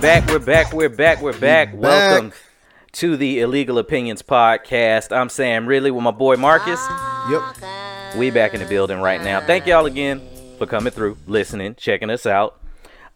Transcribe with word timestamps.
back, 0.00 0.28
we're 0.28 0.38
back, 0.38 0.72
we're 0.72 0.88
back, 0.88 1.20
we're 1.20 1.32
back. 1.32 1.72
back. 1.72 1.74
Welcome 1.74 2.32
to 2.92 3.16
the 3.16 3.40
Illegal 3.40 3.78
Opinions 3.78 4.22
Podcast. 4.22 5.14
I'm 5.16 5.28
Sam 5.28 5.66
Ridley 5.66 5.90
with 5.90 6.02
my 6.02 6.10
boy 6.10 6.36
Marcus. 6.36 6.80
Yep. 7.30 8.16
We 8.16 8.30
back 8.30 8.54
in 8.54 8.60
the 8.60 8.66
building 8.66 9.00
right 9.00 9.22
now. 9.22 9.40
Thank 9.40 9.66
y'all 9.66 9.86
again 9.86 10.22
for 10.58 10.66
coming 10.66 10.92
through, 10.92 11.18
listening, 11.26 11.74
checking 11.74 12.10
us 12.10 12.26
out. 12.26 12.60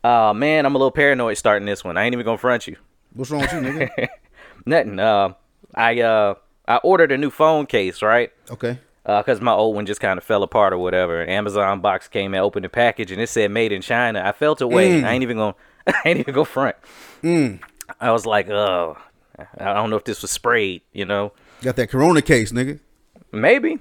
Uh 0.05 0.35
man, 0.35 0.67
I'm 0.67 0.75
a 0.75 0.79
little 0.79 0.91
paranoid 0.91 1.39
starting 1.39 1.67
this 1.67 1.85
one. 1.85 1.97
I 1.97 2.05
ain't 2.05 2.13
even 2.13 2.25
gonna 2.25 2.39
front 2.39 2.67
you. 2.67 2.77
What's 3.15 3.31
wrong 3.31 3.43
with 3.43 3.53
you, 3.53 3.61
nigga? 3.61 4.09
Nothing. 4.67 4.99
Uh 4.99 5.35
I 5.75 6.01
uh 6.01 6.35
I 6.67 6.77
ordered 6.79 7.13
a 7.13 7.19
new 7.19 7.31
phone 7.31 7.67
case, 7.67 8.03
right? 8.03 8.33
Okay. 8.51 8.79
Uh 9.07 9.23
because 9.23 9.41
my 9.41 9.53
old 9.53 9.77
one 9.77 9.87
just 9.87 10.01
kind 10.01 10.19
of 10.19 10.25
fell 10.25 10.43
apart 10.43 10.73
or 10.73 10.79
whatever. 10.79 11.23
An 11.23 11.29
Amazon 11.29 11.81
box 11.81 12.09
came 12.09 12.35
and 12.35 12.43
opened 12.43 12.65
the 12.65 12.69
package 12.69 13.13
and 13.13 13.21
it 13.21 13.29
said 13.29 13.53
"Made 13.53 13.71
in 13.71 13.81
China." 13.81 14.23
I 14.25 14.33
felt 14.33 14.61
away. 14.61 15.05
I 15.05 15.13
ain't 15.13 15.23
even 15.23 15.37
gonna. 15.37 15.55
I 15.87 15.95
ain't 16.07 16.21
even 16.21 16.35
go 16.35 16.45
front. 16.45 16.77
Mm. 17.23 17.61
I 18.01 18.11
was 18.13 18.27
like, 18.27 18.49
oh, 18.49 18.97
I 19.59 19.73
don't 19.75 19.91
know 19.91 19.97
if 19.97 20.05
this 20.05 20.23
was 20.23 20.31
sprayed. 20.31 20.83
You 20.93 21.05
know, 21.05 21.33
Got 21.63 21.77
that 21.77 21.89
corona 21.91 22.23
case, 22.23 22.53
nigga. 22.53 22.79
maybe, 23.33 23.79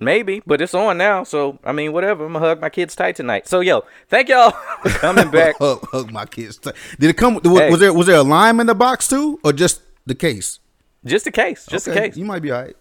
maybe, 0.00 0.42
but 0.46 0.60
it's 0.60 0.74
on 0.74 0.98
now. 0.98 1.24
So 1.24 1.58
I 1.64 1.72
mean, 1.72 1.92
whatever. 1.92 2.26
I'm 2.26 2.32
gonna 2.32 2.44
hug 2.46 2.60
my 2.60 2.68
kids 2.70 2.94
tight 2.96 3.16
tonight. 3.16 3.46
So 3.48 3.60
yo, 3.60 3.84
thank 4.08 4.28
y'all 4.28 4.50
for 4.82 4.88
coming 4.90 5.30
back. 5.30 5.56
hug, 5.58 5.86
hug 5.90 6.12
my 6.12 6.24
kids. 6.26 6.58
tight. 6.58 6.74
Did 6.98 7.10
it 7.10 7.16
come? 7.16 7.34
Was, 7.42 7.58
Hey. 7.60 7.70
was 7.70 7.80
there 7.80 7.92
was 7.92 8.06
there 8.06 8.16
a 8.16 8.22
lime 8.22 8.60
in 8.60 8.66
the 8.66 8.74
box 8.74 9.08
too, 9.08 9.38
or 9.44 9.52
just 9.52 9.82
the 10.06 10.14
case? 10.14 10.58
just 11.04 11.24
the 11.24 11.30
case. 11.32 11.66
Just 11.66 11.86
Okay, 11.88 11.96
a 11.98 12.00
case. 12.08 12.16
You 12.16 12.24
might 12.24 12.42
be 12.42 12.50
all 12.50 12.62
right. 12.62 12.76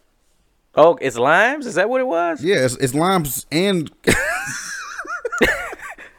Oh, 0.73 0.97
it's 0.99 1.15
limes. 1.17 1.65
Is 1.67 1.75
that 1.75 1.89
what 1.89 2.01
it 2.01 2.07
was? 2.07 2.43
Yeah, 2.43 2.65
it's, 2.65 2.75
it's 2.77 2.93
limes 2.93 3.45
and 3.51 3.89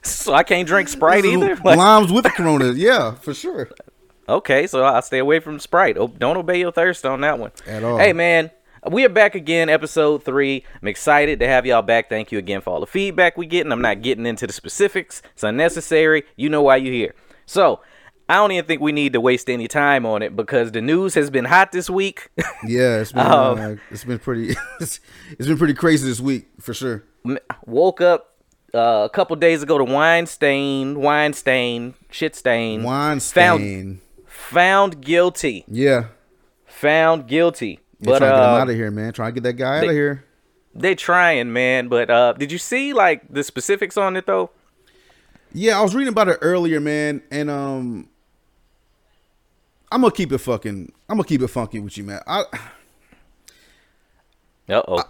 So 0.08 0.34
I 0.34 0.42
can't 0.42 0.66
drink 0.66 0.88
Sprite 0.88 1.24
either. 1.24 1.56
Like- 1.64 1.76
limes 1.78 2.12
with 2.12 2.24
the 2.24 2.30
corona. 2.30 2.72
Yeah, 2.72 3.14
for 3.14 3.34
sure. 3.34 3.70
Okay, 4.28 4.66
so 4.66 4.82
I'll 4.82 5.02
stay 5.02 5.18
away 5.18 5.38
from 5.40 5.58
Sprite. 5.60 5.96
Oh, 5.96 6.08
don't 6.08 6.36
obey 6.36 6.58
your 6.58 6.72
thirst 6.72 7.04
on 7.06 7.20
that 7.20 7.38
one. 7.38 7.52
At 7.66 7.84
all. 7.84 7.96
Hey, 7.98 8.12
man, 8.12 8.50
we 8.90 9.04
are 9.04 9.08
back 9.08 9.34
again, 9.36 9.68
episode 9.68 10.24
three. 10.24 10.64
I'm 10.82 10.88
excited 10.88 11.38
to 11.40 11.46
have 11.48 11.64
y'all 11.64 11.82
back. 11.82 12.08
Thank 12.08 12.32
you 12.32 12.38
again 12.38 12.60
for 12.60 12.70
all 12.70 12.80
the 12.80 12.86
feedback 12.86 13.36
we 13.36 13.46
getting. 13.46 13.70
I'm 13.70 13.80
not 13.82 14.02
getting 14.02 14.26
into 14.26 14.46
the 14.46 14.52
specifics. 14.52 15.22
It's 15.34 15.44
unnecessary. 15.44 16.24
You 16.36 16.48
know 16.48 16.62
why 16.62 16.76
you're 16.76 16.92
here. 16.92 17.14
So, 17.46 17.80
I 18.28 18.34
don't 18.34 18.50
even 18.50 18.64
think 18.64 18.80
we 18.80 18.90
need 18.90 19.12
to 19.12 19.20
waste 19.20 19.48
any 19.48 19.68
time 19.68 20.04
on 20.04 20.22
it 20.22 20.34
because 20.34 20.72
the 20.72 20.80
news 20.80 21.14
has 21.14 21.30
been 21.30 21.44
hot 21.44 21.70
this 21.72 21.88
week. 21.88 22.30
Yeah, 22.66 22.98
it's 22.98 23.12
been 23.12 23.26
Um, 23.26 23.58
uh, 23.60 23.74
it's 23.92 24.02
been 24.02 24.18
pretty 24.18 24.56
it's, 24.80 24.98
it's 25.38 25.46
been 25.46 25.58
pretty 25.58 25.74
crazy 25.74 26.08
this 26.08 26.18
week 26.20 26.48
for 26.60 26.74
sure. 26.74 27.04
Woke 27.66 28.00
up 28.00 28.35
uh, 28.76 29.04
a 29.04 29.08
couple 29.10 29.34
days 29.36 29.62
ago 29.62 29.78
to 29.78 29.84
wine 29.84 30.26
stain, 30.26 31.00
wine 31.00 31.32
stain, 31.32 31.94
shit 32.10 32.36
stain. 32.36 32.82
Wine 32.82 33.20
Found, 33.20 33.60
stain. 33.60 34.00
found 34.26 35.00
guilty. 35.00 35.64
Yeah. 35.68 36.06
Found 36.66 37.26
guilty. 37.26 37.80
They're 38.00 38.12
But 38.12 38.18
trying 38.18 38.30
to 38.32 38.36
get 38.36 38.44
him 38.44 38.54
uh, 38.54 38.58
out 38.58 38.68
of 38.70 38.74
here, 38.76 38.90
man. 38.90 39.12
Trying 39.12 39.34
to 39.34 39.40
get 39.40 39.42
that 39.44 39.54
guy 39.54 39.78
out 39.78 39.84
of 39.84 39.90
here. 39.90 40.24
They're 40.74 40.94
trying, 40.94 41.52
man. 41.52 41.88
But 41.88 42.10
uh 42.10 42.34
did 42.34 42.52
you 42.52 42.58
see 42.58 42.92
like 42.92 43.22
the 43.32 43.42
specifics 43.42 43.96
on 43.96 44.14
it 44.16 44.26
though? 44.26 44.50
Yeah, 45.52 45.78
I 45.78 45.82
was 45.82 45.94
reading 45.94 46.12
about 46.12 46.28
it 46.28 46.38
earlier, 46.42 46.80
man, 46.80 47.22
and 47.30 47.48
um, 47.48 48.10
I'm 49.90 50.02
gonna 50.02 50.12
keep 50.12 50.30
it 50.32 50.38
fucking. 50.38 50.92
I'm 51.08 51.16
gonna 51.16 51.26
keep 51.26 51.40
it 51.40 51.48
funky 51.48 51.80
with 51.80 51.96
you, 51.96 52.04
man. 52.04 52.20
I 52.26 52.42
Uh 54.68 54.82
oh. 54.86 55.02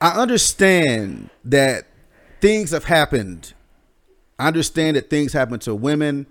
I 0.00 0.20
understand 0.20 1.30
that 1.44 1.86
things 2.46 2.70
have 2.70 2.84
happened. 2.84 3.54
I 4.38 4.46
understand 4.46 4.96
that 4.96 5.10
things 5.10 5.32
happen 5.32 5.58
to 5.60 5.74
women, 5.74 6.26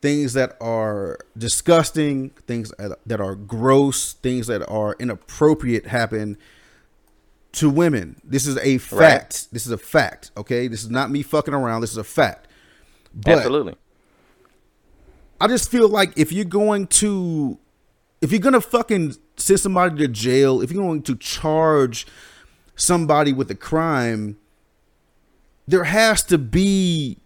things 0.00 0.32
that 0.32 0.56
are 0.62 1.18
disgusting, 1.36 2.30
things 2.46 2.72
that 2.78 3.20
are 3.20 3.34
gross, 3.34 4.14
things 4.14 4.46
that 4.46 4.66
are 4.66 4.96
inappropriate 4.98 5.86
happen 5.88 6.38
to 7.52 7.68
women. 7.68 8.18
This 8.24 8.46
is 8.46 8.56
a 8.58 8.78
fact. 8.78 9.00
Right. 9.00 9.48
This 9.52 9.66
is 9.66 9.72
a 9.72 9.76
fact. 9.76 10.30
Okay, 10.38 10.68
this 10.68 10.82
is 10.82 10.90
not 10.90 11.10
me 11.10 11.22
fucking 11.22 11.52
around. 11.52 11.82
This 11.82 11.90
is 11.90 11.98
a 11.98 12.04
fact. 12.04 12.48
But 13.14 13.38
Absolutely. 13.38 13.74
I 15.38 15.48
just 15.48 15.70
feel 15.70 15.86
like 15.86 16.16
if 16.16 16.32
you're 16.32 16.46
going 16.46 16.86
to, 16.86 17.58
if 18.22 18.32
you're 18.32 18.40
gonna 18.40 18.62
fucking 18.62 19.16
send 19.36 19.60
somebody 19.60 19.98
to 19.98 20.08
jail, 20.08 20.62
if 20.62 20.72
you're 20.72 20.82
going 20.82 21.02
to 21.02 21.16
charge 21.16 22.06
somebody 22.74 23.34
with 23.34 23.50
a 23.50 23.54
crime, 23.54 24.38
there 25.66 25.84
has 25.84 26.22
to 26.24 26.38
be, 26.38 27.18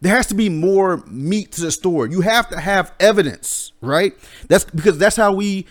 there 0.00 0.14
has 0.14 0.26
to 0.28 0.34
be 0.34 0.48
more 0.48 0.98
meat 1.06 1.52
to 1.52 1.60
the 1.62 1.70
story. 1.72 2.10
You 2.10 2.20
have 2.22 2.48
to 2.50 2.60
have 2.60 2.92
evidence, 3.00 3.72
right? 3.80 4.12
That's 4.48 4.64
because 4.64 4.98
that's 4.98 5.16
how 5.16 5.32
we, 5.32 5.66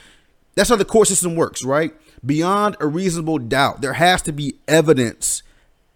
that's 0.56 0.69
how 0.69 0.75
the 0.75 0.85
court 0.85 1.07
system 1.07 1.35
works, 1.35 1.63
right? 1.63 1.94
Beyond 2.25 2.78
a 2.79 2.88
reasonable 2.88 3.38
doubt, 3.40 3.81
there 3.81 3.94
has 3.94 4.22
to 4.24 4.31
be 4.31 4.56
evidence. 4.68 5.44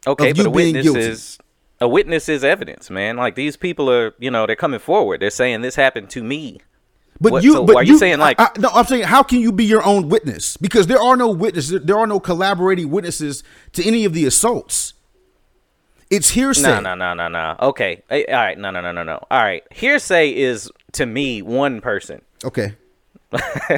Okay, 0.06 0.32
of 0.32 0.38
but 0.38 0.44
you 0.44 0.50
a 0.50 0.54
being 0.54 0.76
witness 0.76 0.84
guilty. 0.84 1.00
is 1.02 1.38
a 1.80 1.88
witness 1.88 2.28
is 2.30 2.44
evidence, 2.44 2.90
man. 2.90 3.18
Like 3.18 3.36
these 3.36 3.56
people 3.58 3.90
are, 3.90 4.14
you 4.20 4.32
know, 4.32 4.46
they're 4.46 4.56
coming 4.56 4.80
forward. 4.80 5.20
They're 5.22 5.30
saying 5.30 5.62
this 5.62 5.76
happened 5.76 6.10
to 6.12 6.24
me. 6.24 6.60
But 7.20 7.32
What- 7.34 7.44
you, 7.44 7.54
so 7.54 7.66
but 7.66 7.76
are 7.78 7.84
you 7.84 7.98
saying, 7.98 8.20
like- 8.20 8.40
I, 8.40 8.46
I- 8.46 8.60
no? 8.60 8.70
I'm 8.70 8.86
saying, 8.86 9.04
how 9.04 9.24
can 9.24 9.40
you 9.40 9.52
be 9.52 9.66
your 9.66 9.84
own 9.84 10.08
witness? 10.10 10.56
Because 10.58 10.88
there 10.88 11.02
are 11.02 11.18
no 11.18 11.30
witnesses, 11.30 11.82
there 11.84 11.98
are 11.98 12.08
no 12.08 12.20
collaborating 12.20 12.90
witnesses 12.92 13.44
to 13.74 13.84
any 13.86 14.06
of 14.06 14.14
the 14.14 14.26
assaults. 14.26 14.94
It's 16.10 16.30
hearsay. 16.30 16.62
No, 16.62 16.80
no, 16.80 16.96
no, 16.96 17.14
no, 17.14 17.28
no. 17.28 17.56
Okay. 17.60 18.02
All 18.10 18.24
right. 18.34 18.58
No, 18.58 18.72
no, 18.72 18.82
no, 18.82 18.92
no, 18.92 19.04
no. 19.04 19.20
All 19.30 19.42
right. 19.44 19.64
Hearsay 19.72 20.36
is 20.36 20.72
to 20.94 21.06
me 21.06 21.42
one 21.42 21.82
person. 21.82 22.22
Okay, 22.46 22.76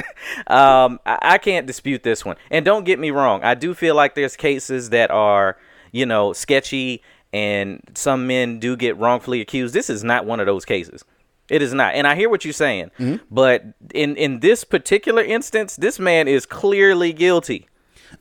Um, 0.46 1.00
I, 1.06 1.18
I 1.22 1.38
can't 1.38 1.66
dispute 1.66 2.02
this 2.02 2.24
one. 2.24 2.36
And 2.50 2.64
don't 2.64 2.84
get 2.84 2.98
me 2.98 3.10
wrong, 3.10 3.42
I 3.42 3.54
do 3.54 3.74
feel 3.74 3.94
like 3.94 4.14
there's 4.14 4.36
cases 4.36 4.90
that 4.90 5.10
are, 5.10 5.56
you 5.92 6.06
know, 6.06 6.32
sketchy 6.32 7.02
and 7.32 7.80
some 7.94 8.26
men 8.26 8.58
do 8.58 8.76
get 8.76 8.96
wrongfully 8.96 9.40
accused. 9.40 9.74
This 9.74 9.90
is 9.90 10.02
not 10.04 10.24
one 10.24 10.40
of 10.40 10.46
those 10.46 10.64
cases. 10.64 11.04
It 11.48 11.62
is 11.62 11.74
not. 11.74 11.94
And 11.94 12.06
I 12.06 12.14
hear 12.14 12.28
what 12.28 12.44
you're 12.44 12.52
saying. 12.52 12.90
Mm-hmm. 12.98 13.24
But 13.30 13.64
in 13.92 14.16
in 14.16 14.40
this 14.40 14.62
particular 14.62 15.22
instance, 15.22 15.76
this 15.76 15.98
man 15.98 16.28
is 16.28 16.46
clearly 16.46 17.12
guilty. 17.12 17.68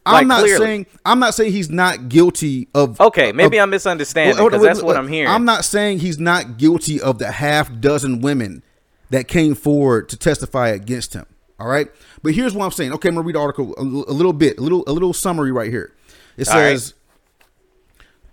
I'm 0.06 0.14
Like, 0.14 0.28
not 0.28 0.40
clearly. 0.42 0.66
saying 0.66 0.86
I'm 1.06 1.20
not 1.20 1.34
saying 1.34 1.52
he's 1.52 1.70
not 1.70 2.10
guilty 2.10 2.68
of. 2.74 3.00
Okay, 3.02 3.32
maybe 3.32 3.58
of- 3.58 3.64
I'm 3.64 3.70
misunderstanding 3.70 4.36
because 4.44 4.62
wait, 4.62 4.68
that's 4.68 4.82
what. 4.82 4.98
I'm 4.98 5.08
hearing. 5.08 5.30
I'm 5.30 5.46
not 5.46 5.66
saying 5.66 6.00
he's 6.00 6.20
not 6.20 6.58
guilty 6.58 7.02
of 7.02 7.18
the 7.20 7.32
half 7.32 7.80
dozen 7.80 8.22
women 8.22 8.64
that 9.10 9.28
came 9.28 9.56
forward 9.56 10.08
to 10.10 10.18
testify 10.18 10.70
against 10.70 11.14
him. 11.14 11.26
All 11.60 11.68
right, 11.68 11.88
but 12.24 12.34
here's 12.34 12.54
what 12.54 12.66
I'm 12.66 12.72
saying. 12.72 12.94
Okay, 12.94 13.10
I'm 13.10 13.16
gonna 13.16 13.26
read 13.28 13.36
the 13.36 13.40
article 13.42 13.74
a, 13.78 13.82
a 13.82 14.14
little 14.14 14.34
bit, 14.34 14.58
a 14.58 14.62
little, 14.62 14.84
a 14.88 14.94
little 14.94 15.14
summary 15.14 15.52
right 15.52 15.70
here. 15.70 15.92
It 16.38 16.48
All 16.48 16.56
right. 16.56 16.70
says 16.80 16.94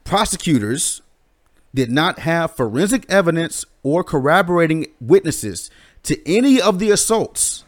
prosecutors 0.04 1.02
did 1.74 1.90
not 1.90 2.20
have 2.20 2.54
forensic 2.54 3.04
evidence 3.10 3.64
or 3.82 4.04
corroborating 4.04 4.86
witnesses 5.00 5.70
to 6.04 6.16
any 6.30 6.60
of 6.60 6.78
the 6.78 6.90
assaults. 6.90 7.64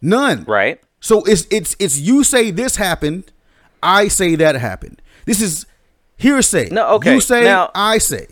None. 0.00 0.44
right. 0.44 0.80
So 1.02 1.22
it's 1.24 1.46
it's 1.50 1.76
it's 1.78 1.98
you 1.98 2.24
say 2.24 2.50
this 2.50 2.76
happened, 2.76 3.30
I 3.82 4.08
say 4.08 4.36
that 4.36 4.54
happened. 4.54 5.02
This 5.26 5.42
is 5.42 5.66
hearsay. 6.16 6.70
No, 6.70 6.94
okay. 6.94 7.14
You 7.14 7.20
say, 7.20 7.44
Now- 7.44 7.70
I 7.74 7.98
say. 7.98 8.28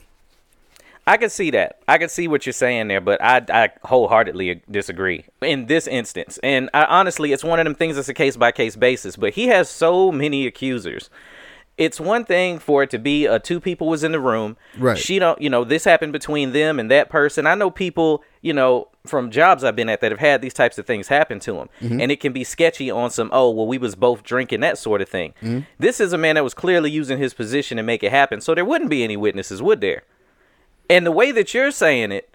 I 1.06 1.16
can 1.16 1.30
see 1.30 1.50
that. 1.50 1.80
I 1.88 1.98
can 1.98 2.08
see 2.08 2.28
what 2.28 2.46
you're 2.46 2.52
saying 2.52 2.86
there, 2.86 3.00
but 3.00 3.20
I, 3.20 3.42
I 3.52 3.70
wholeheartedly 3.82 4.62
disagree 4.70 5.24
in 5.42 5.66
this 5.66 5.88
instance. 5.88 6.38
And 6.42 6.70
I, 6.72 6.84
honestly, 6.84 7.32
it's 7.32 7.42
one 7.42 7.58
of 7.58 7.64
them 7.64 7.74
things 7.74 7.96
that's 7.96 8.08
a 8.08 8.14
case 8.14 8.36
by 8.36 8.52
case 8.52 8.76
basis. 8.76 9.16
But 9.16 9.32
he 9.32 9.48
has 9.48 9.68
so 9.68 10.12
many 10.12 10.46
accusers. 10.46 11.10
It's 11.76 11.98
one 11.98 12.24
thing 12.24 12.60
for 12.60 12.84
it 12.84 12.90
to 12.90 12.98
be 12.98 13.26
a 13.26 13.40
two 13.40 13.58
people 13.58 13.88
was 13.88 14.04
in 14.04 14.12
the 14.12 14.20
room. 14.20 14.56
Right. 14.78 14.96
She 14.96 15.18
don't, 15.18 15.40
you 15.40 15.50
know, 15.50 15.64
this 15.64 15.82
happened 15.82 16.12
between 16.12 16.52
them 16.52 16.78
and 16.78 16.88
that 16.92 17.08
person. 17.08 17.44
I 17.44 17.56
know 17.56 17.70
people, 17.70 18.22
you 18.42 18.52
know, 18.52 18.86
from 19.06 19.30
jobs 19.30 19.64
I've 19.64 19.76
been 19.76 19.88
at 19.88 20.00
that 20.02 20.10
have 20.10 20.20
had 20.20 20.42
these 20.42 20.52
types 20.54 20.76
of 20.78 20.86
things 20.86 21.08
happen 21.08 21.40
to 21.40 21.52
them, 21.54 21.68
Mm-hmm. 21.80 22.00
and 22.00 22.12
it 22.12 22.20
can 22.20 22.32
be 22.32 22.44
sketchy 22.44 22.90
on 22.90 23.10
some. 23.10 23.30
Oh, 23.32 23.50
well, 23.50 23.66
we 23.66 23.78
was 23.78 23.94
both 23.94 24.22
drinking 24.22 24.60
that 24.60 24.76
sort 24.78 25.00
of 25.00 25.08
thing. 25.08 25.32
Mm-hmm. 25.42 25.60
This 25.78 26.00
is 26.00 26.12
a 26.12 26.18
man 26.18 26.34
that 26.34 26.44
was 26.44 26.54
clearly 26.54 26.90
using 26.90 27.18
his 27.18 27.32
position 27.34 27.76
to 27.78 27.82
make 27.82 28.02
it 28.02 28.10
happen. 28.10 28.40
So 28.40 28.54
there 28.54 28.64
wouldn't 28.64 28.90
be 28.90 29.02
any 29.02 29.16
witnesses, 29.16 29.62
would 29.62 29.80
there? 29.80 30.02
And 30.88 31.06
the 31.06 31.12
way 31.12 31.32
that 31.32 31.54
you're 31.54 31.70
saying 31.70 32.12
it, 32.12 32.34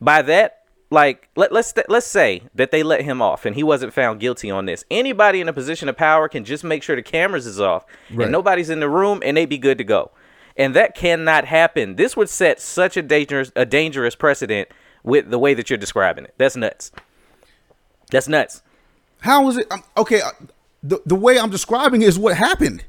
by 0.00 0.22
that, 0.22 0.60
like 0.90 1.28
let, 1.34 1.50
let's 1.50 1.72
let's 1.88 2.06
say 2.06 2.42
that 2.54 2.70
they 2.70 2.82
let 2.84 3.00
him 3.02 3.20
off 3.22 3.44
and 3.46 3.56
he 3.56 3.62
wasn't 3.64 3.92
found 3.92 4.20
guilty 4.20 4.50
on 4.50 4.66
this. 4.66 4.84
Anybody 4.90 5.40
in 5.40 5.48
a 5.48 5.52
position 5.52 5.88
of 5.88 5.96
power 5.96 6.28
can 6.28 6.44
just 6.44 6.62
make 6.62 6.82
sure 6.82 6.94
the 6.94 7.02
cameras 7.02 7.46
is 7.46 7.60
off 7.60 7.84
Right. 8.12 8.24
and 8.24 8.32
nobody's 8.32 8.70
in 8.70 8.78
the 8.80 8.88
room 8.88 9.20
and 9.24 9.36
they'd 9.36 9.46
be 9.48 9.58
good 9.58 9.78
to 9.78 9.84
go. 9.84 10.12
And 10.56 10.74
that 10.74 10.94
cannot 10.94 11.46
happen. 11.46 11.96
This 11.96 12.16
would 12.16 12.28
set 12.28 12.60
such 12.60 12.96
a 12.96 13.02
dangerous 13.02 13.50
a 13.56 13.64
dangerous 13.66 14.14
precedent 14.14 14.68
with 15.04 15.30
the 15.30 15.38
way 15.38 15.54
that 15.54 15.70
you're 15.70 15.78
describing 15.78 16.24
it. 16.24 16.34
That's 16.38 16.56
nuts. 16.56 16.90
That's 18.10 18.26
nuts. 18.26 18.62
How 19.20 19.48
is 19.48 19.58
it? 19.58 19.70
Um, 19.70 19.82
okay, 19.96 20.20
uh, 20.20 20.30
the 20.82 21.00
the 21.06 21.14
way 21.14 21.38
I'm 21.38 21.50
describing 21.50 22.02
is 22.02 22.18
what 22.18 22.36
happened. 22.36 22.84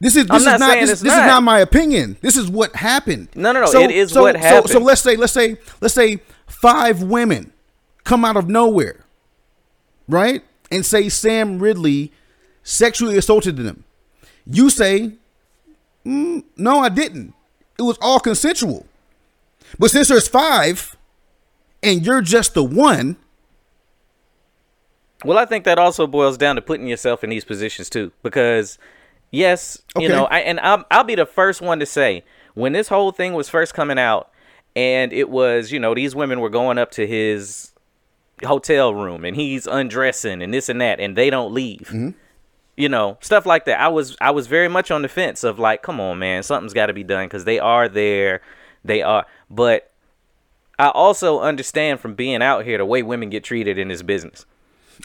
This 0.00 0.16
is 0.16 0.26
this 0.26 0.40
is 0.40 0.44
not 0.46 0.60
not 0.60 0.74
this, 0.74 0.90
this 0.90 1.00
is 1.00 1.04
not. 1.04 1.26
not 1.26 1.42
my 1.42 1.60
opinion. 1.60 2.16
This 2.20 2.36
is 2.36 2.50
what 2.50 2.74
happened. 2.74 3.28
No, 3.34 3.52
no, 3.52 3.64
no, 3.64 3.80
it 3.80 3.90
is 3.90 4.14
what 4.14 4.40
So, 4.42 4.62
so 4.66 4.78
let's 4.80 5.00
say 5.00 5.16
let's 5.16 5.32
say 5.32 5.56
let's 5.80 5.94
say 5.94 6.18
five 6.46 7.02
women 7.02 7.52
come 8.02 8.24
out 8.24 8.36
of 8.36 8.48
nowhere, 8.48 9.04
right, 10.08 10.42
and 10.70 10.84
say 10.84 11.08
Sam 11.08 11.58
Ridley 11.58 12.12
sexually 12.62 13.16
assaulted 13.16 13.56
them. 13.56 13.84
You 14.46 14.68
say, 14.68 15.12
"Mm, 16.04 16.44
no, 16.56 16.80
I 16.80 16.90
didn't. 16.90 17.32
It 17.78 17.82
was 17.82 17.96
all 18.02 18.20
consensual. 18.20 18.86
But 19.78 19.90
since 19.90 20.08
there's 20.08 20.28
five, 20.28 20.93
and 21.84 22.04
you're 22.04 22.22
just 22.22 22.54
the 22.54 22.64
one, 22.64 23.16
Well, 25.24 25.38
I 25.38 25.46
think 25.46 25.64
that 25.64 25.78
also 25.78 26.06
boils 26.06 26.36
down 26.36 26.56
to 26.56 26.62
putting 26.62 26.86
yourself 26.86 27.24
in 27.24 27.30
these 27.30 27.44
positions 27.44 27.88
too, 27.88 28.12
because 28.22 28.78
yes, 29.30 29.82
you 29.98 30.08
know, 30.08 30.26
I, 30.26 30.40
and 30.40 30.60
I'll, 30.60 30.84
I'll 30.90 31.04
be 31.04 31.14
the 31.14 31.26
first 31.26 31.62
one 31.62 31.80
to 31.80 31.86
say 31.86 32.24
when 32.54 32.72
this 32.72 32.88
whole 32.88 33.10
thing 33.10 33.32
was 33.32 33.48
first 33.48 33.74
coming 33.74 33.98
out, 33.98 34.30
and 34.76 35.12
it 35.12 35.30
was, 35.30 35.72
you 35.72 35.78
know, 35.80 35.94
these 35.94 36.14
women 36.14 36.40
were 36.40 36.50
going 36.50 36.78
up 36.78 36.90
to 36.92 37.06
his 37.06 37.72
hotel 38.44 38.94
room, 38.94 39.24
and 39.24 39.34
he's 39.34 39.66
undressing 39.66 40.42
and 40.42 40.52
this 40.52 40.68
and 40.68 40.80
that, 40.80 41.00
and 41.00 41.16
they 41.16 41.30
don't 41.30 41.54
leave. 41.54 41.88
Mm-hmm. 41.88 42.10
You 42.76 42.88
know, 42.88 43.16
stuff 43.20 43.46
like 43.46 43.66
that. 43.66 43.80
I 43.80 43.88
was 43.88 44.16
I 44.20 44.32
was 44.32 44.46
very 44.48 44.68
much 44.68 44.90
on 44.90 45.02
the 45.02 45.08
fence 45.08 45.44
of 45.44 45.58
like, 45.58 45.82
come 45.82 46.00
on, 46.00 46.18
man, 46.18 46.42
something's 46.42 46.74
got 46.74 46.86
to 46.86 46.92
be 46.92 47.04
done 47.04 47.26
because 47.26 47.44
they 47.44 47.58
are 47.58 47.88
there, 47.88 48.42
they 48.84 49.00
are, 49.00 49.26
but. 49.48 49.90
I 50.78 50.88
also 50.88 51.40
understand 51.40 52.00
from 52.00 52.14
being 52.14 52.42
out 52.42 52.64
here 52.64 52.78
the 52.78 52.84
way 52.84 53.02
women 53.02 53.30
get 53.30 53.44
treated 53.44 53.78
in 53.78 53.88
this 53.88 54.02
business 54.02 54.46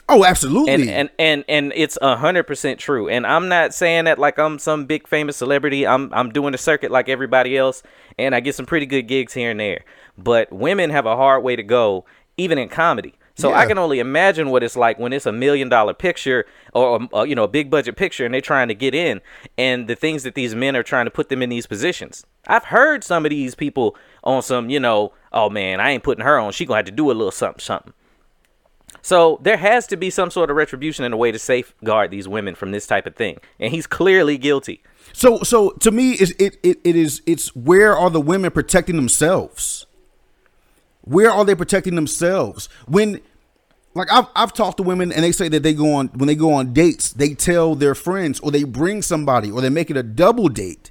oh, 0.08 0.24
absolutely. 0.24 0.72
and 0.72 0.90
and 0.90 1.10
and 1.18 1.44
and 1.48 1.72
it's 1.74 1.98
a 2.02 2.16
hundred 2.16 2.44
percent 2.44 2.78
true. 2.78 3.08
And 3.08 3.26
I'm 3.26 3.48
not 3.48 3.74
saying 3.74 4.04
that 4.04 4.18
like 4.18 4.38
I'm 4.38 4.58
some 4.58 4.86
big 4.86 5.06
famous 5.08 5.36
celebrity. 5.36 5.86
I'm 5.86 6.12
I'm 6.12 6.30
doing 6.30 6.54
a 6.54 6.58
circuit 6.58 6.90
like 6.90 7.08
everybody 7.08 7.56
else, 7.56 7.82
and 8.18 8.34
I 8.34 8.40
get 8.40 8.54
some 8.54 8.66
pretty 8.66 8.86
good 8.86 9.02
gigs 9.02 9.34
here 9.34 9.50
and 9.50 9.60
there. 9.60 9.84
But 10.18 10.52
women 10.52 10.90
have 10.90 11.06
a 11.06 11.16
hard 11.16 11.42
way 11.42 11.56
to 11.56 11.62
go, 11.62 12.04
even 12.36 12.58
in 12.58 12.68
comedy. 12.68 13.14
So 13.36 13.54
I 13.54 13.64
can 13.64 13.78
only 13.78 14.00
imagine 14.00 14.50
what 14.50 14.62
it's 14.62 14.76
like 14.76 14.98
when 14.98 15.14
it's 15.14 15.24
a 15.24 15.32
million 15.32 15.70
dollar 15.70 15.94
picture 15.94 16.44
or 16.74 17.08
uh, 17.14 17.22
you 17.22 17.34
know 17.34 17.44
a 17.44 17.48
big 17.48 17.70
budget 17.70 17.96
picture, 17.96 18.26
and 18.26 18.34
they're 18.34 18.42
trying 18.42 18.68
to 18.68 18.74
get 18.74 18.94
in, 18.94 19.22
and 19.56 19.88
the 19.88 19.94
things 19.94 20.24
that 20.24 20.34
these 20.34 20.54
men 20.54 20.76
are 20.76 20.82
trying 20.82 21.06
to 21.06 21.10
put 21.10 21.30
them 21.30 21.40
in 21.40 21.48
these 21.48 21.66
positions. 21.66 22.22
I've 22.48 22.64
heard 22.64 23.02
some 23.02 23.24
of 23.24 23.30
these 23.30 23.54
people 23.54 23.96
on 24.24 24.42
some, 24.42 24.68
you 24.68 24.78
know, 24.78 25.14
oh 25.32 25.50
man, 25.50 25.80
I 25.80 25.90
ain't 25.90 26.02
putting 26.02 26.24
her 26.24 26.38
on. 26.38 26.52
She 26.52 26.66
gonna 26.66 26.78
have 26.78 26.86
to 26.86 26.92
do 26.92 27.10
a 27.10 27.12
little 27.12 27.30
something, 27.30 27.60
something. 27.60 27.92
So 29.02 29.38
there 29.42 29.56
has 29.56 29.86
to 29.88 29.96
be 29.96 30.10
some 30.10 30.30
sort 30.30 30.50
of 30.50 30.56
retribution 30.56 31.04
and 31.04 31.14
a 31.14 31.16
way 31.16 31.32
to 31.32 31.38
safeguard 31.38 32.10
these 32.10 32.28
women 32.28 32.54
from 32.54 32.70
this 32.70 32.86
type 32.86 33.06
of 33.06 33.16
thing. 33.16 33.38
And 33.58 33.72
he's 33.72 33.86
clearly 33.86 34.36
guilty. 34.36 34.82
So 35.12 35.42
so 35.42 35.70
to 35.70 35.90
me 35.90 36.12
is 36.12 36.34
it, 36.38 36.58
it 36.62 36.80
it 36.84 36.96
is 36.96 37.22
it's 37.26 37.54
where 37.56 37.96
are 37.96 38.10
the 38.10 38.20
women 38.20 38.50
protecting 38.50 38.96
themselves? 38.96 39.86
Where 41.02 41.30
are 41.30 41.44
they 41.44 41.54
protecting 41.54 41.94
themselves? 41.94 42.68
When 42.86 43.20
like 43.94 44.12
I've 44.12 44.26
I've 44.36 44.52
talked 44.52 44.76
to 44.76 44.82
women 44.82 45.12
and 45.12 45.24
they 45.24 45.32
say 45.32 45.48
that 45.48 45.62
they 45.62 45.74
go 45.74 45.94
on 45.94 46.08
when 46.08 46.26
they 46.26 46.34
go 46.34 46.52
on 46.52 46.72
dates, 46.72 47.12
they 47.12 47.34
tell 47.34 47.74
their 47.74 47.94
friends 47.94 48.38
or 48.40 48.50
they 48.50 48.64
bring 48.64 49.02
somebody 49.02 49.50
or 49.50 49.60
they 49.60 49.70
make 49.70 49.90
it 49.90 49.96
a 49.96 50.02
double 50.02 50.48
date 50.48 50.90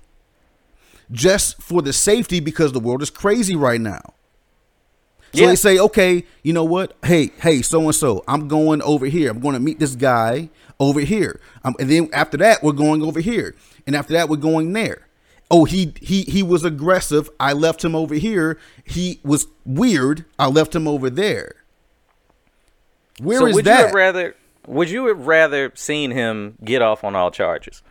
just 1.12 1.62
for 1.62 1.82
the 1.82 1.94
safety 1.94 2.40
because 2.40 2.72
the 2.72 2.80
world 2.80 3.02
is 3.02 3.10
crazy 3.10 3.56
right 3.56 3.82
now. 3.82 4.02
So 5.34 5.42
Yeah. 5.42 5.48
they 5.48 5.56
say, 5.56 5.78
okay, 5.80 6.24
you 6.44 6.54
know 6.54 6.64
what? 6.64 6.96
Hey, 7.04 7.31
hey, 7.42 7.62
so 7.62 7.81
and 7.84 7.94
so, 7.96 8.24
I'm 8.28 8.48
going 8.48 8.81
over 8.81 9.06
here. 9.06 9.30
I'm 9.30 9.40
going 9.40 9.54
to 9.54 9.60
meet 9.60 9.80
this 9.80 9.96
guy 9.96 10.50
over 10.80 11.02
here. 11.02 11.40
Um, 11.64 11.76
and 11.80 11.90
then 11.90 12.10
after 12.14 12.38
that, 12.38 12.64
we're 12.64 12.72
going 12.74 13.04
over 13.04 13.20
here, 13.20 13.56
and 13.86 13.96
after 13.96 14.14
that, 14.14 14.28
we're 14.30 14.38
going 14.38 14.74
there. 14.74 15.08
Oh, 15.52 15.66
he 15.66 15.94
he 16.02 16.22
he 16.24 16.42
was 16.44 16.64
aggressive. 16.64 17.30
I 17.40 17.54
left 17.54 17.84
him 17.84 17.96
over 17.96 18.16
here. 18.16 18.58
He 18.86 19.20
was 19.24 19.48
weird. 19.66 20.26
I 20.38 20.48
left 20.48 20.76
him 20.76 20.88
over 20.88 21.10
there. 21.10 21.56
Where 23.20 23.36
is 23.36 23.40
so 23.40 23.46
would 23.46 23.56
you 23.58 23.62
that? 23.72 23.86
have 23.88 23.94
rather 23.94 24.36
would 24.68 24.90
you 24.90 25.08
have 25.08 25.26
rather 25.28 25.72
seen 25.76 26.12
him 26.12 26.56
get 26.64 26.81
off 26.81 27.04
on 27.04 27.16
all 27.16 27.31
charges? 27.31 27.81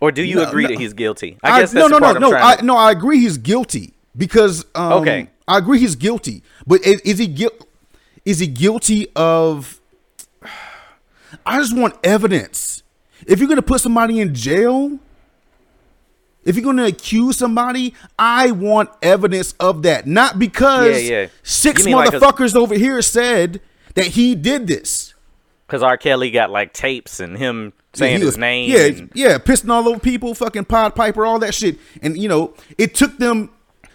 Or 0.00 0.10
do 0.12 0.22
you 0.22 0.36
No, 0.36 0.48
agree 0.48 0.64
no. 0.64 0.68
that 0.70 0.78
he's 0.78 0.92
guilty? 0.92 1.38
I 1.42 1.60
guess 1.60 1.72
no, 1.72 1.88
that's 1.88 2.00
no, 2.00 2.12
no, 2.12 2.30
no. 2.30 2.36
I, 2.36 2.56
to- 2.56 2.64
no, 2.64 2.76
I 2.76 2.90
agree 2.90 3.20
he's 3.20 3.38
guilty 3.38 3.93
because 4.16 4.64
um, 4.74 4.92
Okay. 4.94 5.28
I 5.46 5.58
agree 5.58 5.78
he's 5.78 5.96
guilty. 5.96 6.42
But 6.66 6.82
is, 6.82 7.00
is 7.02 7.18
he 7.18 7.26
guilty? 7.26 7.64
Is 8.24 8.38
he 8.38 8.46
guilty 8.46 9.08
of? 9.14 9.80
I 11.44 11.58
just 11.58 11.76
want 11.76 11.94
evidence. 12.02 12.82
If 13.26 13.38
you're 13.38 13.48
gonna 13.48 13.62
put 13.62 13.80
somebody 13.80 14.20
in 14.20 14.34
jail, 14.34 14.98
if 16.44 16.56
you're 16.56 16.64
gonna 16.64 16.86
accuse 16.86 17.36
somebody, 17.36 17.94
I 18.18 18.50
want 18.52 18.90
evidence 19.02 19.52
of 19.60 19.82
that. 19.82 20.06
Not 20.06 20.38
because 20.38 21.02
Yeah, 21.02 21.20
yeah. 21.22 21.26
six 21.42 21.84
mean 21.84 21.96
like 21.96 22.10
motherfuckers 22.10 22.54
over 22.54 22.74
here 22.74 23.00
said 23.02 23.60
that 23.94 24.06
he 24.06 24.34
did 24.34 24.66
this. 24.66 25.14
Because 25.66 25.82
R. 25.82 25.96
Kelly 25.96 26.30
got 26.30 26.50
like 26.50 26.72
tapes 26.72 27.20
and 27.20 27.36
him 27.36 27.72
saying 27.94 28.18
he 28.20 28.24
his 28.24 28.36
name. 28.38 28.70
Yeah, 28.70 28.84
and- 28.86 29.10
yeah, 29.14 29.38
pissing 29.38 29.70
all 29.70 29.88
over 29.88 29.98
people, 29.98 30.34
fucking 30.34 30.66
Pied 30.66 30.94
Piper, 30.94 31.24
all 31.24 31.38
that 31.40 31.54
shit. 31.54 31.78
And 32.02 32.16
you 32.16 32.28
know, 32.28 32.54
it 32.78 32.94
took 32.94 33.16
them 33.18 33.50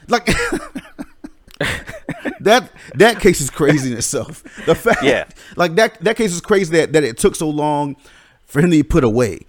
like 0.09 0.25
that. 2.41 2.69
That 2.95 3.19
case 3.19 3.41
is 3.41 3.49
crazy 3.49 3.91
in 3.91 3.97
itself. 3.97 4.43
The 4.65 4.75
fact, 4.75 5.03
Yeah. 5.03 5.25
like 5.55 5.75
that. 5.75 5.99
That 6.01 6.15
case 6.17 6.33
is 6.33 6.41
crazy 6.41 6.75
that 6.77 6.93
that 6.93 7.03
it 7.03 7.17
took 7.17 7.35
so 7.35 7.49
long 7.49 7.95
for 8.45 8.59
him 8.59 8.71
to 8.71 8.77
be 8.77 8.83
put 8.83 9.03
away. 9.03 9.41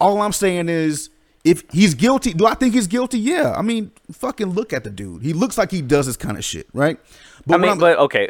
All 0.00 0.20
I'm 0.20 0.32
saying 0.32 0.68
is, 0.68 1.10
if 1.44 1.62
he's 1.72 1.94
guilty, 1.94 2.32
do 2.32 2.46
I 2.46 2.54
think 2.54 2.74
he's 2.74 2.86
guilty? 2.86 3.18
Yeah. 3.18 3.54
I 3.56 3.62
mean, 3.62 3.92
fucking 4.12 4.50
look 4.50 4.72
at 4.72 4.84
the 4.84 4.90
dude. 4.90 5.22
He 5.22 5.32
looks 5.32 5.58
like 5.58 5.70
he 5.70 5.82
does 5.82 6.06
this 6.06 6.16
kind 6.16 6.36
of 6.38 6.44
shit, 6.44 6.68
right? 6.72 6.98
But 7.46 7.56
I 7.56 7.58
mean, 7.58 7.68
I'm- 7.70 7.78
but 7.78 7.98
okay. 7.98 8.28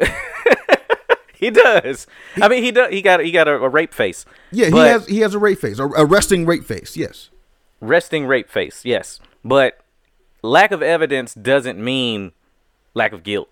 he 1.35 1.49
does. 1.49 2.07
I 2.41 2.47
mean, 2.47 2.63
he 2.63 2.71
does. 2.71 2.91
He 2.91 3.01
got 3.01 3.19
he 3.21 3.31
got 3.31 3.47
a, 3.47 3.53
a 3.55 3.69
rape 3.69 3.93
face. 3.93 4.25
yeah, 4.51 4.67
he 4.69 4.77
has 4.77 5.05
he 5.07 5.19
has 5.19 5.33
a 5.35 5.39
rape 5.39 5.59
face, 5.59 5.79
a, 5.79 5.85
a 5.85 6.05
resting 6.05 6.45
rape 6.45 6.65
face. 6.65 6.97
Yes. 6.97 7.29
resting 7.81 8.25
rape 8.25 8.49
face 8.49 8.85
yes 8.85 9.19
but 9.43 9.82
lack 10.43 10.71
of 10.71 10.83
evidence 10.83 11.33
doesn't 11.33 11.83
mean 11.83 12.31
lack 12.93 13.13
of 13.13 13.23
guilt. 13.23 13.49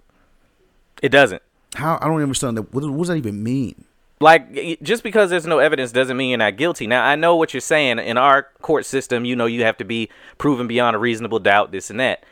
It 1.01 1.09
doesn't. 1.09 1.41
How 1.73 1.97
I 2.01 2.07
don't 2.07 2.21
understand 2.21 2.57
that. 2.57 2.73
What, 2.73 2.81
does- 2.81 2.89
what 2.91 2.99
does 2.99 3.07
that 3.07 3.17
even 3.17 3.41
mean? 3.41 3.85
like 4.19 4.79
just 4.83 5.01
because 5.01 5.31
there's 5.31 5.47
no 5.47 5.57
evidence 5.57 5.91
doesn't 5.91 6.15
mean 6.15 6.29
you're 6.29 6.37
not 6.37 6.55
guilty. 6.55 6.85
Now 6.85 7.03
i 7.03 7.15
know 7.15 7.35
what 7.35 7.55
you're 7.55 7.61
saying. 7.61 7.97
In 7.97 8.17
our 8.17 8.43
court 8.61 8.85
system 8.85 9.25
you 9.25 9.35
know 9.35 9.47
you 9.47 9.63
have 9.63 9.77
to 9.77 9.83
be 9.83 10.09
proven 10.37 10.67
beyond 10.67 10.95
a 10.95 10.99
reasonable 10.99 11.39
doubt 11.39 11.71
this 11.71 11.89
and 11.89 11.99
that. 11.99 12.23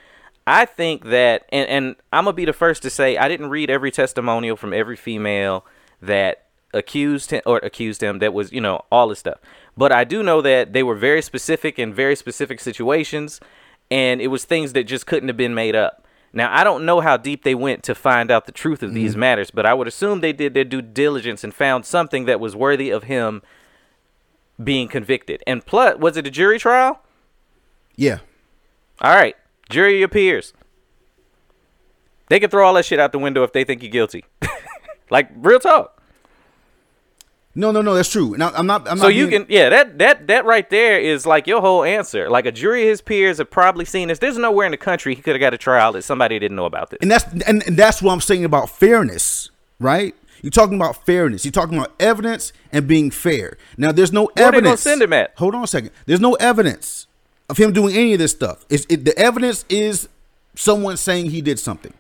I 0.45 0.65
think 0.65 1.05
that 1.05 1.45
and, 1.51 1.67
and 1.67 1.95
i'm 2.13 2.25
gonna 2.25 2.33
be 2.33 2.45
the 2.45 2.53
first 2.53 2.83
to 2.83 2.91
say 2.91 3.17
i 3.17 3.27
didn't 3.27 3.49
read 3.49 3.71
every 3.71 3.89
testimonial 3.89 4.55
from 4.55 4.71
every 4.71 4.95
female 4.95 5.65
that 5.99 6.45
accused 6.75 7.31
him 7.31 7.41
or 7.45 7.57
accused 7.63 8.03
him 8.03 8.19
that 8.19 8.33
was 8.35 8.51
you 8.51 8.61
know 8.61 8.85
all 8.91 9.07
this 9.07 9.17
stuff. 9.19 9.39
But 9.75 9.91
i 9.91 10.03
do 10.03 10.21
know 10.21 10.41
that 10.43 10.73
they 10.73 10.83
were 10.83 10.95
very 10.95 11.23
specific 11.23 11.79
in 11.79 11.91
very 11.91 12.15
specific 12.15 12.59
situations 12.59 13.39
and 13.91 14.21
it 14.21 14.27
was 14.27 14.45
things 14.45 14.73
that 14.73 14.83
just 14.83 15.05
couldn't 15.05 15.29
have 15.29 15.37
been 15.37 15.53
made 15.53 15.75
up. 15.75 16.05
Now 16.31 16.55
i 16.55 16.63
don't 16.63 16.85
know 16.85 16.99
how 16.99 17.17
deep 17.17 17.43
they 17.43 17.55
went 17.55 17.81
to 17.83 17.95
find 17.95 18.29
out 18.29 18.45
the 18.45 18.51
truth 18.51 18.83
of 18.83 18.93
these 18.93 19.13
mm-hmm. 19.13 19.21
matters 19.21 19.49
but 19.49 19.65
i 19.65 19.73
would 19.73 19.87
assume 19.87 20.21
they 20.21 20.31
did 20.31 20.53
their 20.53 20.63
due 20.63 20.83
diligence 20.83 21.43
and 21.43 21.51
found 21.51 21.87
something 21.87 22.25
that 22.25 22.39
was 22.39 22.55
worthy 22.55 22.91
of 22.91 23.05
him 23.05 23.41
being 24.63 24.87
convicted. 24.87 25.43
And 25.47 25.65
plus 25.65 25.97
was 25.97 26.17
it 26.17 26.27
a 26.27 26.31
jury 26.31 26.59
trial? 26.59 27.01
Yeah. 27.95 28.19
all 29.01 29.15
right. 29.15 29.35
Jury 29.69 30.05
peers. 30.07 30.53
They 32.29 32.39
can 32.39 32.49
throw 32.49 32.65
all 32.65 32.73
that 32.75 32.85
shit 32.85 32.99
out 32.99 33.11
the 33.11 33.19
window 33.19 33.43
if 33.43 33.53
they 33.53 33.63
think 33.63 33.81
you're 33.81 33.91
guilty. 33.91 34.25
Like 35.11 35.31
real 35.37 35.59
talk 35.59 35.98
No, 37.55 37.71
no, 37.71 37.81
no. 37.81 37.95
That's 37.95 38.09
true. 38.09 38.35
Now 38.37 38.51
I'm 38.53 38.67
not. 38.67 38.81
I'm 38.87 38.97
so 38.97 39.03
not 39.03 39.03
So 39.03 39.07
you 39.07 39.27
being- 39.27 39.45
can 39.45 39.51
yeah 39.53 39.69
that 39.69 39.97
that 39.99 40.27
that 40.27 40.45
right 40.45 40.69
there 40.69 40.99
is 40.99 41.25
like 41.25 41.47
your 41.47 41.61
whole 41.61 41.83
answer 41.83 42.29
like 42.29 42.45
a 42.45 42.51
jury 42.51 42.83
of 42.83 42.89
his 42.89 43.01
peers 43.01 43.39
have 43.39 43.49
probably 43.49 43.85
seen 43.85 44.07
this 44.07 44.19
there's 44.19 44.37
nowhere 44.37 44.65
in 44.67 44.71
the 44.71 44.77
country 44.77 45.15
he 45.15 45.21
could 45.21 45.33
have 45.35 45.39
got 45.41 45.53
a 45.53 45.57
trial 45.57 45.91
that 45.93 46.03
somebody 46.03 46.37
didn't 46.39 46.55
know 46.55 46.65
about 46.65 46.89
this 46.91 46.99
and 47.01 47.09
that's 47.09 47.25
and, 47.47 47.63
and 47.67 47.75
that's 47.75 48.01
what 48.01 48.13
I'm 48.13 48.21
saying 48.21 48.45
about 48.45 48.69
fairness, 48.69 49.49
right? 49.79 50.15
You're 50.41 50.51
talking 50.51 50.75
about 50.75 51.05
fairness. 51.05 51.43
You're 51.43 51.51
talking 51.51 51.77
about 51.77 51.91
evidence 51.99 52.53
and 52.71 52.87
being 52.87 53.11
fair. 53.11 53.57
Now, 53.77 53.91
there's 53.91 54.13
no 54.13 54.29
Where 54.35 54.51
they 54.51 54.57
evidence. 54.59 54.79
send 54.79 55.01
him 55.01 55.11
at? 55.11 55.33
Hold 55.37 55.53
on 55.53 55.63
a 55.65 55.67
second. 55.67 55.89
There's 56.05 56.21
no 56.21 56.35
evidence 56.35 57.07
of 57.49 57.57
him 57.57 57.73
doing 57.73 57.93
any 57.93 58.13
of 58.13 58.19
this 58.19 58.31
stuff. 58.31 58.65
It's, 58.69 58.85
it, 58.87 59.03
the 59.03 59.17
evidence 59.19 59.65
is 59.67 60.07
someone 60.55 60.95
saying 60.95 61.31
he 61.31 61.41
did 61.41 61.59
something, 61.59 61.93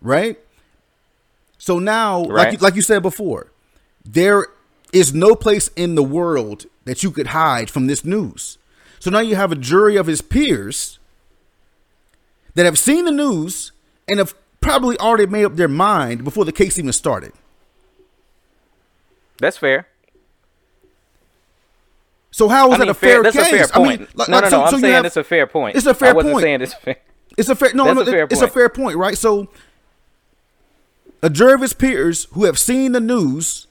right? 0.00 0.38
So 1.58 1.78
now, 1.78 2.20
like 2.20 2.52
you, 2.52 2.58
like 2.58 2.74
you 2.74 2.80
said 2.80 3.02
before, 3.02 3.48
there 4.04 4.46
is 4.92 5.12
no 5.14 5.34
place 5.34 5.68
in 5.76 5.94
the 5.94 6.02
world 6.02 6.66
that 6.84 7.02
you 7.02 7.10
could 7.10 7.28
hide 7.28 7.70
from 7.70 7.86
this 7.86 8.04
news. 8.04 8.58
So 9.00 9.10
now 9.10 9.20
you 9.20 9.36
have 9.36 9.52
a 9.52 9.56
jury 9.56 9.96
of 9.96 10.06
his 10.06 10.20
peers 10.22 10.98
that 12.54 12.64
have 12.64 12.78
seen 12.78 13.04
the 13.04 13.10
news 13.10 13.72
and 14.08 14.18
have 14.18 14.34
probably 14.60 14.96
already 14.98 15.26
made 15.26 15.44
up 15.44 15.56
their 15.56 15.68
mind 15.68 16.24
before 16.24 16.44
the 16.44 16.52
case 16.52 16.78
even 16.78 16.92
started. 16.92 17.32
That's 19.40 19.56
fair. 19.58 19.88
So 22.30 22.48
how 22.48 22.68
is 22.68 22.74
I 22.74 22.78
that 22.78 22.88
a 22.88 22.94
fair, 22.94 23.22
That's 23.22 23.36
case? 23.36 23.46
a 23.46 23.50
fair 23.50 23.66
I 23.74 23.78
mean, 23.78 23.98
point. 23.98 24.16
like- 24.18 24.28
no, 24.28 24.34
like, 24.36 24.44
no, 24.44 24.50
so- 24.50 24.56
no. 24.58 24.64
I'm 24.64 24.70
so 24.70 24.78
saying 24.80 24.94
have- 24.94 25.04
it's 25.06 25.16
a 25.16 25.24
fair 25.24 25.46
point. 25.46 25.76
It's 25.76 25.86
a 25.86 25.94
fair 25.94 26.10
I 26.10 26.12
wasn't 26.12 26.32
point. 26.34 26.42
saying 26.42 26.60
it's 26.62 26.74
fair. 26.74 26.96
It's 27.36 27.48
a 27.48 27.54
fair 27.56 27.70
no, 27.74 27.92
no 27.92 28.00
a 28.00 28.04
fair 28.04 28.24
it's 28.30 28.40
a 28.42 28.48
fair 28.48 28.68
point, 28.68 28.96
right? 28.96 29.18
So 29.18 29.48
a 31.22 31.28
Jervis 31.30 31.72
peers 31.72 32.26
who 32.32 32.44
have 32.44 32.58
seen 32.58 32.92
the 32.92 33.00
news 33.00 33.66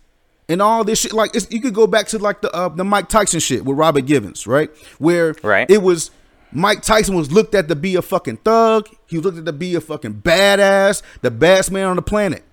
and 0.50 0.62
all 0.62 0.83
this 0.83 1.00
shit, 1.01 1.13
like 1.13 1.35
it's, 1.35 1.50
you 1.51 1.62
could 1.62 1.73
go 1.73 1.88
back 1.88 2.07
to 2.07 2.17
like 2.19 2.41
the 2.41 2.51
uh, 2.53 2.69
the 2.69 2.83
Mike 2.83 3.09
Tyson 3.09 3.39
shit 3.39 3.63
with 3.65 3.77
Robin 3.77 4.05
Givens, 4.05 4.45
right? 4.47 4.69
Where 5.00 5.35
Right. 5.43 5.69
it 5.69 5.81
was 5.81 6.12
Mike 6.51 6.81
Tyson 6.81 7.15
was 7.15 7.31
looked 7.31 7.55
at 7.55 7.67
to 7.69 7.75
be 7.75 7.95
a 7.95 8.01
fucking 8.01 8.38
thug. 8.38 8.88
He 9.07 9.17
was 9.17 9.25
looked 9.25 9.38
at 9.39 9.45
to 9.45 9.53
be 9.53 9.73
a 9.75 9.81
fucking 9.81 10.21
badass, 10.21 11.01
the 11.21 11.31
best 11.31 11.71
man 11.71 11.88
on 11.88 11.95
the 11.95 12.01
planet. 12.01 12.43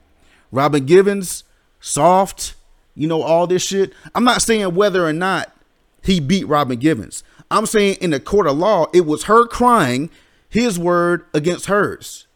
Robin 0.53 0.85
Givens, 0.87 1.45
soft, 1.81 2.55
you 2.95 3.07
know, 3.07 3.23
all 3.23 3.47
this 3.47 3.63
shit. 3.63 3.93
I'm 4.15 4.25
not 4.25 4.43
saying 4.43 4.75
whether 4.75 5.07
or 5.07 5.13
not 5.13 5.55
he 6.03 6.19
beat 6.21 6.47
Robin 6.49 6.79
Givens. 6.79 7.23
I'm 7.51 7.67
saying 7.67 7.97
in 8.01 8.11
the 8.11 8.21
court 8.21 8.47
of 8.47 8.57
law, 8.57 8.87
it 8.95 9.03
was 9.07 9.25
her 9.25 9.47
crying 9.47 10.09
his 10.49 10.79
word 10.79 11.25
against 11.35 11.67
hers. 11.67 12.27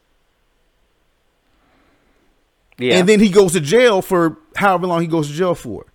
Yeah. 2.78 2.99
And 2.99 3.09
then 3.09 3.21
he 3.21 3.28
goes 3.28 3.52
to 3.52 3.61
jail 3.61 4.02
for 4.02 4.38
however 4.57 4.87
long 4.87 5.00
he 5.00 5.07
goes 5.07 5.28
to 5.28 5.35
jail 5.35 5.54
for. 5.54 5.87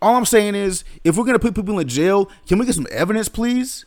All 0.00 0.16
I'm 0.16 0.24
saying 0.24 0.54
is, 0.54 0.84
if 1.04 1.16
we're 1.16 1.24
gonna 1.24 1.38
put 1.38 1.54
people 1.54 1.78
in 1.78 1.88
jail, 1.88 2.30
can 2.46 2.58
we 2.58 2.66
get 2.66 2.74
some 2.74 2.86
evidence, 2.90 3.28
please? 3.28 3.84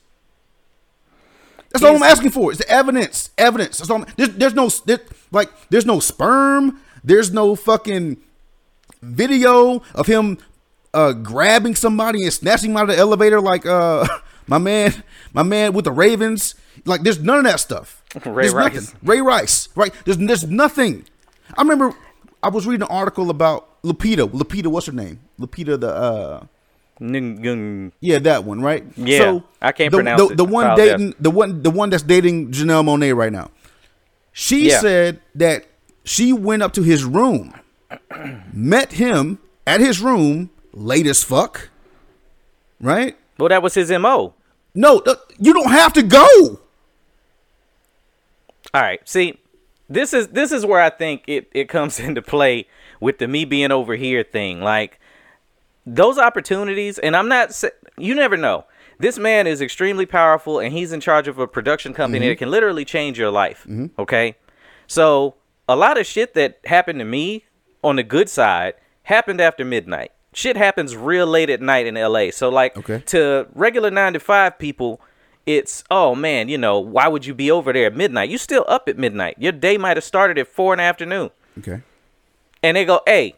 That's 1.71 1.83
all 1.83 1.97
I'm 1.97 2.03
asking 2.03 2.29
for. 2.31 2.51
Is 2.53 2.57
the 2.59 2.69
evidence, 2.69 3.31
evidence. 3.37 3.79
That's 3.79 3.89
all. 3.89 4.05
There's, 4.15 4.29
there's 4.29 4.53
no 4.53 4.69
there, 4.85 4.99
like, 5.31 5.49
there's 5.69 5.85
no 5.85 5.99
sperm. 5.99 6.79
There's 7.03 7.33
no 7.33 7.53
fucking 7.55 8.17
video 9.01 9.81
of 9.93 10.07
him 10.07 10.37
uh, 10.93 11.11
grabbing 11.11 11.75
somebody 11.75 12.23
and 12.23 12.31
snatching 12.31 12.71
him 12.71 12.77
out 12.77 12.89
of 12.89 12.95
the 12.95 12.97
elevator, 12.97 13.41
like 13.41 13.65
uh, 13.65 14.07
my 14.47 14.57
man, 14.57 15.03
my 15.33 15.43
man 15.43 15.73
with 15.73 15.83
the 15.85 15.91
Ravens. 15.91 16.55
Like, 16.85 17.01
there's 17.01 17.19
none 17.19 17.39
of 17.39 17.43
that 17.43 17.59
stuff. 17.59 18.01
Ray 18.25 18.43
There's 18.43 18.53
Rice. 18.53 18.73
nothing. 18.73 18.99
Ray 19.03 19.21
Rice, 19.21 19.69
right? 19.75 19.93
There's 20.05 20.17
there's 20.17 20.45
nothing. 20.45 21.05
I 21.57 21.61
remember 21.61 21.93
I 22.45 22.49
was 22.49 22.67
reading 22.67 22.83
an 22.83 22.91
article 22.95 23.31
about 23.31 23.81
Lupita. 23.81 24.29
Lupita, 24.29 24.67
what's 24.67 24.85
her 24.85 24.91
name? 24.93 25.19
Lupita, 25.39 25.79
the 25.79 25.89
uh, 25.89 26.43
yeah, 27.99 28.19
that 28.19 28.43
one, 28.43 28.61
right? 28.61 28.85
Yeah, 28.95 29.39
I 29.63 29.71
can't 29.71 29.91
the, 29.91 29.97
pronounce 29.97 30.21
the, 30.21 30.27
it. 30.27 30.37
The 30.37 30.45
one 30.45 30.65
Apologize. 30.67 30.91
dating 30.99 31.15
the 31.19 31.31
one 31.31 31.63
the 31.63 31.71
one 31.71 31.89
that's 31.89 32.03
dating 32.03 32.51
Janelle 32.51 32.85
Monáe 32.85 33.15
right 33.15 33.31
now. 33.33 33.49
She 34.31 34.69
Yeah. 34.69 34.79
said 34.79 35.21
that 35.33 35.65
she 36.03 36.33
went 36.33 36.61
up 36.61 36.73
to 36.73 36.83
his 36.83 37.03
room, 37.03 37.51
met 38.53 38.91
him 38.93 39.39
at 39.65 39.79
his 39.79 39.99
room, 39.99 40.51
late 40.71 41.07
as 41.07 41.23
fuck. 41.23 41.69
Right? 42.79 43.17
Well, 43.39 43.49
that 43.49 43.63
was 43.63 43.73
his 43.73 43.89
mo. 43.89 44.35
No, 44.75 45.01
you 45.39 45.51
don't 45.51 45.71
have 45.71 45.93
to 45.93 46.03
go. 46.03 46.59
All 48.71 48.81
right. 48.81 48.99
See, 49.09 49.39
this 49.89 50.13
is 50.13 50.29
this 50.29 50.51
is 50.51 50.65
where 50.65 50.81
I 50.81 50.89
think 50.89 51.23
it 51.27 51.49
it 51.53 51.69
comes 51.69 51.99
into 52.07 52.21
play 52.21 52.67
with 52.99 53.17
the 53.17 53.27
me 53.27 53.45
being 53.45 53.71
over 53.71 53.95
here 53.95 54.23
thing. 54.23 54.61
Like 54.61 54.99
those 55.85 56.17
opportunities, 56.17 56.97
and 56.99 57.15
I'm 57.15 57.27
not. 57.27 57.63
You 57.97 58.15
never 58.15 58.37
know. 58.37 58.65
This 58.97 59.19
man 59.19 59.45
is 59.45 59.61
extremely 59.61 60.05
powerful, 60.05 60.59
and 60.59 60.73
he's 60.73 60.93
in 60.93 61.01
charge 61.01 61.27
of 61.27 61.37
a 61.37 61.47
production 61.47 61.93
company 61.93 62.27
that 62.27 62.33
mm-hmm. 62.33 62.39
can 62.39 62.51
literally 62.51 62.85
change 62.85 63.19
your 63.19 63.29
life. 63.29 63.65
Mm-hmm. 63.67 63.99
Okay, 63.99 64.35
so 64.87 65.35
a 65.67 65.75
lot 65.75 65.97
of 65.99 66.05
shit 66.05 66.33
that 66.35 66.59
happened 66.65 66.99
to 66.99 67.05
me 67.05 67.45
on 67.83 67.97
the 67.97 68.03
good 68.03 68.29
side 68.29 68.75
happened 69.03 69.41
after 69.41 69.65
midnight. 69.65 70.11
Shit 70.33 70.57
happens 70.57 70.95
real 70.95 71.27
late 71.27 71.49
at 71.49 71.61
night 71.61 71.87
in 71.87 71.95
LA. 71.95 72.31
So 72.31 72.49
like 72.49 72.75
Okay. 72.77 73.01
to 73.07 73.47
regular 73.53 73.89
nine 73.89 74.13
to 74.13 74.19
five 74.19 74.59
people, 74.59 74.99
it's 75.45 75.83
oh 75.91 76.15
man, 76.15 76.49
you 76.49 76.57
know, 76.57 76.79
why 76.79 77.07
would 77.07 77.25
you 77.25 77.33
be 77.33 77.51
over 77.51 77.71
there 77.71 77.87
at 77.87 77.95
midnight? 77.95 78.29
You 78.29 78.37
still 78.37 78.65
up 78.67 78.87
at 78.87 78.97
midnight. 78.97 79.35
Your 79.39 79.51
day 79.51 79.77
might 79.77 79.97
have 79.97 80.03
started 80.03 80.37
at 80.37 80.47
four 80.47 80.73
in 80.73 80.77
the 80.77 80.83
afternoon. 80.83 81.29
Okay. 81.59 81.81
And 82.63 82.75
they 82.75 82.85
go, 82.85 83.01
Hey, 83.05 83.35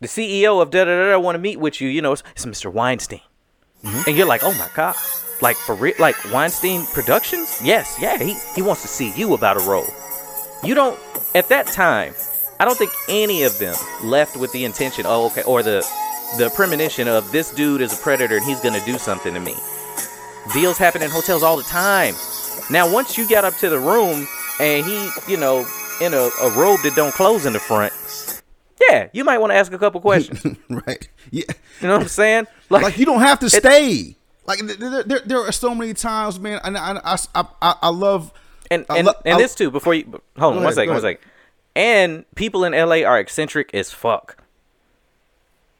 the 0.00 0.06
CEO 0.06 0.62
of 0.62 0.70
da 0.70 0.84
da 0.84 0.96
da 0.96 1.10
da 1.10 1.18
want 1.18 1.34
to 1.34 1.40
meet 1.40 1.58
with 1.58 1.80
you, 1.80 1.88
you 1.88 2.02
know, 2.02 2.12
it's, 2.12 2.22
it's 2.32 2.46
Mr. 2.46 2.72
Weinstein. 2.72 3.20
Mm-hmm. 3.84 4.02
And 4.08 4.16
you're 4.16 4.26
like, 4.26 4.42
Oh 4.44 4.54
my 4.54 4.68
God. 4.74 4.94
Like 5.40 5.56
for 5.56 5.74
real 5.74 5.94
like 5.98 6.16
Weinstein 6.32 6.84
Productions? 6.92 7.60
Yes, 7.64 7.96
yeah, 8.00 8.18
he, 8.18 8.36
he 8.54 8.62
wants 8.62 8.82
to 8.82 8.88
see 8.88 9.12
you 9.14 9.34
about 9.34 9.56
a 9.56 9.60
role. 9.60 9.86
You 10.62 10.74
don't 10.74 10.98
at 11.34 11.48
that 11.48 11.66
time, 11.66 12.14
I 12.60 12.64
don't 12.64 12.76
think 12.76 12.92
any 13.08 13.42
of 13.42 13.58
them 13.58 13.74
left 14.04 14.36
with 14.36 14.52
the 14.52 14.64
intention, 14.64 15.06
oh 15.06 15.26
okay, 15.26 15.42
or 15.44 15.62
the 15.62 15.86
the 16.38 16.50
premonition 16.50 17.08
of 17.08 17.32
this 17.32 17.50
dude 17.52 17.80
is 17.80 17.98
a 17.98 18.02
predator 18.02 18.36
and 18.36 18.44
he's 18.44 18.60
gonna 18.60 18.84
do 18.84 18.98
something 18.98 19.34
to 19.34 19.40
me. 19.40 19.56
Deals 20.52 20.78
happen 20.78 21.02
in 21.02 21.10
hotels 21.10 21.42
all 21.42 21.56
the 21.56 21.62
time. 21.64 22.14
Now 22.70 22.92
once 22.92 23.16
you 23.18 23.28
got 23.28 23.44
up 23.44 23.54
to 23.58 23.68
the 23.68 23.78
room 23.78 24.26
and 24.60 24.84
he, 24.86 25.10
you 25.28 25.36
know, 25.36 25.66
in 26.00 26.14
a, 26.14 26.28
a 26.42 26.50
robe 26.58 26.80
that 26.82 26.92
don't 26.96 27.12
close 27.14 27.46
in 27.46 27.52
the 27.52 27.58
front, 27.60 27.92
yeah, 28.88 29.08
you 29.12 29.24
might 29.24 29.38
want 29.38 29.52
to 29.52 29.56
ask 29.56 29.72
a 29.72 29.78
couple 29.78 30.00
questions. 30.00 30.56
right. 30.70 31.08
Yeah. 31.30 31.44
You 31.80 31.88
know 31.88 31.94
what 31.94 32.02
I'm 32.02 32.08
saying? 32.08 32.46
like 32.70 32.98
you 32.98 33.06
don't 33.06 33.20
have 33.20 33.38
to 33.40 33.50
stay. 33.50 34.16
Like 34.46 34.58
th- 34.60 34.78
th- 34.78 35.04
there, 35.06 35.20
there 35.24 35.38
are 35.40 35.52
so 35.52 35.74
many 35.74 35.94
times, 35.94 36.40
man. 36.40 36.60
And 36.64 36.76
I, 36.76 37.00
I, 37.04 37.18
I, 37.34 37.44
I, 37.62 37.74
I 37.82 37.88
love. 37.90 38.32
and 38.70 38.84
I 38.88 38.98
and, 38.98 39.06
lo- 39.06 39.12
and 39.24 39.34
I- 39.34 39.38
this 39.38 39.54
too 39.54 39.70
before 39.70 39.94
you 39.94 40.04
hold 40.04 40.14
on 40.14 40.38
Go 40.38 40.48
one 40.54 40.58
ahead, 40.64 40.74
second 40.74 40.94
one 40.94 41.04
ahead. 41.04 41.18
second 41.18 41.30
and 41.76 42.24
people 42.34 42.64
in 42.64 42.72
la 42.72 42.96
are 43.08 43.20
eccentric 43.20 43.72
as 43.74 43.92
fuck 43.92 44.39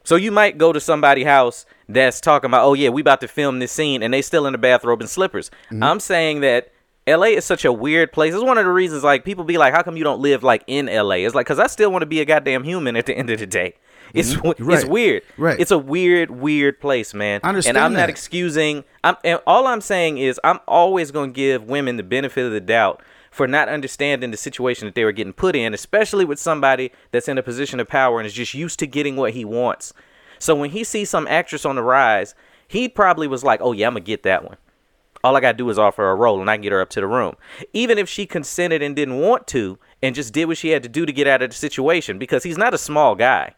so 0.05 0.17
you 0.17 0.31
might 0.33 0.59
go 0.59 0.73
to 0.73 0.81
somebody's 0.81 1.27
house 1.27 1.67
that's 1.89 2.21
talking 2.21 2.49
about 2.51 2.65
oh 2.65 2.75
yeah 2.75 2.89
we 2.89 3.01
about 3.01 3.21
to 3.21 3.29
film 3.29 3.59
this 3.59 3.73
scene 3.73 4.03
and 4.03 4.13
they 4.15 4.23
still 4.23 4.47
in 4.47 4.53
the 4.53 4.59
bathrobe 4.59 5.01
and 5.01 5.11
slippers 5.11 5.51
Mm-hmm. 5.71 5.83
i'm 5.83 6.01
saying 6.01 6.41
that 6.41 6.73
la 7.07 7.23
is 7.25 7.45
such 7.45 7.65
a 7.65 7.73
weird 7.73 8.13
place 8.13 8.35
it's 8.35 8.43
one 8.45 8.59
of 8.59 8.65
the 8.65 8.71
reasons 8.71 9.03
like 9.03 9.25
people 9.25 9.45
be 9.45 9.59
like 9.59 9.75
how 9.75 9.83
come 9.83 9.97
you 9.97 10.05
don't 10.05 10.21
live 10.21 10.43
like 10.43 10.63
in 10.67 10.87
la 10.87 11.11
it's 11.15 11.35
like 11.35 11.47
because 11.47 11.59
i 11.59 11.67
still 11.67 11.91
want 11.91 12.03
to 12.03 12.07
be 12.07 12.21
a 12.21 12.25
goddamn 12.25 12.63
human 12.65 12.97
at 12.97 13.07
the 13.07 13.15
end 13.17 13.31
of 13.31 13.39
the 13.39 13.47
day 13.47 13.75
it's 14.15 14.35
w 14.35 14.51
it's 14.53 14.61
Mm-hmm. 14.61 14.69
Right. 14.71 14.89
weird 14.89 15.23
Right. 15.37 15.61
it's 15.61 15.71
a 15.71 15.79
weird 15.79 16.31
weird 16.31 16.81
place 16.81 17.13
man 17.15 17.41
I 17.43 17.49
understand 17.49 17.77
and 17.77 17.85
i'm 17.85 17.93
not 17.95 18.09
excusing 18.11 18.85
I'm 19.05 19.17
and 19.25 19.41
all 19.47 19.67
I'm 19.67 19.81
saying 19.81 20.19
is 20.19 20.39
I'm 20.45 20.59
always 20.69 21.11
going 21.11 21.31
to 21.33 21.35
give 21.35 21.65
women 21.65 21.97
the 21.97 22.03
benefit 22.03 22.45
of 22.47 22.53
the 22.53 22.61
doubt 22.61 23.03
for 23.31 23.47
not 23.47 23.69
understanding 23.69 24.31
the 24.31 24.37
situation 24.37 24.87
that 24.87 24.95
they 24.95 25.05
were 25.05 25.13
getting 25.13 25.33
put 25.33 25.55
in, 25.55 25.73
especially 25.73 26.25
with 26.25 26.39
somebody 26.39 26.91
that's 27.13 27.29
in 27.29 27.39
a 27.39 27.43
position 27.43 27.81
of 27.81 27.89
power 27.89 28.19
and 28.19 28.27
is 28.27 28.35
just 28.35 28.55
used 28.55 28.79
to 28.81 28.87
getting 28.87 29.17
what 29.17 29.33
he 29.33 29.45
wants. 29.45 29.93
So 30.39 30.55
when 30.55 30.71
he 30.71 30.85
sees 30.85 31.11
some 31.11 31.29
actress 31.29 31.65
on 31.65 31.77
the 31.77 31.83
rise, 31.83 32.35
he 32.67 32.89
probably 32.89 33.29
was 33.29 33.45
like, 33.45 33.61
"Oh 33.63 33.73
yeah, 33.73 33.87
I'm 33.87 33.95
to 33.95 34.01
get 34.01 34.23
that 34.25 34.45
one." 34.45 34.57
All 35.23 35.37
I 35.37 35.41
got 35.41 35.53
to 35.53 35.59
do 35.59 35.69
is 35.69 35.79
offer 35.79 36.03
her 36.03 36.11
a 36.11 36.15
role 36.15 36.41
and 36.41 36.49
I 36.49 36.57
can 36.57 36.63
get 36.63 36.73
her 36.73 36.81
up 36.81 36.89
to 36.91 37.01
the 37.01 37.07
room. 37.07 37.37
Even 37.75 37.99
if 37.99 38.09
she 38.09 38.25
consented 38.25 38.81
and 38.81 38.97
didn't 38.97 39.19
want 39.19 39.47
to 39.49 39.79
and 40.03 40.15
just 40.15 40.33
did 40.33 40.47
what 40.47 40.57
she 40.57 40.71
had 40.71 40.83
to 40.83 40.89
do 40.89 41.05
to 41.05 41.13
get 41.13 41.27
out 41.27 41.43
of 41.43 41.51
the 41.51 41.57
situation 41.57 42.19
because 42.19 42.43
he's 42.43 42.57
not 42.57 42.73
a 42.73 42.79
small 42.79 43.15
guy. 43.15 43.55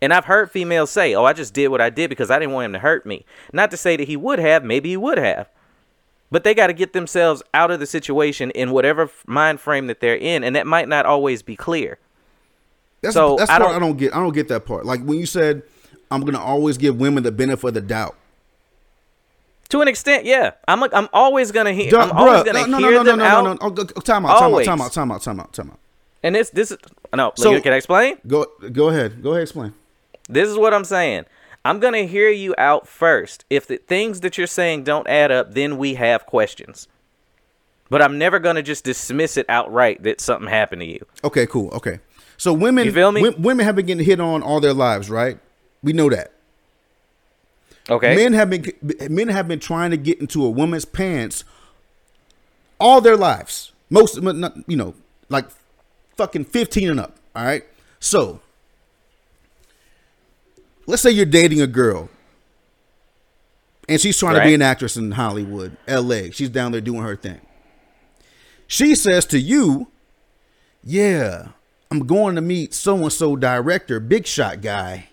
And 0.00 0.14
I've 0.14 0.26
heard 0.26 0.50
females 0.50 0.90
say, 0.90 1.14
"Oh, 1.14 1.24
I 1.24 1.32
just 1.32 1.52
did 1.52 1.68
what 1.68 1.80
I 1.80 1.90
did 1.90 2.08
because 2.08 2.30
I 2.30 2.38
didn't 2.38 2.54
want 2.54 2.66
him 2.66 2.72
to 2.74 2.78
hurt 2.78 3.04
me." 3.04 3.26
Not 3.52 3.70
to 3.72 3.76
say 3.76 3.96
that 3.96 4.06
he 4.06 4.16
would 4.16 4.38
have, 4.38 4.62
maybe 4.62 4.90
he 4.90 4.96
would 4.96 5.18
have. 5.18 5.48
But 6.30 6.44
they 6.44 6.54
got 6.54 6.66
to 6.66 6.72
get 6.74 6.92
themselves 6.92 7.42
out 7.54 7.70
of 7.70 7.80
the 7.80 7.86
situation 7.86 8.50
in 8.50 8.70
whatever 8.70 9.10
mind 9.26 9.60
frame 9.60 9.86
that 9.86 10.00
they're 10.00 10.16
in, 10.16 10.44
and 10.44 10.54
that 10.56 10.66
might 10.66 10.88
not 10.88 11.06
always 11.06 11.42
be 11.42 11.56
clear. 11.56 11.98
That's 13.00 13.14
So, 13.14 13.36
that's 13.36 13.50
I 13.50 13.58
part 13.58 13.70
don't- 13.70 13.76
I 13.82 13.86
don't 13.86 13.96
get. 13.96 14.14
I 14.14 14.20
don't 14.20 14.34
get 14.34 14.48
that 14.48 14.66
part. 14.66 14.84
Like 14.84 15.00
when 15.02 15.18
you 15.18 15.26
said, 15.26 15.62
"I'm 16.10 16.22
gonna 16.22 16.42
always 16.42 16.76
give 16.76 16.98
women 17.00 17.22
the 17.22 17.32
benefit 17.32 17.68
of 17.68 17.74
the 17.74 17.80
doubt." 17.80 18.16
To 19.70 19.80
an 19.82 19.88
extent, 19.88 20.24
yeah. 20.24 20.52
I'm 20.66 20.82
i 20.82 20.88
I'm 20.92 21.08
always 21.12 21.52
gonna 21.52 21.72
hear. 21.72 21.94
I'm 21.96 22.10
always 22.10 22.42
gonna 22.44 22.66
no, 22.66 22.78
no, 22.78 22.78
hear 22.78 22.90
no, 22.90 23.02
no, 23.02 23.04
them 23.04 23.18
no, 23.18 23.24
out. 23.24 23.44
no, 23.44 23.52
no, 23.52 23.58
Oh, 23.60 23.70
Time 23.70 23.86
out. 23.90 24.04
Time 24.04 24.26
out. 24.26 24.42
Always. 24.42 24.66
Time 24.66 24.80
out. 24.80 24.92
Time 24.92 25.10
out. 25.12 25.22
Time 25.22 25.40
out. 25.40 25.52
Time 25.52 25.70
out. 25.70 25.78
And 26.22 26.34
this 26.34 26.50
this 26.50 26.76
no. 27.14 27.32
So, 27.36 27.60
can 27.60 27.72
I 27.72 27.76
explain? 27.76 28.16
Go. 28.26 28.46
Go 28.72 28.88
ahead. 28.88 29.22
Go 29.22 29.30
ahead. 29.32 29.42
Explain. 29.42 29.72
This 30.28 30.48
is 30.48 30.56
what 30.58 30.74
I'm 30.74 30.84
saying. 30.84 31.24
I'm 31.64 31.80
gonna 31.80 32.04
hear 32.04 32.30
you 32.30 32.54
out 32.56 32.88
first. 32.88 33.44
If 33.50 33.66
the 33.66 33.76
things 33.76 34.20
that 34.20 34.38
you're 34.38 34.46
saying 34.46 34.84
don't 34.84 35.06
add 35.08 35.30
up, 35.30 35.54
then 35.54 35.76
we 35.76 35.94
have 35.94 36.24
questions. 36.26 36.88
But 37.90 38.02
I'm 38.02 38.18
never 38.18 38.38
gonna 38.38 38.62
just 38.62 38.84
dismiss 38.84 39.36
it 39.36 39.46
outright 39.48 40.02
that 40.04 40.20
something 40.20 40.48
happened 40.48 40.80
to 40.82 40.86
you. 40.86 41.04
Okay. 41.24 41.46
Cool. 41.46 41.70
Okay. 41.70 42.00
So 42.36 42.52
women, 42.52 42.84
You 42.86 42.92
feel 42.92 43.12
me? 43.12 43.22
wo- 43.22 43.34
women 43.38 43.64
have 43.66 43.76
been 43.76 43.86
getting 43.86 44.04
hit 44.06 44.20
on 44.20 44.42
all 44.42 44.60
their 44.60 44.74
lives, 44.74 45.10
right? 45.10 45.38
We 45.82 45.92
know 45.92 46.08
that. 46.10 46.32
Okay. 47.90 48.14
Men 48.14 48.34
have 48.34 48.50
been 48.50 48.64
men 49.10 49.28
have 49.28 49.48
been 49.48 49.60
trying 49.60 49.90
to 49.90 49.96
get 49.96 50.20
into 50.20 50.44
a 50.44 50.50
woman's 50.50 50.84
pants 50.84 51.44
all 52.78 53.00
their 53.00 53.16
lives. 53.16 53.72
Most, 53.90 54.16
you 54.66 54.76
know, 54.76 54.94
like 55.30 55.46
fucking 56.16 56.44
fifteen 56.44 56.90
and 56.90 57.00
up. 57.00 57.16
All 57.34 57.44
right. 57.44 57.64
So 58.00 58.40
let's 60.88 61.02
say 61.02 61.10
you're 61.10 61.26
dating 61.26 61.60
a 61.60 61.66
girl, 61.66 62.08
and 63.88 64.00
she's 64.00 64.18
trying 64.18 64.34
to 64.34 64.42
be 64.42 64.54
an 64.54 64.62
actress 64.62 64.96
in 64.96 65.12
Hollywood, 65.12 65.76
L.A. 65.86 66.32
She's 66.32 66.48
down 66.48 66.72
there 66.72 66.80
doing 66.80 67.02
her 67.02 67.14
thing. 67.14 67.40
She 68.66 68.94
says 68.96 69.24
to 69.26 69.38
you, 69.38 69.88
"Yeah, 70.82 71.48
I'm 71.90 72.00
going 72.06 72.34
to 72.34 72.40
meet 72.40 72.74
so 72.74 72.96
and 72.96 73.12
so 73.12 73.36
director, 73.36 74.00
big 74.00 74.26
shot 74.26 74.60
guy." 74.60 75.10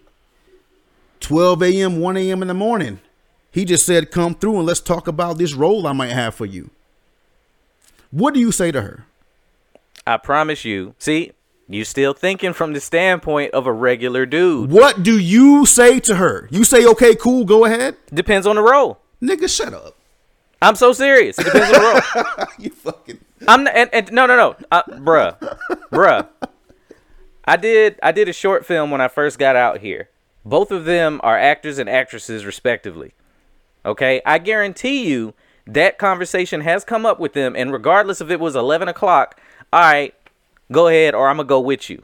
12 1.21 1.63
a.m., 1.63 1.99
1 1.99 2.17
a.m. 2.17 2.41
in 2.41 2.47
the 2.47 2.53
morning. 2.53 2.99
He 3.51 3.65
just 3.65 3.85
said, 3.85 4.11
"Come 4.11 4.35
through 4.35 4.57
and 4.57 4.65
let's 4.65 4.81
talk 4.81 5.07
about 5.07 5.37
this 5.37 5.53
role 5.53 5.87
I 5.87 5.93
might 5.93 6.11
have 6.11 6.35
for 6.35 6.45
you." 6.45 6.71
What 8.11 8.33
do 8.33 8.39
you 8.39 8.51
say 8.51 8.71
to 8.71 8.81
her? 8.81 9.05
I 10.07 10.17
promise 10.17 10.63
you. 10.63 10.95
See, 10.99 11.31
you 11.67 11.83
still 11.83 12.13
thinking 12.13 12.53
from 12.53 12.73
the 12.73 12.79
standpoint 12.79 13.53
of 13.53 13.65
a 13.65 13.73
regular 13.73 14.25
dude. 14.25 14.71
What 14.71 15.03
do 15.03 15.17
you 15.17 15.65
say 15.65 15.99
to 16.01 16.15
her? 16.15 16.47
You 16.51 16.63
say, 16.63 16.85
"Okay, 16.85 17.15
cool, 17.15 17.45
go 17.45 17.65
ahead." 17.65 17.95
Depends 18.13 18.45
on 18.45 18.55
the 18.55 18.61
role. 18.61 18.99
Nigga, 19.21 19.49
shut 19.49 19.73
up. 19.73 19.95
I'm 20.61 20.75
so 20.75 20.93
serious. 20.93 21.37
It 21.39 21.45
depends 21.45 21.75
on 21.75 21.81
the 21.81 22.25
role. 22.37 22.47
you 22.59 22.69
fucking 22.69 23.19
I'm 23.47 23.63
not, 23.63 23.75
and, 23.75 23.89
and 23.93 24.11
no 24.11 24.25
no 24.25 24.35
no, 24.35 24.55
uh, 24.71 24.83
bruh, 24.83 25.37
bruh. 25.91 26.27
I 27.45 27.57
did 27.57 27.99
I 28.01 28.11
did 28.11 28.29
a 28.29 28.33
short 28.33 28.65
film 28.65 28.91
when 28.91 29.01
I 29.01 29.07
first 29.07 29.37
got 29.37 29.55
out 29.55 29.79
here. 29.79 30.09
Both 30.43 30.71
of 30.71 30.85
them 30.85 31.19
are 31.23 31.37
actors 31.37 31.79
and 31.79 31.89
actresses 31.89 32.45
respectively. 32.45 33.13
Okay, 33.85 34.21
I 34.25 34.37
guarantee 34.39 35.07
you 35.07 35.33
that 35.67 35.97
conversation 35.97 36.61
has 36.61 36.83
come 36.83 37.05
up 37.05 37.19
with 37.19 37.33
them, 37.33 37.55
and 37.55 37.71
regardless 37.71 38.21
if 38.21 38.29
it 38.31 38.39
was 38.39 38.55
eleven 38.55 38.87
o'clock, 38.87 39.39
all 39.73 39.81
right, 39.81 40.13
go 40.71 40.87
ahead, 40.87 41.15
or 41.15 41.29
I'm 41.29 41.37
gonna 41.37 41.47
go 41.47 41.59
with 41.59 41.89
you. 41.89 42.03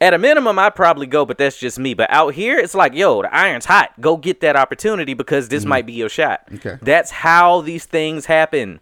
At 0.00 0.12
a 0.12 0.18
minimum, 0.18 0.58
I'd 0.58 0.74
probably 0.74 1.06
go, 1.06 1.24
but 1.24 1.38
that's 1.38 1.58
just 1.58 1.78
me. 1.78 1.94
But 1.94 2.10
out 2.10 2.34
here, 2.34 2.58
it's 2.58 2.74
like, 2.74 2.92
yo, 2.92 3.22
the 3.22 3.34
iron's 3.34 3.64
hot. 3.64 3.98
Go 3.98 4.18
get 4.18 4.40
that 4.40 4.54
opportunity 4.54 5.14
because 5.14 5.48
this 5.48 5.62
mm-hmm. 5.62 5.70
might 5.70 5.86
be 5.86 5.94
your 5.94 6.10
shot. 6.10 6.42
Okay. 6.52 6.76
That's 6.82 7.10
how 7.10 7.62
these 7.62 7.86
things 7.86 8.26
happen. 8.26 8.80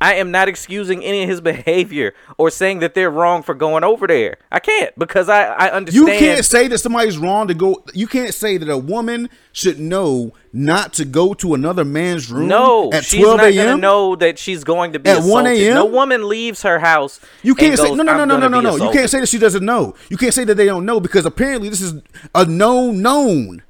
I 0.00 0.14
am 0.14 0.30
not 0.30 0.48
excusing 0.48 1.02
any 1.04 1.22
of 1.22 1.28
his 1.28 1.40
behavior 1.40 2.14
or 2.38 2.50
saying 2.50 2.80
that 2.80 2.94
they're 2.94 3.10
wrong 3.10 3.42
for 3.42 3.54
going 3.54 3.84
over 3.84 4.06
there. 4.06 4.38
I 4.50 4.58
can't 4.58 4.96
because 4.98 5.28
I, 5.28 5.44
I 5.44 5.70
understand. 5.70 6.08
You 6.08 6.18
can't 6.18 6.44
say 6.44 6.68
that 6.68 6.78
somebody's 6.78 7.18
wrong 7.18 7.48
to 7.48 7.54
go. 7.54 7.82
You 7.94 8.06
can't 8.06 8.34
say 8.34 8.56
that 8.58 8.68
a 8.68 8.78
woman 8.78 9.28
should 9.52 9.78
know 9.78 10.32
not 10.52 10.92
to 10.94 11.04
go 11.04 11.34
to 11.34 11.54
another 11.54 11.84
man's 11.84 12.30
room. 12.30 12.48
no, 12.48 12.92
at 12.92 13.04
she's 13.04 13.22
12 13.22 13.36
not 13.38 13.54
gonna 13.54 13.76
know 13.76 14.16
that 14.16 14.38
she's 14.38 14.64
going 14.64 14.92
to 14.92 14.98
be 14.98 15.10
At 15.10 15.22
1 15.22 15.46
a.m.? 15.46 15.74
No 15.74 15.84
woman 15.86 16.28
leaves 16.28 16.62
her 16.62 16.78
house. 16.78 17.20
You 17.42 17.54
can't 17.54 17.76
say 17.78 17.88
goes, 17.88 17.96
no, 17.96 18.02
no, 18.02 18.16
no, 18.16 18.24
no, 18.24 18.38
no, 18.38 18.48
no, 18.48 18.60
no. 18.60 18.76
You 18.76 18.90
can't 18.90 19.10
say 19.10 19.20
that 19.20 19.28
she 19.28 19.38
doesn't 19.38 19.64
know. 19.64 19.94
You 20.08 20.16
can't 20.16 20.34
say 20.34 20.44
that 20.44 20.54
they 20.56 20.66
don't 20.66 20.86
know 20.86 21.00
because 21.00 21.26
apparently 21.26 21.68
this 21.68 21.80
is 21.80 22.00
a 22.34 22.44
known 22.44 23.02
known 23.02 23.62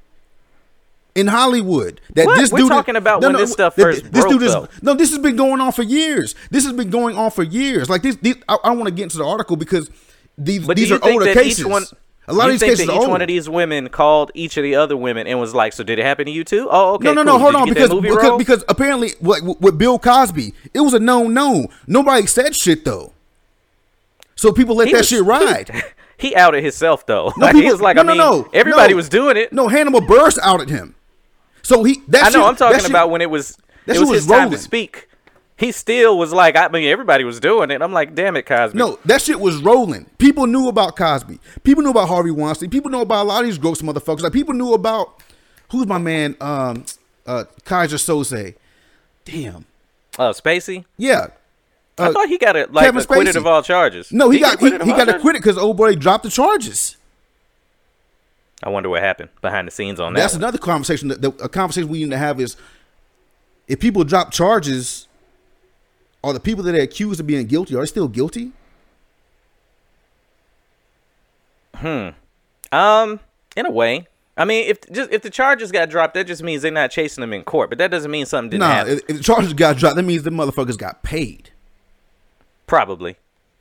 in 1.17 1.27
Hollywood 1.27 1.99
that 2.13 2.25
What? 2.27 2.37
this 2.39 2.51
We're 2.51 2.59
dude 2.59 2.69
talking 2.69 2.95
about 2.95 3.21
when 3.21 3.33
this 3.33 3.51
stuff 3.51 3.75
first 3.75 4.03
This 4.11 4.23
broke, 4.23 4.29
dude 4.39 4.43
is 4.43 4.55
no. 4.81 4.93
This 4.93 5.09
has 5.09 5.19
been 5.19 5.35
going 5.35 5.59
on 5.61 5.71
for 5.71 5.83
years. 5.83 6.35
This 6.51 6.63
has 6.63 6.73
been 6.73 6.89
going 6.89 7.17
on 7.17 7.31
for 7.31 7.43
years. 7.43 7.89
Like 7.89 8.03
this, 8.03 8.15
these, 8.17 8.35
I, 8.47 8.57
I 8.63 8.69
don't 8.69 8.77
want 8.77 8.87
to 8.89 8.93
get 8.95 9.03
into 9.03 9.17
the 9.17 9.25
article 9.25 9.55
because 9.57 9.89
these 10.37 10.65
But 10.65 10.77
these 10.77 10.91
are 10.91 10.99
older 11.03 11.33
cases. 11.33 11.65
one? 11.65 11.83
a 12.29 12.33
lot 12.33 12.47
of 12.49 12.51
these 12.51 12.61
cases 12.61 12.85
that 12.87 12.91
are 12.91 12.95
each 12.95 12.99
older. 12.99 13.11
one 13.11 13.21
of 13.21 13.27
these 13.29 13.47
women 13.49 13.87
called 13.87 14.31
each 14.33 14.57
of 14.57 14.63
the 14.63 14.75
other 14.75 14.97
women 14.97 15.27
and 15.27 15.39
was 15.39 15.53
like, 15.55 15.71
"So 15.71 15.81
did 15.83 15.97
it 15.97 16.03
happen 16.03 16.25
to 16.25 16.31
you 16.31 16.43
too?" 16.43 16.67
Oh, 16.69 16.95
okay. 16.95 17.05
no, 17.05 17.13
no, 17.13 17.23
cool. 17.23 17.33
no. 17.33 17.39
Hold 17.39 17.55
on, 17.55 17.69
because 17.69 17.89
because, 17.89 18.23
role? 18.27 18.37
because 18.37 18.63
apparently, 18.67 19.11
what 19.21 19.43
with 19.61 19.77
Bill 19.77 19.97
Cosby, 19.97 20.53
it 20.73 20.81
was 20.81 20.93
a 20.93 20.99
known 20.99 21.33
known. 21.33 21.67
Nobody 21.87 22.27
said 22.27 22.53
shit 22.53 22.83
though, 22.83 23.13
so 24.35 24.51
people 24.51 24.75
let 24.75 24.87
He 24.87 24.93
that 24.93 24.99
was- 24.99 25.07
shit 25.07 25.23
ride. 25.25 25.69
He, 26.17 26.29
he 26.29 26.35
outed 26.35 26.63
himself 26.63 27.05
though. 27.05 27.31
No, 27.37 27.45
Like, 27.45 27.55
he 27.55 27.63
was 27.71 27.79
like, 27.79 27.95
no, 27.95 28.01
I 28.01 28.05
mean, 28.05 28.17
no, 28.17 28.41
no, 28.41 28.49
everybody 28.53 28.91
no. 28.93 28.97
was 28.97 29.07
doing 29.07 29.37
it. 29.37 29.53
No, 29.53 29.67
Hannibal 29.69 30.01
Buress 30.01 30.37
outed 30.43 30.69
him. 30.69 30.95
So 31.67 31.83
he. 31.83 32.01
That 32.07 32.23
I 32.23 32.29
know. 32.29 32.45
I'm 32.47 32.55
talking 32.55 32.89
about 32.89 33.09
when 33.09 33.21
it 33.21 33.29
was 33.29 33.57
it 33.85 33.99
was 33.99 34.09
was 34.09 34.09
his 34.19 34.27
time 34.27 34.51
to 34.51 34.57
speak. 34.57 35.09
He 35.57 35.71
still 35.73 36.17
was 36.17 36.31
like, 36.31 36.55
I 36.55 36.67
mean, 36.69 36.87
everybody 36.87 37.23
was 37.25 37.39
doing 37.41 37.71
it. 37.71 37.81
I'm 37.81 37.91
like, 37.91 38.15
damn 38.15 38.37
it, 38.37 38.45
Cosby. 38.45 38.77
No, 38.77 38.99
that 39.05 39.21
shit 39.21 39.39
was 39.39 39.57
rolling. 39.57 40.05
People 40.17 40.45
knew 40.47 40.67
about 40.69 40.95
Cosby. 40.95 41.39
People 41.63 41.83
knew 41.83 41.89
about 41.89 42.07
Harvey 42.07 42.31
Weinstein. 42.31 42.69
People 42.69 42.89
knew 42.91 43.01
about 43.01 43.23
a 43.23 43.27
lot 43.27 43.39
of 43.41 43.47
these 43.47 43.57
gross 43.57 43.81
motherfuckers. 43.81 44.21
Like 44.21 44.33
people 44.33 44.53
knew 44.53 44.73
about 44.73 45.21
who's 45.71 45.87
my 45.87 45.97
man, 45.97 46.37
um, 46.39 46.85
uh, 47.25 47.45
Keyser 47.65 47.97
Söze. 47.97 48.53
Damn. 49.25 49.65
Oh, 50.19 50.29
Spacey. 50.29 50.85
Yeah. 50.95 51.27
I 51.97 52.07
Uh, 52.07 52.13
thought 52.13 52.29
he 52.29 52.37
got 52.37 52.55
it 52.55 52.71
like 52.71 52.85
Kevin 52.85 53.01
acquitted 53.01 53.33
Spacey. 53.33 53.37
of 53.37 53.47
all 53.47 53.63
charges. 53.63 54.11
No, 54.11 54.29
he, 54.29 54.39
got 54.39 54.59
he, 54.59 54.65
he 54.69 54.77
got 54.77 54.87
charges? 54.87 55.15
acquitted 55.15 55.41
because 55.41 55.57
old 55.57 55.75
boy 55.75 55.95
dropped 55.95 56.23
the 56.23 56.29
charges. 56.29 56.96
I 58.63 58.69
wonder 58.69 58.89
what 58.89 59.01
happened 59.03 59.29
behind 59.41 59.67
the 59.67 59.71
scenes 59.71 59.99
on 59.99 60.13
that. 60.13 60.19
That's 60.19 60.33
one. 60.33 60.43
another 60.43 60.57
conversation. 60.57 61.09
That, 61.09 61.21
that- 61.21 61.41
a 61.41 61.49
conversation 61.49 61.89
we 61.89 62.03
need 62.03 62.11
to 62.11 62.17
have 62.17 62.39
is 62.39 62.55
if 63.67 63.79
people 63.79 64.03
drop 64.03 64.31
charges, 64.31 65.07
are 66.23 66.33
the 66.33 66.39
people 66.39 66.63
that 66.63 66.73
are 66.75 66.81
accused 66.81 67.19
of 67.19 67.27
being 67.27 67.45
guilty 67.47 67.75
are 67.75 67.81
they 67.81 67.85
still 67.85 68.07
guilty? 68.07 68.51
Hmm. 71.75 72.09
Um, 72.71 73.19
in 73.55 73.65
a 73.65 73.71
way. 73.71 74.07
I 74.35 74.45
mean, 74.45 74.67
if 74.69 74.79
just 74.91 75.11
if 75.11 75.21
the 75.23 75.29
charges 75.29 75.71
got 75.71 75.89
dropped, 75.89 76.13
that 76.13 76.27
just 76.27 76.43
means 76.43 76.61
they're 76.61 76.71
not 76.71 76.91
chasing 76.91 77.21
them 77.21 77.33
in 77.33 77.43
court. 77.43 77.69
But 77.69 77.79
that 77.79 77.89
doesn't 77.91 78.11
mean 78.11 78.25
something 78.25 78.51
didn't 78.51 78.61
Nah, 78.61 78.67
happen. 78.69 78.93
if, 78.93 78.99
if 79.09 79.17
the 79.17 79.23
charges 79.23 79.53
got 79.53 79.77
dropped, 79.77 79.95
that 79.95 80.03
means 80.03 80.23
the 80.23 80.29
motherfuckers 80.29 80.77
got 80.77 81.01
paid. 81.03 81.51
Probably, 82.67 83.15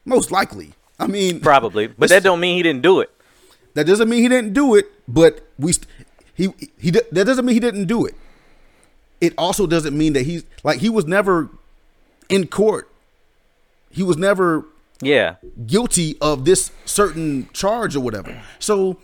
Most 0.04 0.30
likely. 0.32 0.72
I 0.98 1.06
mean, 1.06 1.40
probably. 1.40 1.86
But 1.86 2.08
that 2.08 2.22
don't 2.22 2.40
mean 2.40 2.56
he 2.56 2.62
didn't 2.62 2.82
do 2.82 3.00
it. 3.00 3.10
That 3.76 3.86
doesn't 3.86 4.08
mean 4.08 4.22
he 4.22 4.28
didn't 4.28 4.54
do 4.54 4.74
it, 4.74 4.86
but 5.06 5.46
we 5.58 5.72
st- 5.72 5.86
he 6.34 6.48
he 6.78 6.90
that 6.90 7.12
doesn't 7.12 7.44
mean 7.44 7.52
he 7.54 7.60
didn't 7.60 7.84
do 7.86 8.06
it. 8.06 8.14
It 9.20 9.34
also 9.36 9.66
doesn't 9.66 9.96
mean 9.96 10.14
that 10.14 10.22
he's 10.22 10.44
like 10.64 10.80
he 10.80 10.88
was 10.88 11.04
never 11.04 11.50
in 12.30 12.46
court. 12.46 12.90
He 13.90 14.02
was 14.02 14.16
never 14.16 14.64
Yeah. 15.02 15.36
guilty 15.66 16.16
of 16.22 16.44
this 16.46 16.70
certain 16.86 17.48
charge 17.52 17.94
or 17.94 18.00
whatever. 18.00 18.40
So 18.58 18.96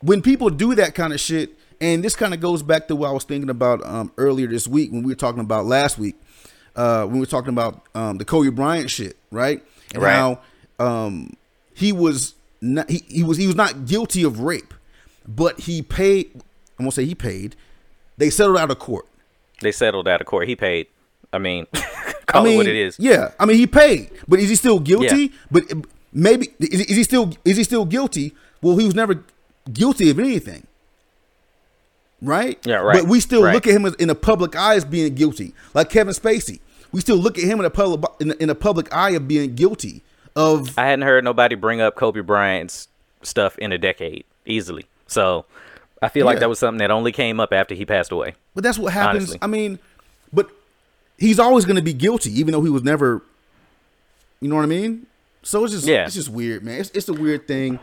when 0.00 0.22
people 0.22 0.50
do 0.50 0.74
that 0.74 0.94
kind 0.96 1.12
of 1.12 1.20
shit, 1.20 1.56
and 1.80 2.02
this 2.02 2.16
kind 2.16 2.34
of 2.34 2.40
goes 2.40 2.64
back 2.64 2.88
to 2.88 2.96
what 2.96 3.08
I 3.08 3.12
was 3.12 3.22
thinking 3.24 3.48
about 3.50 3.84
um, 3.86 4.10
earlier 4.18 4.48
this 4.48 4.66
week 4.66 4.90
when 4.90 5.04
we 5.04 5.12
were 5.12 5.16
talking 5.16 5.40
about 5.40 5.66
last 5.66 5.98
week, 5.98 6.16
uh, 6.74 7.04
when 7.04 7.14
we 7.14 7.20
were 7.20 7.26
talking 7.26 7.50
about 7.50 7.82
um, 7.94 8.18
the 8.18 8.24
Kobe 8.24 8.50
Bryant 8.50 8.90
shit, 8.90 9.16
right? 9.30 9.62
And 9.94 10.02
Right. 10.02 10.14
how 10.14 10.40
um, 10.80 11.34
he 11.74 11.92
was 11.92 12.34
not 12.60 12.90
he, 12.90 13.04
he 13.08 13.22
was 13.22 13.36
he 13.36 13.46
was 13.46 13.56
not 13.56 13.86
guilty 13.86 14.22
of 14.22 14.40
rape, 14.40 14.74
but 15.26 15.60
he 15.60 15.82
paid. 15.82 16.30
I'm 16.78 16.84
gonna 16.84 16.92
say 16.92 17.04
he 17.04 17.14
paid. 17.14 17.56
They 18.16 18.30
settled 18.30 18.56
out 18.58 18.70
of 18.70 18.78
court. 18.78 19.06
They 19.60 19.72
settled 19.72 20.08
out 20.08 20.20
of 20.20 20.26
court. 20.26 20.48
He 20.48 20.56
paid. 20.56 20.86
I 21.32 21.38
mean, 21.38 21.66
call 22.26 22.46
it 22.46 22.56
what 22.56 22.66
it 22.66 22.76
is. 22.76 22.98
Yeah, 22.98 23.32
I 23.38 23.46
mean 23.46 23.56
he 23.56 23.66
paid, 23.66 24.10
but 24.26 24.38
is 24.40 24.48
he 24.48 24.54
still 24.56 24.80
guilty? 24.80 25.16
Yeah. 25.16 25.28
But 25.50 25.64
maybe 26.12 26.48
is, 26.58 26.80
is 26.82 26.96
he 26.96 27.02
still 27.02 27.32
is 27.44 27.56
he 27.56 27.64
still 27.64 27.84
guilty? 27.84 28.34
Well, 28.62 28.76
he 28.76 28.86
was 28.86 28.94
never 28.94 29.22
guilty 29.72 30.10
of 30.10 30.18
anything, 30.18 30.66
right? 32.20 32.58
Yeah, 32.66 32.76
right, 32.76 33.00
But 33.00 33.08
we 33.08 33.20
still 33.20 33.44
right. 33.44 33.54
look 33.54 33.66
at 33.66 33.74
him 33.74 33.84
as 33.86 33.94
in 33.94 34.08
the 34.08 34.14
public 34.14 34.56
eye 34.56 34.74
as 34.74 34.84
being 34.84 35.14
guilty, 35.14 35.54
like 35.74 35.90
Kevin 35.90 36.14
Spacey. 36.14 36.60
We 36.90 37.00
still 37.02 37.16
look 37.16 37.38
at 37.38 37.44
him 37.44 37.60
in 37.60 37.66
a 37.66 37.70
public 37.70 38.10
in, 38.20 38.32
in 38.40 38.50
a 38.50 38.54
public 38.54 38.92
eye 38.92 39.10
of 39.10 39.28
being 39.28 39.54
guilty 39.54 40.02
of. 40.38 40.78
I 40.78 40.86
hadn't 40.86 41.02
heard 41.02 41.24
nobody 41.24 41.54
bring 41.54 41.80
up 41.80 41.94
Kobe 41.96 42.20
Bryant's 42.20 42.88
stuff 43.22 43.58
in 43.58 43.72
a 43.72 43.78
decade 43.78 44.24
easily. 44.46 44.86
So 45.06 45.44
I 46.00 46.08
feel 46.08 46.24
like 46.26 46.38
that 46.40 46.48
was 46.48 46.58
something 46.58 46.78
that 46.78 46.90
only 46.90 47.12
came 47.12 47.40
up 47.40 47.52
after 47.52 47.74
he 47.74 47.84
passed 47.84 48.12
away. 48.12 48.34
But 48.54 48.64
that's 48.64 48.78
what 48.78 48.92
happens. 48.92 49.24
Honestly. 49.30 49.38
I 49.42 49.46
mean, 49.48 49.78
but 50.32 50.48
he's 51.18 51.38
always 51.38 51.64
going 51.64 51.76
to 51.76 51.82
be 51.82 51.92
guilty, 51.92 52.30
even 52.38 52.52
though 52.52 52.62
he 52.62 52.70
was 52.70 52.82
never. 52.84 53.22
You 54.40 54.48
know 54.48 54.56
what 54.56 54.62
I 54.62 54.66
mean? 54.66 55.06
So 55.42 55.64
it's 55.64 55.72
just 55.72 55.86
Yeah. 55.86 56.04
it's 56.06 56.14
just 56.14 56.28
weird, 56.28 56.62
man. 56.62 56.80
It's 56.80 56.90
it's 56.90 57.08
a 57.08 57.12
weird 57.12 57.48
thing. 57.48 57.78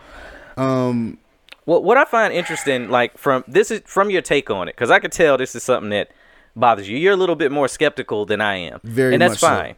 Um, 0.57 1.17
well, 1.65 1.81
what 1.83 1.97
I 1.97 2.05
find 2.05 2.33
interesting, 2.33 2.89
like 2.89 3.17
from 3.17 3.43
this 3.47 3.71
is 3.71 3.81
from 3.85 4.09
your 4.09 4.21
take 4.21 4.49
on 4.49 4.67
it, 4.69 4.75
because 4.75 4.91
I 4.91 4.99
could 4.99 5.11
tell 5.11 5.37
this 5.37 5.55
is 5.55 5.63
something 5.63 5.89
that 5.89 6.11
bothers 6.55 6.87
you. 6.87 6.97
You're 6.97 7.13
a 7.13 7.17
little 7.17 7.35
bit 7.35 7.51
more 7.51 7.67
skeptical 7.67 8.25
than 8.25 8.39
I 8.39 8.55
am, 8.57 8.79
Very 8.83 9.13
and 9.13 9.21
that's 9.21 9.33
much 9.33 9.39
so. 9.39 9.47
fine. 9.47 9.75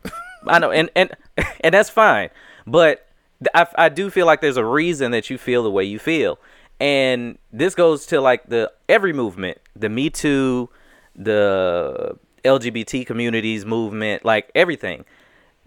I 0.48 0.60
know, 0.60 0.72
and 0.72 0.90
and 0.96 1.12
and 1.62 1.74
that's 1.74 1.90
fine. 1.90 2.30
But 2.68 3.08
I 3.56 3.68
I 3.76 3.90
do 3.90 4.10
feel 4.10 4.26
like 4.26 4.42
there's 4.42 4.58
a 4.58 4.66
reason 4.66 5.12
that 5.12 5.30
you 5.30 5.38
feel 5.38 5.64
the 5.64 5.72
way 5.72 5.86
you 5.86 5.98
feel, 5.98 6.38
and 6.80 7.38
this 7.52 7.74
goes 7.74 8.06
to 8.08 8.22
like 8.22 8.48
the 8.50 8.72
every 8.90 9.14
movement, 9.14 9.60
the 9.76 9.90
Me 9.90 10.10
Too, 10.10 10.70
the 11.16 12.18
LGBT 12.44 13.06
communities 13.08 13.66
movement, 13.66 14.26
like 14.26 14.52
everything. 14.54 15.06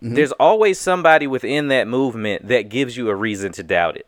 Mm-hmm. 0.03 0.15
There's 0.15 0.33
always 0.33 0.79
somebody 0.79 1.27
within 1.27 1.69
that 1.69 1.89
movement 1.89 2.49
that 2.49 2.69
gives 2.69 2.97
you 2.97 3.09
a 3.09 3.15
reason 3.15 3.53
to 3.53 3.63
doubt 3.63 3.97
it. 3.97 4.07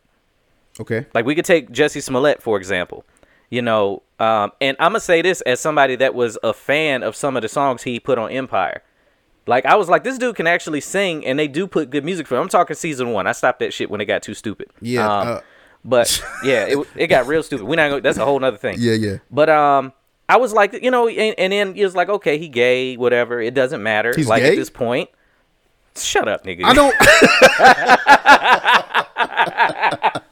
Okay. 0.80 1.06
Like 1.14 1.24
we 1.24 1.34
could 1.34 1.44
take 1.44 1.70
Jussie 1.70 2.02
Smollett 2.02 2.42
for 2.42 2.56
example. 2.56 3.04
You 3.50 3.60
know, 3.60 4.02
um, 4.18 4.52
and 4.60 4.76
I'm 4.80 4.92
gonna 4.92 5.00
say 5.00 5.20
this 5.20 5.40
as 5.42 5.60
somebody 5.60 5.96
that 5.96 6.14
was 6.14 6.38
a 6.42 6.54
fan 6.54 7.02
of 7.02 7.14
some 7.14 7.36
of 7.36 7.42
the 7.42 7.48
songs 7.48 7.82
he 7.82 8.00
put 8.00 8.18
on 8.18 8.30
Empire. 8.30 8.82
Like 9.46 9.66
I 9.66 9.76
was 9.76 9.88
like, 9.88 10.04
this 10.04 10.18
dude 10.18 10.36
can 10.36 10.46
actually 10.46 10.80
sing, 10.80 11.26
and 11.26 11.38
they 11.38 11.48
do 11.48 11.66
put 11.66 11.90
good 11.90 12.04
music 12.04 12.26
for 12.26 12.36
him. 12.36 12.42
I'm 12.42 12.48
talking 12.48 12.76
season 12.76 13.10
one. 13.10 13.26
I 13.26 13.32
stopped 13.32 13.58
that 13.60 13.72
shit 13.72 13.90
when 13.90 14.00
it 14.00 14.04
got 14.06 14.22
too 14.22 14.34
stupid. 14.34 14.68
Yeah, 14.80 15.06
Um, 15.06 15.28
uh, 15.28 15.40
but 15.84 16.22
yeah, 16.44 16.66
it 16.66 16.78
it 16.94 17.06
got 17.08 17.26
real 17.26 17.42
stupid. 17.42 17.66
We 17.66 17.74
not 17.76 17.88
gonna, 17.88 18.00
that's 18.02 18.18
a 18.18 18.24
whole 18.24 18.42
other 18.44 18.56
thing. 18.56 18.76
Yeah, 18.78 18.94
yeah. 18.94 19.16
But 19.30 19.48
um, 19.50 19.92
I 20.28 20.36
was 20.36 20.52
like, 20.52 20.74
you 20.80 20.92
know, 20.92 21.08
and, 21.08 21.34
and 21.38 21.52
then 21.52 21.74
he 21.74 21.82
was 21.82 21.96
like, 21.96 22.08
okay, 22.08 22.38
he 22.38 22.48
gay, 22.48 22.96
whatever. 22.96 23.40
It 23.40 23.54
doesn't 23.54 23.82
matter. 23.82 24.12
He's 24.14 24.28
like 24.28 24.42
gay? 24.42 24.50
at 24.50 24.56
this 24.56 24.70
point, 24.70 25.10
shut 25.96 26.28
up, 26.28 26.44
nigga. 26.44 26.64
I 26.64 26.74
don't. 26.74 26.94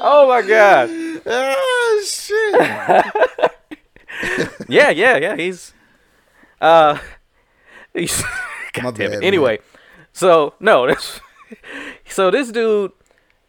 oh 0.00 0.28
my 0.28 0.42
god. 0.42 0.90
oh 1.26 2.02
shit! 2.04 2.54
yeah, 4.68 4.90
yeah, 4.90 5.16
yeah. 5.18 5.36
He's 5.36 5.72
uh 6.60 6.98
he's 7.98 8.22
My 8.76 8.90
damn 8.90 8.92
bad, 8.92 9.00
it. 9.00 9.10
man. 9.10 9.22
Anyway, 9.24 9.58
so 10.12 10.54
no, 10.60 10.86
that's 10.88 11.20
so 12.08 12.30
this 12.30 12.50
dude 12.52 12.92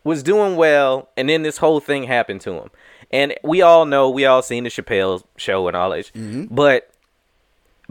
was 0.03 0.23
doing 0.23 0.55
well, 0.55 1.09
and 1.17 1.29
then 1.29 1.43
this 1.43 1.57
whole 1.57 1.79
thing 1.79 2.03
happened 2.03 2.41
to 2.41 2.53
him. 2.53 2.69
And 3.11 3.33
we 3.43 3.61
all 3.61 3.85
know, 3.85 4.09
we 4.09 4.25
all 4.25 4.41
seen 4.41 4.63
the 4.65 4.69
Chappelle 4.69 5.23
show 5.35 5.67
and 5.67 5.75
all 5.75 5.89
that. 5.89 6.11
Mm-hmm. 6.15 6.53
But 6.53 6.91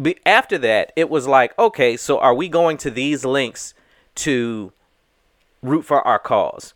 be, 0.00 0.16
after 0.24 0.58
that, 0.58 0.92
it 0.94 1.10
was 1.10 1.26
like, 1.26 1.58
okay, 1.58 1.96
so 1.96 2.18
are 2.20 2.34
we 2.34 2.48
going 2.48 2.76
to 2.78 2.90
these 2.90 3.24
links 3.24 3.74
to 4.16 4.72
root 5.60 5.82
for 5.84 6.06
our 6.06 6.18
cause? 6.20 6.72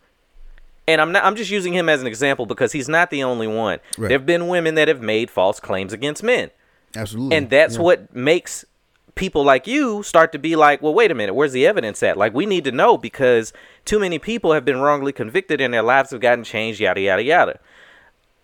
And 0.89 1.01
I'm 1.01 1.13
not 1.13 1.25
I'm 1.25 1.37
just 1.37 1.51
using 1.53 1.73
him 1.73 1.89
as 1.89 2.01
an 2.01 2.09
example 2.09 2.45
because 2.47 2.73
he's 2.73 2.89
not 2.89 3.11
the 3.11 3.23
only 3.23 3.47
one. 3.47 3.79
Right. 3.97 4.09
There 4.09 4.19
have 4.19 4.27
been 4.27 4.49
women 4.49 4.75
that 4.75 4.89
have 4.89 5.01
made 5.01 5.31
false 5.31 5.61
claims 5.61 5.93
against 5.93 6.23
men. 6.25 6.51
Absolutely. 6.97 7.37
And 7.37 7.49
that's 7.49 7.77
Yeah. 7.77 7.83
what 7.83 8.15
makes 8.15 8.65
people 9.15 9.45
like 9.45 9.67
you 9.67 10.03
start 10.03 10.33
to 10.33 10.39
be 10.39 10.57
like, 10.57 10.83
well, 10.83 10.95
wait 10.95 11.11
a 11.11 11.15
minute, 11.15 11.35
where's 11.35 11.53
the 11.53 11.67
evidence 11.67 12.03
at? 12.03 12.17
Like, 12.17 12.35
we 12.35 12.47
need 12.47 12.65
to 12.65 12.73
know 12.73 12.97
because 12.97 13.53
too 13.85 13.99
many 13.99 14.19
people 14.19 14.53
have 14.53 14.65
been 14.65 14.81
wrongly 14.81 15.13
convicted 15.13 15.61
and 15.61 15.73
their 15.73 15.83
lives 15.83 16.11
have 16.11 16.21
gotten 16.21 16.45
changed, 16.45 16.81
yada, 16.81 17.01
yada, 17.01 17.23
yada. 17.23 17.61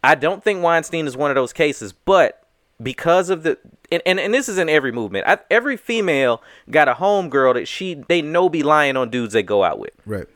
I 0.05 0.15
don't 0.15 0.45
think 0.45 0.63
Weinstein 0.63 1.07
is 1.07 1.17
one 1.17 1.31
of 1.31 1.35
those 1.35 1.53
cases, 1.53 1.93
but 1.93 2.45
because 2.83 3.31
of 3.31 3.43
the 3.43 3.59
and, 3.91 4.03
and, 4.05 4.21
and 4.21 4.35
this 4.35 4.49
is 4.49 4.59
in 4.59 4.69
every 4.69 4.93
movement. 4.93 5.27
I, 5.27 5.39
every 5.51 5.77
female 5.77 6.43
got 6.71 6.89
a 6.89 6.95
homegirl 6.95 7.55
that 7.55 7.67
she 7.67 7.95
they 7.95 8.23
know 8.23 8.49
be 8.49 8.63
lying 8.63 8.97
on 8.97 9.11
dudes 9.11 9.33
they 9.33 9.43
go 9.43 9.65
out 9.65 9.79
with. 9.79 9.93
right. 10.07 10.27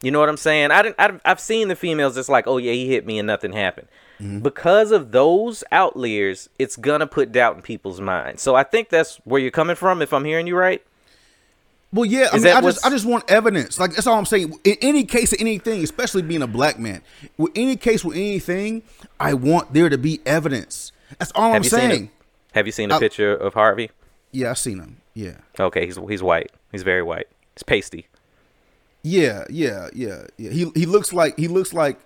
You 0.00 0.12
know 0.12 0.20
what 0.20 0.28
I'm 0.28 0.36
saying? 0.36 0.70
I 0.70 0.82
didn't. 0.82 0.96
I've, 0.98 1.20
I've 1.24 1.40
seen 1.40 1.66
the 1.66 1.74
females 1.74 2.14
that's 2.14 2.28
like, 2.28 2.46
oh 2.46 2.58
yeah, 2.58 2.72
he 2.72 2.88
hit 2.88 3.04
me 3.04 3.18
and 3.18 3.26
nothing 3.26 3.52
happened. 3.52 3.88
Mm-hmm. 4.20 4.40
Because 4.40 4.90
of 4.90 5.12
those 5.12 5.62
outliers, 5.70 6.48
it's 6.58 6.76
gonna 6.76 7.06
put 7.06 7.32
doubt 7.32 7.56
in 7.56 7.62
people's 7.62 8.00
minds. 8.00 8.42
So 8.42 8.54
I 8.56 8.64
think 8.64 8.88
that's 8.88 9.16
where 9.24 9.40
you're 9.40 9.50
coming 9.50 9.76
from. 9.76 10.02
If 10.02 10.12
I'm 10.12 10.24
hearing 10.24 10.46
you 10.46 10.56
right, 10.56 10.82
Well, 11.92 12.04
yeah, 12.04 12.28
I 12.32 12.38
mean, 12.38 12.46
I 12.48 12.60
just, 12.60 12.84
I 12.84 12.90
just 12.90 13.06
want 13.06 13.30
evidence. 13.30 13.78
Like 13.78 13.92
that's 13.94 14.06
all 14.06 14.18
I'm 14.18 14.26
saying. 14.26 14.54
In 14.64 14.76
any 14.82 15.04
case 15.04 15.32
of 15.32 15.40
anything, 15.40 15.82
especially 15.84 16.22
being 16.22 16.42
a 16.42 16.46
black 16.48 16.78
man, 16.78 17.02
with 17.36 17.52
any 17.54 17.76
case 17.76 18.04
with 18.04 18.16
anything, 18.16 18.82
I 19.20 19.34
want 19.34 19.72
there 19.72 19.88
to 19.88 19.96
be 19.98 20.20
evidence. 20.26 20.92
That's 21.18 21.32
all 21.34 21.48
have 21.52 21.56
I'm 21.56 21.62
you 21.62 21.70
seen 21.70 21.78
saying. 21.90 22.04
it? 22.04 22.10
Have 22.54 22.66
you 22.66 22.72
seen 22.72 22.90
a 22.90 22.96
I- 22.96 22.98
picture 22.98 23.34
of 23.34 23.54
Harvey? 23.54 23.90
Yeah, 24.32 24.50
I've 24.50 24.58
seen 24.58 24.78
him. 24.80 24.96
Yeah, 25.14 25.36
Okay, 25.58 25.86
he's 25.86 25.96
he's 26.08 26.22
white. 26.22 26.50
He's 26.70 26.82
very 26.82 27.02
white. 27.02 27.26
He's 27.54 27.62
pasty. 27.62 28.06
yeah, 29.02 29.44
yeah, 29.48 29.88
yeah, 29.94 30.24
yeah. 30.36 30.50
He 30.50 30.70
he 30.74 30.86
looks 30.86 31.12
like 31.12 31.36
he 31.38 31.48
looks 31.48 31.72
like 31.72 31.98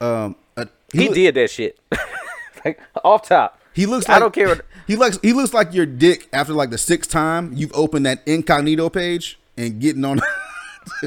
um 0.00 0.36
Uh, 0.58 0.64
a, 0.94 0.96
He, 0.96 1.08
loo- 1.08 1.14
did 1.14 1.34
that 1.36 1.50
shit. 1.50 1.78
like 2.64 2.80
off 3.04 3.28
top. 3.28 3.60
He 3.74 3.86
looks. 3.86 4.08
I 4.08 4.14
Like, 4.14 4.20
don't 4.20 4.34
care 4.34 4.48
what- 4.48 4.62
He 4.86 4.96
looks. 4.96 5.18
He 5.22 5.32
looks 5.32 5.52
like 5.52 5.74
your 5.74 5.84
dick 5.86 6.28
after 6.32 6.52
like 6.54 6.70
the 6.70 6.78
sixth 6.78 7.10
time 7.10 7.52
you've 7.54 7.72
opened 7.74 8.06
that 8.06 8.22
incognito 8.26 8.88
page 8.88 9.38
and 9.56 9.78
getting 9.80 10.04
on. 10.04 10.20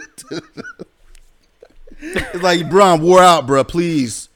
it's 2.01 2.43
like, 2.43 2.69
bro, 2.69 2.85
I'm 2.93 3.01
wore 3.01 3.21
out, 3.21 3.47
bro. 3.47 3.63
Please, 3.63 4.29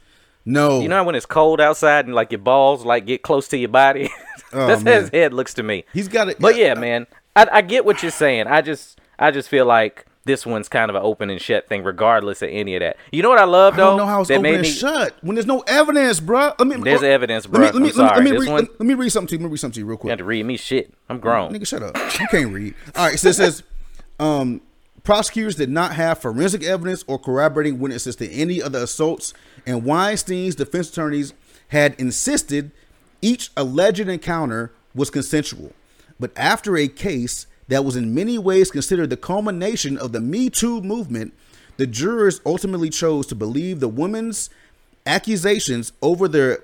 no. 0.46 0.82
You 0.82 0.90
know 0.90 1.04
when 1.04 1.16
it's 1.16 1.26
cold 1.26 1.62
outside 1.62 2.06
and 2.06 2.16
like 2.16 2.32
your 2.32 2.40
balls 2.40 2.86
like 2.86 3.06
get 3.06 3.22
close 3.22 3.48
to 3.50 3.58
your 3.58 3.70
body. 3.70 4.10
Oh, 4.54 4.68
That's 4.68 4.84
how 4.84 4.92
his 5.02 5.10
head 5.10 5.34
looks 5.34 5.54
to 5.56 5.64
me. 5.64 5.84
he's 5.92 6.08
got 6.08 6.30
it. 6.30 6.40
But 6.40 6.56
yeah, 6.56 6.76
man, 6.76 7.08
I, 7.36 7.48
I 7.52 7.62
get 7.62 7.84
what 7.84 8.02
you're 8.02 8.12
saying. 8.12 8.48
I 8.48 8.62
just 8.62 9.00
I 9.20 9.32
just 9.32 9.50
feel 9.50 9.66
like 9.66 10.06
this 10.26 10.46
one's 10.46 10.68
kind 10.68 10.90
of 10.90 10.96
an 10.96 11.04
open 11.04 11.30
and 11.30 11.40
shut 11.40 11.70
thing, 11.70 11.84
regardless 11.84 12.42
of 12.42 12.50
any 12.52 12.76
of 12.76 12.82
that. 12.82 12.98
You 13.12 13.22
know 13.22 13.30
what 13.30 13.40
I 13.40 13.44
love 13.46 13.76
though? 13.76 13.84
I 13.84 13.90
don't 13.92 13.98
know 13.98 14.06
how 14.06 14.22
it's 14.22 14.30
that 14.30 14.40
open 14.40 14.54
and 14.54 14.62
me- 14.64 14.70
shut 14.70 15.16
when 15.22 15.36
there's 15.36 15.46
no 15.46 15.62
evidence, 15.68 16.20
bro. 16.20 16.54
Let 16.58 16.68
me. 16.68 16.76
There's 16.78 17.04
evidence, 17.04 17.46
bruh. 17.48 17.74
let 17.74 17.76
me, 17.76 17.92
let 17.92 17.96
me, 17.96 18.04
let 18.04 18.24
me 18.24 18.32
read, 18.32 18.50
one- 18.50 18.68
let 18.80 18.82
me 18.82 18.94
read 18.96 19.10
something 19.10 19.28
to 19.28 19.36
you. 19.36 19.40
Let 19.40 19.46
me 19.46 19.52
read 19.52 19.60
something 19.60 19.76
to 19.76 19.80
you 19.82 19.86
real 19.86 19.98
quick. 19.98 20.08
You 20.08 20.12
have 20.12 20.20
to 20.20 20.26
read 20.26 20.46
me 20.46 20.58
shit. 20.58 20.94
I'm 21.10 21.20
grown. 21.20 21.54
Nigga, 21.54 21.68
shut 21.68 21.84
up. 21.84 21.96
You 22.20 22.28
can't 22.28 22.52
read. 22.52 22.74
All 22.96 23.06
right, 23.08 23.20
so 23.20 23.30
it 23.30 23.34
says 23.34 23.64
um, 24.20 24.62
prosecutors 25.04 25.56
did 25.56 25.70
not 25.70 25.94
have 25.94 26.20
forensic 26.20 26.64
evidence 26.64 27.04
or 27.08 27.20
corroborating 27.20 27.80
witnesses 27.80 28.16
to 28.18 28.32
any 28.32 28.62
of 28.62 28.72
the 28.72 28.84
assaults, 28.84 29.34
and 29.66 29.84
Weinstein's 29.84 30.56
defense 30.56 30.90
attorneys 30.90 31.34
had 31.70 31.94
insisted 32.00 32.72
each 33.22 33.52
alleged 33.56 34.08
encounter 34.08 34.72
was 34.94 35.10
consensual. 35.10 35.74
But 36.20 36.32
after 36.36 36.78
a 36.78 36.88
case 36.88 37.48
that 37.68 37.84
was 37.84 37.96
in 37.96 38.14
many 38.14 38.38
ways 38.38 38.72
considered 38.72 39.10
the 39.10 39.18
culmination 39.18 39.98
of 39.98 40.12
the 40.12 40.22
Me 40.22 40.50
Too 40.50 40.82
movement, 40.82 41.34
the 41.78 41.88
jurors 41.88 42.42
ultimately 42.46 42.90
chose 42.90 43.26
to 43.28 43.36
believe 43.36 43.80
the 43.80 43.88
woman's 43.88 44.50
accusations 45.06 45.92
over 46.02 46.28
their, 46.28 46.64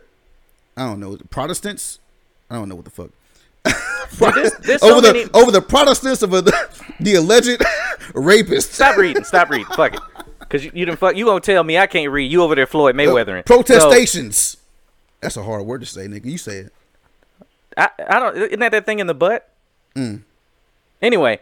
I 0.77 0.85
don't 0.87 0.99
know, 0.99 1.17
Protestants. 1.29 1.99
I 2.49 2.55
don't 2.55 2.69
know 2.69 2.75
what 2.75 2.85
the 2.85 2.91
fuck 2.91 3.11
There's, 4.35 4.51
there's 4.57 4.81
so 4.81 4.97
over 4.97 5.01
the 5.07 5.13
many. 5.13 5.29
over 5.33 5.51
the 5.51 5.61
Protestants 5.61 6.21
of 6.21 6.33
a, 6.33 6.41
the 6.41 7.15
alleged 7.15 7.63
rapist. 8.13 8.73
Stop 8.73 8.97
reading. 8.97 9.23
Stop 9.23 9.49
reading. 9.49 9.67
Fuck 9.67 9.93
it. 9.95 10.01
Cause 10.49 10.65
you, 10.65 10.71
you 10.73 10.85
done 10.85 10.97
fuck. 10.97 11.15
You 11.15 11.25
gonna 11.25 11.39
tell 11.39 11.63
me 11.63 11.77
I 11.77 11.87
can't 11.87 12.11
read? 12.11 12.29
You 12.29 12.43
over 12.43 12.55
there, 12.55 12.65
Floyd 12.67 12.93
Mayweather. 12.95 13.45
Protestations. 13.45 14.57
That's 15.21 15.37
a 15.37 15.43
hard 15.43 15.65
word 15.65 15.79
to 15.79 15.87
say, 15.87 16.07
nigga. 16.07 16.25
You 16.25 16.37
say 16.37 16.57
it. 16.57 16.73
I, 17.77 17.89
I 18.09 18.19
don't. 18.19 18.35
Isn't 18.35 18.59
that 18.59 18.71
that 18.73 18.85
thing 18.85 18.99
in 18.99 19.07
the 19.07 19.13
butt? 19.13 19.49
Mm. 19.95 20.23
Anyway, 21.01 21.39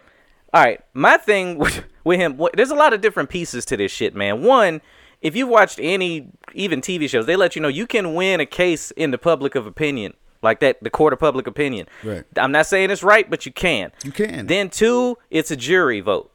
all 0.54 0.64
right. 0.64 0.82
My 0.94 1.18
thing 1.18 1.58
with, 1.60 1.84
with 2.04 2.20
him, 2.20 2.40
there's 2.54 2.72
a 2.72 2.76
lot 2.76 2.94
of 2.94 3.02
different 3.02 3.30
pieces 3.30 3.66
to 3.66 3.78
this 3.78 3.92
shit, 3.92 4.16
man. 4.16 4.44
One, 4.44 4.82
if 5.22 5.36
you've 5.36 5.50
watched 5.50 5.80
any 5.82 6.30
even 6.54 6.82
TV 6.82 7.10
shows, 7.10 7.26
they 7.26 7.36
let 7.36 7.56
you 7.56 7.62
know 7.62 7.68
you 7.68 7.88
can 7.88 8.14
win 8.14 8.40
a 8.40 8.46
case 8.46 8.92
in 8.92 9.12
the 9.12 9.18
public 9.18 9.56
of 9.56 9.66
opinion, 9.68 10.14
like 10.42 10.60
that, 10.62 10.82
the 10.82 10.90
court 10.90 11.14
of 11.14 11.20
public 11.20 11.46
opinion. 11.48 11.88
Right. 12.04 12.24
I'm 12.38 12.52
not 12.52 12.68
saying 12.68 12.90
it's 12.90 13.04
right, 13.04 13.30
but 13.30 13.46
you 13.46 13.52
can. 13.52 13.92
You 14.04 14.12
can. 14.12 14.48
Then 14.48 14.70
two, 14.70 15.18
it's 15.30 15.52
a 15.52 15.56
jury 15.56 16.00
vote. 16.00 16.32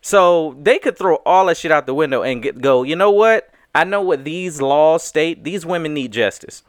So 0.00 0.56
they 0.60 0.78
could 0.78 0.96
throw 0.96 1.16
all 1.26 1.46
that 1.46 1.56
shit 1.56 1.72
out 1.72 1.86
the 1.86 1.94
window 1.94 2.22
and 2.22 2.42
get, 2.42 2.60
go. 2.60 2.82
You 2.82 2.96
know 2.96 3.10
what? 3.10 3.50
I 3.74 3.84
know 3.84 4.00
what 4.00 4.24
these 4.24 4.60
laws 4.60 5.02
state. 5.02 5.44
These 5.44 5.64
women 5.66 5.94
need 5.94 6.12
justice 6.12 6.62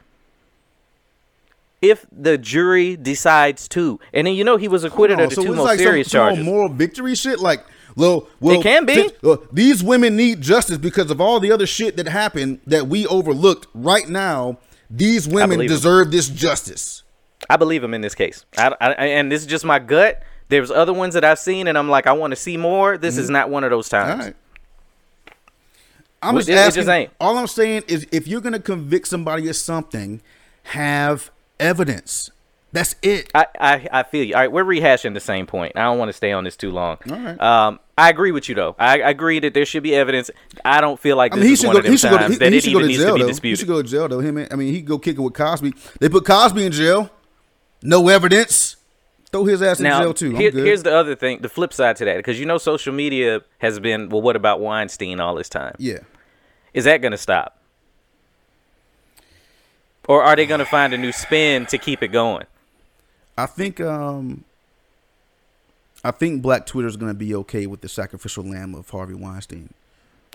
if 1.81 2.05
the 2.11 2.37
jury 2.37 2.95
decides 2.95 3.67
to. 3.69 3.99
And 4.13 4.27
then 4.27 4.33
you 4.35 4.43
know 4.43 4.57
he 4.57 4.67
was 4.67 4.83
acquitted 4.83 5.19
of 5.19 5.29
the 5.29 5.35
two 5.35 5.41
it's 5.49 5.55
most 5.57 5.65
like 5.65 5.79
serious 5.79 6.11
some, 6.11 6.35
some 6.35 6.45
moral 6.45 6.69
victory 6.69 7.15
shit. 7.15 7.39
Like, 7.39 7.63
well, 7.95 8.27
well, 8.39 8.59
It 8.59 8.63
can 8.63 8.85
be. 8.85 9.09
t- 9.09 9.35
these 9.51 9.83
women 9.83 10.15
need 10.15 10.41
justice 10.41 10.77
because 10.77 11.09
of 11.11 11.19
all 11.21 11.39
the 11.39 11.51
other 11.51 11.65
shit 11.65 11.97
that 11.97 12.07
happened 12.07 12.59
that 12.67 12.87
we 12.87 13.05
overlooked. 13.07 13.67
Right 13.73 14.07
now, 14.09 14.57
these 14.89 15.27
women 15.27 15.59
deserve 15.67 16.11
this 16.11 16.27
justice. 16.29 17.03
I 17.49 17.57
believe 17.57 17.83
him 17.83 17.93
in 17.93 18.01
this 18.01 18.15
case. 18.15 18.45
I, 18.57 18.75
I, 18.81 18.91
and 18.93 19.31
this 19.31 19.41
is 19.41 19.47
just 19.47 19.63
my 19.65 19.79
gut. 19.79 20.21
There's 20.49 20.71
other 20.71 20.93
ones 20.93 21.13
that 21.13 21.23
I've 21.23 21.39
seen, 21.39 21.67
and 21.67 21.77
I'm 21.77 21.89
like, 21.89 22.07
I 22.07 22.11
want 22.13 22.31
to 22.31 22.35
see 22.35 22.57
more. 22.57 22.97
This 22.97 23.17
is 23.17 23.29
not 23.29 23.49
one 23.49 23.63
of 23.63 23.69
those 23.69 23.87
Mm-hmm. 23.89 24.09
Times. 24.09 24.25
right. 24.25 24.35
I'm 26.21 26.33
Well, 26.35 26.39
just 26.41 26.49
it- 26.49 26.53
it 26.53 26.57
asking. 26.57 26.85
just. 26.85 27.11
All 27.19 27.37
I'm 27.37 27.47
saying 27.47 27.83
is, 27.87 28.05
if 28.11 28.27
you're 28.27 28.41
gonna 28.41 28.59
convict 28.59 29.07
somebody 29.07 29.47
of 29.47 29.55
something, 29.55 30.21
have 30.63 31.31
evidence. 31.59 32.29
That's 32.71 32.95
it. 33.01 33.31
I, 33.33 33.47
I, 33.59 33.87
I 33.91 34.03
feel 34.03 34.23
you. 34.23 34.35
All 34.35 34.41
right, 34.41 34.51
we're 34.51 34.63
rehashing 34.63 35.15
the 35.15 35.19
same 35.19 35.47
point. 35.47 35.73
I 35.75 35.81
don't 35.85 35.97
want 35.97 36.09
to 36.09 36.13
stay 36.13 36.31
on 36.31 36.43
this 36.43 36.55
too 36.55 36.69
long. 36.71 36.97
All 37.09 37.17
right. 37.17 37.41
Um, 37.41 37.79
I 37.97 38.09
agree 38.09 38.31
with 38.31 38.47
you 38.47 38.53
though. 38.55 38.75
I, 38.77 39.01
I 39.01 39.09
agree 39.09 39.39
that 39.39 39.53
there 39.55 39.65
should 39.65 39.81
be 39.81 39.95
evidence. 39.95 40.29
I 40.63 40.79
don't 40.79 40.99
feel 40.99 41.17
like 41.17 41.33
I 41.33 41.37
this 41.37 41.41
mean, 41.43 41.47
he 41.49 41.53
is 41.53 41.65
one 41.65 41.73
go. 41.73 41.77
of 41.79 41.83
them 41.85 41.91
He 41.91 41.97
should 41.97 42.11
go. 42.11 42.17
times 42.17 42.33
He, 42.33 42.37
that 42.39 42.51
he 42.51 42.57
it 42.59 42.67
even 42.67 42.81
to 42.83 42.87
needs 42.87 42.99
jail 42.99 43.07
to 43.17 43.23
be 43.25 43.31
though. 43.31 43.39
He 43.49 43.55
should 43.55 43.67
go 43.67 43.81
to 43.81 43.87
jail 43.87 44.07
though. 44.07 44.19
Him. 44.19 44.37
and- 44.37 44.53
I 44.53 44.55
mean, 44.55 44.71
he 44.73 44.81
go 44.81 44.99
kick 44.99 45.17
it 45.17 45.21
with 45.21 45.33
Cosby. 45.33 45.73
They 45.99 46.09
put 46.09 46.25
Cosby 46.25 46.63
in 46.65 46.71
jail. 46.71 47.09
No 47.81 48.07
evidence. 48.07 48.75
Throw 49.31 49.45
his 49.45 49.61
ass 49.63 49.79
in 49.79 49.85
jail 49.85 50.13
too. 50.13 50.29
I'm 50.29 50.35
here- 50.35 50.51
good. 50.51 50.65
here's 50.65 50.83
the 50.83 50.95
other 50.95 51.15
thing, 51.15 51.41
the 51.41 51.49
flip 51.49 51.73
side 51.73 51.95
to 51.97 52.05
that, 52.05 52.17
because 52.17 52.39
you 52.39 52.45
know 52.45 52.57
social 52.59 52.93
media 52.93 53.41
has 53.59 53.79
been, 53.79 54.09
well, 54.09 54.21
what 54.21 54.35
about 54.35 54.59
Weinstein 54.59 55.19
all 55.19 55.33
this 55.35 55.49
time? 55.49 55.75
yeah. 55.79 55.99
Is 56.73 56.85
that 56.85 57.01
going 57.01 57.11
to 57.13 57.17
stop? 57.17 57.58
Or 60.09 60.23
are 60.23 60.35
they 60.35 60.47
going 60.47 60.57
to 60.59 60.65
find 60.65 60.91
a 60.91 60.97
new 60.97 61.11
spin 61.11 61.67
to 61.67 61.77
keep 61.77 62.01
it 62.01 62.07
going? 62.07 62.47
I 63.37 63.45
think. 63.45 63.79
Um. 63.79 64.43
I 66.03 66.11
think 66.11 66.41
Black 66.41 66.65
Twitter 66.65 66.87
is 66.87 66.97
going 66.97 67.11
to 67.11 67.17
be 67.17 67.35
okay 67.35 67.67
with 67.67 67.81
the 67.81 67.89
sacrificial 67.89 68.43
lamb 68.43 68.73
of 68.73 68.89
Harvey 68.89 69.13
Weinstein. 69.13 69.73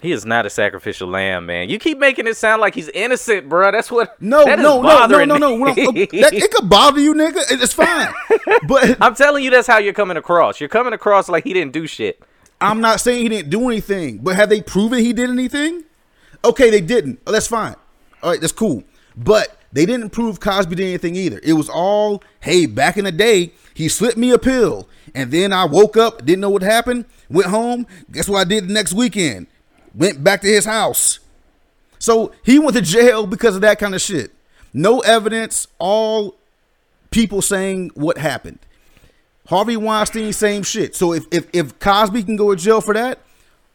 He 0.02 0.12
is 0.12 0.26
not 0.26 0.44
a 0.44 0.50
sacrificial 0.50 1.08
lamb, 1.08 1.46
man. 1.46 1.70
You 1.70 1.78
keep 1.78 1.98
making 1.98 2.26
it 2.26 2.36
sound 2.36 2.60
like 2.60 2.74
he's 2.74 2.88
innocent, 2.90 3.48
bro. 3.48 3.72
That's 3.72 3.90
what. 3.90 4.20
No, 4.20 4.44
that 4.44 4.58
no, 4.58 4.80
no, 4.82 5.06
no, 5.06 5.24
no, 5.24 5.38
no. 5.38 5.66
I'm- 5.66 5.74
that, 5.94 6.30
it 6.34 6.50
could 6.52 6.68
bother 6.68 7.00
you, 7.00 7.14
nigga. 7.14 7.38
It's 7.50 7.72
fine, 7.72 8.12
but 8.68 8.96
I'm 9.00 9.14
telling 9.16 9.42
you, 9.42 9.50
that's 9.50 9.66
how 9.66 9.78
you're 9.78 9.94
coming 9.94 10.18
across. 10.18 10.60
You're 10.60 10.68
coming 10.68 10.92
across 10.92 11.28
like 11.28 11.42
he 11.44 11.52
didn't 11.52 11.72
do 11.72 11.86
shit. 11.88 12.22
I'm 12.60 12.80
not 12.80 13.00
saying 13.00 13.22
he 13.22 13.28
didn't 13.28 13.50
do 13.50 13.68
anything, 13.68 14.18
but 14.18 14.36
have 14.36 14.50
they 14.50 14.60
proven 14.60 15.00
he 15.00 15.12
did 15.12 15.30
anything? 15.30 15.82
Okay, 16.44 16.70
they 16.70 16.80
didn't. 16.82 17.20
Oh, 17.26 17.32
that's 17.32 17.48
fine. 17.48 17.74
All 18.22 18.30
right, 18.30 18.40
that's 18.40 18.52
cool. 18.52 18.84
But 19.16 19.56
they 19.74 19.84
didn't 19.84 20.10
prove 20.10 20.38
Cosby 20.38 20.76
did 20.76 20.86
anything 20.86 21.16
either. 21.16 21.40
It 21.42 21.54
was 21.54 21.68
all, 21.68 22.22
hey, 22.40 22.66
back 22.66 22.96
in 22.96 23.04
the 23.04 23.12
day, 23.12 23.52
he 23.74 23.88
slipped 23.88 24.16
me 24.16 24.30
a 24.30 24.38
pill, 24.38 24.88
and 25.16 25.32
then 25.32 25.52
I 25.52 25.64
woke 25.64 25.96
up, 25.96 26.24
didn't 26.24 26.40
know 26.40 26.48
what 26.48 26.62
happened, 26.62 27.06
went 27.28 27.48
home. 27.48 27.86
Guess 28.12 28.28
what 28.28 28.38
I 28.38 28.44
did 28.44 28.68
the 28.68 28.72
next 28.72 28.92
weekend? 28.92 29.48
Went 29.92 30.22
back 30.22 30.42
to 30.42 30.46
his 30.46 30.64
house. 30.64 31.18
So 31.98 32.32
he 32.44 32.60
went 32.60 32.76
to 32.76 32.82
jail 32.82 33.26
because 33.26 33.56
of 33.56 33.62
that 33.62 33.80
kind 33.80 33.96
of 33.96 34.00
shit. 34.00 34.30
No 34.72 35.00
evidence, 35.00 35.66
all 35.78 36.36
people 37.10 37.42
saying 37.42 37.90
what 37.94 38.16
happened. 38.18 38.60
Harvey 39.48 39.76
Weinstein, 39.76 40.32
same 40.32 40.62
shit. 40.62 40.94
So 40.94 41.12
if, 41.12 41.26
if 41.30 41.48
if 41.52 41.78
Cosby 41.78 42.22
can 42.22 42.36
go 42.36 42.54
to 42.54 42.60
jail 42.60 42.80
for 42.80 42.94
that, 42.94 43.18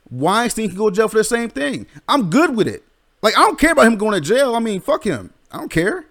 Weinstein 0.10 0.70
can 0.70 0.78
go 0.78 0.90
to 0.90 0.96
jail 0.96 1.08
for 1.08 1.18
the 1.18 1.24
same 1.24 1.50
thing. 1.50 1.88
I'm 2.08 2.30
good 2.30 2.56
with 2.56 2.68
it. 2.68 2.84
Like 3.22 3.38
I 3.38 3.42
don't 3.42 3.60
care 3.60 3.74
about 3.74 3.86
him 3.88 3.98
going 3.98 4.14
to 4.14 4.22
jail. 4.22 4.56
I 4.56 4.60
mean, 4.60 4.82
fuck 4.82 5.04
him. 5.04 5.32
I 5.52 5.58
don't 5.58 5.70
care. 5.72 6.06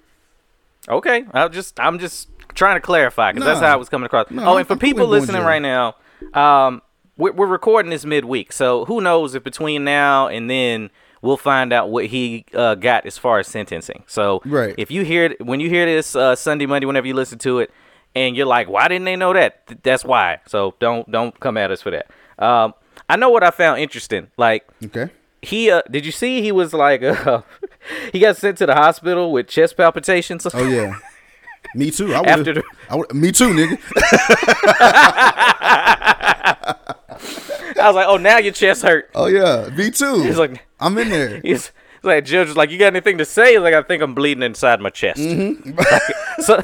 Okay, 0.88 1.24
I'll 1.32 1.48
just 1.48 1.78
I'm 1.78 1.98
just 1.98 2.28
trying 2.54 2.76
to 2.76 2.80
clarify 2.80 3.32
because 3.32 3.46
that's 3.46 3.60
how 3.60 3.74
it 3.74 3.78
was 3.78 3.88
coming 3.88 4.06
across. 4.06 4.30
No, 4.30 4.44
oh, 4.44 4.56
and 4.56 4.66
for 4.66 4.72
I'm 4.74 4.78
people 4.78 5.06
listening 5.06 5.42
right 5.42 5.60
now, 5.62 5.96
um, 6.34 6.82
we're, 7.16 7.32
we're 7.32 7.46
recording 7.46 7.90
this 7.90 8.04
midweek, 8.04 8.52
so 8.52 8.84
who 8.86 9.00
knows 9.00 9.34
if 9.34 9.44
between 9.44 9.84
now 9.84 10.28
and 10.28 10.48
then 10.48 10.90
we'll 11.20 11.36
find 11.36 11.72
out 11.72 11.90
what 11.90 12.06
he 12.06 12.46
uh, 12.54 12.74
got 12.76 13.04
as 13.04 13.18
far 13.18 13.38
as 13.40 13.46
sentencing. 13.48 14.04
So, 14.06 14.40
Right. 14.46 14.74
if 14.78 14.90
you 14.90 15.02
hear 15.04 15.34
when 15.40 15.60
you 15.60 15.68
hear 15.68 15.84
this 15.84 16.16
uh, 16.16 16.34
Sunday, 16.36 16.64
Monday, 16.66 16.86
whenever 16.86 17.06
you 17.06 17.14
listen 17.14 17.38
to 17.40 17.58
it, 17.58 17.70
and 18.14 18.34
you're 18.36 18.46
like, 18.46 18.68
why 18.68 18.88
didn't 18.88 19.04
they 19.04 19.16
know 19.16 19.32
that? 19.34 19.66
Th- 19.66 19.80
That's 19.82 20.04
why. 20.04 20.38
So 20.46 20.74
don't 20.80 21.10
don't 21.10 21.38
come 21.38 21.56
at 21.58 21.70
us 21.70 21.82
for 21.82 21.90
that. 21.90 22.06
Um, 22.38 22.72
I 23.10 23.16
know 23.16 23.28
what 23.30 23.42
I 23.44 23.50
found 23.50 23.80
interesting. 23.80 24.28
Like 24.38 24.66
Okay. 24.84 25.10
he 25.42 25.70
uh, 25.70 25.82
did 25.90 26.06
you 26.06 26.12
see 26.12 26.40
he 26.40 26.50
was 26.52 26.72
like 26.72 27.02
uh, 27.02 27.42
he 28.12 28.18
got 28.20 28.36
sent 28.36 28.58
to 28.58 28.66
the 28.66 28.74
hospital 28.74 29.32
with 29.32 29.48
chest 29.48 29.76
palpitations. 29.76 30.46
Oh 30.52 30.66
yeah. 30.66 30.96
Me 31.74 31.90
too. 31.90 32.14
I 32.14 32.20
would. 32.36 32.44
the- 32.46 32.62
I 32.88 32.96
would. 32.96 33.12
Me 33.14 33.32
too, 33.32 33.48
nigga. 33.50 33.78
I 37.80 37.86
was 37.86 37.94
like, 37.94 38.06
oh, 38.08 38.16
now 38.16 38.38
your 38.38 38.52
chest 38.52 38.82
hurt. 38.82 39.10
Oh 39.14 39.26
yeah. 39.26 39.68
Me 39.76 39.90
too. 39.90 40.22
He's 40.22 40.38
like, 40.38 40.66
I'm 40.80 40.96
in 40.98 41.08
there. 41.10 41.40
he's, 41.42 41.70
like, 42.02 42.24
judge 42.24 42.48
was 42.48 42.56
like, 42.56 42.70
you 42.70 42.78
got 42.78 42.86
anything 42.88 43.18
to 43.18 43.24
say? 43.24 43.52
He's 43.52 43.60
like, 43.60 43.74
I 43.74 43.82
think 43.82 44.02
I'm 44.02 44.14
bleeding 44.14 44.42
inside 44.42 44.80
my 44.80 44.90
chest. 44.90 45.20
Mm-hmm. 45.20 46.42
so, 46.42 46.60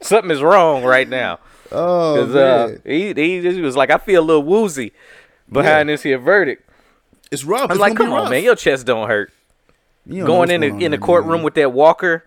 something 0.00 0.30
is 0.30 0.42
wrong 0.42 0.84
right 0.84 1.08
now. 1.08 1.38
Oh 1.70 2.16
'Cause, 2.26 2.34
uh, 2.34 2.66
man. 2.68 2.82
he, 2.84 3.12
he 3.14 3.40
he 3.52 3.60
was 3.60 3.76
like, 3.76 3.90
I 3.90 3.98
feel 3.98 4.22
a 4.22 4.24
little 4.24 4.42
woozy 4.42 4.92
behind 5.50 5.88
Yeah. 5.88 5.94
this 5.94 6.02
here 6.02 6.18
verdict. 6.18 6.68
It's 7.30 7.44
rough. 7.44 7.64
I'm 7.64 7.70
It's 7.72 7.80
like, 7.80 7.96
come 7.96 8.12
on, 8.12 8.22
rough. 8.22 8.30
man, 8.30 8.42
your 8.44 8.56
chest 8.56 8.86
don't 8.86 9.08
hurt. 9.08 9.32
You 10.06 10.20
know 10.20 10.26
Going 10.26 10.50
in 10.50 10.60
the, 10.60 10.84
in 10.84 10.90
the 10.90 10.98
courtroom 10.98 11.36
man. 11.36 11.42
with 11.44 11.54
that 11.54 11.72
walker. 11.72 12.24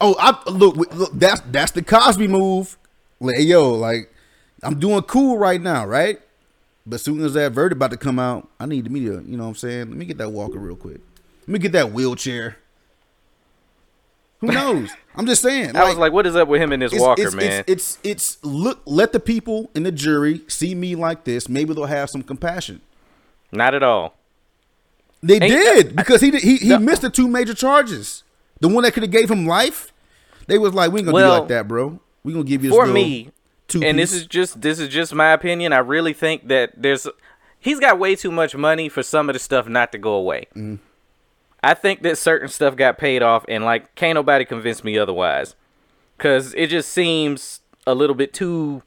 Oh, 0.00 0.14
I 0.18 0.38
look, 0.50 0.76
look. 0.76 1.10
That's 1.12 1.40
that's 1.50 1.72
the 1.72 1.82
Cosby 1.82 2.28
move. 2.28 2.76
Like, 3.18 3.36
yo, 3.40 3.72
like 3.72 4.12
I'm 4.62 4.78
doing 4.78 5.02
cool 5.02 5.38
right 5.38 5.60
now, 5.60 5.86
right? 5.86 6.20
But 6.86 7.00
soon 7.00 7.24
as 7.24 7.34
that 7.34 7.52
verdict 7.52 7.78
about 7.78 7.90
to 7.90 7.96
come 7.96 8.18
out, 8.18 8.48
I 8.60 8.66
need 8.66 8.84
the 8.84 8.90
media. 8.90 9.22
You 9.26 9.36
know 9.36 9.44
what 9.44 9.50
I'm 9.50 9.54
saying? 9.56 9.88
Let 9.88 9.96
me 9.96 10.04
get 10.04 10.18
that 10.18 10.30
walker 10.30 10.58
real 10.58 10.76
quick. 10.76 11.00
Let 11.42 11.48
me 11.48 11.58
get 11.58 11.72
that 11.72 11.92
wheelchair. 11.92 12.58
Who 14.40 14.46
knows? 14.52 14.90
I'm 15.14 15.26
just 15.26 15.42
saying. 15.42 15.74
I 15.76 15.88
was 15.88 15.96
like, 15.96 16.12
what 16.12 16.26
is 16.26 16.36
up 16.36 16.46
with 16.46 16.60
him 16.60 16.72
and 16.72 16.82
this 16.82 16.92
it's, 16.92 17.00
walker, 17.00 17.22
it's, 17.22 17.34
man? 17.34 17.64
It's, 17.66 17.98
it's 18.04 18.36
it's 18.36 18.44
look. 18.44 18.82
Let 18.84 19.12
the 19.12 19.20
people 19.20 19.70
in 19.74 19.82
the 19.82 19.92
jury 19.92 20.42
see 20.46 20.74
me 20.74 20.94
like 20.94 21.24
this. 21.24 21.48
Maybe 21.48 21.74
they'll 21.74 21.86
have 21.86 22.10
some 22.10 22.22
compassion. 22.22 22.82
Not 23.50 23.74
at 23.74 23.82
all. 23.82 24.15
They 25.22 25.34
Ain't- 25.34 25.42
did 25.52 25.96
because 25.96 26.20
he 26.20 26.30
he 26.38 26.56
he 26.58 26.76
missed 26.78 27.02
the 27.02 27.10
two 27.10 27.28
major 27.28 27.54
charges. 27.54 28.22
The 28.60 28.68
one 28.68 28.84
that 28.84 28.92
could 28.92 29.02
have 29.02 29.12
gave 29.12 29.30
him 29.30 29.46
life. 29.46 29.92
They 30.46 30.58
was 30.58 30.72
like, 30.74 30.92
we 30.92 31.00
ain't 31.00 31.06
gonna 31.06 31.14
Well, 31.14 31.34
do 31.36 31.40
like 31.40 31.48
that, 31.48 31.68
bro. 31.68 31.98
We 32.22 32.32
gonna 32.32 32.44
give 32.44 32.62
you 32.64 32.70
for 32.70 32.86
me, 32.86 33.30
two 33.68 33.82
and 33.82 33.98
this 33.98 34.12
is 34.12 34.26
just 34.26 34.60
this 34.60 34.78
is 34.78 34.88
just 34.88 35.12
my 35.14 35.32
opinion. 35.32 35.72
I 35.72 35.78
really 35.78 36.12
think 36.12 36.48
that 36.48 36.70
there's 36.76 37.06
he's 37.58 37.80
got 37.80 37.98
way 37.98 38.14
too 38.14 38.30
much 38.30 38.54
money 38.54 38.88
for 38.88 39.02
some 39.02 39.28
of 39.28 39.32
the 39.32 39.38
stuff 39.40 39.66
not 39.68 39.90
to 39.92 39.98
go 39.98 40.12
away. 40.14 40.46
Mm-hmm. 40.54 40.76
I 41.64 41.74
think 41.74 42.02
that 42.02 42.16
certain 42.18 42.48
stuff 42.48 42.76
got 42.76 42.96
paid 42.98 43.22
off, 43.22 43.44
and 43.48 43.64
like 43.64 43.94
can't 43.96 44.14
nobody 44.14 44.44
convince 44.44 44.84
me 44.84 44.98
otherwise, 44.98 45.56
because 46.16 46.54
it 46.54 46.68
just 46.68 46.90
seems 46.92 47.60
a 47.86 47.94
little 47.94 48.14
bit 48.14 48.32
too 48.32 48.82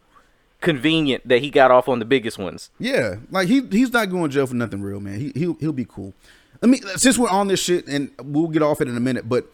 convenient 0.61 1.27
that 1.27 1.41
he 1.41 1.49
got 1.49 1.71
off 1.71 1.87
on 1.87 1.99
the 1.99 2.05
biggest 2.05 2.37
ones. 2.37 2.69
Yeah, 2.79 3.17
like 3.31 3.47
he 3.47 3.61
he's 3.71 3.93
not 3.93 4.09
going 4.09 4.29
to 4.29 4.33
jail 4.33 4.47
for 4.47 4.55
nothing 4.55 4.81
real, 4.81 4.99
man. 4.99 5.19
He 5.19 5.31
he'll 5.35 5.55
he'll 5.55 5.71
be 5.71 5.85
cool. 5.85 6.13
Let 6.61 6.69
me 6.69 6.79
since 6.95 7.17
we're 7.17 7.29
on 7.29 7.47
this 7.47 7.61
shit, 7.61 7.87
and 7.87 8.11
we'll 8.21 8.47
get 8.47 8.61
off 8.61 8.81
it 8.81 8.87
in 8.87 8.97
a 8.97 8.99
minute. 8.99 9.29
But 9.29 9.45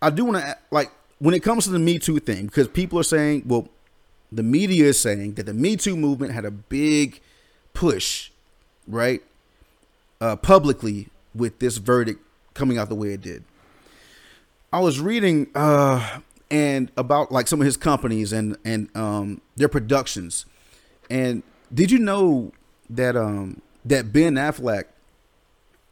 I 0.00 0.10
do 0.10 0.24
want 0.24 0.38
to 0.38 0.56
like 0.70 0.90
when 1.18 1.34
it 1.34 1.42
comes 1.42 1.64
to 1.64 1.70
the 1.70 1.78
Me 1.78 1.98
Too 1.98 2.18
thing, 2.18 2.46
because 2.46 2.68
people 2.68 2.98
are 2.98 3.04
saying, 3.04 3.44
well, 3.46 3.68
the 4.32 4.42
media 4.42 4.86
is 4.86 4.98
saying 4.98 5.34
that 5.34 5.46
the 5.46 5.54
Me 5.54 5.76
Too 5.76 5.96
movement 5.96 6.32
had 6.32 6.44
a 6.44 6.50
big 6.50 7.20
push, 7.72 8.30
right, 8.88 9.22
uh, 10.20 10.36
publicly 10.36 11.08
with 11.34 11.58
this 11.58 11.76
verdict 11.76 12.20
coming 12.54 12.78
out 12.78 12.88
the 12.88 12.94
way 12.94 13.10
it 13.12 13.20
did. 13.20 13.44
I 14.72 14.80
was 14.80 15.00
reading 15.00 15.48
uh 15.54 16.20
and 16.54 16.92
about 16.96 17.32
like 17.32 17.48
some 17.48 17.60
of 17.60 17.64
his 17.64 17.76
companies 17.76 18.32
and 18.32 18.56
and 18.64 18.88
um 18.96 19.40
their 19.56 19.68
productions. 19.68 20.46
And 21.10 21.42
did 21.72 21.90
you 21.90 21.98
know 21.98 22.52
that 22.88 23.16
um 23.16 23.60
that 23.84 24.12
Ben 24.12 24.34
Affleck 24.34 24.84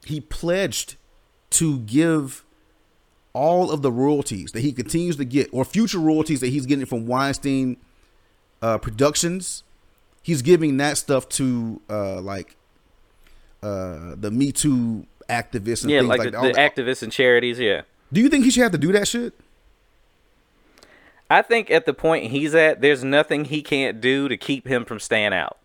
he 0.04 0.20
pledged 0.20 0.96
to 1.50 1.80
give 1.80 2.44
all 3.32 3.72
of 3.72 3.82
the 3.82 3.90
royalties 3.90 4.52
that 4.52 4.60
he 4.60 4.72
continues 4.72 5.16
to 5.16 5.24
get 5.24 5.48
or 5.52 5.64
future 5.64 5.98
royalties 5.98 6.40
that 6.40 6.48
he's 6.48 6.64
getting 6.64 6.86
from 6.86 7.06
Weinstein 7.06 7.76
uh 8.60 8.78
productions 8.78 9.64
he's 10.22 10.42
giving 10.42 10.76
that 10.76 10.96
stuff 10.96 11.28
to 11.28 11.80
uh 11.90 12.20
like 12.20 12.56
uh 13.64 14.14
the 14.16 14.30
Me 14.30 14.52
Too 14.52 15.06
activists 15.28 15.82
and 15.82 15.90
yeah, 15.90 16.00
things 16.00 16.08
like, 16.08 16.18
like, 16.20 16.30
the, 16.30 16.40
that. 16.40 16.74
the 16.74 16.82
activists 16.82 17.02
and 17.02 17.10
charities. 17.10 17.58
Yeah, 17.58 17.82
Do 18.12 18.20
you 18.20 18.28
think 18.28 18.44
he 18.44 18.50
should 18.50 18.62
have 18.62 18.72
to 18.72 18.78
do 18.78 18.92
that 18.92 19.08
shit? 19.08 19.34
I 21.32 21.42
think 21.42 21.70
at 21.70 21.86
the 21.86 21.94
point 21.94 22.30
he's 22.30 22.54
at, 22.54 22.80
there's 22.80 23.02
nothing 23.04 23.46
he 23.46 23.62
can't 23.62 24.00
do 24.00 24.28
to 24.28 24.36
keep 24.36 24.66
him 24.68 24.84
from 24.84 24.98
staying 25.00 25.32
out. 25.32 25.58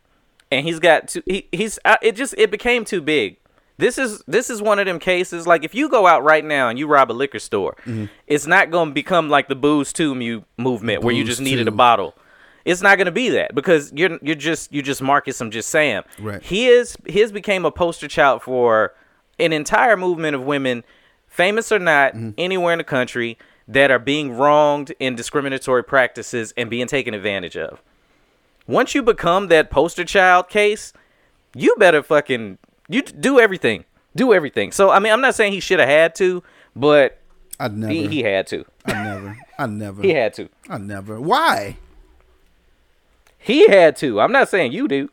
And 0.52 0.66
he's 0.66 0.80
got 0.80 1.08
to. 1.10 1.24
He, 1.26 1.48
he's. 1.52 1.78
It 2.02 2.14
just. 2.16 2.34
It 2.38 2.50
became 2.52 2.86
too 2.86 3.02
big. 3.02 3.38
This 3.78 3.98
is. 3.98 4.24
This 4.28 4.50
is 4.50 4.62
one 4.62 4.80
of 4.80 4.86
them 4.86 4.98
cases. 5.00 5.46
Like 5.46 5.64
if 5.66 5.76
you 5.76 5.90
go 5.90 6.08
out 6.08 6.24
right 6.24 6.46
now 6.46 6.70
and 6.70 6.80
you 6.80 6.88
rob 6.88 7.12
a 7.12 7.14
liquor 7.14 7.40
store, 7.40 7.76
Mm-hmm. 7.82 8.06
it's 8.28 8.48
not 8.48 8.72
going 8.72 8.90
to 8.90 8.94
become 8.94 9.30
like 9.30 9.50
the 9.50 9.56
booze 9.56 9.92
to 9.94 10.16
mu- 10.16 10.44
movement 10.58 11.04
where 11.04 11.14
you 11.14 11.24
just 11.26 11.42
needed 11.42 11.68
a 11.68 11.72
bottle. 11.72 12.16
It's 12.64 12.82
not 12.82 12.98
going 12.98 13.06
to 13.06 13.12
be 13.12 13.30
that 13.30 13.56
because 13.56 13.92
you're 13.94 14.18
you're 14.22 14.36
just 14.36 14.72
you 14.74 14.82
just 14.82 15.02
Marcus. 15.02 15.40
I'm 15.42 15.52
just 15.52 15.70
saying. 15.70 16.04
Right. 16.20 16.42
His 16.42 16.96
his 17.06 17.32
became 17.34 17.66
a 17.66 17.72
poster 17.72 18.08
child 18.08 18.42
for 18.42 18.94
an 19.40 19.52
entire 19.54 19.98
movement 19.98 20.34
of 20.36 20.44
women, 20.44 20.84
famous 21.28 21.72
or 21.74 21.80
not, 21.80 22.14
Mm-hmm. 22.14 22.30
anywhere 22.38 22.74
in 22.74 22.78
the 22.78 22.84
country 22.86 23.38
that 23.68 23.92
are 23.92 24.00
being 24.00 24.32
wronged 24.32 24.94
in 25.00 25.16
discriminatory 25.16 25.84
practices 25.84 26.54
and 26.56 26.70
being 26.70 26.88
taken 26.88 27.14
advantage 27.14 27.58
of. 27.58 27.82
Once 28.68 28.96
you 28.96 29.02
become 29.02 29.48
that 29.48 29.70
poster 29.70 30.04
child 30.04 30.50
case, 30.50 30.94
you 31.56 31.76
better 31.78 32.04
fucking 32.04 32.58
you 32.90 33.02
do 33.02 33.40
everything. 33.40 33.86
Do 34.16 34.34
everything. 34.34 34.72
So 34.72 34.90
I 34.90 35.00
mean, 35.00 35.14
I'm 35.14 35.22
not 35.22 35.36
saying 35.36 35.54
he 35.54 35.60
should 35.60 35.80
have 35.80 35.90
had 35.90 36.16
to, 36.16 36.44
but 36.76 37.20
I'd 37.60 37.76
never. 37.76 37.94
he, 37.94 38.08
he 38.08 38.24
had 38.24 38.48
to. 38.48 38.66
I 38.86 38.94
never. 39.04 39.38
I 39.60 39.66
never. 39.68 40.02
He 40.02 40.10
had 40.12 40.34
to. 40.36 40.50
I 40.70 40.78
never. 40.78 41.20
Why? 41.20 41.78
He 43.38 43.68
had 43.68 43.96
to. 43.98 44.20
I'm 44.20 44.32
not 44.32 44.50
saying 44.50 44.72
you 44.72 44.88
do. 44.88 45.10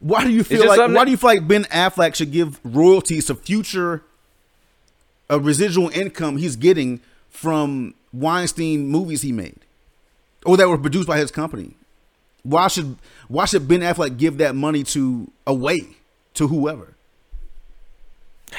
Why 0.00 0.24
do 0.24 0.30
you 0.30 0.44
feel 0.44 0.66
like? 0.66 0.78
Why 0.78 0.86
that- 0.88 1.04
do 1.04 1.10
you 1.10 1.16
feel 1.16 1.30
like 1.30 1.48
Ben 1.48 1.64
Affleck 1.64 2.14
should 2.14 2.30
give 2.30 2.60
royalties 2.64 3.26
to 3.26 3.34
future, 3.34 4.02
a 5.28 5.38
residual 5.38 5.88
income 5.90 6.36
he's 6.36 6.56
getting 6.56 7.00
from 7.30 7.94
Weinstein 8.12 8.88
movies 8.88 9.22
he 9.22 9.32
made, 9.32 9.60
or 10.44 10.56
that 10.56 10.68
were 10.68 10.78
produced 10.78 11.08
by 11.08 11.18
his 11.18 11.30
company? 11.30 11.74
Why 12.42 12.68
should 12.68 12.96
Why 13.28 13.46
should 13.46 13.66
Ben 13.66 13.80
Affleck 13.80 14.16
give 14.16 14.38
that 14.38 14.54
money 14.54 14.82
to 14.84 15.30
away 15.46 15.96
to 16.34 16.48
whoever? 16.48 16.94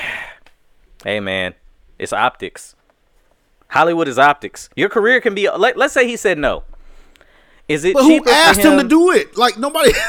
Hey 1.04 1.20
man, 1.20 1.54
it's 2.00 2.12
optics. 2.12 2.74
Hollywood 3.68 4.08
is 4.08 4.18
optics. 4.18 4.72
Your 4.76 4.90
career 4.90 5.22
can 5.22 5.36
be. 5.36 5.48
Let, 5.48 5.78
let's 5.78 5.94
say 5.94 6.08
he 6.08 6.18
said 6.18 6.40
no. 6.40 6.64
Is 7.68 7.86
it 7.86 7.94
But 7.94 8.06
who 8.06 8.28
asked 8.28 8.62
him 8.62 8.80
to 8.80 8.88
do 8.88 9.12
it? 9.12 9.38
Like 9.38 9.56
nobody. 9.60 9.92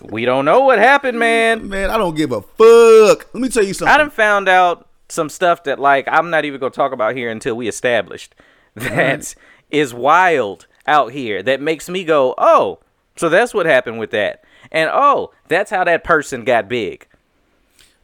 We 0.00 0.24
don't 0.24 0.44
know 0.44 0.60
what 0.60 0.78
happened, 0.78 1.18
man. 1.18 1.68
Man, 1.68 1.90
I 1.90 1.98
don't 1.98 2.16
give 2.16 2.32
a 2.32 2.40
fuck. 2.40 3.34
Let 3.34 3.40
me 3.40 3.48
tell 3.48 3.62
you 3.62 3.74
something. 3.74 3.92
I 3.92 3.98
done 3.98 4.10
found 4.10 4.48
out 4.48 4.86
some 5.08 5.28
stuff 5.28 5.64
that 5.64 5.78
like 5.78 6.06
I'm 6.10 6.30
not 6.30 6.44
even 6.44 6.60
gonna 6.60 6.70
talk 6.70 6.92
about 6.92 7.14
here 7.16 7.30
until 7.30 7.54
we 7.56 7.68
established 7.68 8.34
that 8.74 9.34
is 9.70 9.92
wild 9.94 10.66
out 10.86 11.12
here 11.12 11.42
that 11.42 11.60
makes 11.60 11.88
me 11.88 12.04
go, 12.04 12.34
oh, 12.38 12.78
so 13.16 13.28
that's 13.28 13.54
what 13.54 13.66
happened 13.66 13.98
with 13.98 14.10
that, 14.10 14.44
and 14.72 14.90
oh, 14.92 15.32
that's 15.48 15.70
how 15.70 15.84
that 15.84 16.04
person 16.04 16.44
got 16.44 16.68
big, 16.68 17.06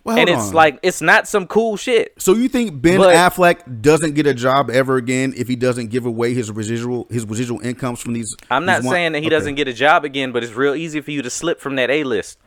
Well, 0.04 0.16
and 0.18 0.28
it's 0.28 0.48
on. 0.48 0.52
like 0.54 0.78
it's 0.82 1.02
not 1.02 1.26
some 1.26 1.46
cool 1.46 1.76
shit. 1.76 2.14
So 2.18 2.34
you 2.34 2.48
think 2.48 2.80
Ben 2.80 2.98
But- 2.98 3.14
Affleck 3.14 3.82
doesn't 3.82 4.14
get 4.14 4.26
a 4.26 4.34
job 4.34 4.70
ever 4.70 4.96
again 4.96 5.34
if 5.36 5.48
he 5.48 5.56
doesn't 5.56 5.88
give 5.88 6.06
away 6.06 6.32
his 6.34 6.50
residual 6.52 7.06
his 7.10 7.26
residual 7.26 7.60
incomes 7.60 8.00
from 8.00 8.12
these? 8.12 8.34
I'm 8.50 8.64
not 8.64 8.78
these 8.82 8.86
one- 8.86 8.94
saying 8.94 9.12
that 9.12 9.20
he 9.20 9.26
Okay. 9.26 9.34
doesn't 9.36 9.54
get 9.56 9.66
a 9.68 9.72
job 9.72 10.04
again, 10.04 10.30
but 10.32 10.44
it's 10.44 10.52
real 10.54 10.74
easy 10.74 11.00
for 11.00 11.10
you 11.10 11.22
to 11.22 11.30
slip 11.30 11.60
from 11.60 11.76
that 11.76 11.90
A 11.90 12.04
list. 12.04 12.38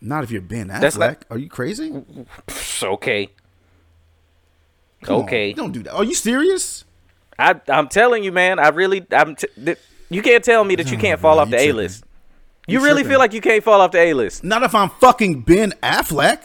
Not 0.00 0.24
if 0.24 0.30
you're 0.30 0.42
Ben 0.42 0.68
Affleck. 0.68 0.80
That's 0.98 1.24
Are 1.30 1.38
you 1.38 1.48
crazy? 1.48 2.02
Okay. 2.82 3.30
Come 5.02 5.16
on, 5.16 5.22
okay. 5.24 5.52
don't 5.52 5.72
do 5.72 5.82
that. 5.84 5.92
Are 5.94 6.04
you 6.04 6.14
serious? 6.14 6.84
I 7.38 7.60
I'm 7.68 7.88
telling 7.88 8.24
you, 8.24 8.32
man. 8.32 8.58
I 8.58 8.68
really 8.68 9.06
I'm. 9.12 9.36
T- 9.36 9.46
th- 9.62 9.78
you 10.08 10.22
can't 10.22 10.42
tell 10.44 10.64
me 10.64 10.74
that 10.76 10.90
you 10.90 10.96
can't 10.98 11.20
fall 11.20 11.38
off 11.38 11.50
the 11.50 11.58
A 11.58 11.72
list. 11.72 12.04
You 12.68 12.78
You 12.78 12.84
really 12.84 13.02
tripping. 13.02 13.10
feel 13.10 13.18
like 13.18 13.32
you 13.32 13.40
can't 13.40 13.62
fall 13.62 13.80
off 13.80 13.92
the 13.92 13.98
A 14.00 14.14
list? 14.14 14.42
Not 14.44 14.62
if 14.62 14.74
I'm 14.74 14.88
fucking 14.90 15.42
Ben 15.42 15.72
Affleck. 15.82 16.40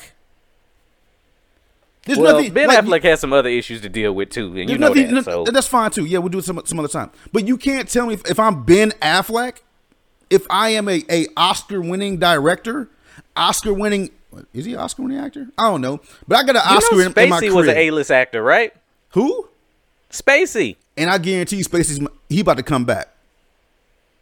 There's 2.06 2.18
Well, 2.18 2.38
nothing. 2.38 2.54
Ben 2.54 2.68
like, 2.68 2.84
Affleck 2.84 3.04
has 3.04 3.20
some 3.20 3.32
other 3.32 3.50
issues 3.50 3.82
to 3.82 3.90
deal 3.90 4.14
with 4.14 4.30
too, 4.30 4.58
and 4.58 4.70
you 4.70 4.78
know 4.78 4.88
nothing. 4.88 5.08
that. 5.08 5.14
no- 5.14 5.22
So 5.22 5.44
That's 5.46 5.68
fine 5.68 5.92
too. 5.92 6.06
Yeah, 6.06 6.18
we'll 6.20 6.30
do 6.30 6.40
it 6.40 6.46
some 6.46 6.60
some 6.66 6.80
other 6.80 6.88
time. 6.88 7.12
But 7.32 7.48
you 7.48 7.58
can't 7.58 7.88
tell 7.88 8.08
me 8.08 8.16
if, 8.16 8.26
if 8.30 8.40
I'm 8.40 8.64
Ben 8.64 8.92
Affleck, 9.02 9.58
if 10.30 10.46
I 10.50 10.70
am 10.70 10.90
a, 10.90 11.04
a 11.10 11.28
Oscar 11.38 11.80
winning 11.80 12.18
director, 12.18 12.90
Oscar 13.36 13.74
winning 13.74 14.10
is 14.54 14.66
he 14.66 14.74
an 14.74 14.80
Oscar 14.80 15.04
winning 15.04 15.18
actor? 15.18 15.48
I 15.58 15.64
don't 15.64 15.82
know, 15.82 16.00
but 16.28 16.38
I 16.40 16.44
got 16.44 16.56
an 16.56 16.62
you 16.70 16.78
Oscar 16.78 16.96
know 16.96 17.02
in, 17.02 17.20
in 17.20 17.30
my 17.30 17.42
Spacey 17.42 17.54
was 17.54 17.68
an. 17.68 17.78
A 17.78 17.92
list 17.92 18.12
actor, 18.12 18.42
right? 18.42 18.74
Who? 19.10 19.50
Spacey. 20.10 20.76
And 20.98 21.10
I 21.10 21.18
guarantee 21.18 21.58
you, 21.58 21.66
Spacey's 21.66 22.06
he 22.30 22.42
about 22.42 22.58
to 22.58 22.64
come 22.64 22.86
back. 22.86 23.10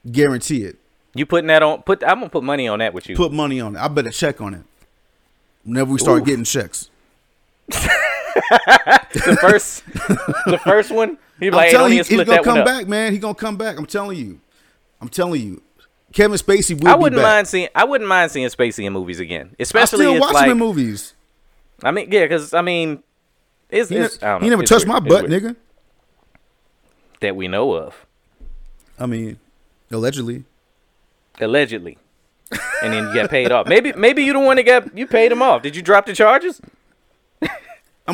Guarantee 0.09 0.63
it. 0.63 0.77
You 1.13 1.25
putting 1.25 1.47
that 1.47 1.63
on? 1.63 1.81
Put 1.83 2.03
I'm 2.03 2.19
gonna 2.19 2.29
put 2.29 2.43
money 2.43 2.67
on 2.67 2.79
that 2.79 2.93
with 2.93 3.09
you. 3.09 3.15
Put 3.15 3.31
money 3.31 3.59
on 3.59 3.75
it. 3.75 3.79
I 3.79 3.87
better 3.87 4.11
check 4.11 4.41
on 4.41 4.53
it. 4.53 4.61
Whenever 5.63 5.91
we 5.91 5.99
start 5.99 6.25
getting 6.25 6.43
checks. 6.43 6.89
the 7.67 9.37
first, 9.41 9.85
the 9.85 10.59
first 10.63 10.91
one. 10.91 11.17
He 11.39 11.47
I'm 11.47 11.71
telling 11.71 11.93
you, 11.93 12.03
he's 12.03 12.23
gonna 12.23 12.43
come 12.43 12.63
back, 12.65 12.87
man. 12.87 13.11
He's 13.11 13.21
gonna 13.21 13.33
come 13.35 13.57
back. 13.57 13.77
I'm 13.77 13.85
telling 13.85 14.17
you. 14.17 14.39
I'm 15.01 15.09
telling 15.09 15.41
you. 15.41 15.61
Kevin 16.13 16.37
Spacey 16.37 16.79
will 16.79 16.87
I 16.89 16.95
wouldn't 16.95 17.21
mind 17.21 17.47
seeing. 17.47 17.69
I 17.75 17.83
wouldn't 17.83 18.07
mind 18.07 18.31
seeing 18.31 18.47
Spacey 18.47 18.85
in 18.85 18.93
movies 18.93 19.19
again, 19.19 19.51
I 19.59 19.63
especially 19.63 20.05
still 20.05 20.19
watch 20.19 20.33
like. 20.33 20.45
him 20.45 20.51
in 20.53 20.57
movies. 20.57 21.13
I 21.83 21.91
mean, 21.91 22.11
yeah, 22.11 22.23
because 22.25 22.53
I 22.53 22.61
mean, 22.61 23.03
it's, 23.69 23.89
He, 23.89 23.95
it's 23.97 24.21
ne- 24.21 24.27
I 24.27 24.37
know. 24.37 24.43
he 24.43 24.49
never 24.49 24.63
touched 24.63 24.87
weird. 24.87 25.03
my 25.03 25.07
butt, 25.09 25.25
nigga. 25.25 25.55
that 27.21 27.35
we 27.35 27.47
know 27.47 27.73
of, 27.73 28.05
I 28.99 29.05
mean, 29.05 29.39
allegedly. 29.91 30.45
allegedly. 31.39 31.97
and 32.81 32.93
then 32.93 33.07
you 33.07 33.13
got 33.13 33.29
paid 33.29 33.51
off. 33.51 33.67
Maybe, 33.67 33.93
maybe 33.93 34.23
you 34.23 34.33
the 34.33 34.39
one 34.39 34.55
that 34.57 34.63
got 34.63 34.97
you 34.97 35.05
paid 35.05 35.31
him 35.31 35.41
off. 35.43 35.61
Did 35.61 35.75
you 35.75 35.81
drop 35.83 36.05
the 36.07 36.13
charges? 36.13 36.59
I'm 37.41 37.49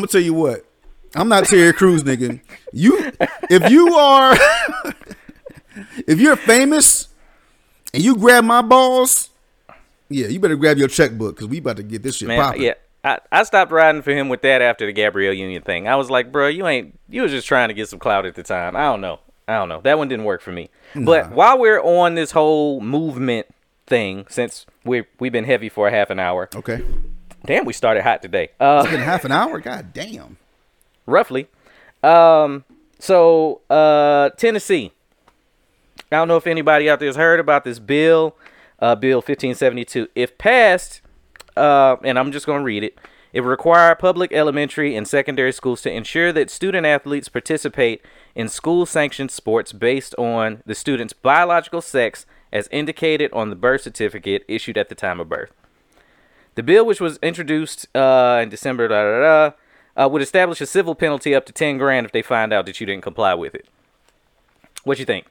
gonna 0.02 0.08
tell 0.08 0.22
you 0.22 0.34
what. 0.34 0.66
I'm 1.16 1.30
not 1.30 1.46
Terry 1.46 1.72
Crews, 1.72 2.04
nigga. 2.04 2.42
You, 2.74 3.14
if 3.50 3.72
you 3.72 3.96
are, 3.96 4.36
if 6.08 6.20
you're 6.20 6.36
famous 6.36 7.08
and 7.96 8.04
you 8.04 8.16
grab 8.16 8.44
my 8.44 8.62
balls, 8.62 9.30
yeah, 10.10 10.28
you 10.28 10.40
better 10.40 10.56
grab 10.56 10.78
your 10.78 10.88
checkbook 10.88 11.36
because 11.36 11.48
we 11.48 11.58
about 11.60 11.78
to 11.78 11.84
get 11.84 12.04
this 12.04 12.18
shit 12.18 12.28
Man, 12.28 12.40
popping. 12.40 12.62
yeah. 12.64 12.74
I, 13.04 13.20
I 13.32 13.44
stopped 13.44 13.72
riding 13.72 14.02
for 14.02 14.12
him 14.12 14.30
with 14.30 14.42
that 14.42 14.62
after 14.62 14.86
the 14.86 14.92
Gabrielle 14.92 15.34
Union 15.34 15.62
thing. 15.62 15.88
I 15.88 15.96
was 15.96 16.10
like, 16.10 16.32
bro, 16.32 16.48
you 16.48 16.66
ain't. 16.68 17.00
You 17.08 17.22
was 17.22 17.32
just 17.32 17.48
trying 17.48 17.68
to 17.70 17.74
get 17.76 17.88
some 17.88 18.00
clout 18.00 18.26
at 18.26 18.34
the 18.36 18.42
time. 18.44 18.76
I 18.76 18.82
don't 18.84 19.02
know. 19.02 19.20
I 19.48 19.58
don't 19.58 19.70
know. 19.70 19.80
That 19.82 19.98
one 20.00 20.08
didn't 20.08 20.26
work 20.26 20.42
for 20.42 20.52
me. 20.52 20.70
But 20.96 21.32
while 21.32 21.60
we're 21.60 21.80
on 21.82 22.16
this 22.16 22.32
whole 22.32 22.82
movement 22.82 23.46
thing, 23.86 24.26
since 24.30 24.66
we 24.84 25.04
we've 25.20 25.32
been 25.32 25.44
heavy 25.44 25.70
for 25.70 25.88
a 25.88 25.92
half 25.92 26.10
an 26.10 26.20
hour. 26.20 26.50
Okay, 26.56 26.84
Damn, 27.46 27.66
we 27.66 27.74
started 27.74 28.02
hot 28.02 28.24
today. 28.24 28.50
Uh, 28.60 28.82
it's 28.84 28.92
been 28.92 29.02
half 29.02 29.24
an 29.24 29.32
hour. 29.34 29.60
God 29.60 29.94
damn. 29.94 30.38
roughly. 31.06 31.48
Um, 32.02 32.64
so 32.98 33.62
uh, 33.70 34.30
Tennessee. 34.32 34.92
I 36.16 36.20
don't 36.20 36.30
know 36.30 36.38
if 36.38 36.48
anybody 36.48 36.90
out 36.90 37.00
there 37.00 37.10
has 37.10 37.18
heard 37.18 37.42
about 37.42 37.66
this 37.66 37.78
bill, 37.78 38.38
uh, 38.80 38.96
Bill 38.96 39.18
1572. 39.18 40.08
If 40.16 40.38
passed, 40.38 41.02
uh, 41.58 41.98
and 42.04 42.18
I'm 42.18 42.32
just 42.32 42.46
going 42.46 42.60
to 42.60 42.66
read 42.66 42.86
it, 42.86 42.98
it 43.34 43.42
would 43.42 43.50
require 43.50 43.94
public 43.96 44.32
elementary 44.32 44.96
and 44.96 45.06
secondary 45.06 45.52
schools 45.52 45.82
to 45.82 45.92
ensure 45.92 46.32
that 46.32 46.50
student 46.50 46.88
athletes 46.88 47.28
participate 47.28 48.02
in 48.34 48.48
school 48.48 48.86
sanctioned 48.86 49.30
sports 49.30 49.74
based 49.74 50.16
on 50.18 50.64
the 50.66 50.74
student's 50.74 51.12
biological 51.12 51.82
sex 51.82 52.26
as 52.54 52.70
indicated 52.72 53.30
on 53.34 53.50
the 53.50 53.58
birth 53.58 53.82
certificate 53.82 54.46
issued 54.48 54.78
at 54.78 54.88
the 54.88 54.96
time 54.96 55.20
of 55.20 55.28
birth. 55.28 55.52
The 56.56 56.64
bill, 56.64 56.86
which 56.86 57.02
was 57.02 57.20
introduced 57.22 57.94
uh, 57.94 58.40
in 58.42 58.48
December, 58.48 58.88
da, 58.88 59.04
da, 59.04 59.20
da, 59.20 60.06
uh, 60.06 60.08
would 60.08 60.22
establish 60.22 60.62
a 60.62 60.66
civil 60.66 60.96
penalty 60.96 61.36
up 61.36 61.46
to 61.48 61.52
ten 61.52 61.78
grand 61.78 62.06
if 62.06 62.14
they 62.14 62.22
find 62.22 62.54
out 62.54 62.66
that 62.68 62.80
you 62.80 62.86
didn't 62.86 63.04
comply 63.04 63.34
with 63.34 63.54
it. 63.54 63.68
What 64.86 64.96
do 64.96 65.02
you 65.02 65.06
think? 65.06 65.26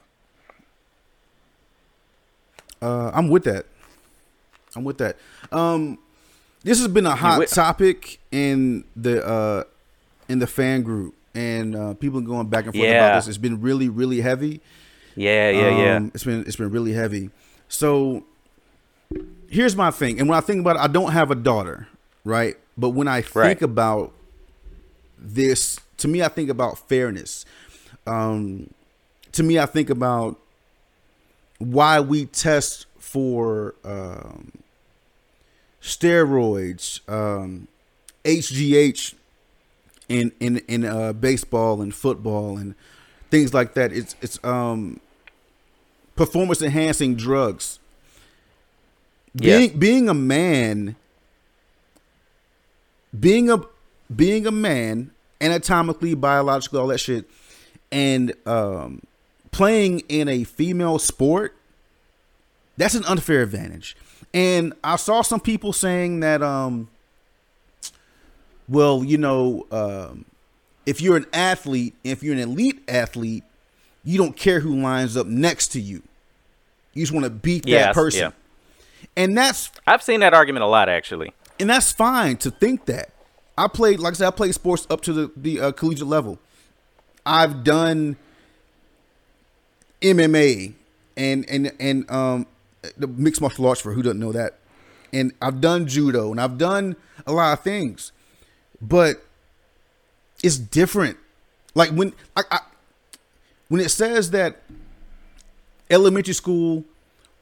Uh, 2.85 3.11
I'm 3.15 3.29
with 3.29 3.45
that. 3.45 3.67
I'm 4.77 4.85
with 4.85 4.99
that. 4.99 5.17
Um, 5.53 5.99
this 6.63 6.79
has 6.79 6.89
been 6.89 7.07
a 7.07 7.15
hot 7.15 7.47
topic 7.49 8.19
in 8.31 8.85
the 8.97 9.25
uh, 9.27 9.65
in 10.29 10.39
the 10.39 10.47
fan 10.47 10.83
group, 10.83 11.15
and 11.35 11.75
uh, 11.77 11.95
people 11.95 12.21
going 12.21 12.49
back 12.49 12.65
and 12.67 12.75
forth 12.75 12.87
Yeah. 12.89 12.97
about 13.07 13.17
this. 13.19 13.29
It's 13.29 13.39
been 13.39 13.61
really, 13.61 13.89
really 13.89 14.21
heavy. 14.21 14.61
Yeah, 15.17 15.51
yeah, 15.51 15.69
yeah. 15.71 15.97
Um, 15.97 16.11
It's 16.15 16.25
been 16.25 16.41
it's 16.47 16.57
been 16.57 16.71
really 16.71 16.93
heavy. 16.93 17.31
So 17.69 18.25
here's 19.49 19.77
my 19.77 19.91
thing, 19.91 20.19
and 20.21 20.29
when 20.29 20.37
I 20.37 20.41
think 20.41 20.61
about 20.61 20.77
it, 20.77 20.81
I 20.83 20.89
don't 20.89 21.13
have 21.13 21.31
a 21.31 21.35
daughter, 21.37 21.87
right? 22.25 22.57
But 22.77 22.91
when 22.91 23.07
I 23.09 23.21
think 23.23 23.35
Right. 23.37 23.63
about 23.63 24.13
this, 25.19 25.79
to 25.99 26.09
me, 26.09 26.23
I 26.23 26.29
think 26.29 26.51
about 26.51 26.79
fairness. 26.89 27.45
Um, 28.07 28.71
to 29.33 29.43
me, 29.43 29.59
I 29.59 29.67
think 29.67 29.89
about 29.91 30.39
why 31.65 32.01
we 32.01 32.27
test 32.27 32.87
for 32.99 33.75
um, 33.85 34.53
steroids, 35.81 37.01
um, 37.09 37.69
HGH 38.25 39.15
in 40.09 40.33
in 40.41 40.59
in 40.69 40.85
uh, 40.85 41.13
baseball 41.13 41.81
and 41.81 41.95
football 41.95 42.57
and 42.59 42.75
things 43.31 43.55
like 43.55 43.75
that. 43.75 43.93
It's 43.93 44.17
it's 44.21 44.43
um 44.45 45.01
performance 46.17 46.63
enhancing 46.63 47.15
drugs. 47.15 47.79
Yeah. 49.35 49.59
Being 49.59 49.79
being 49.79 50.09
a 50.09 50.15
man, 50.15 50.97
being 53.19 53.51
a 53.51 53.61
being 54.15 54.47
a 54.47 54.53
man, 54.53 55.11
anatomically, 55.41 56.15
biologically, 56.15 56.79
all 56.79 56.87
that 56.89 56.99
shit, 56.99 57.29
and 57.91 58.33
um, 58.47 59.03
playing 59.55 60.01
in 60.09 60.29
a 60.29 60.43
female 60.43 60.99
sport, 60.99 61.55
that's 62.77 62.97
an 62.97 63.05
unfair 63.05 63.41
advantage. 63.41 63.97
And 64.35 64.73
I 64.83 64.97
saw 64.97 65.23
some 65.23 65.39
people 65.39 65.73
saying 65.73 66.21
that, 66.21 66.43
um, 66.43 66.89
well, 68.69 69.05
you 69.05 69.17
know, 69.17 69.65
um, 69.71 70.25
if 70.87 71.01
you're 71.01 71.17
an 71.17 71.27
athlete, 71.33 71.95
if 72.03 72.25
you're 72.25 72.35
an 72.35 72.41
elite 72.41 72.83
athlete, 72.89 73.45
you 74.03 74.19
don't 74.19 74.37
care 74.37 74.59
who 74.59 74.75
lines 74.75 75.17
up 75.17 75.29
next 75.29 75.69
to 75.69 75.81
you. 75.81 76.03
You 76.93 77.05
just 77.05 77.13
want 77.13 77.23
to 77.23 77.31
beat 77.31 77.65
I 77.69 77.71
that 77.71 77.95
person. 77.95 78.21
yeah. 78.21 78.31
And 79.17 79.39
that's 79.39 79.71
I've 79.87 80.03
seen 80.03 80.19
that 80.19 80.35
argument 80.35 80.65
a 80.65 80.67
lot 80.67 80.89
actually. 80.89 81.33
and 81.61 81.71
that's 81.71 81.93
fine 81.93 82.39
to 82.39 82.51
think 82.51 82.87
that. 82.87 83.11
I 83.57 83.69
played, 83.69 84.01
like 84.01 84.15
I 84.15 84.17
said, 84.17 84.27
I 84.27 84.31
played 84.33 84.53
sports 84.53 84.85
up 84.91 85.01
to 85.03 85.13
the 85.13 85.31
the 85.37 85.61
uh, 85.61 85.73
collegiate 85.73 86.09
level. 86.09 86.41
I've 87.25 87.63
done 87.63 88.17
MMA 90.05 90.75
and 91.17 91.49
and 91.49 91.73
and 91.81 92.11
um 92.11 92.47
the 92.99 93.07
mixed 93.07 93.41
martial 93.41 93.67
arts 93.67 93.81
for 93.81 93.93
who 93.93 94.03
doesn't 94.03 94.21
know 94.21 94.33
that, 94.33 94.59
and 95.13 95.33
I've 95.41 95.61
done 95.61 95.87
judo 95.87 96.31
and 96.31 96.41
I've 96.41 96.59
done 96.59 96.97
a 97.27 97.33
lot 97.33 97.55
of 97.55 97.65
things, 97.65 98.13
but 98.81 99.25
it's 100.43 100.59
different. 100.59 101.17
Like 101.75 101.91
when 101.91 102.13
I, 102.37 102.43
I 102.51 102.59
when 103.69 103.81
it 103.81 103.89
says 103.91 104.31
that 104.33 104.61
elementary 105.91 106.35
school 106.35 106.85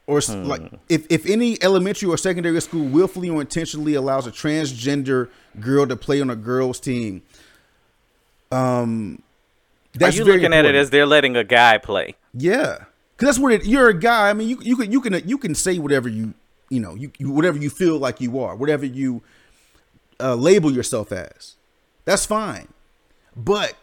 or 0.06 0.18
s 0.18 0.28
like 0.28 0.62
if, 0.88 1.06
if 1.10 1.26
any 1.26 1.62
elementary 1.62 2.08
or 2.08 2.16
secondary 2.16 2.60
school 2.60 2.84
willfully 2.86 3.28
or 3.28 3.40
intentionally 3.40 3.94
allows 3.94 4.26
a 4.26 4.30
transgender 4.30 5.28
girl 5.60 5.86
to 5.86 5.96
play 5.96 6.20
on 6.20 6.30
a 6.30 6.36
girls 6.36 6.80
team 6.80 7.22
um 8.50 9.22
that's 9.94 10.16
Are 10.16 10.18
you 10.18 10.24
looking 10.24 10.52
at 10.54 10.64
it 10.64 10.74
as 10.74 10.90
they're 10.90 11.06
letting 11.06 11.36
a 11.36 11.44
guy 11.44 11.76
play? 11.78 12.14
Yeah 12.34 12.84
because 13.16 13.28
that's 13.28 13.38
what 13.38 13.52
it, 13.52 13.64
you're 13.64 13.88
a 13.88 13.94
guy 13.98 14.30
i 14.30 14.32
mean 14.32 14.48
you, 14.48 14.58
you 14.62 14.76
can 14.76 14.90
you 14.90 15.00
can 15.00 15.28
you 15.28 15.38
can 15.38 15.54
say 15.54 15.78
whatever 15.78 16.08
you 16.08 16.34
you 16.70 16.80
know 16.80 16.94
you, 16.94 17.10
you 17.18 17.30
whatever 17.30 17.58
you 17.58 17.70
feel 17.70 17.98
like 17.98 18.20
you 18.20 18.38
are 18.40 18.56
whatever 18.56 18.86
you 18.86 19.22
uh, 20.20 20.34
label 20.34 20.70
yourself 20.70 21.12
as 21.12 21.56
that's 22.04 22.24
fine 22.26 22.68
but 23.36 23.74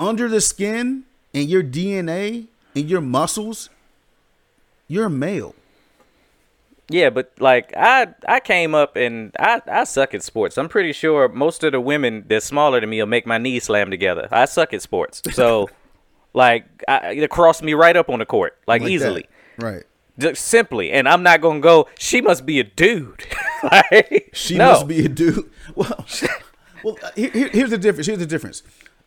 under 0.00 0.28
the 0.28 0.40
skin 0.40 1.04
and 1.32 1.48
your 1.48 1.62
dna 1.62 2.46
and 2.74 2.88
your 2.90 3.00
muscles 3.00 3.68
you're 4.88 5.06
a 5.06 5.10
male 5.10 5.54
Yeah, 6.88 7.08
but 7.10 7.32
like 7.40 7.72
I 7.76 8.08
I 8.28 8.40
came 8.40 8.74
up 8.74 8.96
and 8.96 9.32
I 9.38 9.62
I 9.66 9.84
suck 9.84 10.14
at 10.14 10.22
sports. 10.22 10.58
I'm 10.58 10.68
pretty 10.68 10.92
sure 10.92 11.28
most 11.28 11.64
of 11.64 11.72
the 11.72 11.80
women 11.80 12.24
that's 12.28 12.44
smaller 12.44 12.80
than 12.80 12.90
me 12.90 13.00
will 13.00 13.06
make 13.06 13.26
my 13.26 13.38
knees 13.38 13.64
slam 13.64 13.90
together. 13.90 14.28
I 14.30 14.44
suck 14.44 14.74
at 14.74 14.82
sports. 14.82 15.22
So 15.30 15.70
like 16.34 16.64
I, 16.86 17.12
it 17.12 17.30
crossed 17.30 17.62
me 17.62 17.72
right 17.74 17.96
up 17.96 18.10
on 18.10 18.18
the 18.18 18.26
court 18.26 18.58
like, 18.66 18.82
like 18.82 18.88
that. 18.88 18.92
easily. 18.92 19.28
right 19.58 19.84
Just 20.18 20.44
simply 20.44 20.92
and 20.92 21.08
i'm 21.08 21.22
not 21.22 21.40
gonna 21.40 21.60
go 21.60 21.88
she 21.98 22.20
must 22.20 22.44
be 22.44 22.60
a 22.60 22.64
dude 22.64 23.24
like, 23.72 24.30
She 24.34 24.56
no. 24.58 24.72
must 24.72 24.86
be 24.88 25.04
a 25.06 25.08
dude. 25.08 25.50
Well, 25.74 26.04
well, 26.84 26.98
uh, 27.02 27.10
here- 27.16 27.48
here's 27.48 27.70
the 27.70 27.78
difference. 27.78 28.06
Here's 28.06 28.18
the 28.18 28.26
difference. 28.26 28.62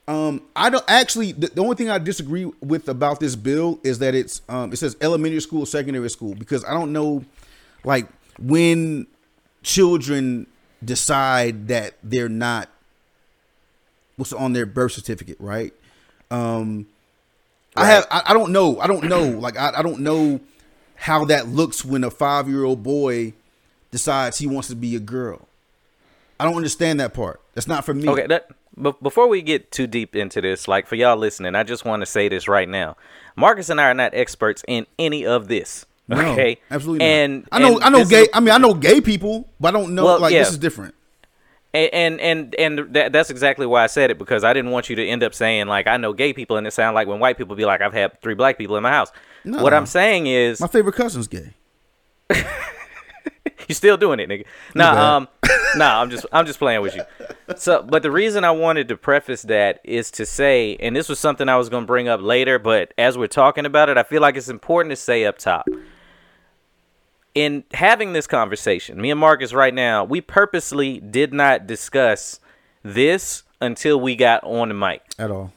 Um, 0.07 0.41
I 0.55 0.69
don't 0.71 0.84
actually. 0.88 1.32
The, 1.34 1.47
the 1.47 1.61
only 1.61 1.75
thing 1.75 1.89
I 1.91 1.99
disagree 1.99 2.45
with 2.61 2.89
about 2.89 3.19
this 3.19 3.36
bill 3.36 3.80
is 3.84 3.99
that 3.99 4.15
it's 4.15 4.41
um, 4.49 4.73
it 4.73 4.78
says 4.78 4.97
elementary 4.99 5.39
school, 5.41 5.65
secondary 5.67 6.09
school, 6.09 6.34
because 6.34 6.65
I 6.65 6.73
don't 6.73 6.91
know, 6.91 7.23
like 7.84 8.07
when 8.39 9.05
children 9.61 10.47
decide 10.84 11.67
that 11.67 11.93
they're 12.03 12.30
not 12.30 12.69
what's 14.15 14.34
on 14.34 14.53
their 14.53 14.65
birth 14.65 14.93
certificate, 14.93 15.38
right? 15.39 15.73
Um, 16.32 16.88
I 17.78 17.86
have. 17.86 18.07
I, 18.11 18.23
I 18.28 18.34
don't 18.34 18.51
know. 18.51 18.80
I 18.80 18.88
don't 18.88 19.03
know. 19.05 19.23
Like 19.23 19.57
I, 19.57 19.73
I 19.78 19.82
don't 19.82 19.99
know 20.01 20.39
how 20.95 21.25
that 21.25 21.47
looks 21.47 21.86
when 21.86 22.03
a 22.03 22.09
five 22.11 22.47
year 22.49 22.63
old 22.63 22.84
boy 22.84 23.34
decides 23.91 24.39
he 24.39 24.47
wants 24.47 24.67
to 24.69 24.75
be 24.75 24.95
a 24.95 24.99
girl. 24.99 25.47
I 26.39 26.45
don't 26.45 26.55
understand 26.55 26.99
that 26.99 27.13
part. 27.13 27.41
That's 27.53 27.67
not 27.67 27.86
for 27.86 27.93
me. 27.93 28.07
Okay, 28.09 28.28
that 28.28 28.49
but 28.75 29.01
before 29.01 29.28
we 29.28 29.41
get 29.41 29.71
too 29.71 29.88
deep 29.88 30.15
into 30.15 30.39
this, 30.41 30.67
like 30.67 30.86
for 30.88 30.95
y'all 30.95 31.17
listening, 31.17 31.55
I 31.55 31.63
just 31.63 31.84
want 31.86 32.01
to 32.01 32.05
say 32.05 32.30
this 32.30 32.47
right 32.47 32.69
now. 32.69 32.95
Marcus 33.36 33.69
and 33.69 33.82
I 33.82 33.86
are 33.86 33.93
not 33.93 34.13
experts 34.13 34.63
in 34.67 34.86
any 34.99 35.25
of 35.25 35.47
this. 35.47 35.86
No, 36.07 36.17
Okay, 36.32 36.59
absolutely. 36.71 36.99
not. 37.05 37.11
And 37.11 37.47
I 37.51 37.59
know. 37.59 37.75
and 37.75 37.84
I 37.84 37.89
know 37.89 38.05
gay. 38.05 38.21
is- 38.23 38.30
I 38.34 38.39
mean, 38.39 38.51
I 38.53 38.57
know 38.59 38.73
gay 38.73 39.01
people, 39.01 39.49
but 39.59 39.69
I 39.75 39.80
don't 39.80 39.93
know. 39.95 40.05
Well, 40.05 40.19
like 40.19 40.32
yeah. 40.34 40.39
this 40.39 40.51
is 40.51 40.57
different. 40.57 40.93
And 41.74 42.20
and 42.20 42.55
and, 42.55 42.93
that, 42.93 43.11
that's 43.11 43.30
exactly 43.30 43.65
why 43.65 43.84
I 43.84 43.88
said 43.88 44.09
it 44.11 44.18
because 44.18 44.43
I 44.43 44.53
didn't 44.53 44.72
want 44.72 44.89
you 44.89 44.95
to 44.95 45.05
end 45.05 45.24
up 45.24 45.34
saying 45.34 45.68
like 45.68 45.88
I 45.88 45.97
know 45.97 46.13
gay 46.13 46.34
people 46.34 46.57
and 46.57 46.65
it 46.65 46.72
sound 46.72 46.95
like 46.95 47.07
when 47.07 47.20
white 47.20 47.38
people 47.38 47.55
be 47.55 47.65
like 47.65 47.82
I've 47.82 47.93
had 47.93 48.22
three 48.22 48.36
black 48.36 48.57
people 48.57 48.78
in 48.78 48.84
my 48.84 48.91
house. 48.91 49.11
No. 49.43 49.61
What 49.61 49.74
I'm 49.74 49.86
saying 49.86 50.28
is 50.28 50.59
My 50.59 50.68
favorite 50.68 50.95
cousin's 50.95 51.28
gay. 51.28 51.53
You 53.68 53.76
still 53.76 53.97
doing 53.97 54.20
it, 54.20 54.30
nigga? 54.30 54.45
Nah, 54.76 55.18
um, 55.18 55.28
nah. 55.76 56.01
I'm 56.01 56.09
just, 56.09 56.26
I'm 56.32 56.45
just 56.45 56.57
playing 56.57 56.82
with 56.82 56.95
you. 56.95 57.03
So, 57.57 57.84
but 57.84 58.01
the 58.01 58.11
reason 58.11 58.45
I 58.45 58.51
wanted 58.51 58.88
to 58.88 58.97
preface 58.97 59.41
that 59.43 59.82
is 59.84 60.09
to 60.11 60.26
say, 60.26 60.78
and 60.80 60.95
this 60.95 61.09
was 61.09 61.20
something 61.20 61.49
I 61.49 61.57
was 61.57 61.68
gonna 61.68 61.86
bring 61.86 62.07
up 62.07 62.22
later, 62.22 62.59
but 62.59 62.93
as 62.97 63.18
we're 63.18 63.28
talking 63.28 63.65
about 63.65 63.89
it, 63.89 63.97
I 63.97 64.03
feel 64.03 64.22
like 64.22 64.38
it's 64.38 64.47
important 64.47 64.91
to 64.91 64.95
say 64.95 65.26
up 65.26 65.38
top. 65.38 65.68
In 67.38 67.65
having 67.75 68.13
this 68.13 68.25
conversation, 68.25 68.99
me 68.99 69.11
and 69.11 69.19
Marcus 69.19 69.53
right 69.53 69.71
now, 69.71 70.03
we 70.03 70.21
purposely 70.21 70.99
did 70.99 71.35
not 71.35 71.67
discuss 71.67 72.39
this 72.81 73.43
until 73.61 73.99
we 73.99 74.15
got 74.15 74.43
on 74.43 74.69
the 74.69 74.73
mic. 74.73 75.03
At 75.19 75.29
all. 75.29 75.53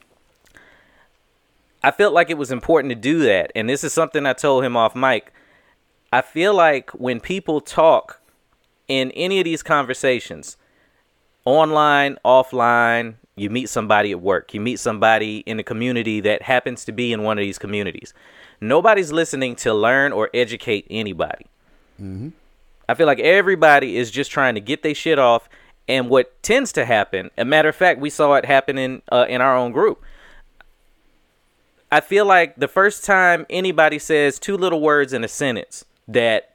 I 1.83 1.91
felt 1.91 2.13
like 2.13 2.29
it 2.29 2.37
was 2.37 2.53
important 2.53 2.91
to 2.91 2.97
do 2.97 3.21
that. 3.21 3.51
And 3.55 3.67
this 3.67 3.83
is 3.83 3.95
something 3.95 4.27
I 4.27 4.35
told 4.35 4.63
him 4.63 4.77
off 4.77 4.95
mic. 4.95 5.33
I 6.13 6.21
feel 6.21 6.53
like 6.53 6.91
when 6.91 7.19
people 7.19 7.63
talk 7.63 8.21
in 8.87 9.11
any 9.13 9.39
of 9.39 9.47
these 9.47 9.63
conversations, 9.63 10.59
online, 11.47 12.19
offline, 12.27 13.15
you 13.37 13.49
meet 13.49 13.71
somebody 13.71 14.11
at 14.11 14.21
work, 14.21 14.53
you 14.53 14.61
meet 14.61 14.81
somebody 14.81 15.39
in 15.47 15.57
the 15.57 15.63
community 15.63 16.21
that 16.21 16.43
happens 16.43 16.85
to 16.85 16.93
be 16.93 17.11
in 17.11 17.23
one 17.23 17.39
of 17.39 17.43
these 17.43 17.59
communities. 17.59 18.13
Nobody's 18.61 19.13
listening 19.13 19.57
to 19.57 19.73
learn 19.73 20.13
or 20.13 20.29
educate 20.35 20.87
anybody. 20.91 21.47
I 22.89 22.95
feel 22.95 23.07
like 23.07 23.21
everybody 23.21 23.97
is 23.97 24.11
just 24.11 24.31
trying 24.31 24.55
to 24.57 24.61
get 24.61 24.83
their 24.83 24.95
shit 24.95 25.19
off. 25.19 25.49
And 25.87 26.09
what 26.09 26.43
tends 26.43 26.73
to 26.73 26.85
happen, 26.85 27.31
a 27.37 27.45
matter 27.45 27.69
of 27.69 27.77
fact, 27.77 28.01
we 28.01 28.11
saw 28.11 28.35
it 28.35 28.45
happen 28.45 28.79
in 28.79 29.03
uh, 29.11 29.27
in 29.29 29.41
our 29.41 29.57
own 29.57 29.73
group. 29.73 30.03
I 31.93 32.01
feel 32.01 32.25
like 32.25 32.55
the 32.57 32.69
first 32.69 33.05
time 33.05 33.47
anybody 33.51 33.99
says 33.99 34.39
two 34.39 34.57
little 34.57 34.81
words 34.81 35.13
in 35.13 35.25
a 35.25 35.29
sentence 35.29 35.85
that 36.07 36.55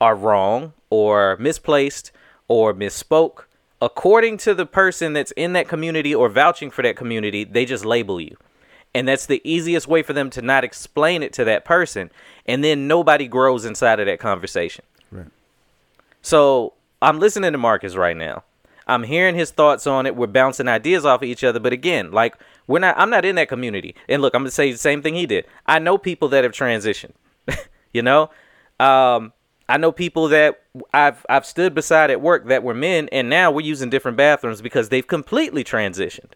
are 0.00 0.16
wrong 0.16 0.72
or 0.90 1.36
misplaced 1.38 2.10
or 2.48 2.74
misspoke, 2.74 3.44
according 3.80 4.38
to 4.38 4.54
the 4.54 4.66
person 4.66 5.12
that's 5.12 5.30
in 5.32 5.52
that 5.52 5.68
community 5.68 6.14
or 6.14 6.28
vouching 6.28 6.70
for 6.70 6.82
that 6.82 6.96
community, 6.96 7.44
they 7.44 7.64
just 7.64 7.84
label 7.84 8.20
you. 8.20 8.36
And 8.94 9.08
that's 9.08 9.26
the 9.26 9.40
easiest 9.44 9.88
way 9.88 10.02
for 10.02 10.12
them 10.12 10.30
to 10.30 10.42
not 10.42 10.62
explain 10.62 11.22
it 11.22 11.32
to 11.34 11.44
that 11.44 11.64
person. 11.64 12.10
And 12.46 12.62
then 12.62 12.86
nobody 12.86 13.26
grows 13.26 13.64
inside 13.64 13.98
of 13.98 14.06
that 14.06 14.20
conversation. 14.20 14.84
Right. 15.10 15.26
So 16.22 16.74
I'm 17.02 17.18
listening 17.18 17.52
to 17.52 17.58
Marcus 17.58 17.96
right 17.96 18.16
now. 18.16 18.44
I'm 18.86 19.02
hearing 19.02 19.34
his 19.34 19.50
thoughts 19.50 19.86
on 19.86 20.06
it. 20.06 20.14
We're 20.14 20.26
bouncing 20.26 20.68
ideas 20.68 21.04
off 21.04 21.22
of 21.22 21.28
each 21.28 21.42
other. 21.42 21.58
But 21.58 21.72
again, 21.72 22.12
like 22.12 22.36
we're 22.66 22.78
not 22.78 22.96
I'm 22.98 23.10
not 23.10 23.24
in 23.24 23.36
that 23.36 23.48
community. 23.48 23.94
And 24.08 24.22
look, 24.22 24.34
I'm 24.34 24.42
gonna 24.42 24.50
say 24.50 24.70
the 24.70 24.78
same 24.78 25.02
thing 25.02 25.14
he 25.14 25.26
did. 25.26 25.46
I 25.66 25.78
know 25.78 25.98
people 25.98 26.28
that 26.28 26.44
have 26.44 26.52
transitioned. 26.52 27.12
you 27.92 28.02
know? 28.02 28.30
Um 28.78 29.32
I 29.68 29.78
know 29.78 29.92
people 29.92 30.28
that 30.28 30.62
I've 30.92 31.24
I've 31.28 31.46
stood 31.46 31.74
beside 31.74 32.10
at 32.10 32.20
work 32.20 32.46
that 32.48 32.62
were 32.62 32.74
men 32.74 33.08
and 33.10 33.30
now 33.30 33.50
we're 33.50 33.62
using 33.62 33.90
different 33.90 34.16
bathrooms 34.16 34.60
because 34.60 34.90
they've 34.90 35.06
completely 35.06 35.64
transitioned. 35.64 36.32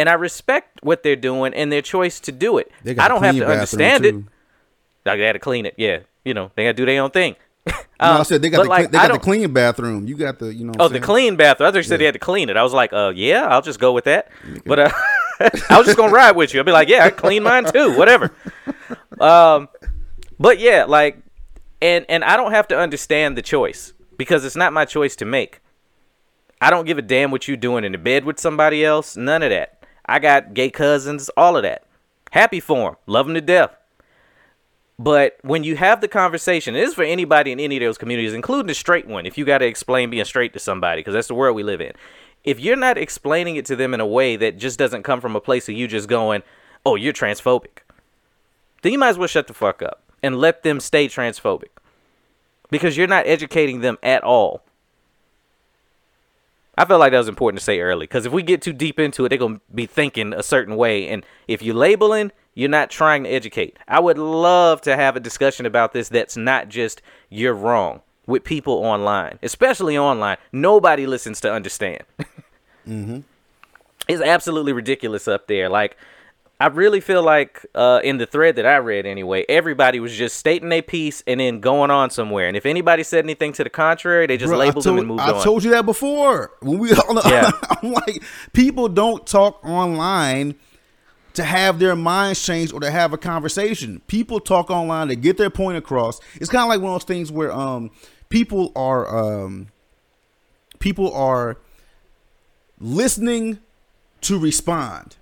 And 0.00 0.08
I 0.08 0.14
respect 0.14 0.80
what 0.82 1.02
they're 1.02 1.14
doing 1.14 1.52
and 1.52 1.70
their 1.70 1.82
choice 1.82 2.20
to 2.20 2.32
do 2.32 2.56
it. 2.56 2.72
Got 2.84 2.98
I 2.98 3.08
don't 3.08 3.22
have 3.22 3.36
to 3.36 3.46
understand 3.46 4.06
it. 4.06 4.12
too. 4.12 4.24
Like 5.04 5.18
they 5.18 5.26
had 5.26 5.34
to 5.34 5.38
clean 5.38 5.66
it. 5.66 5.74
Yeah. 5.76 5.98
You 6.24 6.32
know, 6.32 6.50
they 6.54 6.64
gotta 6.64 6.72
do 6.72 6.86
their 6.86 7.02
own 7.02 7.10
thing. 7.10 7.36
No, 8.00 8.06
I 8.06 8.16
Um, 8.20 8.24
said 8.24 8.40
they 8.40 8.48
got 8.48 8.62
the 8.62 8.68
like, 8.70 8.90
they 8.90 8.96
got 8.96 9.12
the 9.12 9.18
clean 9.18 9.52
bathroom. 9.52 10.08
You 10.08 10.16
got 10.16 10.38
the 10.38 10.54
you 10.54 10.64
know. 10.64 10.72
Oh, 10.78 10.88
the 10.88 11.00
clean 11.00 11.36
bathroom. 11.36 11.68
I 11.68 11.70
thought 11.70 11.76
you 11.76 11.82
said 11.82 12.00
they 12.00 12.06
had 12.06 12.14
to 12.14 12.18
clean 12.18 12.48
it. 12.48 12.56
I 12.56 12.62
was 12.62 12.72
like, 12.72 12.94
uh, 12.94 13.12
yeah, 13.14 13.46
I'll 13.46 13.60
just 13.60 13.78
go 13.78 13.92
with 13.92 14.04
that. 14.04 14.30
But 14.64 14.78
uh, 14.78 14.90
I 15.68 15.76
was 15.76 15.84
just 15.84 15.98
gonna 15.98 16.10
ride 16.10 16.34
with 16.34 16.54
you. 16.54 16.60
I'd 16.60 16.64
be 16.66 16.72
like, 16.72 16.88
yeah, 16.88 17.04
I 17.04 17.10
clean 17.10 17.42
mine 17.42 17.66
too, 17.70 17.96
whatever. 17.98 18.32
Um, 19.20 19.68
but 20.38 20.58
yeah, 20.60 20.84
like, 20.88 21.18
and 21.82 22.06
and 22.08 22.24
I 22.24 22.38
don't 22.38 22.52
have 22.52 22.66
to 22.68 22.78
understand 22.78 23.36
the 23.36 23.42
choice 23.42 23.92
because 24.16 24.46
it's 24.46 24.56
not 24.56 24.72
my 24.72 24.86
choice 24.86 25.14
to 25.16 25.26
make. 25.26 25.60
I 26.58 26.70
don't 26.70 26.86
give 26.86 26.96
a 26.96 27.02
damn 27.02 27.30
what 27.30 27.46
you're 27.46 27.58
doing 27.58 27.84
in 27.84 27.92
the 27.92 27.98
bed 27.98 28.24
with 28.24 28.38
somebody 28.38 28.82
else. 28.82 29.14
None 29.18 29.42
of 29.42 29.50
that. 29.50 29.79
I 30.10 30.18
got 30.18 30.54
gay 30.54 30.70
cousins, 30.70 31.30
all 31.36 31.56
of 31.56 31.62
that. 31.62 31.84
Happy 32.32 32.58
for 32.58 32.90
them, 32.90 32.96
love 33.06 33.26
them 33.26 33.34
to 33.34 33.40
death. 33.40 33.76
But 34.98 35.38
when 35.42 35.62
you 35.62 35.76
have 35.76 36.00
the 36.00 36.08
conversation, 36.08 36.74
it 36.74 36.82
is 36.82 36.94
for 36.94 37.04
anybody 37.04 37.52
in 37.52 37.60
any 37.60 37.76
of 37.76 37.80
those 37.80 37.96
communities, 37.96 38.34
including 38.34 38.66
the 38.66 38.74
straight 38.74 39.06
one, 39.06 39.24
if 39.24 39.38
you 39.38 39.44
got 39.44 39.58
to 39.58 39.66
explain 39.66 40.10
being 40.10 40.24
straight 40.24 40.52
to 40.54 40.58
somebody, 40.58 41.00
because 41.00 41.14
that's 41.14 41.28
the 41.28 41.34
world 41.36 41.54
we 41.54 41.62
live 41.62 41.80
in. 41.80 41.92
If 42.42 42.58
you're 42.58 42.74
not 42.74 42.98
explaining 42.98 43.54
it 43.54 43.64
to 43.66 43.76
them 43.76 43.94
in 43.94 44.00
a 44.00 44.06
way 44.06 44.34
that 44.34 44.58
just 44.58 44.80
doesn't 44.80 45.04
come 45.04 45.20
from 45.20 45.36
a 45.36 45.40
place 45.40 45.68
of 45.68 45.76
you 45.76 45.86
just 45.86 46.08
going, 46.08 46.42
oh, 46.84 46.96
you're 46.96 47.12
transphobic, 47.12 47.84
then 48.82 48.90
you 48.90 48.98
might 48.98 49.10
as 49.10 49.18
well 49.18 49.28
shut 49.28 49.46
the 49.46 49.54
fuck 49.54 49.80
up 49.80 50.02
and 50.24 50.38
let 50.38 50.64
them 50.64 50.80
stay 50.80 51.06
transphobic. 51.06 51.70
Because 52.68 52.96
you're 52.96 53.06
not 53.06 53.28
educating 53.28 53.80
them 53.80 53.96
at 54.02 54.24
all. 54.24 54.64
I 56.80 56.86
felt 56.86 56.98
like 56.98 57.12
that 57.12 57.18
was 57.18 57.28
important 57.28 57.58
to 57.58 57.64
say 57.64 57.80
early 57.80 58.04
because 58.04 58.24
if 58.24 58.32
we 58.32 58.42
get 58.42 58.62
too 58.62 58.72
deep 58.72 58.98
into 58.98 59.26
it, 59.26 59.28
they're 59.28 59.36
gonna 59.36 59.60
be 59.74 59.84
thinking 59.84 60.32
a 60.32 60.42
certain 60.42 60.76
way, 60.76 61.08
and 61.08 61.26
if 61.46 61.60
you're 61.60 61.74
labeling, 61.74 62.32
you're 62.54 62.70
not 62.70 62.88
trying 62.88 63.24
to 63.24 63.28
educate. 63.28 63.78
I 63.86 64.00
would 64.00 64.16
love 64.16 64.80
to 64.82 64.96
have 64.96 65.14
a 65.14 65.20
discussion 65.20 65.66
about 65.66 65.92
this 65.92 66.08
that's 66.08 66.38
not 66.38 66.70
just 66.70 67.02
you're 67.28 67.52
wrong 67.52 68.00
with 68.26 68.44
people 68.44 68.72
online, 68.72 69.38
especially 69.42 69.98
online. 69.98 70.38
Nobody 70.52 71.06
listens 71.06 71.38
to 71.42 71.52
understand. 71.52 72.04
Mm-hmm. 72.88 73.20
It's 74.08 74.22
absolutely 74.22 74.72
ridiculous 74.72 75.28
up 75.28 75.46
there. 75.46 75.68
Like, 75.68 75.96
I 76.60 76.66
really 76.66 77.00
feel 77.00 77.22
like 77.22 77.64
uh, 77.74 78.00
in 78.04 78.18
the 78.18 78.26
thread 78.26 78.56
that 78.56 78.66
I 78.66 78.76
read 78.76 79.06
anyway, 79.06 79.46
everybody 79.48 79.98
was 79.98 80.14
just 80.14 80.36
stating 80.36 80.68
their 80.68 80.82
piece 80.82 81.22
and 81.26 81.40
then 81.40 81.60
going 81.60 81.90
on 81.90 82.10
somewhere. 82.10 82.48
And 82.48 82.56
if 82.56 82.66
anybody 82.66 83.02
said 83.02 83.24
anything 83.24 83.54
to 83.54 83.64
the 83.64 83.70
contrary, 83.70 84.26
they 84.26 84.36
just 84.36 84.50
Bro, 84.50 84.58
labeled 84.58 84.84
them 84.84 84.90
told- 84.96 84.98
and 84.98 85.08
moved 85.08 85.22
I 85.22 85.30
on. 85.30 85.36
I 85.36 85.42
told 85.42 85.64
you 85.64 85.70
that 85.70 85.86
before. 85.86 86.52
When 86.60 86.78
we, 86.78 86.90
Yeah. 87.24 87.50
I'm 87.82 87.92
like, 87.92 88.22
people 88.52 88.88
don't 88.88 89.26
talk 89.26 89.64
online 89.64 90.54
to 91.32 91.44
have 91.44 91.78
their 91.78 91.96
minds 91.96 92.44
changed 92.44 92.74
or 92.74 92.80
to 92.80 92.90
have 92.90 93.14
a 93.14 93.18
conversation. 93.18 94.02
People 94.06 94.38
talk 94.38 94.70
online 94.70 95.08
to 95.08 95.16
get 95.16 95.38
their 95.38 95.48
point 95.48 95.78
across. 95.78 96.20
It's 96.34 96.50
kind 96.50 96.62
of 96.62 96.68
like 96.68 96.82
one 96.82 96.92
of 96.92 97.00
those 97.00 97.06
things 97.06 97.32
where 97.32 97.52
um 97.52 97.90
people 98.28 98.70
are 98.76 99.08
um 99.16 99.68
people 100.78 101.10
are 101.14 101.56
listening 102.78 103.60
to 104.22 104.38
respond. 104.38 105.16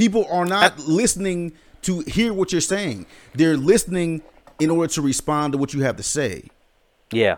People 0.00 0.26
are 0.30 0.46
not 0.46 0.78
listening 0.78 1.52
to 1.82 2.00
hear 2.00 2.32
what 2.32 2.52
you're 2.52 2.62
saying. 2.62 3.04
They're 3.34 3.58
listening 3.58 4.22
in 4.58 4.70
order 4.70 4.90
to 4.94 5.02
respond 5.02 5.52
to 5.52 5.58
what 5.58 5.74
you 5.74 5.82
have 5.82 5.96
to 5.96 6.02
say. 6.02 6.44
Yeah. 7.12 7.36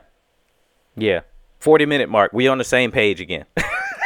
Yeah. 0.97 1.23
40 1.59 1.87
minute 1.87 2.09
mark. 2.09 2.33
We 2.33 2.47
on 2.47 2.59
the 2.59 2.65
same 2.65 2.93
page 2.93 3.21
again. 3.21 3.47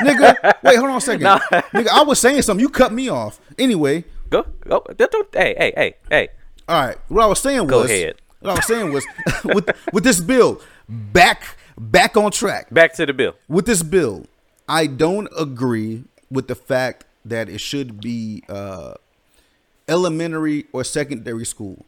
Nigga, 0.00 0.54
wait, 0.62 0.76
hold 0.76 0.88
on 0.88 0.96
a 0.96 1.00
second. 1.02 1.26
Nigga, 1.26 1.88
I 1.88 2.02
was 2.04 2.18
saying 2.18 2.40
something. 2.40 2.62
You 2.62 2.70
cut 2.70 2.94
me 2.94 3.10
off. 3.10 3.38
Anyway, 3.58 4.04
go. 4.30 4.46
Go. 4.66 4.86
Hey, 5.34 5.54
hey, 5.58 5.74
hey, 5.76 5.94
hey. 6.08 6.28
all 6.66 6.82
right. 6.82 6.96
What 7.08 7.24
I 7.24 7.26
was 7.26 7.40
saying 7.40 7.66
Go 7.66 7.82
was 7.82 7.90
ahead. 7.90 8.14
What 8.40 8.52
I 8.52 8.54
was 8.54 8.66
saying 8.66 8.90
was 8.90 9.04
with 9.44 9.68
with 9.92 10.02
this 10.02 10.18
bill, 10.18 10.62
back 10.88 11.58
back 11.76 12.16
on 12.16 12.30
track. 12.30 12.72
Back 12.72 12.94
to 12.94 13.04
the 13.04 13.12
bill. 13.12 13.34
With 13.48 13.66
this 13.66 13.82
bill, 13.82 14.24
I 14.66 14.86
don't 14.86 15.28
agree 15.38 16.04
with 16.30 16.48
the 16.48 16.54
fact 16.54 17.04
that 17.28 17.48
it 17.48 17.60
should 17.60 18.00
be 18.00 18.42
uh, 18.48 18.94
elementary 19.88 20.66
or 20.72 20.84
secondary 20.84 21.44
school. 21.44 21.84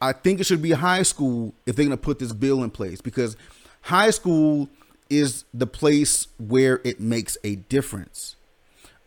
I 0.00 0.12
think 0.12 0.40
it 0.40 0.44
should 0.46 0.62
be 0.62 0.72
high 0.72 1.02
school 1.02 1.54
if 1.66 1.76
they're 1.76 1.84
gonna 1.84 1.96
put 1.96 2.18
this 2.18 2.32
bill 2.32 2.62
in 2.62 2.70
place 2.70 3.00
because 3.00 3.36
high 3.82 4.10
school 4.10 4.68
is 5.08 5.44
the 5.52 5.66
place 5.66 6.26
where 6.38 6.80
it 6.84 7.00
makes 7.00 7.36
a 7.44 7.56
difference. 7.56 8.36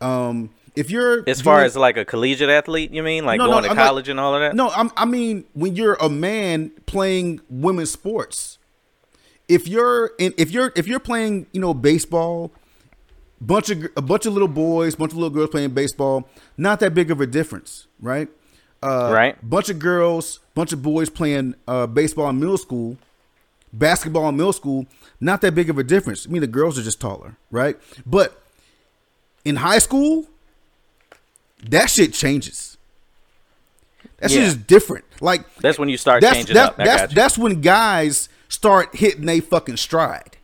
Um, 0.02 0.52
if 0.76 0.90
you're 0.92 1.24
As 1.28 1.42
far 1.42 1.58
doing- 1.58 1.66
as 1.68 1.76
like 1.78 1.98
a 1.98 2.06
collegiate 2.06 2.50
athlete, 2.50 2.92
you 2.92 3.02
mean 3.02 3.26
like 3.26 3.38
No, 3.40 3.46
no, 3.46 3.52
going 3.54 3.64
to 3.64 3.70
I'm 3.72 3.76
not- 3.78 3.86
college 3.88 4.10
and 4.10 4.20
all 4.20 4.36
of 4.36 4.42
that? 4.42 4.56
no, 4.56 4.70
I'm, 4.70 4.92
I 4.96 5.06
mean 5.06 5.46
when 5.54 5.76
you're 5.76 5.96
a 5.96 6.10
man 6.10 6.72
playing 6.86 7.42
women's 7.50 7.92
sports, 7.92 8.58
if 9.48 9.68
you're 9.68 10.12
in, 10.20 10.34
if 10.38 10.52
you're 10.52 10.72
if 10.76 10.88
you're 10.88 11.00
playing, 11.00 11.48
you 11.54 11.62
know, 11.62 11.74
baseball, 11.74 12.52
bunch 13.42 13.70
of 13.70 13.84
a 13.96 14.02
bunch 14.02 14.26
of 14.26 14.34
little 14.34 14.48
boys, 14.48 14.96
bunch 14.96 15.12
of 15.12 15.18
little 15.18 15.30
girls 15.30 15.50
playing 15.50 15.72
baseball, 15.72 16.28
not 16.58 16.80
that 16.80 16.94
big 16.94 17.12
of 17.12 17.22
a 17.22 17.28
difference, 17.28 17.88
right? 18.02 18.28
Uh, 18.84 19.10
Right. 19.14 19.50
Bunch 19.50 19.70
of 19.70 19.80
girls, 19.80 20.40
bunch 20.54 20.72
of 20.74 20.82
boys 20.82 21.10
playing 21.10 21.56
uh, 21.68 21.88
baseball 21.88 22.30
in 22.30 22.40
middle 22.40 22.58
school, 22.58 22.98
basketball 23.74 24.30
in 24.30 24.38
middle 24.38 24.54
school, 24.54 24.86
not 25.20 25.42
that 25.42 25.56
big 25.56 25.70
of 25.70 25.78
a 25.78 25.84
difference. 25.84 26.28
I 26.28 26.30
mean, 26.30 26.42
the 26.42 26.48
girls 26.48 26.78
are 26.78 26.84
just 26.84 27.00
taller, 27.02 27.36
right? 27.52 27.78
But 28.06 28.42
in 29.44 29.58
high 29.58 29.80
school, 29.80 30.28
that 31.70 31.90
shit 31.90 32.14
changes. 32.14 32.78
That 34.20 34.32
shit 34.32 34.44
is 34.44 34.56
different. 34.56 35.06
Like 35.20 35.44
That's 35.58 35.78
when 35.78 35.90
you 35.90 35.98
start 35.98 36.22
that's 36.22 36.36
changing 36.38 36.58
up. 36.58 36.76
I 36.80 36.86
that's, 36.86 37.14
that's 37.14 37.38
when 37.38 37.62
guys 37.62 38.30
start 38.50 38.96
hitting 38.96 39.28
a 39.28 39.40
fucking 39.40 39.78
stride. 39.78 40.38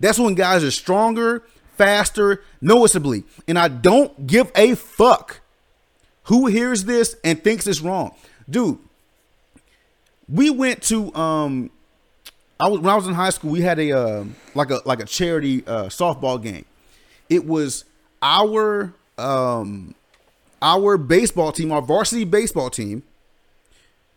That's 0.00 0.18
when 0.18 0.34
guys 0.34 0.64
are 0.64 0.70
stronger, 0.70 1.42
faster, 1.76 2.42
noticeably. 2.60 3.24
And 3.46 3.58
I 3.58 3.68
don't 3.68 4.26
give 4.26 4.50
a 4.54 4.74
fuck 4.74 5.40
who 6.24 6.46
hears 6.46 6.84
this 6.84 7.16
and 7.24 7.42
thinks 7.42 7.66
it's 7.66 7.80
wrong. 7.80 8.14
Dude, 8.48 8.78
we 10.28 10.50
went 10.50 10.82
to 10.84 11.14
um 11.14 11.70
I 12.58 12.68
was 12.68 12.80
when 12.80 12.90
I 12.90 12.96
was 12.96 13.06
in 13.06 13.14
high 13.14 13.30
school, 13.30 13.50
we 13.50 13.62
had 13.62 13.78
a 13.78 13.92
uh, 13.92 14.24
like 14.54 14.70
a 14.70 14.80
like 14.84 15.00
a 15.00 15.04
charity 15.04 15.64
uh 15.66 15.84
softball 15.86 16.42
game. 16.42 16.64
It 17.28 17.46
was 17.46 17.84
our 18.22 18.94
um 19.18 19.94
our 20.62 20.96
baseball 20.96 21.52
team, 21.52 21.70
our 21.72 21.82
varsity 21.82 22.24
baseball 22.24 22.70
team, 22.70 23.02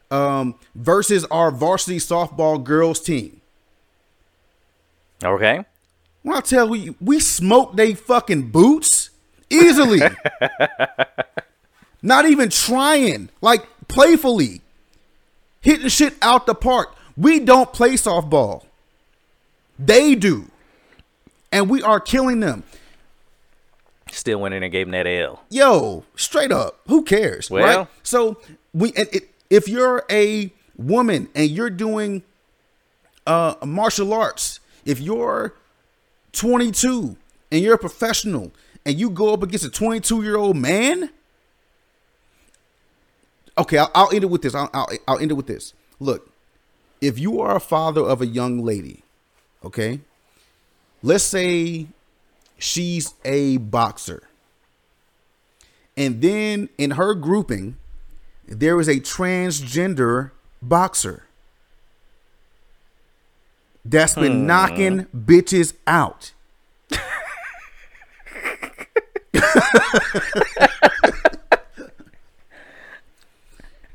um, 0.09 0.55
versus 0.75 1.25
our 1.25 1.51
varsity 1.51 1.97
softball 1.97 2.63
girls 2.63 3.01
team. 3.01 3.41
okay. 5.23 5.65
When 6.27 6.35
I 6.35 6.41
tell 6.41 6.75
you, 6.75 6.93
we 6.99 7.21
smoked 7.21 7.77
they 7.77 7.93
fucking 7.93 8.49
boots 8.49 9.11
easily. 9.49 10.01
Not 12.01 12.25
even 12.25 12.49
trying, 12.49 13.29
like 13.39 13.65
playfully, 13.87 14.59
hitting 15.61 15.87
shit 15.87 16.15
out 16.21 16.45
the 16.45 16.53
park. 16.53 16.93
We 17.15 17.39
don't 17.39 17.71
play 17.71 17.91
softball. 17.91 18.65
They 19.79 20.15
do, 20.15 20.51
and 21.49 21.69
we 21.69 21.81
are 21.81 22.01
killing 22.01 22.41
them. 22.41 22.63
Still 24.11 24.41
went 24.41 24.53
in 24.53 24.63
and 24.63 24.71
gave 24.71 24.91
that 24.91 25.07
L. 25.07 25.45
yo, 25.49 26.03
straight 26.17 26.51
up, 26.51 26.81
who 26.89 27.03
cares? 27.03 27.49
Well- 27.49 27.77
right? 27.77 27.87
So 28.03 28.41
we, 28.73 28.91
and 28.97 29.07
it, 29.13 29.29
if 29.49 29.69
you're 29.69 30.03
a 30.11 30.51
woman 30.75 31.29
and 31.33 31.49
you're 31.49 31.69
doing 31.69 32.23
uh, 33.25 33.53
martial 33.65 34.11
arts, 34.13 34.59
if 34.83 34.99
you're 34.99 35.53
22 36.33 37.17
and 37.51 37.61
you're 37.61 37.75
a 37.75 37.79
professional 37.79 38.51
and 38.85 38.99
you 38.99 39.09
go 39.09 39.33
up 39.33 39.43
against 39.43 39.65
a 39.65 39.69
22 39.69 40.23
year 40.23 40.37
old 40.37 40.57
man, 40.57 41.09
okay, 43.57 43.77
I'll, 43.77 43.91
I'll 43.93 44.13
end 44.13 44.23
it 44.23 44.27
with 44.27 44.41
this. 44.41 44.55
I'll, 44.55 44.69
I'll, 44.73 44.89
I'll 45.07 45.19
end 45.19 45.31
it 45.31 45.35
with 45.35 45.47
this. 45.47 45.73
Look, 45.99 46.31
if 47.01 47.19
you 47.19 47.41
are 47.41 47.55
a 47.55 47.59
father 47.59 48.01
of 48.01 48.21
a 48.21 48.25
young 48.25 48.63
lady, 48.63 49.03
okay, 49.63 49.99
let's 51.03 51.23
say 51.23 51.87
she's 52.57 53.13
a 53.25 53.57
boxer. 53.57 54.23
And 55.95 56.21
then 56.21 56.69
in 56.77 56.91
her 56.91 57.13
grouping, 57.13 57.77
there 58.47 58.79
is 58.79 58.87
a 58.87 58.95
transgender 58.95 60.31
boxer 60.61 61.26
that's 63.89 64.15
been 64.15 64.41
hmm. 64.41 64.45
knocking 64.47 65.05
bitches 65.15 65.73
out. 65.85 66.33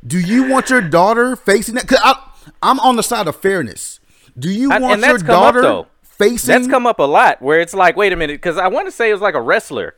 Do 0.07 0.19
you 0.19 0.49
want 0.51 0.69
your 0.69 0.81
daughter 0.81 1.37
facing 1.37 1.77
that? 1.77 1.87
Cause 1.87 2.01
I, 2.03 2.15
I'm 2.63 2.81
on 2.81 2.97
the 2.97 3.03
side 3.03 3.29
of 3.29 3.37
fairness. 3.37 4.01
Do 4.39 4.51
you 4.51 4.69
want 4.69 4.85
and 4.85 5.03
your 5.03 5.17
up, 5.17 5.25
daughter 5.25 5.63
though. 5.63 5.87
facing? 6.03 6.53
That's 6.53 6.67
come 6.69 6.87
up 6.87 6.99
a 6.99 7.05
lot 7.05 7.41
where 7.41 7.61
it's 7.61 7.75
like, 7.75 7.97
wait 7.97 8.13
a 8.13 8.17
minute, 8.17 8.35
because 8.35 8.59
I 8.59 8.69
want 8.69 8.87
to 8.89 8.93
say 8.93 9.11
it 9.11 9.13
was 9.13 9.23
like 9.23 9.35
a 9.35 9.41
wrestler. 9.41 9.95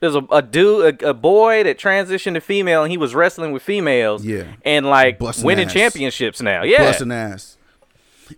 There's 0.00 0.14
a, 0.14 0.22
a 0.30 0.42
dude, 0.42 1.02
a, 1.02 1.10
a 1.10 1.14
boy 1.14 1.62
that 1.64 1.78
transitioned 1.78 2.34
to 2.34 2.40
female, 2.40 2.82
and 2.82 2.90
he 2.90 2.96
was 2.96 3.14
wrestling 3.14 3.52
with 3.52 3.62
females. 3.62 4.24
Yeah. 4.24 4.44
And 4.64 4.86
like 4.86 5.18
Busting 5.18 5.44
winning 5.44 5.66
ass. 5.66 5.72
championships 5.72 6.40
now. 6.40 6.62
Yeah. 6.62 6.78
busting 6.78 7.12
ass. 7.12 7.58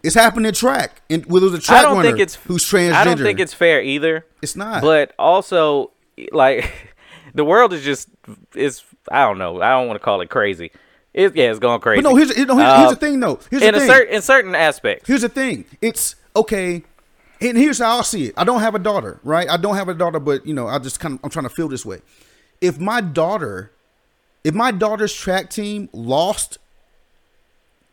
It's 0.03 0.15
happening 0.15 0.47
in 0.47 0.55
track, 0.55 1.03
and 1.11 1.25
well, 1.27 1.41
there's 1.41 1.55
a 1.55 1.59
track 1.59 1.81
I 1.81 1.83
don't 1.83 1.97
runner 1.97 2.09
think 2.09 2.21
it's 2.21 2.35
who's 2.37 2.65
transgender. 2.65 2.93
I 2.93 3.05
don't 3.05 3.19
think 3.19 3.41
it's 3.41 3.55
fair 3.55 3.83
either. 3.83 4.25
It's 4.41 4.57
not. 4.57 4.83
But 4.83 5.15
also, 5.19 5.91
like, 6.33 6.73
the 7.35 7.45
world 7.45 7.73
is 7.73 7.85
just 7.85 8.09
is 8.55 8.83
I 9.11 9.25
don't 9.27 9.39
know. 9.39 9.61
I 9.61 9.71
don't 9.71 9.89
want 9.89 9.99
to 10.01 10.05
call 10.05 10.21
it 10.21 10.31
crazy. 10.31 10.71
It, 11.15 11.37
yeah, 11.37 11.51
it's 11.51 11.59
going 11.59 11.81
crazy. 11.81 12.03
But 12.03 12.09
no, 12.09 12.17
here's, 12.17 12.35
here's, 12.35 12.47
no, 12.49 12.57
here's, 12.57 12.69
Uh, 12.69 12.91
the 12.91 12.97
thing 12.97 13.21
though. 13.21 13.39
Here's 13.51 13.63
in 13.63 13.75
the 13.75 13.79
a 13.79 13.81
thing. 13.81 13.91
certain 13.91 14.15
in 14.15 14.23
certain 14.23 14.55
aspects. 14.55 15.07
here's 15.07 15.21
the 15.23 15.29
thing. 15.29 15.65
It's 15.81 16.17
okay. 16.35 16.83
And 17.41 17.59
here's 17.59 17.79
how 17.79 17.99
I 17.99 18.03
see 18.03 18.27
it. 18.27 18.35
I 18.37 18.45
don't 18.45 18.61
have 18.61 18.75
a 18.75 18.79
daughter, 18.79 19.19
right? 19.25 19.49
I 19.51 19.57
don't 19.57 19.75
have 19.75 19.89
a 19.89 19.95
daughter, 19.95 20.21
but 20.21 20.47
you 20.47 20.55
know, 20.55 20.69
I 20.69 20.79
just 20.79 21.01
kind 21.01 21.15
of 21.15 21.21
I'm 21.25 21.31
trying 21.31 21.45
to 21.45 21.51
feel 21.51 21.69
this 21.69 21.85
way. 21.85 22.01
If 22.61 22.79
my 22.79 23.01
daughter, 23.01 23.73
if 24.45 24.55
my 24.55 24.71
daughter's 24.71 25.13
track 25.13 25.51
team 25.51 25.89
lost 25.93 26.59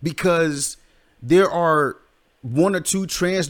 because 0.02 0.78
there 1.22 1.50
are 1.50 1.98
one 2.42 2.76
or 2.76 2.80
two 2.82 3.06
trans 3.06 3.50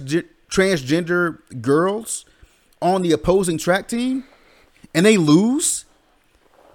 transgender 0.50 1.40
girls 1.62 2.26
on 2.82 3.02
the 3.02 3.12
opposing 3.12 3.58
track 3.58 3.88
team 3.88 4.24
and 4.96 5.06
they 5.06 5.18
lose, 5.18 5.86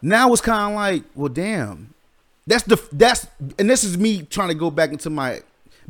now 0.03 0.33
it's 0.33 0.41
kind 0.43 0.73
of 0.73 0.77
like, 0.77 1.05
well, 1.15 1.29
damn. 1.29 1.93
That's 2.47 2.63
the 2.65 2.81
that's 2.93 3.27
and 3.59 3.71
this 3.71 3.85
is 3.85 3.97
me 3.97 4.23
trying 4.23 4.49
to 4.49 4.55
go 4.55 4.71
back 4.71 4.91
into 4.91 5.09
my 5.09 5.41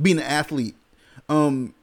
being 0.01 0.19
an 0.19 0.25
athlete. 0.25 0.77
Um, 1.29 1.75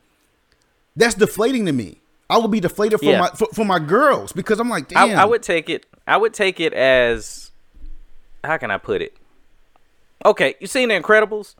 that's 0.95 1.15
deflating 1.15 1.65
to 1.65 1.74
me. 1.74 1.97
I 2.30 2.38
would 2.38 2.51
be 2.51 2.61
deflated 2.61 2.99
for 2.99 3.05
Yeah. 3.07 3.19
my 3.19 3.28
for, 3.30 3.47
for 3.53 3.65
my 3.65 3.80
girls 3.80 4.32
because 4.32 4.59
I'm 4.61 4.69
like, 4.69 4.95
I, 4.95 5.07
damn. 5.09 5.19
I 5.19 5.26
would 5.26 5.43
take 5.43 5.69
it. 5.69 5.86
I 6.07 6.15
would 6.15 6.34
take 6.34 6.61
it 6.61 6.72
as 6.74 7.51
how 8.45 8.57
can 8.57 8.72
I 8.72 8.78
put 8.78 9.01
it? 9.01 9.15
Okay, 10.26 10.55
you 10.61 10.67
seen 10.67 10.88
the 10.89 10.95
Incredibles? 10.95 11.55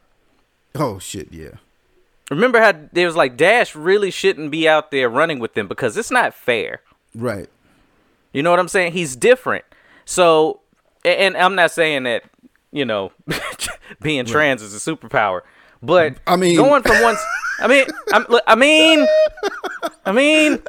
Oh 0.76 1.00
shit, 1.00 1.32
yeah. 1.32 1.56
Remember 2.30 2.62
how 2.62 2.74
there 2.94 3.06
was 3.08 3.16
like 3.16 3.36
Dash 3.36 3.76
really 3.76 4.10
shouldn't 4.12 4.52
be 4.52 4.68
out 4.68 4.92
there 4.92 5.10
running 5.10 5.40
with 5.40 5.54
them 5.54 5.68
because 5.68 5.98
it's 5.98 6.12
not 6.12 6.34
fair. 6.34 6.82
Right. 7.14 7.50
You 8.32 8.42
know 8.42 8.52
what 8.52 8.60
I'm 8.60 8.70
saying? 8.70 8.94
He's 8.94 9.16
different. 9.18 9.66
So, 10.06 10.62
and 11.04 11.36
I'm 11.36 11.56
not 11.56 11.72
saying 11.72 12.04
that 12.04 12.24
you 12.72 12.86
know 12.86 13.12
being 14.02 14.26
trans 14.26 14.62
is 14.62 14.74
a 14.74 14.78
superpower, 14.96 15.42
but 15.84 16.16
I 16.26 16.36
mean- 16.38 16.56
going 16.56 16.84
from 16.84 17.02
one. 17.02 17.16
I 17.60 17.68
mean, 17.68 17.86
I'm, 18.12 18.26
I 18.48 18.56
mean, 18.56 19.06
I 20.04 20.12
mean, 20.12 20.60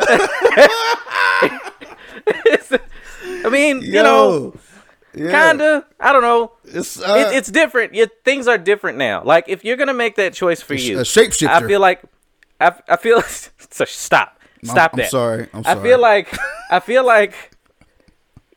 I 3.46 3.48
mean, 3.50 3.80
you 3.80 4.02
know, 4.02 4.54
yeah. 5.14 5.48
kinda. 5.48 5.86
I 6.00 6.12
don't 6.12 6.22
know. 6.22 6.52
It's, 6.64 6.96
It- 6.98 7.04
uh, 7.04 7.30
it's 7.32 7.50
different. 7.50 7.94
You, 7.94 8.06
things 8.24 8.46
are 8.48 8.58
different 8.58 8.98
now. 8.98 9.22
Like 9.24 9.44
if 9.48 9.64
you're 9.64 9.76
gonna 9.76 9.94
make 9.94 10.16
that 10.16 10.34
choice 10.34 10.60
for 10.62 10.74
you, 10.74 10.98
a 10.98 11.02
shapeshifter. 11.02 11.48
I 11.48 11.66
feel 11.66 11.80
like 11.80 12.02
I, 12.60 12.72
I 12.88 12.96
feel 12.96 13.22
so 13.70 13.84
stop 13.84 14.38
stop 14.64 14.92
I'm 14.94 14.98
that. 14.98 15.10
sorry. 15.10 15.48
I'm 15.52 15.64
sorry. 15.64 15.78
I 15.78 15.82
feel 15.82 16.00
like 16.00 16.38
I 16.70 16.80
feel 16.80 17.04
like 17.06 17.50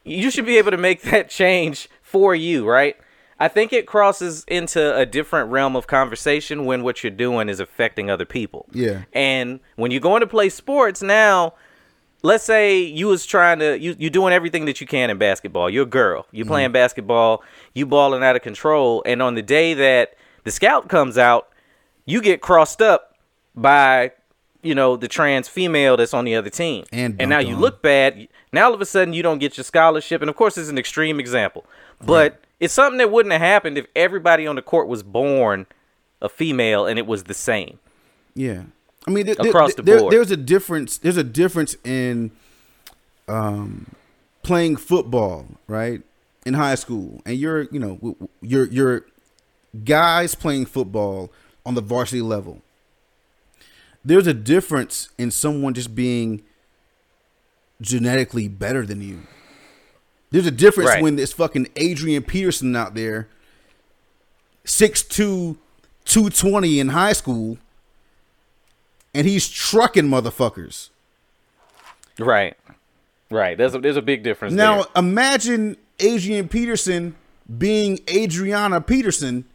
you 0.03 0.29
should 0.31 0.45
be 0.45 0.57
able 0.57 0.71
to 0.71 0.77
make 0.77 1.01
that 1.03 1.29
change 1.29 1.89
for 2.01 2.35
you, 2.35 2.67
right? 2.67 2.95
I 3.37 3.49
think 3.49 3.73
it 3.73 3.85
crosses 3.85 4.45
into 4.47 4.95
a 4.95 5.05
different 5.05 5.51
realm 5.51 5.75
of 5.75 5.87
conversation 5.87 6.63
when 6.65 6.83
what 6.83 7.03
you're 7.03 7.11
doing 7.11 7.49
is 7.49 7.59
affecting 7.59 8.09
other 8.09 8.23
people. 8.23 8.65
Yeah. 8.71 9.03
And 9.11 9.59
when 9.75 9.91
you're 9.91 9.99
going 9.99 10.21
to 10.21 10.27
play 10.27 10.47
sports 10.47 11.01
now, 11.01 11.53
let's 12.25 12.43
say 12.43 12.79
you 12.79 13.07
was 13.07 13.25
trying 13.25 13.59
to 13.59 13.79
you 13.79 13.95
you 13.97 14.09
doing 14.09 14.33
everything 14.33 14.65
that 14.65 14.81
you 14.81 14.87
can 14.87 15.09
in 15.09 15.17
basketball. 15.17 15.69
You're 15.69 15.83
a 15.83 15.85
girl. 15.85 16.25
You're 16.31 16.45
playing 16.45 16.71
basketball. 16.71 17.43
You 17.73 17.85
balling 17.85 18.23
out 18.23 18.35
of 18.35 18.41
control. 18.41 19.03
And 19.05 19.21
on 19.21 19.35
the 19.35 19.41
day 19.41 19.73
that 19.75 20.15
the 20.43 20.51
scout 20.51 20.89
comes 20.89 21.17
out, 21.17 21.49
you 22.05 22.21
get 22.21 22.41
crossed 22.41 22.81
up 22.81 23.15
by 23.55 24.11
you 24.63 24.75
know 24.75 24.97
the 24.97 25.07
trans 25.07 25.47
female 25.47 25.95
that's 25.97 26.13
on 26.13 26.25
the 26.25 26.35
other 26.35 26.49
team. 26.49 26.85
And 26.91 27.15
and 27.19 27.29
now 27.29 27.39
dunked 27.39 27.47
you 27.49 27.55
look 27.55 27.81
bad. 27.81 28.27
Now 28.51 28.65
all 28.65 28.73
of 28.73 28.81
a 28.81 28.85
sudden 28.85 29.13
you 29.13 29.23
don't 29.23 29.39
get 29.39 29.57
your 29.57 29.63
scholarship. 29.63 30.21
And 30.21 30.29
of 30.29 30.35
course, 30.35 30.57
it's 30.57 30.69
an 30.69 30.77
extreme 30.77 31.19
example, 31.19 31.65
but 32.03 32.41
It's 32.59 32.73
something 32.73 32.97
that 32.99 33.11
wouldn't 33.11 33.33
have 33.33 33.41
happened 33.41 33.77
if 33.77 33.85
everybody 33.95 34.47
on 34.47 34.55
the 34.55 34.61
court 34.61 34.87
was 34.87 35.03
born 35.03 35.67
a 36.21 36.29
female 36.29 36.85
and 36.85 36.97
it 36.97 37.05
was 37.05 37.25
the 37.25 37.33
same. 37.33 37.79
Yeah, 38.33 38.63
I 39.07 39.11
mean, 39.11 39.25
there, 39.25 39.35
there- 39.35 39.49
Across 39.49 39.75
the 39.75 39.83
there- 39.83 40.09
there's 40.09 40.31
a 40.31 40.37
difference. 40.37 40.97
There's 40.97 41.17
a 41.17 41.23
difference 41.23 41.75
in 41.83 42.31
um, 43.27 43.87
playing 44.43 44.77
football, 44.77 45.45
right, 45.67 46.01
in 46.45 46.53
high 46.55 46.75
school, 46.75 47.21
and 47.25 47.37
you're, 47.37 47.63
you 47.63 47.79
know, 47.79 48.17
you're 48.41 48.65
you're 48.67 49.05
guys 49.83 50.35
playing 50.35 50.65
football 50.65 51.31
on 51.65 51.73
the 51.75 51.81
varsity 51.81 52.21
level. 52.21 52.61
There's 54.03 54.27
a 54.27 54.33
difference 54.33 55.09
in 55.17 55.31
someone 55.31 55.73
just 55.73 55.95
being 55.95 56.43
genetically 57.81 58.47
better 58.47 58.85
than 58.85 59.01
you. 59.01 59.21
There's 60.31 60.45
a 60.45 60.51
difference 60.51 60.89
Right. 60.91 61.01
when 61.03 61.15
there's 61.15 61.33
fucking 61.33 61.67
Adrian 61.75 62.21
Peterson 62.23 62.75
out 62.75 62.93
there, 62.93 63.27
6'2", 64.65 65.57
220 66.05 66.79
in 66.79 66.89
high 66.89 67.13
school, 67.13 67.57
and 69.15 69.25
he's 69.25 69.49
trucking 69.49 70.05
motherfuckers. 70.05 70.89
Right. 72.19 72.55
Right. 73.31 73.57
There's 73.57 73.73
a 73.73 73.79
there's 73.79 73.97
a 73.97 74.01
big 74.01 74.21
difference 74.21 74.53
Now 74.53 74.83
there. 74.83 74.85
imagine 74.97 75.77
Adrian 75.99 76.47
Peterson 76.47 77.15
being 77.57 77.99
Adriana 78.09 78.81
Peterson 78.81 79.45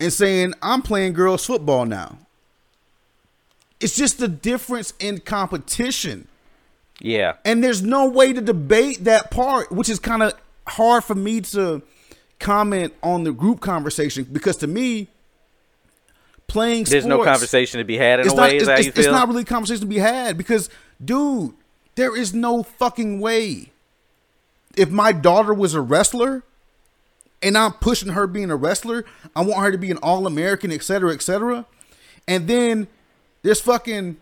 and 0.00 0.12
saying, 0.12 0.54
I'm 0.62 0.82
playing 0.82 1.12
girls 1.12 1.46
football 1.46 1.84
now. 1.84 2.18
It's 3.80 3.96
just 3.96 4.18
the 4.18 4.28
difference 4.28 4.94
in 4.98 5.20
competition. 5.20 6.28
Yeah. 7.00 7.34
And 7.44 7.62
there's 7.62 7.82
no 7.82 8.08
way 8.08 8.32
to 8.32 8.40
debate 8.40 9.04
that 9.04 9.30
part, 9.30 9.70
which 9.70 9.88
is 9.88 9.98
kind 9.98 10.22
of 10.22 10.34
hard 10.66 11.04
for 11.04 11.14
me 11.14 11.40
to 11.42 11.82
comment 12.38 12.92
on 13.02 13.24
the 13.24 13.32
group 13.32 13.60
conversation 13.60 14.24
because 14.24 14.56
to 14.58 14.66
me, 14.66 15.08
playing 16.46 16.84
There's 16.84 17.06
no 17.06 17.22
conversation 17.24 17.78
to 17.78 17.84
be 17.84 17.96
had 17.96 18.20
in 18.20 18.26
it's 18.26 18.34
a 18.34 18.36
not, 18.36 18.50
way. 18.50 18.56
It's, 18.56 18.68
it's- 18.68 18.86
it's 18.98 19.06
not 19.08 19.28
really 19.28 19.42
a 19.42 19.46
conversation 19.46 19.80
to 19.82 19.86
be 19.86 19.98
had 19.98 20.36
because, 20.36 20.68
dude, 21.02 21.54
there 21.94 22.16
is 22.16 22.34
no 22.34 22.62
fucking 22.62 23.20
way. 23.20 23.70
If 24.76 24.90
my 24.90 25.12
daughter 25.12 25.52
was 25.54 25.74
a 25.74 25.80
wrestler 25.80 26.42
and 27.42 27.56
I'm 27.58 27.72
pushing 27.74 28.10
her 28.10 28.26
being 28.26 28.50
a 28.50 28.56
wrestler, 28.56 29.04
I 29.36 29.42
want 29.42 29.60
her 29.62 29.72
to 29.72 29.78
be 29.78 29.90
an 29.90 29.98
all 29.98 30.26
American, 30.26 30.70
et 30.72 30.82
cetera, 30.82 31.12
et 31.12 31.20
cetera. 31.22 31.66
And 32.28 32.46
then 32.48 32.86
there's 33.42 33.60
fucking 33.60 34.16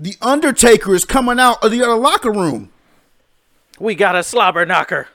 the 0.00 0.16
Undertaker 0.20 0.94
is 0.94 1.04
coming 1.04 1.38
out 1.38 1.62
of 1.64 1.70
the 1.70 1.82
other 1.82 1.94
locker 1.94 2.32
room. 2.32 2.70
we 3.78 3.94
got 3.94 4.14
a 4.16 4.22
slobber 4.22 4.66
knocker. 4.66 5.08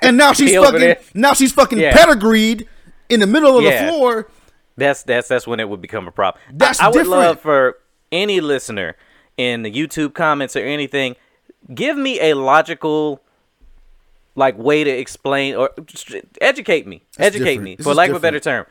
And 0.00 0.16
now 0.16 0.32
she's 0.38 0.54
fucking 0.54 0.94
now 1.14 1.34
she's 1.34 1.52
fucking 1.52 1.78
Yeah. 1.78 1.92
pedigreed 1.94 2.68
in 3.08 3.20
the 3.20 3.26
middle 3.26 3.58
of 3.58 3.64
Yeah. 3.64 3.84
the 3.86 3.92
floor. 3.92 4.28
That's 4.76 5.02
that's 5.02 5.28
that's 5.28 5.46
when 5.46 5.60
it 5.60 5.68
would 5.68 5.80
become 5.82 6.08
a 6.08 6.12
problem. 6.12 6.42
I- 6.48 6.52
That's 6.54 6.80
I, 6.80 6.86
would 6.86 6.92
different. 6.94 7.10
love 7.10 7.40
for 7.40 7.78
any 8.10 8.40
listener 8.40 8.96
in 9.36 9.62
the 9.62 9.70
YouTube 9.72 10.14
comments 10.14 10.56
or 10.56 10.60
anything, 10.60 11.16
give 11.74 11.96
me 11.96 12.20
a 12.20 12.34
logical 12.34 13.20
like 14.34 14.56
way 14.58 14.82
to 14.84 14.90
explain 14.90 15.54
or 15.54 15.70
educate 16.40 16.86
me. 16.86 17.02
Educate 17.18 17.44
different. 17.44 17.62
me 17.62 17.74
This 17.76 17.84
for 17.86 17.94
lack 17.94 18.10
of 18.10 18.16
a 18.16 18.20
better 18.20 18.40
term. 18.40 18.66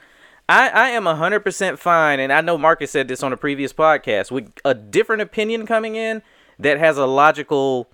I, 0.50 0.70
I 0.70 0.90
am 0.90 1.04
100% 1.06 1.78
fine, 1.78 2.20
and 2.20 2.34
I 2.34 2.42
know 2.42 2.58
Marcus 2.58 2.92
said 2.92 3.08
this 3.08 3.24
on 3.24 3.32
a 3.32 3.38
previous 3.38 3.72
podcast, 3.72 4.32
with 4.32 4.52
a 4.66 4.74
different 4.74 5.22
opinion 5.22 5.66
coming 5.66 5.96
in 5.96 6.22
that 6.60 6.78
has 6.78 6.98
a 6.98 7.06
logical 7.06 7.88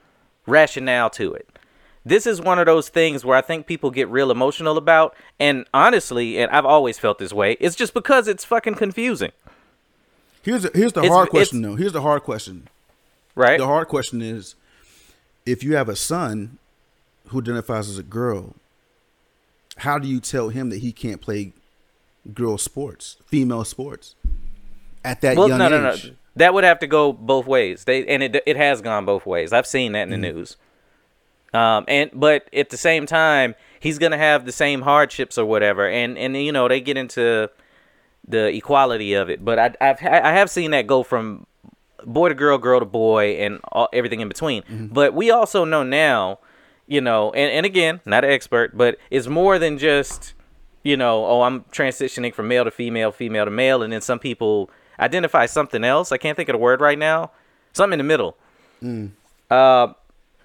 rationale 0.48 1.10
to 1.12 1.34
it. 1.34 1.48
This 2.08 2.26
is 2.26 2.40
one 2.42 2.58
of 2.60 2.66
those 2.66 2.90
things 2.90 3.26
where 3.26 3.38
I 3.38 3.42
think 3.42 3.68
people 3.68 3.92
get 3.92 4.08
real 4.10 4.32
emotional 4.32 4.78
about, 4.78 5.16
and 5.40 5.66
honestly, 5.74 6.38
and 6.40 6.50
I've 6.52 6.66
always 6.66 6.98
felt 6.98 7.20
this 7.20 7.34
way, 7.34 7.58
it's 7.60 7.76
just 7.76 7.94
because 7.94 8.28
it's 8.28 8.46
fucking 8.46 8.76
confusing, 8.76 9.32
Here's 10.44 10.64
a, 10.64 10.70
here's 10.74 10.94
the 10.94 11.02
It's- 11.02 11.12
hard 11.14 11.30
question 11.30 11.62
though. 11.62 11.76
Here's 11.76 11.92
the 11.92 12.02
hard 12.02 12.24
question. 12.24 12.70
right? 13.36 13.60
The 13.60 13.66
hard 13.66 13.90
question 13.90 14.22
is 14.22 14.56
if 15.46 15.62
you 15.64 15.76
have 15.76 15.90
a 15.90 15.96
son 15.96 16.58
who 17.28 17.42
identifies 17.42 17.90
as 17.90 17.98
a 17.98 18.04
girl, 18.04 18.56
how 19.78 20.00
do 20.00 20.08
you 20.08 20.20
tell 20.22 20.48
him 20.50 20.70
that 20.70 20.78
he 20.78 20.94
can't 20.94 21.20
play 21.22 21.52
girl 22.34 22.58
sports, 22.58 23.18
female 23.26 23.66
sports 23.66 24.16
at 25.04 25.20
that 25.22 25.36
well, 25.36 25.50
young 25.50 25.60
no, 25.60 25.68
no, 25.68 25.82
no. 25.82 25.92
age? 25.92 26.14
That 26.38 26.54
would 26.54 26.64
have 26.64 26.80
to 26.80 26.88
go 26.88 27.12
both 27.12 27.46
ways. 27.48 27.84
They 27.84 28.06
and 28.08 28.24
it 28.24 28.42
it 28.46 28.56
has 28.56 28.80
gone 28.82 29.04
both 29.06 29.26
ways. 29.26 29.52
I've 29.52 29.68
seen 29.68 29.92
that 29.94 30.04
in 30.04 30.22
the 30.22 30.28
Mm-hmm. 30.28 30.38
news. 30.38 30.56
Um, 31.54 31.86
and 31.88 32.12
but 32.14 32.50
at 32.54 32.70
the 32.70 32.78
same 32.78 33.06
time, 33.06 33.56
he's 33.80 33.98
gonna 33.98 34.18
have 34.18 34.46
the 34.46 34.52
same 34.52 34.82
hardships 34.82 35.38
or 35.38 35.46
whatever, 35.46 35.88
and 35.88 36.18
and 36.18 36.36
you 36.36 36.52
know 36.52 36.68
they 36.68 36.82
get 36.82 36.98
into 36.98 37.50
the 38.28 38.48
equality 38.48 39.14
of 39.14 39.30
it. 39.30 39.44
But 39.44 39.60
I 39.60 39.74
I've 39.82 40.04
I 40.04 40.32
have 40.32 40.50
seen 40.50 40.72
that 40.72 40.88
go 40.88 41.04
from 41.04 41.48
boy 42.06 42.30
to 42.30 42.36
girl, 42.36 42.58
girl 42.58 42.80
to 42.80 42.86
boy, 42.86 43.38
and 43.38 43.60
all, 43.72 43.90
everything 43.94 44.22
in 44.22 44.28
between. 44.28 44.64
Mm-hmm. 44.64 44.88
But 44.88 45.14
we 45.14 45.32
also 45.32 45.64
know 45.66 45.84
now, 45.84 46.40
you 46.86 47.02
know, 47.02 47.32
and 47.32 47.52
and 47.52 47.66
again, 47.66 48.02
not 48.06 48.24
an 48.24 48.32
expert, 48.32 48.78
but 48.78 48.98
it's 49.10 49.28
more 49.28 49.58
than 49.58 49.78
just 49.78 50.34
you 50.84 50.96
know, 50.96 51.26
oh, 51.26 51.42
I'm 51.42 51.64
transitioning 51.66 52.34
from 52.34 52.48
male 52.48 52.64
to 52.64 52.72
female, 52.72 53.12
female 53.12 53.44
to 53.44 53.52
male, 53.52 53.84
and 53.84 53.92
then 53.92 54.00
some 54.00 54.20
people 54.20 54.70
identify 55.00 55.46
something 55.46 55.84
else. 55.84 56.14
I 56.14 56.18
can't 56.18 56.38
think 56.38 56.48
of 56.48 56.54
the 56.54 56.60
word 56.60 56.80
right 56.80 56.98
now. 56.98 57.32
Something 57.74 58.00
in 58.00 58.06
the 58.06 58.10
middle. 58.10 58.38
Mm. 58.82 59.12
Uh, 59.50 59.94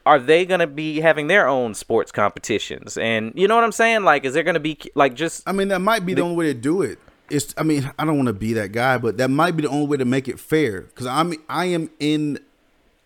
are 0.05 0.18
they 0.18 0.44
gonna 0.44 0.66
be 0.66 1.00
having 1.00 1.26
their 1.26 1.46
own 1.48 1.74
sports 1.74 2.12
competitions? 2.12 2.96
And 2.96 3.32
you 3.34 3.46
know 3.48 3.55
what 3.55 3.64
I'm 3.64 3.72
saying? 3.72 4.05
Like, 4.05 4.24
is 4.24 4.34
there 4.34 4.42
gonna 4.42 4.61
be 4.61 4.78
like 4.94 5.14
just 5.14 5.48
I 5.48 5.53
mean, 5.53 5.68
that 5.68 5.80
might 5.80 6.05
be 6.05 6.14
the 6.14 6.22
only 6.22 6.36
way 6.36 6.46
to 6.46 6.55
do 6.55 6.82
it. 6.82 6.98
It's. 7.30 7.55
I 7.57 7.62
mean, 7.62 7.90
I 7.98 8.05
don't 8.05 8.16
want 8.16 8.26
to 8.26 8.34
be 8.34 8.53
that 8.55 8.72
guy, 8.72 8.98
but 8.98 9.16
that 9.16 9.28
might 9.28 9.57
be 9.57 9.62
the 9.62 9.68
only 9.68 9.86
way 9.86 9.96
to 9.96 10.05
make 10.05 10.28
it 10.28 10.38
fair. 10.38 10.82
Because 10.82 11.07
I'm. 11.07 11.32
I 11.48 11.66
am 11.66 11.90
in. 11.98 12.38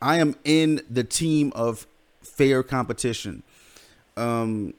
I 0.03 0.19
am 0.19 0.35
in 0.45 0.83
the 0.91 1.05
team 1.05 1.53
of 1.55 1.87
fair 2.23 2.63
competition. 2.63 3.43
Um. 4.17 4.75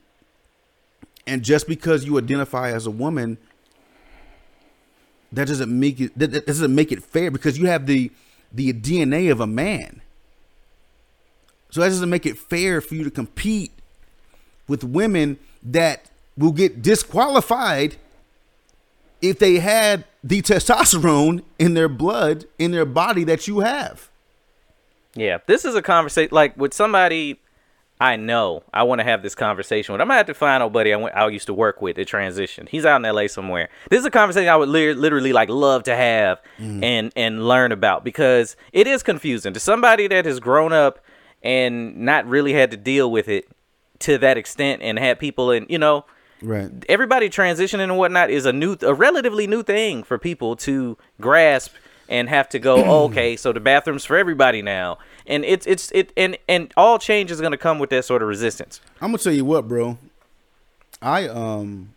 And 1.26 1.42
just 1.42 1.66
because 1.68 2.04
you 2.04 2.18
identify 2.18 2.72
as 2.72 2.86
a 2.86 2.90
woman, 2.90 3.36
that 5.32 5.46
doesn't 5.46 5.70
make 5.70 6.00
it. 6.00 6.18
That, 6.18 6.32
that 6.32 6.46
doesn't 6.46 6.74
make 6.74 6.92
it 6.92 7.02
fair 7.02 7.30
because 7.30 7.58
you 7.58 7.66
have 7.66 7.86
the 7.86 8.10
the 8.52 8.72
DNA 8.72 9.30
of 9.30 9.40
a 9.40 9.46
man. 9.46 10.02
So 11.70 11.80
that 11.80 11.88
doesn't 11.88 12.10
make 12.10 12.26
it 12.26 12.38
fair 12.38 12.80
for 12.80 12.94
you 12.94 13.04
to 13.04 13.10
compete 13.10 13.72
with 14.66 14.84
women 14.84 15.38
that 15.62 16.10
will 16.36 16.52
get 16.52 16.82
disqualified 16.82 17.96
if 19.20 19.38
they 19.38 19.58
had 19.58 20.04
the 20.22 20.42
testosterone 20.42 21.42
in 21.58 21.74
their 21.74 21.88
blood 21.88 22.44
in 22.58 22.70
their 22.70 22.84
body 22.84 23.24
that 23.24 23.48
you 23.48 23.60
have. 23.60 24.08
Yeah, 25.14 25.38
this 25.46 25.64
is 25.64 25.74
a 25.74 25.82
conversation 25.82 26.30
like 26.32 26.56
with 26.56 26.72
somebody 26.72 27.40
I 28.00 28.16
know. 28.16 28.62
I 28.72 28.84
want 28.84 29.00
to 29.00 29.04
have 29.04 29.22
this 29.22 29.34
conversation 29.34 29.92
with. 29.92 30.00
I'm 30.00 30.06
gonna 30.06 30.18
have 30.18 30.26
to 30.26 30.34
find 30.34 30.62
a 30.62 30.68
buddy 30.68 30.92
I 30.92 30.96
went, 30.96 31.16
I 31.16 31.26
used 31.28 31.46
to 31.46 31.54
work 31.54 31.82
with 31.82 31.96
that 31.96 32.06
transition. 32.06 32.68
He's 32.70 32.86
out 32.86 32.96
in 32.96 33.04
L.A. 33.04 33.28
somewhere. 33.28 33.70
This 33.90 34.00
is 34.00 34.06
a 34.06 34.10
conversation 34.10 34.48
I 34.48 34.56
would 34.56 34.68
lit- 34.68 34.98
literally 34.98 35.32
like 35.32 35.48
love 35.48 35.82
to 35.84 35.96
have 35.96 36.40
mm. 36.58 36.82
and 36.82 37.12
and 37.16 37.48
learn 37.48 37.72
about 37.72 38.04
because 38.04 38.56
it 38.72 38.86
is 38.86 39.02
confusing 39.02 39.52
to 39.52 39.60
somebody 39.60 40.06
that 40.06 40.26
has 40.26 40.38
grown 40.38 40.72
up 40.72 41.00
and 41.42 41.96
not 41.98 42.26
really 42.26 42.52
had 42.52 42.70
to 42.70 42.76
deal 42.76 43.10
with 43.10 43.28
it 43.28 43.48
to 44.00 44.18
that 44.18 44.36
extent 44.36 44.82
and 44.82 44.98
had 44.98 45.18
people 45.18 45.50
in 45.50 45.66
you 45.68 45.78
know 45.78 46.04
Right. 46.40 46.70
everybody 46.88 47.28
transitioning 47.28 47.82
and 47.82 47.98
whatnot 47.98 48.30
is 48.30 48.46
a 48.46 48.52
new 48.52 48.76
a 48.82 48.94
relatively 48.94 49.48
new 49.48 49.64
thing 49.64 50.04
for 50.04 50.18
people 50.18 50.54
to 50.56 50.96
grasp 51.20 51.72
and 52.08 52.28
have 52.28 52.48
to 52.50 52.60
go 52.60 52.76
oh, 52.84 53.04
okay 53.10 53.34
so 53.34 53.52
the 53.52 53.58
bathrooms 53.58 54.04
for 54.04 54.16
everybody 54.16 54.62
now 54.62 54.98
and 55.26 55.44
it's 55.44 55.66
it's 55.66 55.90
it 55.90 56.12
and 56.16 56.38
and 56.48 56.72
all 56.76 56.98
change 56.98 57.32
is 57.32 57.40
going 57.40 57.50
to 57.50 57.58
come 57.58 57.80
with 57.80 57.90
that 57.90 58.04
sort 58.04 58.22
of 58.22 58.28
resistance 58.28 58.80
I'm 59.00 59.08
gonna 59.08 59.18
tell 59.18 59.32
you 59.32 59.44
what, 59.44 59.66
bro. 59.66 59.98
I 61.02 61.26
um 61.28 61.94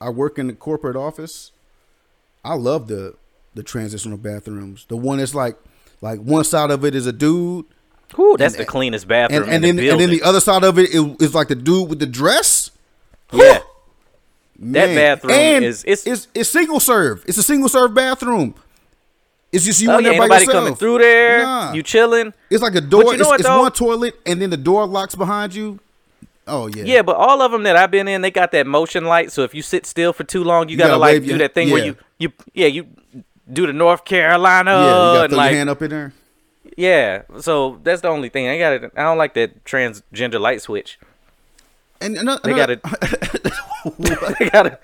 I 0.00 0.08
work 0.10 0.38
in 0.38 0.46
the 0.48 0.52
corporate 0.54 0.96
office. 0.96 1.50
I 2.44 2.54
love 2.54 2.88
the 2.88 3.14
the 3.54 3.62
transitional 3.62 4.18
bathrooms. 4.18 4.86
The 4.88 4.96
one 4.96 5.18
that's 5.18 5.34
like 5.34 5.56
like 6.00 6.20
one 6.20 6.44
side 6.44 6.70
of 6.70 6.84
it 6.84 6.94
is 6.94 7.06
a 7.06 7.12
dude 7.12 7.66
Ooh, 8.18 8.36
that's 8.38 8.54
And- 8.54 8.62
the 8.62 8.66
cleanest 8.66 9.08
bathroom 9.08 9.42
and, 9.44 9.52
and 9.52 9.64
in 9.64 9.76
then 9.76 9.84
the 9.84 9.90
and 9.90 10.00
then 10.00 10.10
the 10.10 10.22
other 10.22 10.40
side 10.40 10.64
of 10.64 10.78
it 10.78 10.90
is, 10.90 11.04
is 11.20 11.34
like 11.34 11.48
the 11.48 11.54
dude 11.56 11.88
with 11.90 11.98
the 11.98 12.06
dress. 12.06 12.70
yeah 13.32 13.58
That 14.60 14.94
bathroom 14.94 15.32
And 15.32 15.64
is- 15.64 15.82
it's- 15.84 16.06
it's 16.06 16.28
it's 16.34 16.48
single 16.50 16.80
serve. 16.80 17.24
It's 17.26 17.38
a 17.38 17.42
single 17.42 17.68
serve 17.68 17.92
bathroom. 17.94 18.54
It's 19.52 19.64
just 19.64 19.80
you 19.80 19.90
oh 19.90 19.98
in 19.98 20.04
yeah 20.04 20.10
there 20.10 20.18
by 20.18 20.24
anybody 20.24 20.44
yourself. 20.46 20.64
coming 20.64 20.74
through 20.76 20.98
there 20.98 21.42
Nah. 21.42 21.72
you 21.72 21.82
chilling 21.82 22.32
It's 22.50 22.62
like 22.62 22.74
a 22.74 22.80
door. 22.80 23.02
You 23.12 23.18
know 23.18 23.32
it's 23.34 23.40
it's 23.40 23.48
one 23.48 23.70
toilet, 23.72 24.14
and 24.26 24.40
then 24.42 24.50
the 24.50 24.56
door 24.56 24.86
locks 24.86 25.14
behind 25.14 25.54
you. 25.54 25.78
Oh 26.46 26.66
yeah. 26.66 26.84
yeah 26.84 27.02
but 27.02 27.16
all 27.16 27.40
of 27.40 27.52
them 27.52 27.62
that 27.62 27.74
i've 27.74 27.90
been 27.90 28.06
in 28.06 28.20
they 28.20 28.30
got 28.30 28.52
that 28.52 28.66
motion 28.66 29.06
light 29.06 29.32
so 29.32 29.44
if 29.44 29.54
you 29.54 29.62
sit 29.62 29.86
still 29.86 30.12
for 30.12 30.24
too 30.24 30.44
long 30.44 30.68
you, 30.68 30.72
You 30.72 30.76
gotta, 30.76 30.90
gotta 30.90 31.00
like 31.00 31.22
do 31.22 31.28
your- 31.28 31.38
that 31.38 31.54
thing 31.54 31.70
where 31.70 31.82
you 31.82 31.96
you 32.18 32.32
yeah 32.52 32.66
you 32.66 32.86
do 33.50 33.66
the 33.66 33.72
north 33.72 34.04
carolina 34.04 34.70
Yeah, 34.72 34.78
you 34.82 34.86
gotta 34.90 35.24
and 35.24 35.32
like 35.32 35.50
your 35.52 35.56
hand 35.58 35.70
up 35.70 35.80
in 35.82 35.88
there. 35.90 36.12
Yeah, 36.76 37.22
so 37.40 37.78
that's 37.82 38.02
the 38.02 38.08
only 38.08 38.28
thing. 38.28 38.48
I 38.48 38.58
got 38.58 38.72
it. 38.72 38.92
I 38.96 39.02
don't 39.02 39.18
like 39.18 39.34
that 39.34 39.64
transgender 39.64 40.40
light 40.40 40.60
switch. 40.60 40.98
And 42.00 42.16
another, 42.16 42.40
They 42.44 42.54
got 42.54 42.70
it. 42.70 42.82
they 44.38 44.48
gotta. 44.50 44.78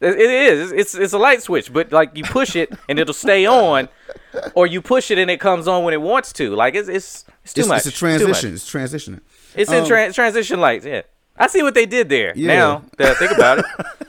It 0.00 0.14
it 0.14 0.30
is. 0.30 0.72
It's 0.72 0.94
it's 0.94 1.12
a 1.14 1.18
light 1.18 1.42
switch, 1.42 1.72
but 1.72 1.90
like 1.92 2.16
you 2.16 2.24
push 2.24 2.54
it 2.54 2.70
and 2.88 2.98
it'll 2.98 3.14
stay 3.14 3.46
on, 3.46 3.88
or 4.54 4.66
you 4.66 4.82
push 4.82 5.10
it 5.10 5.18
and 5.18 5.30
it 5.30 5.40
comes 5.40 5.66
on 5.66 5.84
when 5.84 5.94
it 5.94 6.00
wants 6.02 6.32
to. 6.34 6.54
Like 6.54 6.74
it's 6.74 6.88
it's 6.88 7.24
it's 7.44 7.54
too 7.54 7.60
it's, 7.60 7.68
much. 7.68 7.78
it's 7.78 7.86
a 7.86 7.98
transition. 7.98 8.52
It's 8.52 8.70
transitioning. 8.70 9.20
It's 9.54 9.70
in 9.70 9.84
Um, 9.84 9.88
tran 9.88 10.14
transition 10.14 10.60
lights. 10.60 10.84
Yeah, 10.84 11.02
I 11.38 11.46
see 11.46 11.62
what 11.62 11.74
they 11.74 11.86
did 11.86 12.10
there. 12.10 12.34
Yeah. 12.36 12.54
Now 12.54 12.84
that 12.98 13.12
I 13.12 13.14
think 13.14 13.32
about 13.32 13.58
it, 13.60 13.64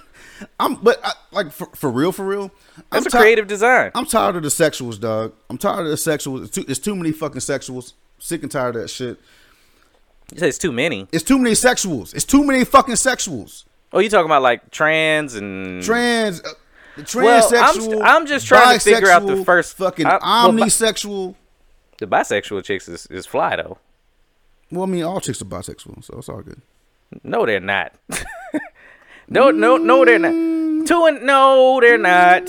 I'm, 0.60 0.76
but 0.76 1.00
I, 1.04 1.12
like 1.32 1.52
for, 1.52 1.68
for 1.76 1.90
real, 1.92 2.12
for 2.12 2.26
real. 2.26 2.52
I'm 2.78 2.84
that's 3.04 3.06
a 3.08 3.10
ti- 3.12 3.18
creative 3.18 3.48
design. 3.48 3.92
I'm 3.94 4.06
tired 4.08 4.36
of 4.36 4.44
the 4.44 4.50
sexuals, 4.50 5.00
dog. 5.00 5.34
I'm 5.50 5.58
tired 5.58 5.82
of 5.82 5.90
the 5.90 5.96
sexuals. 5.96 6.42
It's 6.46 6.52
too, 6.56 6.66
it's 6.68 6.80
too 6.80 6.96
many 6.96 7.12
fucking 7.12 7.42
sexuals. 7.42 7.94
Sick 8.20 8.42
and 8.42 8.52
tired 8.52 8.76
of 8.76 8.82
that 8.82 8.88
shit. 8.88 9.20
You 10.34 10.40
say 10.40 10.48
it's 10.48 10.58
too 10.58 10.72
many. 10.72 11.08
It's 11.12 11.24
too 11.24 11.38
many 11.38 11.52
sexuals. 11.54 12.16
It's 12.16 12.26
too 12.26 12.44
many 12.44 12.64
fucking 12.66 12.96
sexuals. 12.96 13.66
Oh, 13.94 14.00
you 14.00 14.10
talking 14.10 14.26
about 14.26 14.42
like 14.42 14.72
trans 14.72 15.36
and 15.36 15.82
Trans, 15.84 16.42
uh, 16.42 16.50
the 16.98 17.06
Well, 17.16 17.38
I'm 17.38 17.44
transsexual. 17.44 17.82
st- 17.84 18.02
I'm 18.04 18.26
just 18.26 18.48
trying 18.48 18.80
to 18.80 18.84
figure 18.84 19.10
out 19.10 19.26
the 19.28 19.44
first- 19.46 19.78
fucking 19.78 20.06
I- 20.08 20.18
well, 20.18 20.52
bi- 20.52 20.62
omnisexual. 20.64 21.36
the 22.00 22.08
bisexual 22.08 22.64
chicks 22.64 22.88
is, 22.90 23.06
is 23.12 23.26
fly 23.28 23.56
though. 23.58 23.78
Well, 24.72 24.84
I 24.84 24.88
mean, 24.88 25.04
all 25.04 25.22
chicks 25.22 25.42
are 25.42 25.46
bisexual, 25.46 26.04
so 26.04 26.18
it's 26.18 26.28
all 26.28 26.42
good. 26.42 26.62
No, 27.24 27.46
they're 27.46 27.60
not. 27.62 27.94
no, 29.30 29.52
no, 29.52 29.78
no, 29.78 30.06
they're 30.06 30.20
not. 30.20 30.88
Two 30.88 31.06
and 31.06 31.24
no, 31.24 31.80
they're 31.82 31.98
not. 31.98 32.44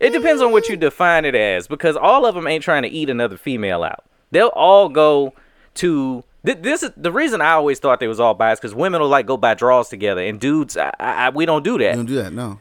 It 0.00 0.10
depends 0.12 0.42
on 0.42 0.52
what 0.52 0.68
you 0.68 0.76
define 0.76 1.24
it 1.24 1.34
as, 1.34 1.66
because 1.68 1.96
all 1.96 2.26
of 2.26 2.34
them 2.34 2.46
ain't 2.46 2.64
trying 2.64 2.82
to 2.82 2.88
eat 2.88 3.08
another 3.08 3.36
female 3.36 3.82
out. 3.84 4.04
They'll 4.32 4.48
all 4.48 4.88
go 4.88 5.32
to. 5.74 6.24
thi- 6.44 6.54
This 6.54 6.82
is 6.82 6.90
the 6.96 7.12
reason 7.12 7.40
I 7.40 7.52
always 7.52 7.78
thought 7.78 8.00
they 8.00 8.08
was 8.08 8.20
all 8.20 8.34
biased, 8.34 8.60
because 8.60 8.74
women 8.74 9.00
will 9.00 9.08
like 9.08 9.26
go 9.26 9.36
buy 9.36 9.54
draws 9.54 9.88
together, 9.88 10.20
and 10.20 10.40
dudes, 10.40 10.76
I, 10.76 10.92
I, 10.98 11.30
we 11.30 11.46
don't 11.46 11.62
do 11.62 11.72
You 11.72 11.78
that. 11.78 11.94
don't 11.94 12.06
do 12.06 12.16
that, 12.16 12.32
no. 12.32 12.60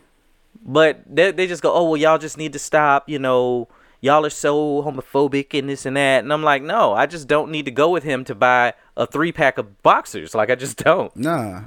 But 0.66 1.02
they, 1.10 1.32
they 1.32 1.48
just 1.48 1.62
go, 1.64 1.74
oh 1.74 1.84
well, 1.90 1.98
y'all 1.98 2.18
just 2.20 2.38
need 2.38 2.54
to 2.54 2.60
stop. 2.60 3.10
You 3.10 3.20
know, 3.20 3.68
y'all 4.00 4.26
are 4.26 4.30
so 4.30 4.82
homophobic 4.84 5.58
and 5.58 5.68
this 5.68 5.86
and 5.86 5.98
that. 5.98 6.24
And 6.24 6.32
I'm 6.32 6.44
like, 6.44 6.62
no, 6.62 6.94
I 6.94 7.06
just 7.08 7.28
don't 7.28 7.52
need 7.52 7.66
to 7.66 7.72
go 7.72 7.90
with 7.90 8.04
him 8.04 8.24
to 8.26 8.36
buy 8.36 8.74
a 8.96 9.06
three 9.06 9.32
pack 9.34 9.58
of 9.58 9.82
boxers. 9.84 10.34
Like 10.34 10.50
I 10.50 10.56
just 10.56 10.78
don't. 10.78 11.14
Nah, 11.18 11.64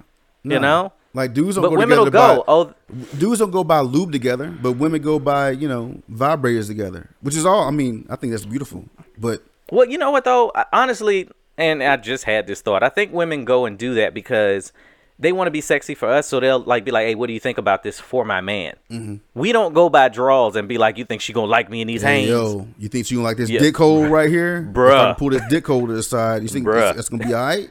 You 0.54 0.60
know? 0.60 0.92
like 1.14 1.32
dudes 1.32 1.54
don't 1.56 1.62
But 1.62 1.70
go 1.70 1.76
women 1.76 1.98
together 2.04 2.36
will 2.36 2.44
go. 2.44 2.44
buy- 2.66 2.74
Oh, 2.92 3.06
dudes 3.18 3.38
don't 3.38 3.50
go 3.50 3.64
buy 3.64 3.80
lube 3.80 4.12
together, 4.12 4.54
but 4.62 4.72
women 4.72 5.00
go 5.02 5.18
buy 5.18 5.50
you 5.50 5.68
know 5.68 5.94
vibrators 6.12 6.66
together, 6.66 7.10
which 7.22 7.34
is 7.36 7.46
all. 7.46 7.62
I 7.62 7.70
mean, 7.70 8.06
I 8.10 8.16
think 8.16 8.32
that's 8.32 8.44
beautiful, 8.46 8.84
but 9.18 9.42
well, 9.72 9.86
you 9.86 9.98
know 9.98 10.10
what 10.10 10.24
though? 10.24 10.52
I- 10.54 10.66
Honestly, 10.72 11.28
and 11.58 11.82
I 11.82 11.96
just 11.96 12.24
had 12.24 12.46
this 12.46 12.60
thought. 12.60 12.82
I 12.82 12.88
think 12.90 13.12
women 13.12 13.44
go 13.44 13.64
and 13.64 13.78
do 13.78 13.94
that 13.94 14.12
because 14.14 14.72
they 15.18 15.32
want 15.32 15.46
to 15.46 15.50
be 15.50 15.62
sexy 15.62 15.94
for 15.94 16.06
us. 16.08 16.28
So 16.28 16.38
they'll 16.40 16.58
like 16.58 16.84
be 16.84 16.90
like, 16.90 17.06
hey, 17.06 17.14
what 17.14 17.28
do 17.28 17.32
you 17.32 17.40
think 17.40 17.56
about 17.56 17.82
this 17.82 17.98
for 17.98 18.26
my 18.26 18.42
man? 18.42 18.74
Mm-hmm. 18.90 19.14
We 19.34 19.50
don't 19.52 19.72
go 19.72 19.88
by 19.88 20.10
draws 20.10 20.54
and 20.56 20.68
be 20.68 20.76
like, 20.76 20.98
you 20.98 21.06
think 21.06 21.22
she 21.22 21.32
gonna 21.32 21.46
like 21.46 21.70
me 21.70 21.80
in 21.80 21.88
these 21.88 22.02
hey, 22.02 22.26
hands? 22.26 22.28
yo, 22.28 22.68
you 22.78 22.88
think 22.90 23.06
she 23.06 23.14
gonna 23.14 23.24
like 23.26 23.38
this 23.38 23.48
Yeah. 23.48 23.60
dick 23.60 23.74
hole 23.78 24.06
right 24.06 24.28
here, 24.28 24.68
Bruh. 24.70 24.88
If 24.90 24.94
I 24.94 25.04
can 25.06 25.14
pull 25.14 25.30
this 25.30 25.42
dick 25.48 25.66
hole 25.66 25.86
to 25.86 25.92
the 25.94 26.02
side, 26.02 26.42
you 26.42 26.48
think 26.48 26.66
that's, 26.66 26.96
that's 26.96 27.08
gonna 27.08 27.24
be 27.26 27.32
all 27.32 27.46
right? 27.46 27.70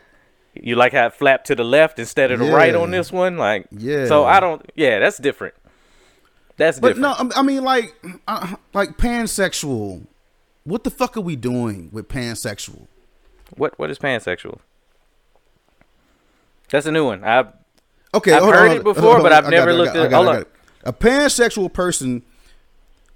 You 0.55 0.75
like 0.75 0.93
how 0.93 1.07
it 1.07 1.13
flapped 1.13 1.47
to 1.47 1.55
the 1.55 1.63
left 1.63 1.99
instead 1.99 2.31
of 2.31 2.39
the 2.39 2.45
right 2.45 2.73
on 2.75 2.91
this 2.91 3.11
one? 3.11 3.37
Like, 3.37 3.67
Yeah. 3.71 4.07
So 4.07 4.25
I 4.25 4.39
don't. 4.39 4.61
Yeah, 4.75 4.99
that's 4.99 5.17
different. 5.17 5.53
That's 6.57 6.79
But 6.79 6.95
different. 6.95 7.19
no, 7.31 7.35
I- 7.35 7.39
I 7.39 7.43
mean 7.43 7.63
like, 7.63 7.93
uh, 8.27 8.55
like 8.73 8.97
pansexual. 8.97 10.05
What 10.63 10.83
the 10.83 10.89
fuck 10.89 11.15
are 11.17 11.21
we 11.21 11.35
doing 11.35 11.89
with 11.91 12.07
pansexual? 12.07 12.87
What 13.57 13.77
what 13.77 13.91
is 13.91 13.99
pansexual? 13.99 14.59
That's 16.69 16.85
a 16.85 16.91
new 16.91 17.05
one. 17.05 17.23
I've 17.23 17.47
Okay, 18.13 18.31
I've 18.31 18.43
on, 18.43 18.53
heard 18.53 18.67
hold 18.67 18.79
it 18.79 18.83
before, 18.85 19.15
on, 19.17 19.21
but 19.23 19.33
I've 19.33 19.49
never 19.49 19.71
it, 19.71 19.73
looked 19.73 19.95
it, 19.95 20.03
at- 20.05 20.13
hold 20.13 20.35
it. 20.35 20.47
A 20.85 20.93
pansexual 20.93 21.71
person 21.73 22.23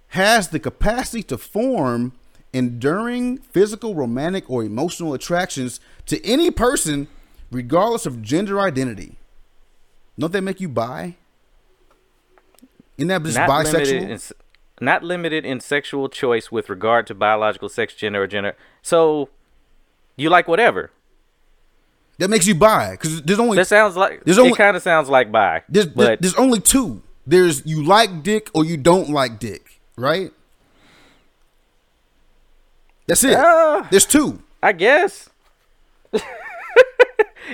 has 0.10 0.50
the 0.50 0.60
capacity 0.60 1.24
to 1.24 1.38
form 1.38 2.12
enduring 2.52 3.38
physical, 3.38 3.96
romantic, 3.96 4.50
or 4.50 4.64
emotional 4.64 5.14
attractions 5.14 5.80
to 6.08 6.24
any 6.26 6.52
person, 6.52 7.08
regardless 7.52 8.06
of 8.06 8.22
gender 8.22 8.60
identity. 8.60 9.18
Don't 10.18 10.34
they 10.34 10.42
make 10.42 10.60
you 10.60 10.70
bi? 10.70 11.16
Isn't 12.98 13.08
that 13.08 13.24
just 13.24 13.38
not 13.38 13.50
bisexual? 13.50 14.10
in, 14.10 14.20
not 14.86 15.04
limited 15.04 15.46
in 15.46 15.60
sexual 15.62 16.10
choice 16.10 16.52
with 16.52 16.70
regard 16.70 17.08
to 17.08 17.16
biological 17.16 17.70
sex, 17.70 17.94
gender, 17.94 18.24
or 18.24 18.28
gender. 18.28 18.56
So 18.82 19.30
you 20.18 20.30
like 20.30 20.48
whatever. 20.48 20.92
that 22.18 22.30
makes 22.30 22.46
you 22.48 22.56
bi 22.56 22.92
because 22.92 23.22
there's 23.22 23.40
only 23.40 23.56
That 23.56 23.68
sounds 23.68 23.96
like 23.96 24.24
There's 24.26 24.38
it. 24.38 24.42
only- 24.42 24.56
Kind 24.58 24.76
of 24.76 24.84
sounds 24.84 25.08
like 25.10 25.32
bi, 25.32 25.64
there's, 25.70 25.86
but 25.88 26.22
there's 26.22 26.36
only 26.36 26.60
two. 26.60 27.02
There's 27.26 27.66
you 27.66 27.84
like 27.86 28.24
dick 28.24 28.50
or 28.54 28.66
you 28.66 28.76
don't 28.76 29.10
like 29.10 29.40
dick, 29.40 29.80
right? 29.96 30.32
That's 33.08 33.24
it. 33.24 33.36
Ah. 33.38 33.88
There's 33.90 34.06
two. 34.06 34.42
I 34.62 34.72
guess. 34.74 35.30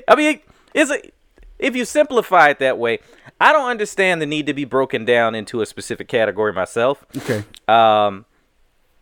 I 0.07 0.15
mean, 0.15 0.39
is 0.73 0.89
it 0.89 1.13
if 1.59 1.75
you 1.75 1.85
simplify 1.85 2.49
it 2.49 2.59
that 2.59 2.77
way? 2.77 2.99
I 3.39 3.51
don't 3.51 3.69
understand 3.69 4.21
the 4.21 4.25
need 4.25 4.45
to 4.47 4.53
be 4.53 4.65
broken 4.65 5.05
down 5.05 5.35
into 5.35 5.61
a 5.61 5.65
specific 5.65 6.07
category 6.07 6.53
myself. 6.53 7.05
Okay. 7.17 7.43
Um, 7.67 8.25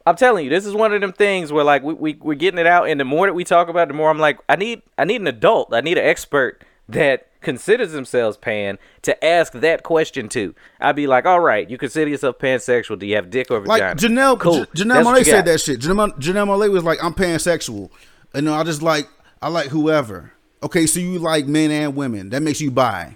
I'm 0.06 0.16
telling 0.16 0.44
you, 0.44 0.50
this 0.50 0.66
is 0.66 0.74
one 0.74 0.94
of 0.94 1.02
them 1.02 1.14
things 1.14 1.52
where 1.52 1.64
like 1.64 1.84
we, 1.84 1.94
we 1.94 2.14
we're 2.16 2.34
getting 2.36 2.60
it 2.60 2.68
out, 2.68 2.89
and 2.89 3.00
the 3.00 3.06
more 3.06 3.28
that 3.28 3.34
we 3.34 3.44
talk 3.44 3.70
about, 3.70 3.84
it, 3.84 3.88
the 3.89 3.94
more 3.94 4.10
I'm 4.10 4.20
like, 4.20 4.39
I 4.50 4.56
need 4.56 4.82
I 4.98 5.06
need 5.06 5.22
an 5.22 5.28
adult, 5.28 5.74
I 5.74 5.82
need 5.82 5.98
an 5.98 6.06
expert 6.06 6.64
that 6.89 7.28
considers 7.41 7.91
themselves 7.91 8.36
pan 8.38 8.78
to 9.04 9.24
ask 9.24 9.54
that 9.54 9.84
question 9.84 10.28
to. 10.30 10.54
I'd 10.80 10.96
be 10.96 11.08
like, 11.08 11.26
all 11.26 11.39
right, 11.39 11.70
you 11.70 11.78
consider 11.78 12.10
yourself 12.10 12.38
pansexual? 12.39 13.00
Do 13.00 13.06
you 13.06 13.16
have 13.16 13.30
dick 13.30 13.52
or 13.52 13.62
vagina? 13.62 13.89
Like? 13.89 13.98
Janelle, 13.98 14.39
cool. 14.39 14.66
J- 14.74 14.84
Janelle 14.84 15.04
Monáe 15.04 15.26
said 15.26 15.46
that 15.46 15.62
shit. 15.62 15.80
Janelle, 15.80 16.18
Janelle 16.20 16.48
Monáe 16.48 16.72
was 16.72 16.84
like, 16.84 17.02
"I'm 17.04 17.14
pansexual," 17.14 17.89
and 18.34 18.50
I 18.50 18.64
just 18.64 18.82
like 18.82 19.08
I 19.41 19.48
like 19.48 19.68
whoever. 19.68 20.34
Okay, 20.64 20.86
so 20.88 20.99
you 20.99 21.20
like 21.20 21.45
men 21.47 21.70
and 21.72 21.95
women. 21.95 22.30
That 22.30 22.41
makes 22.41 22.59
you 22.61 22.72
bi. 22.72 23.16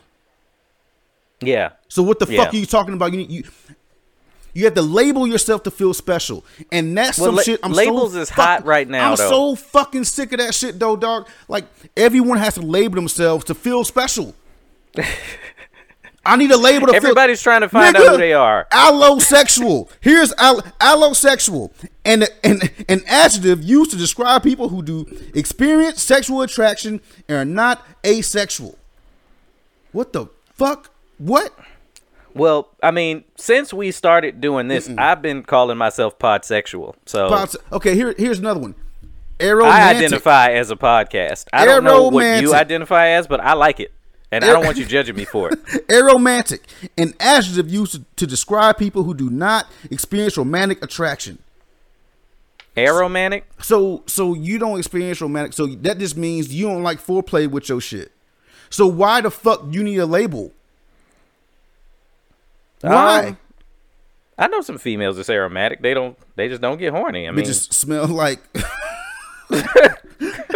Yeah, 1.40 1.72
So 1.88 2.02
what 2.04 2.20
the 2.20 2.26
Yeah. 2.28 2.44
fuck 2.46 2.54
are 2.54 2.58
you 2.58 2.66
talking 2.66 2.94
about? 2.94 3.14
You 3.14 3.20
you 3.22 3.44
you 4.54 4.66
have 4.66 4.74
to 4.74 4.82
label 4.82 5.28
yourself 5.28 5.62
to 5.64 5.72
feel 5.72 5.94
special, 5.94 6.44
and 6.72 6.98
that's 6.98 7.20
Well, 7.20 7.28
some 7.28 7.36
la- 7.36 7.42
shit. 7.44 7.60
I'm 7.62 7.74
labels 7.74 8.14
so 8.14 8.20
is 8.22 8.30
hot 8.30 8.66
right 8.66 8.90
now, 8.90 9.12
I'm 9.12 9.16
though. 9.18 9.30
so 9.30 9.56
fucking 9.56 10.04
sick 10.06 10.32
of 10.34 10.40
that 10.40 10.56
shit, 10.56 10.80
though, 10.80 10.96
dog. 10.96 11.28
Like 11.48 11.66
everyone 11.96 12.40
has 12.40 12.56
to 12.56 12.62
label 12.62 12.96
themselves 12.96 13.46
to 13.46 13.54
feel 13.56 13.84
special. 13.84 14.34
I 16.28 16.36
need 16.36 16.52
a 16.52 16.58
label 16.58 16.88
to 16.88 16.94
Everybody's 16.96 17.40
feel, 17.42 17.52
trying 17.52 17.62
to 17.62 17.70
find 17.70 17.96
out 17.96 18.06
who 18.06 18.18
they 18.18 18.34
are. 18.34 18.68
Allosexual. 18.72 19.90
Here's 20.02 20.34
all, 20.34 20.62
allosexual, 20.82 21.72
and 22.06 22.28
and 22.44 22.70
an 22.90 23.02
adjective 23.08 23.64
used 23.64 23.92
to 23.92 23.98
describe 23.98 24.44
people 24.44 24.70
who 24.70 24.84
do 24.84 25.06
experience 25.34 26.02
sexual 26.04 26.42
attraction 26.42 27.02
and 27.28 27.38
are 27.38 27.46
not 27.46 27.86
asexual. 28.06 28.78
What 29.92 30.14
the 30.14 30.28
fuck? 30.54 30.92
What? 31.18 31.54
Well, 32.34 32.70
I 32.84 32.92
mean, 32.92 33.24
since 33.36 33.74
we 33.74 33.92
started 33.92 34.40
doing 34.42 34.68
this, 34.68 34.90
I've 34.98 35.22
been 35.22 35.42
calling 35.44 35.78
myself 35.78 36.20
podsexual. 36.20 36.94
So 37.06 37.30
Pods- 37.30 37.58
Okay, 37.72 37.96
here 37.96 38.14
here's 38.18 38.40
another 38.40 38.60
one. 38.60 38.76
I 39.40 39.92
identify 39.96 40.52
as 40.52 40.72
a 40.72 40.76
podcast. 40.76 41.46
I 41.54 41.66
don't 41.66 41.84
know 41.84 42.10
what 42.10 42.42
you 42.42 42.54
identify 42.54 43.10
as, 43.10 43.28
but 43.28 43.40
I 43.40 43.54
like 43.54 43.80
it. 43.80 43.92
And 44.32 44.44
I 44.44 44.48
don't 44.48 44.66
want 44.66 44.78
you 44.78 44.86
judging 44.88 45.16
me 45.16 45.26
for 45.26 45.50
it. 45.50 45.64
Aromantic, 45.88 46.62
an 46.98 47.14
adjective 47.20 47.70
used 47.70 47.94
to, 47.94 48.06
to 48.18 48.28
describe 48.28 48.78
people 48.78 49.04
who 49.04 49.14
do 49.14 49.30
not 49.30 49.68
experience 49.90 50.38
romantic 50.38 50.84
attraction. 50.84 51.40
Aromantic? 52.76 53.44
So 53.62 54.04
so 54.06 54.34
you 54.34 54.60
don't 54.60 54.78
experience 54.78 55.22
romantic. 55.22 55.54
So 55.54 55.66
that 55.68 55.98
just 55.98 56.18
means 56.18 56.54
you 56.54 56.68
don't 56.68 56.84
like 56.84 57.00
foreplay 57.00 57.50
with 57.50 57.70
your 57.70 57.82
shit. 57.82 58.12
So 58.70 58.86
why 58.86 59.22
the 59.22 59.32
fuck 59.32 59.64
you 59.72 59.84
need 59.84 59.98
a 59.98 60.06
label? 60.06 60.52
Why? 62.82 63.28
Um, 63.30 63.38
I 64.38 64.48
know 64.48 64.62
some 64.62 64.78
females 64.78 65.16
that's 65.16 65.30
aromatic. 65.30 65.82
They 65.82 65.96
don't. 65.96 66.18
They 66.36 66.48
just 66.50 66.62
don't 66.62 66.78
get 66.78 66.94
horny. 66.94 67.28
I 67.28 67.32
mean, 67.32 67.38
they 67.38 67.44
just 67.44 67.74
smell 67.74 68.08
like. 68.08 68.40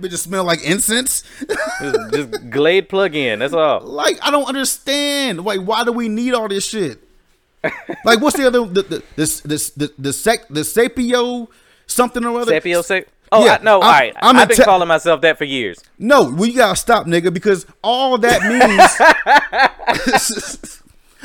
Bitches 0.00 0.18
smell 0.18 0.44
like 0.44 0.62
incense. 0.62 1.22
just, 1.80 2.12
just 2.12 2.50
Glade 2.50 2.88
plug 2.88 3.14
in. 3.14 3.38
That's 3.40 3.54
all. 3.54 3.80
Like 3.80 4.18
I 4.22 4.30
don't 4.30 4.46
understand. 4.48 5.44
Like 5.44 5.60
why 5.60 5.84
do 5.84 5.92
we 5.92 6.08
need 6.08 6.34
all 6.34 6.48
this 6.48 6.66
shit? 6.68 7.02
Like 8.04 8.20
what's 8.20 8.36
the 8.36 8.46
other 8.46 8.64
the 8.64 8.82
the 8.82 9.02
this 9.16 9.40
this 9.40 9.70
the 9.70 9.92
the 9.98 10.12
sec 10.12 10.46
the 10.48 10.60
sapio 10.60 11.48
something 11.86 12.24
or 12.24 12.40
other? 12.40 12.52
Sapio 12.60 12.84
sex. 12.84 13.10
Oh 13.32 13.44
Yeah, 13.44 13.56
I, 13.60 13.64
no! 13.64 13.80
I'm- 13.80 13.82
all 13.82 13.90
right. 13.90 14.14
I'm 14.22 14.36
I've 14.36 14.46
been 14.48 14.56
inte- 14.56 14.64
calling 14.64 14.86
myself 14.86 15.20
that 15.22 15.36
for 15.36 15.44
years. 15.44 15.82
No, 15.98 16.30
we 16.30 16.52
gotta 16.52 16.76
stop, 16.76 17.06
nigga, 17.06 17.34
because 17.34 17.66
all 17.82 18.18
that 18.18 18.42
means 18.42 18.82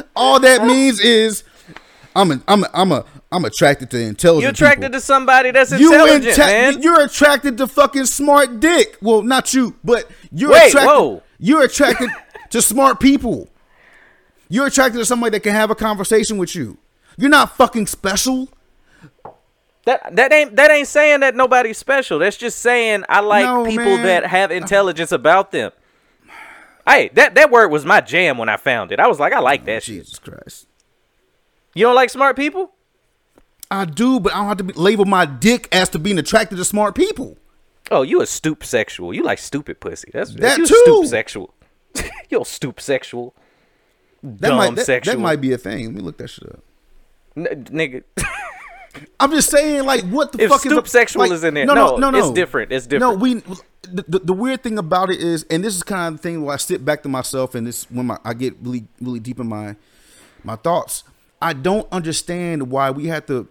all 0.15 0.39
that 0.39 0.65
means 0.65 0.99
is 0.99 1.43
I'm 2.15 2.32
a 2.32 2.41
I'm 2.47 2.63
a 2.63 2.69
I'm 2.74 2.91
a 2.91 3.05
I'm 3.32 3.46
attracted 3.46 3.90
to 3.92 4.00
intelligent. 4.00 4.42
You're 4.44 4.52
attracted 4.52 4.88
people. 4.88 5.00
to 5.00 5.06
somebody 5.06 5.52
that's 5.52 5.72
You 5.72 5.92
intelligent, 5.94 6.26
inta- 6.38 6.46
man. 6.46 6.82
You're 6.82 7.02
attracted 7.06 7.58
to 7.60 7.68
fucking 7.68 8.06
smart 8.06 8.60
dick. 8.60 8.98
Well, 9.02 9.22
not 9.22 9.54
you, 9.54 9.76
but 9.84 10.10
you're 10.32 10.52
Wait, 10.52 10.68
attracted. 10.70 10.88
whoa. 10.88 11.24
You're 11.40 11.64
attracted 11.64 12.10
to 12.50 12.62
smart 12.62 13.00
people. 13.00 13.48
You're 14.50 14.68
attracted 14.68 14.98
to 15.00 15.06
somebody 15.06 15.32
that 15.32 15.44
can 15.44 15.54
have 15.54 15.72
a 15.72 15.76
conversation 15.76 16.38
with 16.38 16.56
you. 16.56 16.78
You're 17.18 17.30
not 17.30 17.56
fucking 17.56 17.88
special. 17.88 18.50
That 19.86 20.16
that 20.16 20.32
ain't 20.34 20.56
that 20.58 20.70
ain't 20.70 20.88
saying 20.90 21.22
that 21.22 21.36
nobody's 21.36 21.78
special. 21.78 22.20
That's 22.20 22.38
just 22.38 22.60
saying 22.60 23.04
I 23.10 23.22
like 23.22 23.46
No, 23.46 23.66
people 23.66 23.86
man. 23.86 24.04
that 24.06 24.26
have 24.28 24.52
intelligence 24.52 25.12
about 25.12 25.52
them. 25.52 25.72
Hey, 26.86 27.10
that 27.14 27.36
that 27.36 27.50
word 27.50 27.70
was 27.70 27.86
my 27.86 28.02
jam 28.02 28.38
when 28.38 28.50
I 28.50 28.58
found 28.58 28.92
it. 28.92 29.00
I 29.00 29.08
was 29.08 29.20
like, 29.20 29.34
I 29.34 29.40
like 29.40 29.66
that 29.66 29.84
shit. 29.84 29.96
Jesus 30.04 30.20
Christ. 30.20 30.68
You 31.74 31.86
don't 31.86 31.96
like 31.96 32.10
smart 32.10 32.36
people? 32.36 32.74
I 33.72 33.86
do, 33.86 34.19
but 34.19 34.34
I 34.34 34.39
don't 34.39 34.47
have 34.49 34.57
to 34.57 34.63
be, 34.65 34.74
label 34.74 35.05
my 35.05 35.26
dick 35.26 35.67
as 35.72 35.89
to 35.89 35.99
being 35.99 36.19
attracted 36.19 36.57
to 36.57 36.65
smart 36.65 36.93
people. 36.93 37.38
Oh, 37.89 38.01
you 38.03 38.22
a 38.22 38.26
stoop 38.26 38.63
sexual. 38.63 39.13
You 39.13 39.24
like 39.24 39.39
stupid 39.39 39.80
pussy. 39.80 40.11
That's 40.13 40.34
That 40.36 40.57
you 40.57 40.65
too. 40.67 40.76
stoop 40.84 41.05
sexual. 41.07 41.53
you 42.30 42.41
a 42.41 42.45
stoop 42.45 42.80
sexual. 42.82 43.34
That 44.22 44.49
Dumb 44.49 44.57
might 44.57 44.76
that, 44.76 44.86
sexual. 44.86 45.15
that 45.15 45.19
might 45.22 45.41
be 45.41 45.51
a 45.53 45.57
thing. 45.57 45.86
Let 45.88 45.95
me 45.95 46.01
look 46.01 46.17
that 46.17 46.30
shit 46.30 46.49
up. 46.49 46.59
N- 47.36 47.65
nigga. 47.72 48.03
I'm 49.22 49.32
just 49.32 49.49
saying, 49.49 49.86
like, 49.86 50.03
what 50.09 50.34
the 50.34 50.43
If 50.43 50.49
fuck 50.49 50.65
is 50.65 50.72
stoop 50.72 50.84
the, 50.84 50.89
sexual 50.89 51.22
like, 51.22 51.32
is 51.32 51.43
in 51.45 51.53
there. 51.53 51.65
No, 51.65 51.74
no, 51.74 51.95
No, 51.95 52.09
no, 52.09 52.11
no. 52.11 52.19
it's 52.19 52.32
different. 52.36 52.72
It's 52.74 52.86
different. 52.86 53.17
No, 53.17 53.22
we. 53.24 53.36
The, 53.84 54.03
the, 54.07 54.19
the 54.19 54.34
weird 54.34 54.63
thing 54.63 54.78
about 54.78 55.09
it 55.09 55.19
is, 55.22 55.43
and 55.49 55.63
this 55.63 55.76
is 55.76 55.82
kind 55.82 56.13
of 56.13 56.22
the 56.22 56.24
thing 56.30 56.43
where 56.43 56.53
I 56.53 56.57
sit 56.57 56.84
back 56.86 57.01
to 57.03 57.09
myself, 57.09 57.55
and 57.55 57.65
this 57.65 57.89
when 57.89 58.07
my 58.07 58.17
I 58.26 58.34
get 58.34 58.55
really 58.61 58.86
really 58.99 59.19
deep 59.22 59.39
in 59.39 59.47
my 59.47 59.76
my 60.43 60.55
thoughts. 60.57 61.03
I 61.41 61.53
don't 61.53 61.88
understand 61.91 62.69
why 62.69 62.91
we 62.91 63.07
have 63.07 63.26
to 63.28 63.47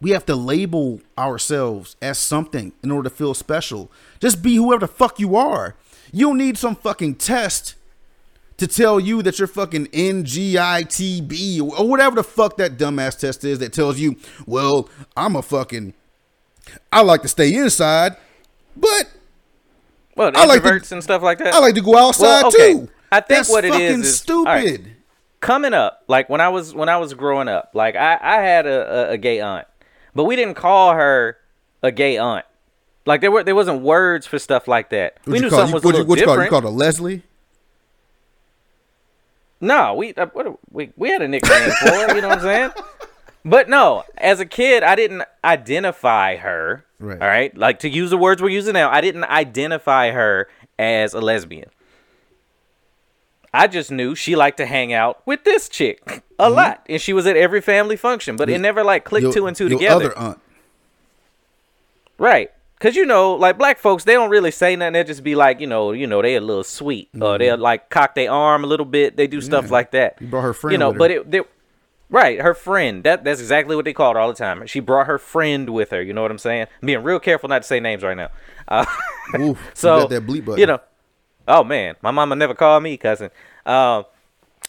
we 0.00 0.10
have 0.10 0.26
to 0.26 0.36
label 0.36 1.00
ourselves 1.16 1.96
as 2.02 2.18
something 2.18 2.72
in 2.82 2.90
order 2.90 3.08
to 3.08 3.14
feel 3.14 3.34
special. 3.34 3.90
Just 4.20 4.42
be 4.42 4.56
whoever 4.56 4.80
the 4.80 4.88
fuck 4.92 5.18
you 5.18 5.36
are. 5.36 5.74
You 6.12 6.26
don't 6.28 6.38
need 6.38 6.58
some 6.58 6.76
fucking 6.76 7.16
test 7.16 7.74
to 8.58 8.66
tell 8.66 9.00
you 9.00 9.22
that 9.22 9.38
you're 9.38 9.48
fucking 9.48 9.86
NGITB 9.86 11.60
or 11.60 11.88
whatever 11.88 12.16
the 12.16 12.22
fuck 12.24 12.56
that 12.58 12.76
dumbass 12.76 13.18
test 13.18 13.44
is 13.44 13.58
that 13.58 13.72
tells 13.72 13.98
you, 13.98 14.16
well, 14.46 14.88
I'm 15.16 15.36
a 15.36 15.42
fucking, 15.42 15.94
I 16.92 17.02
like 17.02 17.22
to 17.22 17.28
stay 17.28 17.54
inside, 17.54 18.16
but 18.76 19.10
well, 20.16 20.30
I 20.34 20.44
like 20.46 20.62
to- 20.62 20.94
and 20.94 21.02
stuff 21.02 21.22
like 21.22 21.38
that. 21.38 21.54
I 21.54 21.58
like 21.58 21.74
to 21.74 21.82
go 21.82 21.96
outside 21.96 22.42
Well, 22.42 22.46
okay. 22.48 22.72
too. 22.74 22.88
I 23.10 23.20
think 23.20 23.28
That's 23.28 23.50
what 23.50 23.64
it 23.64 23.68
is 23.68 23.74
fucking 23.74 24.00
is- 24.00 24.18
stupid. 24.18 24.46
right. 24.46 24.80
coming 25.40 25.74
up, 25.74 26.02
like 26.08 26.28
when 26.28 26.40
I 26.40 26.48
was 26.48 26.74
when 26.74 26.88
I 26.88 26.96
was 26.98 27.12
growing 27.14 27.48
up, 27.48 27.70
like 27.74 27.96
I 27.96 28.18
I 28.20 28.36
had 28.42 28.66
a, 28.66 29.08
a, 29.08 29.10
a 29.12 29.18
gay 29.18 29.40
aunt, 29.40 29.66
but 30.14 30.24
we 30.24 30.36
didn't 30.36 30.54
call 30.54 30.92
her 30.92 31.38
a 31.82 31.92
gay 31.92 32.16
aunt. 32.16 32.44
Like 33.06 33.20
there 33.20 33.30
were 33.30 33.44
there 33.44 33.54
wasn't 33.54 33.82
words 33.82 34.26
for 34.26 34.38
stuff 34.38 34.66
like 34.66 34.90
that. 34.90 35.18
What 35.24 35.34
we 35.34 35.40
knew 35.40 35.50
call, 35.50 35.58
something 35.58 35.70
you, 35.70 35.74
was 35.74 35.84
a 35.84 35.86
what 35.86 35.92
you, 35.94 35.98
little 35.98 36.08
what 36.08 36.18
you 36.18 36.24
call, 36.24 36.34
different. 36.34 36.46
you 36.46 36.50
called 36.50 36.64
her 36.64 36.70
Leslie? 36.70 37.22
No, 39.60 39.94
we 39.94 40.14
uh, 40.14 40.26
what, 40.26 40.58
we 40.70 40.92
we 40.96 41.10
had 41.10 41.22
a 41.22 41.28
nickname 41.28 41.70
for 41.70 41.88
her. 41.88 42.14
You 42.14 42.22
know 42.22 42.28
what 42.28 42.38
I'm 42.38 42.44
saying? 42.44 42.70
But 43.44 43.68
no, 43.68 44.04
as 44.16 44.40
a 44.40 44.46
kid, 44.46 44.82
I 44.82 44.94
didn't 44.94 45.22
identify 45.44 46.36
her. 46.36 46.86
Right. 46.98 47.20
All 47.20 47.28
right, 47.28 47.54
like 47.56 47.80
to 47.80 47.90
use 47.90 48.08
the 48.08 48.16
words 48.16 48.40
we're 48.40 48.48
using 48.48 48.72
now, 48.72 48.90
I 48.90 49.02
didn't 49.02 49.24
identify 49.24 50.10
her 50.10 50.48
as 50.78 51.12
a 51.12 51.20
lesbian. 51.20 51.68
I 53.54 53.66
just 53.68 53.90
knew 53.90 54.14
she 54.14 54.34
liked 54.36 54.56
to 54.58 54.66
hang 54.66 54.92
out 54.92 55.22
with 55.26 55.44
this 55.44 55.68
chick 55.68 56.22
a 56.38 56.50
lot, 56.50 56.84
and 56.88 57.00
she 57.00 57.12
was 57.12 57.26
at 57.26 57.36
every 57.36 57.60
family 57.60 57.96
function. 57.96 58.36
But 58.36 58.50
it 58.50 58.58
never 58.60 58.82
like 58.84 59.04
clicked 59.04 59.26
Mm-hmm. 59.26 59.26
Your- 59.28 59.32
two 59.32 59.46
and 59.46 59.56
two 59.56 59.68
your 59.68 59.78
together. 59.78 60.06
Other 60.16 60.18
aunt. 60.18 60.40
Right. 62.18 62.50
Cause 62.80 62.96
you 62.96 63.06
know, 63.06 63.32
like 63.34 63.56
black 63.56 63.78
folks, 63.78 64.04
they 64.04 64.12
don't 64.12 64.28
really 64.28 64.50
say 64.50 64.76
nothing. 64.76 64.92
They 64.92 65.04
just 65.04 65.22
be 65.24 65.34
like, 65.34 65.58
you 65.60 65.66
know, 65.66 65.92
you 65.92 66.06
know, 66.06 66.20
they 66.20 66.34
a 66.34 66.40
little 66.40 66.64
sweet, 66.64 67.08
or 67.18 67.38
they'll 67.38 67.56
like 67.56 67.88
cock 67.88 68.14
their 68.14 68.30
arm 68.30 68.62
a 68.62 68.66
little 68.66 68.84
bit. 68.84 69.16
They 69.16 69.26
do 69.26 69.40
stuff 69.40 69.64
Mm-hmm. 69.64 69.72
Yeah. 69.72 69.76
like 69.78 69.90
that. 69.92 70.18
You 70.20 70.26
brought 70.26 70.42
her 70.42 70.52
friend 70.52 70.72
you 70.72 70.78
know, 70.78 70.88
with 70.88 70.94
her. 70.96 70.98
but 70.98 71.10
it, 71.10 71.30
they, 71.30 71.40
right, 72.10 72.40
her 72.42 72.52
friend. 72.52 73.02
That 73.04 73.24
that's 73.24 73.40
exactly 73.40 73.74
what 73.74 73.86
they 73.86 73.94
called 73.94 74.16
her 74.16 74.20
all 74.20 74.28
the 74.28 74.34
time. 74.34 74.66
She 74.66 74.80
brought 74.80 75.06
her 75.06 75.18
friend 75.18 75.70
with 75.70 75.90
her. 75.92 76.02
You 76.02 76.12
know 76.12 76.20
what 76.20 76.30
I'm 76.30 76.36
saying? 76.38 76.66
I'm 76.82 76.86
being 76.86 77.02
real 77.02 77.20
careful 77.20 77.48
not 77.48 77.62
to 77.62 77.68
say 77.68 77.80
names 77.80 78.02
right 78.02 78.16
now. 78.16 78.28
Uh, 78.68 78.84
Oof, 79.38 79.58
so 79.72 79.94
you 79.94 80.00
got 80.02 80.10
that 80.10 80.26
bleep 80.26 80.44
button. 80.44 80.60
you 80.60 80.66
know, 80.66 80.80
oh 81.48 81.64
man, 81.64 81.96
my 82.02 82.10
mama 82.10 82.36
never 82.36 82.54
called 82.54 82.82
me 82.82 82.96
cousin. 82.96 83.30
Um, 83.66 84.04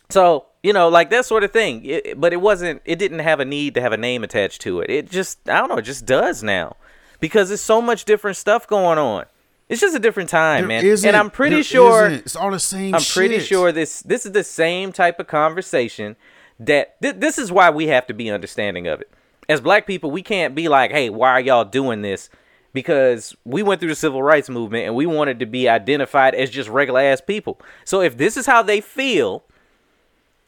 so 0.09 0.45
you 0.63 0.73
know, 0.73 0.89
like 0.89 1.09
that 1.11 1.26
sort 1.26 1.43
of 1.43 1.51
thing. 1.51 1.86
It, 1.86 2.19
but 2.19 2.34
it 2.34 2.38
wasn't. 2.41 2.82
It 2.86 2.97
didn't 2.97 3.19
have 3.19 3.39
a 3.39 3.45
need 3.45 3.76
to 3.76 3.82
have 3.82 3.91
a 3.93 3.97
name 3.97 4.23
attached 4.23 4.61
to 4.61 4.80
it. 4.82 4.89
It 4.89 5.09
just, 5.11 5.47
I 5.47 5.59
don't 5.59 5.69
know. 5.69 5.78
It 5.78 5.84
just 5.84 6.05
does 6.05 6.41
now 6.41 6.76
because 7.19 7.49
there's 7.49 7.61
so 7.61 7.82
much 7.82 8.05
different 8.05 8.38
stuff 8.38 8.65
going 8.67 8.97
on. 8.97 9.26
It's 9.69 9.82
just 9.82 9.95
a 9.95 9.99
different 9.99 10.30
time, 10.30 10.67
There 10.67 10.82
man. 10.82 11.05
and 11.05 11.15
I'm 11.15 11.32
pretty 11.32 11.63
sure 11.63 12.07
isn't. 12.07 12.26
it's 12.26 12.36
all 12.36 12.51
the 12.51 12.59
same. 12.59 12.93
I'm 12.93 13.01
pretty 13.01 13.39
sure 13.39 13.71
this 13.71 14.01
this 14.01 14.26
is 14.26 14.32
the 14.32 14.43
same 14.43 14.91
type 14.91 15.19
of 15.19 15.28
conversation 15.28 16.15
that 16.59 17.01
th- 17.01 17.15
this 17.17 17.38
is 17.38 17.51
why 17.51 17.69
we 17.69 17.88
have 17.88 18.05
to 18.07 18.13
be 18.13 18.30
understanding 18.30 18.88
of 18.88 19.01
it. 19.01 19.11
As 19.49 19.61
black 19.61 19.86
people, 19.88 20.09
we 20.11 20.21
can't 20.23 20.55
be 20.55 20.67
like, 20.67 20.91
"Hey, 20.91 21.09
why 21.09 21.30
are 21.32 21.39
y'all 21.41 21.65
doing 21.65 22.01
this?" 22.01 22.30
Because 22.76 23.34
we 23.45 23.63
went 23.63 23.80
through 23.80 23.89
the 23.89 23.95
civil 23.95 24.21
rights 24.21 24.49
movement 24.49 24.86
and 24.86 24.95
we 24.95 25.05
wanted 25.05 25.39
to 25.39 25.45
be 25.45 25.69
identified 25.69 26.36
as 26.36 26.49
just 26.49 26.67
regular 26.67 26.99
ass 26.99 27.21
people. 27.21 27.57
So 27.86 28.01
if 28.01 28.17
this 28.17 28.36
is 28.36 28.45
how 28.45 28.61
they 28.61 28.82
feel, 28.82 29.45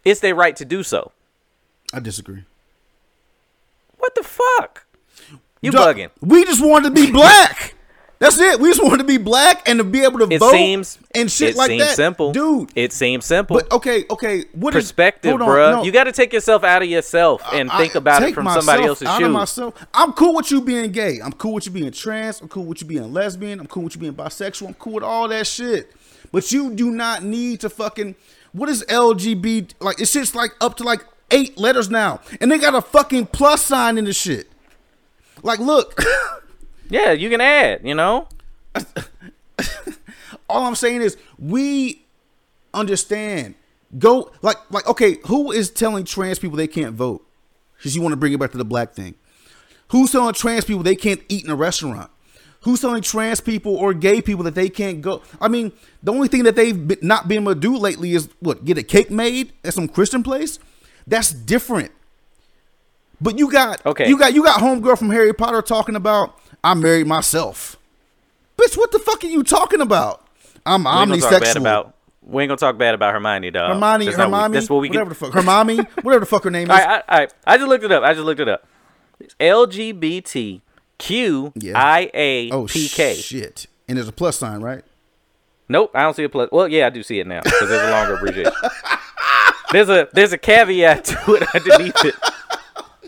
it's 0.03 0.19
their 0.19 0.36
right 0.36 0.53
to 0.57 0.65
do 0.65 0.84
so. 0.84 1.13
I 1.93 2.01
disagree. 2.01 2.43
What 3.97 4.13
the 4.15 4.23
fuck? 4.23 4.86
You 5.61 5.71
Duh, 5.71 5.93
bugging? 5.93 6.09
We 6.19 6.43
just 6.43 6.61
wanted 6.61 6.89
to 6.89 6.95
be 6.95 7.11
black. 7.11 7.75
That's 8.20 8.39
it. 8.39 8.59
We 8.59 8.70
just 8.70 8.84
wanted 8.84 8.97
to 8.97 9.03
be 9.03 9.18
black 9.18 9.70
and 9.70 9.78
to 9.78 9.84
be 9.84 10.03
able 10.03 10.18
to 10.20 10.28
It 10.34 10.39
vote 10.39 10.51
seems 10.51 10.97
and 11.13 11.32
shit 11.32 11.51
it 11.51 11.55
like 11.55 11.68
seems 11.70 11.84
that. 11.84 11.95
simple, 11.95 12.32
dude. 12.34 12.72
It 12.76 12.91
seems 12.91 13.26
simple. 13.26 13.57
But 13.57 13.72
okay, 13.72 14.05
okay. 14.09 14.45
What 14.53 14.76
is- 14.76 14.86
Perspective, 14.86 15.34
on, 15.34 15.39
bruh. 15.41 15.72
no. 15.78 15.84
You 15.84 15.91
got 15.91 16.05
to 16.05 16.11
take 16.11 16.34
yourself 16.34 16.63
out 16.63 16.82
of 16.82 16.88
yourself 16.89 17.43
and 17.53 17.70
I- 17.70 17.78
think 17.78 17.93
about 17.95 18.24
it 18.24 18.34
from 18.34 18.47
somebody 18.49 18.86
else's 18.86 19.07
out 19.07 19.20
shoes. 19.20 19.28
Of 19.28 19.34
myself. 19.34 19.86
I'm 19.93 20.13
cool 20.13 20.34
with 20.34 20.49
you 20.49 20.61
being 20.61 20.91
gay. 20.91 21.20
I'm 21.24 21.34
cool 21.34 21.53
with 21.53 21.68
you 21.68 21.72
being 21.72 21.91
trans. 21.91 22.41
I'm 22.41 22.47
cool 22.47 22.65
with 22.65 22.82
you 22.82 22.88
being 22.88 23.13
lesbian. 23.13 23.59
I'm 23.59 23.68
cool 23.68 23.84
with 23.84 23.93
you 23.95 24.01
being 24.01 24.13
bisexual. 24.15 24.68
I'm 24.68 24.74
cool 24.76 24.93
with 24.93 25.03
all 25.03 25.28
that 25.28 25.45
shit. 25.45 25.91
But 26.32 26.51
you 26.51 26.72
do 26.74 26.89
not 26.91 27.24
need 27.24 27.59
to 27.61 27.70
fucking. 27.70 28.15
What 28.51 28.68
is 28.70 28.84
LGBT? 28.89 29.74
Like 29.80 30.01
it's 30.01 30.11
just 30.11 30.34
like 30.34 30.51
up 30.59 30.76
to 30.78 30.84
like 30.84 31.05
eight 31.30 31.57
letters 31.57 31.89
now, 31.91 32.22
and 32.41 32.51
they 32.51 32.57
got 32.57 32.74
a 32.74 32.82
fucking 32.82 33.28
plus 33.28 33.61
sign 33.61 33.97
in 33.99 34.05
the 34.05 34.13
shit. 34.13 34.49
Like, 35.43 35.59
look. 35.59 36.01
Yeah, 36.90 37.12
you 37.12 37.30
can 37.30 37.42
add, 37.42 37.82
you 37.84 37.96
know? 37.96 38.28
all 40.50 40.66
I'm 40.66 40.76
saying 40.76 41.02
is 41.02 41.18
we 41.38 42.06
understand. 42.74 43.56
Go 43.98 44.32
like 44.42 44.58
like 44.70 44.86
okay, 44.88 45.18
who 45.28 45.52
is 45.52 45.70
telling 45.70 46.04
trans 46.04 46.40
people 46.40 46.58
they 46.58 46.68
can't 46.68 46.94
vote? 46.94 47.26
Because 47.78 47.96
you 47.96 48.02
want 48.02 48.14
to 48.14 48.18
bring 48.18 48.34
it 48.34 48.40
back 48.40 48.52
to 48.52 48.58
the 48.58 48.66
black 48.66 48.94
thing. 48.94 49.16
Who's 49.90 50.12
telling 50.12 50.34
trans 50.34 50.66
people 50.66 50.84
they 50.84 50.96
can't 50.96 51.22
eat 51.30 51.46
in 51.46 51.50
a 51.50 51.56
restaurant? 51.56 52.12
Who's 52.62 52.82
telling 52.82 53.02
trans 53.02 53.40
people 53.40 53.76
or 53.78 53.94
gay 53.94 54.22
people 54.22 54.44
that 54.44 54.56
they 54.56 54.68
can't 54.68 55.02
go? 55.02 55.22
I 55.40 55.48
mean, 55.48 55.72
the 56.04 56.12
only 56.12 56.28
thing 56.28 56.44
that 56.44 56.56
they've 56.56 57.02
not 57.02 57.28
been 57.28 57.44
able 57.44 57.54
to 57.54 57.60
do 57.60 57.78
lately 57.78 58.14
is 58.14 58.28
what 58.40 58.66
get 58.66 58.78
a 58.78 58.84
cake 58.84 59.10
made 59.10 59.54
at 59.64 59.74
some 59.74 59.88
Christian 59.88 60.24
place. 60.24 60.60
That's 61.06 61.32
different. 61.32 61.92
But 63.20 63.38
you 63.39 63.51
got 63.51 63.86
Okay. 63.86 64.07
You 64.07 64.18
got 64.18 64.34
you 64.34 64.43
got 64.43 64.59
homegirl 64.61 64.97
from 64.97 65.09
Harry 65.09 65.34
Potter 65.34 65.61
talking 65.61 65.95
about 65.95 66.39
I 66.63 66.74
married 66.74 67.07
myself. 67.07 67.78
Bitch, 68.57 68.78
what 68.78 68.91
the 68.91 68.99
fuck 68.99 69.24
are 69.24 69.28
you 69.28 69.43
talking 69.43 69.82
about? 69.82 70.26
I'm 70.65 70.84
We 70.84 70.89
ain't 71.15 71.22
talk 71.24 71.32
bad 71.32 71.41
omnisexual. 71.43 71.55
about. 71.61 71.93
We 72.22 72.43
ain't 72.43 72.49
gonna 72.49 72.57
talk 72.57 72.78
bad 72.78 72.93
about 72.93 73.13
Hermione, 73.13 73.51
dog. 73.51 73.74
Hermione, 73.74 74.05
That's 74.05 74.18
not 74.18 74.26
Hermione, 74.32 74.53
that's 74.53 74.70
what 74.70 74.82
we 74.82 74.89
whatever 74.89 75.05
can. 75.05 75.09
the 75.09 75.15
fuck, 75.15 75.34
Hermione, 75.34 75.78
whatever 76.01 76.20
the 76.22 76.26
fuck 76.26 76.43
her 76.43 76.51
name 76.51 76.63
is. 76.63 76.70
All 76.72 76.76
right, 76.78 77.03
I, 77.07 77.24
I, 77.24 77.28
I 77.45 77.57
just 77.57 77.70
looked 77.70 77.86
it 77.86 77.91
up. 77.91 78.03
I 78.03 78.13
just 78.13 78.26
looked 78.26 78.41
it 78.41 78.49
up. 78.49 78.68
LGBTQIAPK. 79.39 80.61
oh 82.51 82.68
shit! 82.68 83.68
And 83.88 83.97
there's 83.97 84.07
a 84.07 84.11
plus 84.13 84.38
sign, 84.38 84.61
right? 84.61 84.84
Nope, 85.70 85.91
I 85.93 86.01
don't 86.03 86.15
see 86.15 86.24
a 86.24 86.30
plus. 86.30 86.49
Well, 86.51 86.68
yeah, 86.68 86.88
I 86.88 86.89
do 86.89 87.03
see 87.03 87.20
it 87.20 87.28
now 87.28 87.41
because 87.43 87.70
there's 87.70 87.88
a 87.88 87.91
longer 87.91 88.15
abbreviation. 88.15 88.53
there's 89.72 89.89
a 89.89 90.07
there's 90.13 90.34
a 90.34 90.38
caveat 90.38 91.05
to 91.05 91.34
it 91.36 91.43
underneath 91.55 92.05
it. 92.05 92.15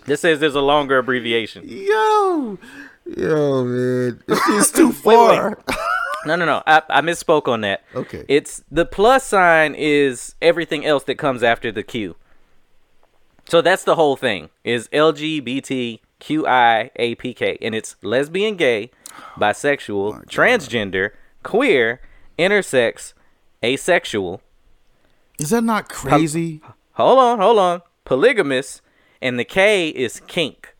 This 0.10 0.22
says 0.22 0.40
there's 0.40 0.56
a 0.56 0.62
longer 0.62 0.98
abbreviation. 0.98 1.64
Yo, 1.68 2.58
yo, 3.06 3.64
man, 3.64 4.22
it's 4.28 4.72
too 4.72 4.88
Wait, 5.04 5.06
wait. 5.06 5.06
far. 5.06 5.58
No, 6.26 6.36
no, 6.36 6.44
no. 6.44 6.62
I, 6.68 6.82
I 6.90 7.00
misspoke 7.00 7.48
on 7.48 7.62
that. 7.62 7.82
Okay. 7.96 8.26
It's 8.28 8.62
the 8.70 8.86
plus 8.86 9.24
sign 9.24 9.74
is 9.74 10.36
everything 10.42 10.86
else 10.86 11.06
that 11.06 11.16
comes 11.16 11.44
after 11.44 11.72
the 11.72 11.82
Q. 11.82 12.18
So 13.48 13.62
that's 13.62 13.86
the 13.86 13.96
whole 13.96 14.18
thing 14.18 14.50
is 14.66 14.90
LGBTQIAPK, 14.90 16.00
and 17.62 17.74
it's 17.74 17.96
lesbian, 18.04 18.58
gay, 18.58 18.92
bisexual, 19.38 20.16
oh 20.16 20.22
transgender, 20.28 21.12
queer, 21.42 22.02
intersex, 22.38 23.14
asexual. 23.64 24.42
Is 25.40 25.52
that 25.52 25.64
not 25.64 25.88
crazy? 25.88 26.62
Hold 26.94 27.18
on, 27.18 27.40
hold 27.40 27.60
on. 27.60 27.82
Polygamous, 28.04 28.82
and 29.22 29.40
the 29.40 29.46
K 29.46 29.90
is 29.90 30.22
kink. 30.28 30.76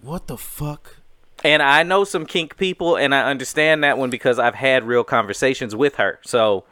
What 0.00 0.26
the 0.26 0.36
fuck? 0.36 0.96
And 1.44 1.62
I 1.62 1.82
know 1.82 2.04
some 2.04 2.26
kink 2.26 2.56
people, 2.56 2.96
and 2.96 3.14
I 3.14 3.28
understand 3.30 3.82
that 3.84 3.98
one 3.98 4.10
because 4.10 4.38
I've 4.38 4.54
had 4.54 4.84
real 4.84 5.04
conversations 5.04 5.74
with 5.74 5.96
her. 5.96 6.20
So, 6.24 6.64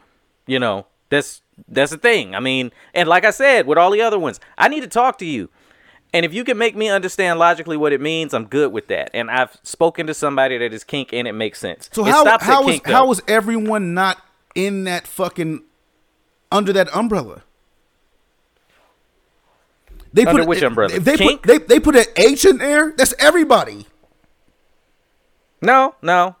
you 0.47 0.59
know, 0.59 0.85
that's 1.09 1.41
that's 1.67 1.91
the 1.91 1.97
thing. 1.97 2.35
I 2.35 2.39
mean, 2.39 2.71
and 2.93 3.07
like 3.07 3.25
I 3.25 3.31
said, 3.31 3.67
with 3.67 3.77
all 3.77 3.91
the 3.91 4.01
other 4.01 4.19
ones, 4.19 4.39
I 4.57 4.67
need 4.69 4.81
to 4.81 4.87
talk 4.87 5.17
to 5.19 5.25
you. 5.25 5.49
And 6.13 6.25
if 6.25 6.33
you 6.33 6.43
can 6.43 6.57
make 6.57 6.75
me 6.75 6.89
understand 6.89 7.39
logically 7.39 7.77
what 7.77 7.93
it 7.93 8.01
means, 8.01 8.33
I'm 8.33 8.45
good 8.45 8.73
with 8.73 8.87
that. 8.87 9.11
And 9.13 9.31
I've 9.31 9.57
spoken 9.63 10.07
to 10.07 10.13
somebody 10.13 10.57
that 10.57 10.73
is 10.73 10.83
kink, 10.83 11.13
and 11.13 11.27
it 11.27 11.33
makes 11.33 11.59
sense. 11.59 11.89
So 11.91 12.05
It 12.05 12.11
how 12.11 12.37
how 12.39 12.67
is 12.67 12.75
kink, 12.75 12.87
how 12.87 13.11
is 13.11 13.21
everyone 13.27 13.93
not 13.93 14.17
in 14.55 14.85
that 14.85 15.07
fucking 15.07 15.63
under 16.51 16.73
that 16.73 16.93
umbrella? 16.95 17.43
They 20.13 20.25
Under 20.25 20.45
which 20.45 20.61
umbrella? 20.61 20.93
If 20.93 21.03
they 21.05 21.17
Kink? 21.17 21.43
put 21.43 21.47
they, 21.47 21.57
they 21.57 21.79
put 21.79 21.95
an 21.95 22.05
H 22.15 22.45
in 22.45 22.57
there. 22.57 22.93
That's 22.97 23.13
everybody. 23.19 23.87
No, 25.61 25.95
no. 26.01 26.35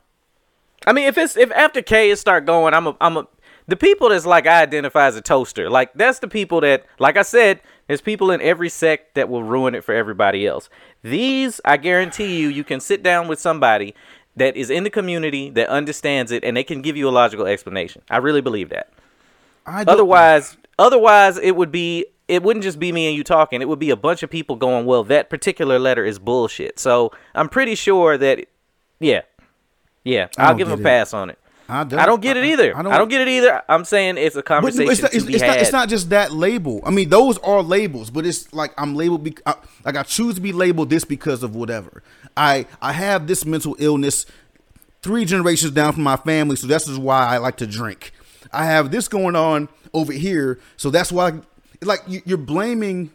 I 0.85 0.93
mean, 0.93 1.07
if 1.07 1.17
it's 1.17 1.37
if 1.37 1.51
after 1.51 1.81
K 1.81 2.09
is 2.09 2.19
start 2.19 2.45
going, 2.45 2.73
I'm 2.73 2.87
a 2.87 2.97
I'm 2.99 3.17
a 3.17 3.27
the 3.67 3.77
people 3.77 4.09
that's 4.09 4.25
like 4.25 4.47
I 4.47 4.61
identify 4.63 5.05
as 5.05 5.15
a 5.15 5.21
toaster. 5.21 5.69
Like 5.69 5.93
that's 5.93 6.19
the 6.19 6.27
people 6.27 6.61
that, 6.61 6.85
like 6.99 7.17
I 7.17 7.21
said, 7.21 7.61
there's 7.87 8.01
people 8.01 8.31
in 8.31 8.41
every 8.41 8.69
sect 8.69 9.15
that 9.15 9.29
will 9.29 9.43
ruin 9.43 9.75
it 9.75 9.83
for 9.83 9.93
everybody 9.93 10.45
else. 10.47 10.69
These, 11.03 11.61
I 11.63 11.77
guarantee 11.77 12.39
you, 12.39 12.49
you 12.49 12.63
can 12.63 12.79
sit 12.79 13.03
down 13.03 13.27
with 13.27 13.39
somebody 13.39 13.95
that 14.35 14.55
is 14.55 14.69
in 14.69 14.83
the 14.83 14.89
community 14.89 15.49
that 15.51 15.69
understands 15.69 16.31
it, 16.31 16.43
and 16.43 16.55
they 16.55 16.63
can 16.63 16.81
give 16.81 16.97
you 16.97 17.07
a 17.07 17.11
logical 17.11 17.45
explanation. 17.45 18.01
I 18.09 18.17
really 18.17 18.41
believe 18.41 18.69
that. 18.69 18.91
I 19.65 19.83
Otherwise, 19.83 20.57
otherwise 20.79 21.37
it 21.37 21.55
would 21.55 21.71
be 21.71 22.05
it 22.31 22.41
wouldn't 22.43 22.63
just 22.63 22.79
be 22.79 22.91
me 22.91 23.07
and 23.07 23.15
you 23.15 23.23
talking. 23.23 23.61
It 23.61 23.67
would 23.67 23.79
be 23.79 23.89
a 23.91 23.95
bunch 23.95 24.23
of 24.23 24.29
people 24.29 24.55
going, 24.55 24.85
"Well, 24.85 25.03
that 25.05 25.29
particular 25.29 25.77
letter 25.77 26.05
is 26.05 26.17
bullshit." 26.19 26.79
So 26.79 27.11
I'm 27.35 27.49
pretty 27.49 27.75
sure 27.75 28.17
that, 28.17 28.45
yeah, 28.99 29.21
yeah, 30.03 30.27
I'll 30.37 30.55
give 30.55 30.67
him 30.67 30.79
a 30.79 30.81
it. 30.81 30.83
pass 30.83 31.13
on 31.13 31.29
it. 31.29 31.37
I 31.69 31.85
don't, 31.85 31.99
I 31.99 32.05
don't 32.05 32.21
get 32.21 32.35
it 32.35 32.43
either. 32.43 32.75
I 32.75 32.79
I 32.79 32.83
don't- 32.83 32.91
don't, 32.93 33.07
get 33.07 33.21
it 33.21 33.29
either. 33.29 33.61
I'm 33.69 33.85
saying 33.85 34.17
it's 34.17 34.35
a 34.35 34.43
conversation 34.43 34.91
it's, 34.91 35.01
not, 35.01 35.13
it's, 35.13 35.25
it's 35.25 35.41
not, 35.41 35.57
it's 35.57 35.71
not 35.71 35.87
just 35.89 36.09
that 36.09 36.33
label. 36.33 36.81
I 36.85 36.89
mean, 36.91 37.07
those 37.07 37.37
are 37.37 37.61
labels, 37.61 38.09
but 38.09 38.25
it's 38.25 38.51
like 38.53 38.73
I'm 38.77 38.93
labeled. 38.95 39.23
Be, 39.23 39.37
I, 39.45 39.55
like 39.85 39.95
I 39.95 40.03
choose 40.03 40.35
to 40.35 40.41
be 40.41 40.51
labeled 40.51 40.89
this 40.89 41.05
because 41.05 41.43
of 41.43 41.55
whatever. 41.55 42.03
I 42.35 42.65
I 42.81 42.91
have 42.93 43.27
this 43.27 43.45
mental 43.45 43.75
illness 43.79 44.25
three 45.01 45.23
generations 45.23 45.71
down 45.71 45.93
from 45.93 46.03
my 46.03 46.17
family, 46.17 46.55
so 46.57 46.67
that's 46.67 46.85
just 46.87 46.99
why 46.99 47.25
I 47.27 47.37
like 47.37 47.55
to 47.57 47.67
drink. 47.67 48.11
I 48.51 48.65
have 48.65 48.91
this 48.91 49.07
going 49.07 49.35
on 49.37 49.69
over 49.93 50.11
here, 50.11 50.59
so 50.77 50.89
that's 50.89 51.11
why. 51.11 51.39
Like 51.83 52.01
you, 52.07 52.21
you're 52.25 52.37
blaming 52.37 53.11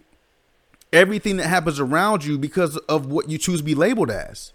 everything 0.93 1.37
that 1.37 1.47
happens 1.47 1.79
around 1.79 2.25
you 2.25 2.39
because 2.39 2.77
of 2.77 3.07
what 3.07 3.29
you 3.29 3.39
choose 3.39 3.59
to 3.61 3.65
be 3.65 3.75
labeled 3.75 4.11
as. 4.11 4.53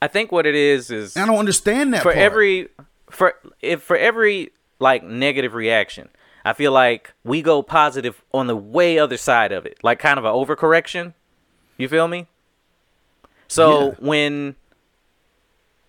I 0.00 0.08
think 0.08 0.30
what 0.30 0.46
it 0.46 0.54
is 0.54 0.90
is 0.90 1.16
I 1.16 1.26
don't 1.26 1.38
understand 1.38 1.92
that 1.94 2.02
for 2.02 2.12
part. 2.12 2.16
every 2.16 2.68
for 3.10 3.34
if 3.60 3.82
for 3.82 3.96
every 3.96 4.50
like 4.78 5.02
negative 5.02 5.54
reaction, 5.54 6.08
I 6.44 6.52
feel 6.52 6.72
like 6.72 7.12
we 7.24 7.42
go 7.42 7.62
positive 7.62 8.22
on 8.32 8.46
the 8.46 8.56
way 8.56 8.98
other 8.98 9.16
side 9.16 9.50
of 9.52 9.66
it, 9.66 9.78
like 9.82 9.98
kind 9.98 10.18
of 10.18 10.24
an 10.24 10.32
overcorrection. 10.32 11.14
You 11.76 11.88
feel 11.88 12.08
me? 12.08 12.26
So 13.48 13.88
Yeah. 13.90 13.94
when 13.98 14.56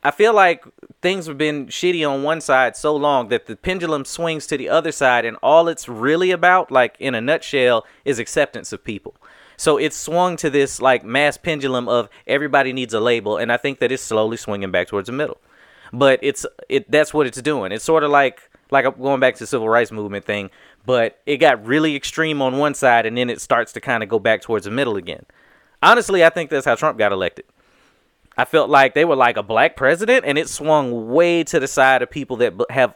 I 0.04 0.12
feel 0.12 0.34
like 0.34 0.64
things 1.02 1.28
have 1.28 1.38
been 1.38 1.68
shitty 1.68 2.10
on 2.10 2.24
one 2.24 2.40
side 2.40 2.78
so 2.78 2.96
long 2.96 3.28
that 3.30 3.48
the 3.48 3.56
pendulum 3.56 4.06
swings 4.06 4.48
to 4.48 4.58
the 4.58 4.70
other 4.70 4.92
side, 4.92 5.26
and 5.26 5.38
all 5.44 5.68
it's 5.68 5.90
really 5.90 6.32
about, 6.32 6.72
like 6.72 6.96
in 7.00 7.16
a 7.16 7.22
nutshell, 7.22 7.86
is 8.06 8.18
acceptance 8.18 8.72
of 8.72 8.84
people. 8.84 9.16
So 9.58 9.76
it's 9.78 9.98
swung 9.98 10.38
to 10.38 10.50
this 10.50 10.82
like 10.82 11.04
mass 11.04 11.36
pendulum 11.36 11.90
of 11.90 12.08
everybody 12.26 12.72
needs 12.72 12.94
a 12.94 13.02
label, 13.02 13.38
and 13.38 13.52
I 13.52 13.58
think 13.58 13.80
that 13.80 13.92
it's 13.92 14.02
slowly 14.02 14.38
swinging 14.38 14.72
back 14.72 14.88
towards 14.88 15.08
the 15.08 15.14
middle. 15.14 15.38
But 15.92 16.20
it's 16.22 16.46
it 16.70 16.90
that's 16.90 17.14
what 17.14 17.28
it's 17.28 17.42
doing. 17.42 17.74
It's 17.74 17.84
sort 17.84 18.04
of 18.06 18.12
like 18.12 18.50
like 18.72 18.86
going 18.98 19.20
back 19.20 19.36
to 19.36 19.40
the 19.40 19.48
civil 19.48 19.68
rights 19.68 19.92
movement 19.92 20.24
thing, 20.24 20.50
but 20.86 21.20
it 21.26 21.38
got 21.38 21.66
really 21.66 21.98
extreme 21.98 22.42
on 22.42 22.58
one 22.58 22.74
side, 22.74 23.06
and 23.06 23.18
then 23.18 23.30
it 23.30 23.42
starts 23.42 23.74
to 23.74 23.82
kind 23.82 24.02
of 24.02 24.08
go 24.08 24.18
back 24.18 24.42
towards 24.42 24.64
the 24.64 24.72
middle 24.72 24.96
again. 24.96 25.26
Honestly, 25.84 26.24
I 26.24 26.30
think 26.30 26.50
that's 26.50 26.66
how 26.66 26.76
Trump 26.76 26.98
got 26.98 27.12
elected. 27.12 27.46
I 28.40 28.46
felt 28.46 28.70
like 28.70 28.94
they 28.94 29.04
were 29.04 29.18
like 29.18 29.36
a 29.36 29.44
black 29.44 29.76
president, 29.76 30.24
and 30.26 30.38
it 30.38 30.48
swung 30.48 31.10
way 31.10 31.44
to 31.44 31.60
the 31.60 31.68
side 31.68 32.02
of 32.02 32.10
people 32.10 32.38
that 32.38 32.54
have 32.70 32.94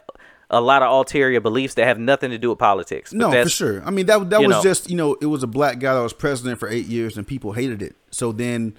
a 0.48 0.60
lot 0.60 0.82
of 0.82 0.90
ulterior 0.90 1.40
beliefs 1.40 1.74
that 1.74 1.86
have 1.86 1.98
nothing 1.98 2.30
to 2.30 2.38
do 2.38 2.48
with 2.50 2.58
politics. 2.58 3.10
But 3.12 3.18
No, 3.18 3.42
for 3.42 3.48
sure. 3.50 3.82
I 3.84 3.90
mean 3.90 4.06
that 4.06 4.30
that 4.30 4.40
was 4.40 4.48
know. 4.50 4.62
just 4.62 4.88
you 4.88 4.96
know 4.96 5.16
it 5.20 5.26
was 5.26 5.42
a 5.42 5.46
black 5.46 5.78
guy 5.80 5.94
that 5.94 6.00
was 6.00 6.12
president 6.12 6.58
for 6.60 6.68
eight 6.68 6.86
years 6.86 7.16
and 7.18 7.26
people 7.26 7.52
hated 7.52 7.82
it. 7.82 7.94
So 8.10 8.32
then 8.32 8.74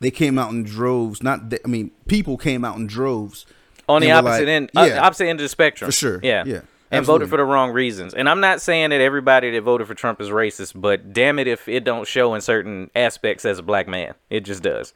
they 0.00 0.10
came 0.10 0.38
out 0.38 0.50
in 0.52 0.62
droves. 0.62 1.22
Not 1.22 1.50
th- 1.50 1.62
I 1.64 1.68
mean 1.68 1.90
people 2.06 2.36
came 2.36 2.64
out 2.64 2.76
in 2.76 2.86
droves 2.86 3.46
on 3.88 4.00
the 4.02 4.12
opposite 4.12 4.40
like- 4.42 4.48
end, 4.48 4.70
uh, 4.76 4.86
yeah. 4.88 5.00
opposite 5.04 5.26
end 5.26 5.40
of 5.40 5.44
the 5.44 5.48
spectrum. 5.48 5.88
For 5.90 5.96
sure. 5.96 6.20
Yeah, 6.22 6.44
Yeah, 6.46 6.54
and 6.56 6.66
absolutely. 7.00 7.24
voted 7.26 7.30
for 7.30 7.36
the 7.38 7.44
wrong 7.44 7.70
reasons. 7.72 8.14
And 8.14 8.28
I'm 8.28 8.40
not 8.40 8.60
saying 8.60 8.90
that 8.90 9.00
everybody 9.00 9.50
that 9.50 9.62
voted 9.62 9.86
for 9.88 9.94
Trump 9.94 10.20
is 10.20 10.28
racist, 10.28 10.72
but 10.80 11.12
damn 11.12 11.38
it, 11.40 11.48
if 11.48 11.66
it 11.68 11.82
don't 11.82 12.06
show 12.06 12.34
in 12.34 12.40
certain 12.40 12.90
aspects 12.94 13.44
as 13.44 13.58
a 13.58 13.62
black 13.62 13.88
man, 13.88 14.14
it 14.28 14.40
just 14.44 14.62
does. 14.62 14.92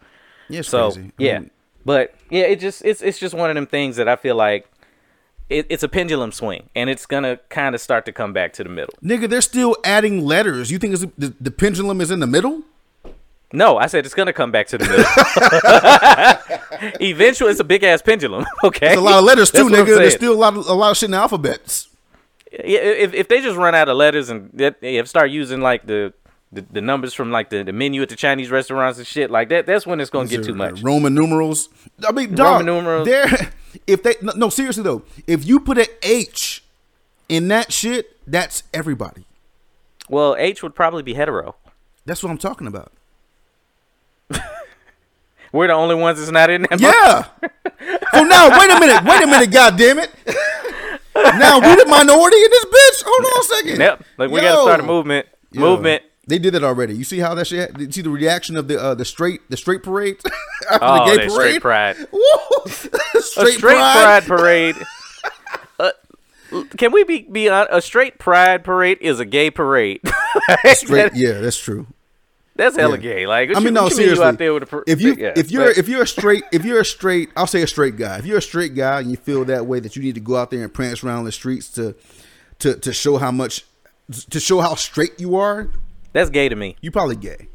Yeah, 0.48 0.60
it's 0.60 0.68
So 0.68 0.90
crazy. 0.92 1.08
I 1.08 1.12
yeah, 1.22 1.38
mean, 1.40 1.50
but 1.84 2.14
yeah, 2.30 2.42
it 2.44 2.60
just 2.60 2.84
it's 2.84 3.02
it's 3.02 3.18
just 3.18 3.34
one 3.34 3.50
of 3.50 3.54
them 3.54 3.66
things 3.66 3.96
that 3.96 4.08
I 4.08 4.16
feel 4.16 4.36
like 4.36 4.68
it, 5.50 5.66
it's 5.68 5.82
a 5.82 5.88
pendulum 5.88 6.32
swing, 6.32 6.68
and 6.74 6.88
it's 6.88 7.06
gonna 7.06 7.38
kind 7.50 7.74
of 7.74 7.80
start 7.80 8.04
to 8.06 8.12
come 8.12 8.32
back 8.32 8.52
to 8.54 8.64
the 8.64 8.70
middle. 8.70 8.94
nigga, 9.02 9.28
they're 9.28 9.40
still 9.40 9.76
adding 9.84 10.24
letters. 10.24 10.70
You 10.70 10.78
think 10.78 10.94
it's, 10.94 11.04
the, 11.18 11.34
the 11.40 11.50
pendulum 11.50 12.00
is 12.00 12.10
in 12.10 12.20
the 12.20 12.26
middle? 12.26 12.62
No, 13.52 13.76
I 13.78 13.86
said 13.86 14.04
it's 14.04 14.14
gonna 14.14 14.32
come 14.32 14.50
back 14.50 14.66
to 14.68 14.78
the 14.78 14.84
middle. 14.84 15.04
Eventually, 17.00 17.50
it's 17.50 17.60
a 17.60 17.64
big 17.64 17.84
ass 17.84 18.02
pendulum. 18.02 18.44
Okay, 18.64 18.88
There's 18.88 18.98
a 18.98 19.02
lot 19.02 19.18
of 19.18 19.24
letters 19.24 19.50
too, 19.50 19.68
That's 19.68 19.82
nigga. 19.88 19.96
There's 19.98 20.14
still 20.14 20.32
a 20.32 20.34
lot 20.34 20.56
of 20.56 20.66
a 20.66 20.72
lot 20.72 20.90
of 20.90 20.96
shit 20.96 21.08
in 21.08 21.10
the 21.12 21.18
alphabets. 21.18 21.88
Yeah, 22.50 22.78
if 22.80 23.12
if 23.14 23.28
they 23.28 23.40
just 23.42 23.56
run 23.56 23.74
out 23.74 23.88
of 23.88 23.96
letters 23.96 24.30
and 24.30 24.50
start 25.06 25.30
using 25.30 25.60
like 25.60 25.86
the, 25.86 26.12
the 26.54 26.64
the 26.72 26.80
numbers 26.80 27.14
from 27.14 27.30
like 27.30 27.50
the, 27.50 27.62
the 27.62 27.72
menu 27.72 28.02
at 28.02 28.08
the 28.08 28.16
Chinese 28.16 28.50
restaurants 28.50 28.98
and 28.98 29.06
shit 29.06 29.30
like 29.30 29.48
that, 29.50 29.66
that's 29.66 29.86
when 29.86 30.00
it's 30.00 30.10
gonna 30.10 30.28
get 30.28 30.44
too 30.44 30.54
much. 30.54 30.82
Roman 30.82 31.14
numerals. 31.14 31.68
I 32.06 32.12
mean, 32.12 32.34
dog, 32.34 32.60
Roman 32.60 32.66
numerals. 32.66 33.06
There, 33.06 33.52
if 33.86 34.02
they 34.02 34.14
no, 34.22 34.32
no 34.36 34.48
seriously 34.48 34.82
though, 34.82 35.02
if 35.26 35.44
you 35.44 35.60
put 35.60 35.78
an 35.78 35.86
H 36.02 36.64
in 37.28 37.48
that 37.48 37.72
shit, 37.72 38.16
that's 38.26 38.62
everybody. 38.72 39.26
Well, 40.08 40.36
H 40.38 40.62
would 40.62 40.74
probably 40.74 41.02
be 41.02 41.14
hetero. 41.14 41.56
That's 42.06 42.22
what 42.22 42.30
I'm 42.30 42.38
talking 42.38 42.66
about. 42.66 42.92
We're 45.52 45.68
the 45.68 45.74
only 45.74 45.94
ones 45.94 46.18
that's 46.18 46.30
not 46.30 46.50
in 46.50 46.62
that. 46.62 46.80
Yeah. 46.80 47.24
so 48.12 48.24
now, 48.24 48.58
wait 48.58 48.70
a 48.70 48.80
minute. 48.80 49.04
Wait 49.04 49.22
a 49.22 49.26
minute. 49.26 49.50
God 49.50 49.76
damn 49.76 49.98
it. 49.98 50.10
Now 51.16 51.58
we 51.60 51.74
the 51.76 51.86
minority 51.86 52.36
in 52.36 52.50
this 52.50 52.64
bitch. 52.64 53.04
Hold 53.06 53.24
on 53.24 53.40
a 53.40 53.44
second. 53.44 53.80
Yep. 53.80 54.04
Like 54.18 54.30
we 54.30 54.40
gotta 54.40 54.62
start 54.62 54.80
a 54.80 54.82
movement. 54.82 55.26
Yo. 55.52 55.60
Movement. 55.60 56.02
They 56.26 56.38
did 56.38 56.54
that 56.54 56.64
already. 56.64 56.94
You 56.96 57.04
see 57.04 57.18
how 57.18 57.34
that 57.34 57.46
shit? 57.46 57.74
Did 57.74 57.86
you 57.88 57.92
see 57.92 58.02
the 58.02 58.10
reaction 58.10 58.56
of 58.56 58.66
the 58.68 58.80
uh, 58.80 58.94
the 58.94 59.04
straight 59.04 59.40
the 59.50 59.56
straight 59.56 59.82
parade 59.82 60.16
after 60.70 60.78
Oh, 60.84 61.10
the 61.10 61.16
gay 61.16 61.26
that 61.26 61.34
parade? 61.34 61.50
straight 61.50 61.62
pride. 61.62 61.96
Straight, 63.22 63.54
straight 63.54 63.76
pride. 63.76 64.24
pride, 64.24 64.26
parade. 64.26 64.76
Uh, 65.78 65.90
can 66.76 66.92
we 66.92 67.04
be 67.04 67.22
be 67.22 67.48
on 67.48 67.66
a 67.70 67.80
straight 67.80 68.18
pride 68.18 68.64
parade 68.64 68.98
is 69.00 69.18
a 69.20 69.24
gay 69.24 69.50
parade? 69.50 70.00
Straight. 70.74 71.12
Yeah, 71.14 71.40
that's 71.40 71.58
true. 71.58 71.86
That's 72.56 72.76
hella 72.76 72.96
Yeah. 72.96 73.02
gay. 73.02 73.26
Like 73.26 73.50
I 73.50 73.58
you- 73.58 73.64
mean, 73.64 73.74
no, 73.74 73.82
you 73.82 73.88
mean 73.88 73.96
seriously. 73.96 74.24
Out 74.24 74.38
there 74.38 74.54
with 74.54 74.72
a 74.72 74.82
if 74.86 75.00
you 75.00 75.14
yeah, 75.14 75.32
if 75.36 75.50
you're 75.50 75.66
but- 75.68 75.78
if 75.78 75.88
you're 75.88 76.02
a 76.02 76.06
straight 76.06 76.44
if 76.52 76.64
you're 76.64 76.80
a 76.80 76.84
straight 76.84 77.30
I'll 77.36 77.46
say 77.48 77.62
a 77.62 77.66
straight 77.66 77.96
guy. 77.96 78.18
If 78.18 78.26
you're 78.26 78.38
a 78.38 78.42
straight 78.42 78.74
guy 78.74 79.00
and 79.00 79.10
you 79.10 79.16
feel 79.16 79.44
that 79.46 79.66
way 79.66 79.80
that 79.80 79.96
you 79.96 80.02
need 80.02 80.14
to 80.14 80.20
go 80.20 80.36
out 80.36 80.50
there 80.50 80.62
and 80.62 80.72
prance 80.72 81.02
around 81.02 81.24
the 81.24 81.32
streets 81.32 81.68
to 81.72 81.94
to 82.60 82.76
to 82.76 82.92
show 82.92 83.16
how 83.18 83.30
much 83.32 83.64
to 84.30 84.38
show 84.38 84.60
how 84.60 84.74
straight 84.76 85.18
you 85.18 85.34
are, 85.36 85.70
that's 86.14 86.30
gay 86.30 86.48
to 86.48 86.56
me. 86.56 86.76
you 86.80 86.90
probably 86.90 87.16
gay. 87.16 87.48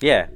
Yeah. 0.00 0.28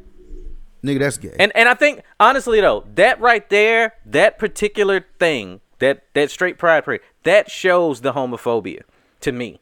Nigga, 0.83 0.99
that's 0.99 1.19
gay. 1.19 1.37
And 1.39 1.53
and 1.55 1.69
I 1.69 1.75
think 1.75 2.03
honestly 2.19 2.61
though, 2.61 2.87
that 2.95 3.21
right 3.21 3.49
there, 3.51 3.95
that 4.07 4.39
particular 4.39 5.07
thing, 5.19 5.61
that 5.79 6.07
that 6.15 6.31
straight 6.31 6.59
pride 6.59 6.85
parade, 6.85 7.01
that 7.23 7.51
shows 7.51 8.01
the 8.01 8.15
homophobia 8.15 8.83
to 9.21 9.31
me. 9.33 9.61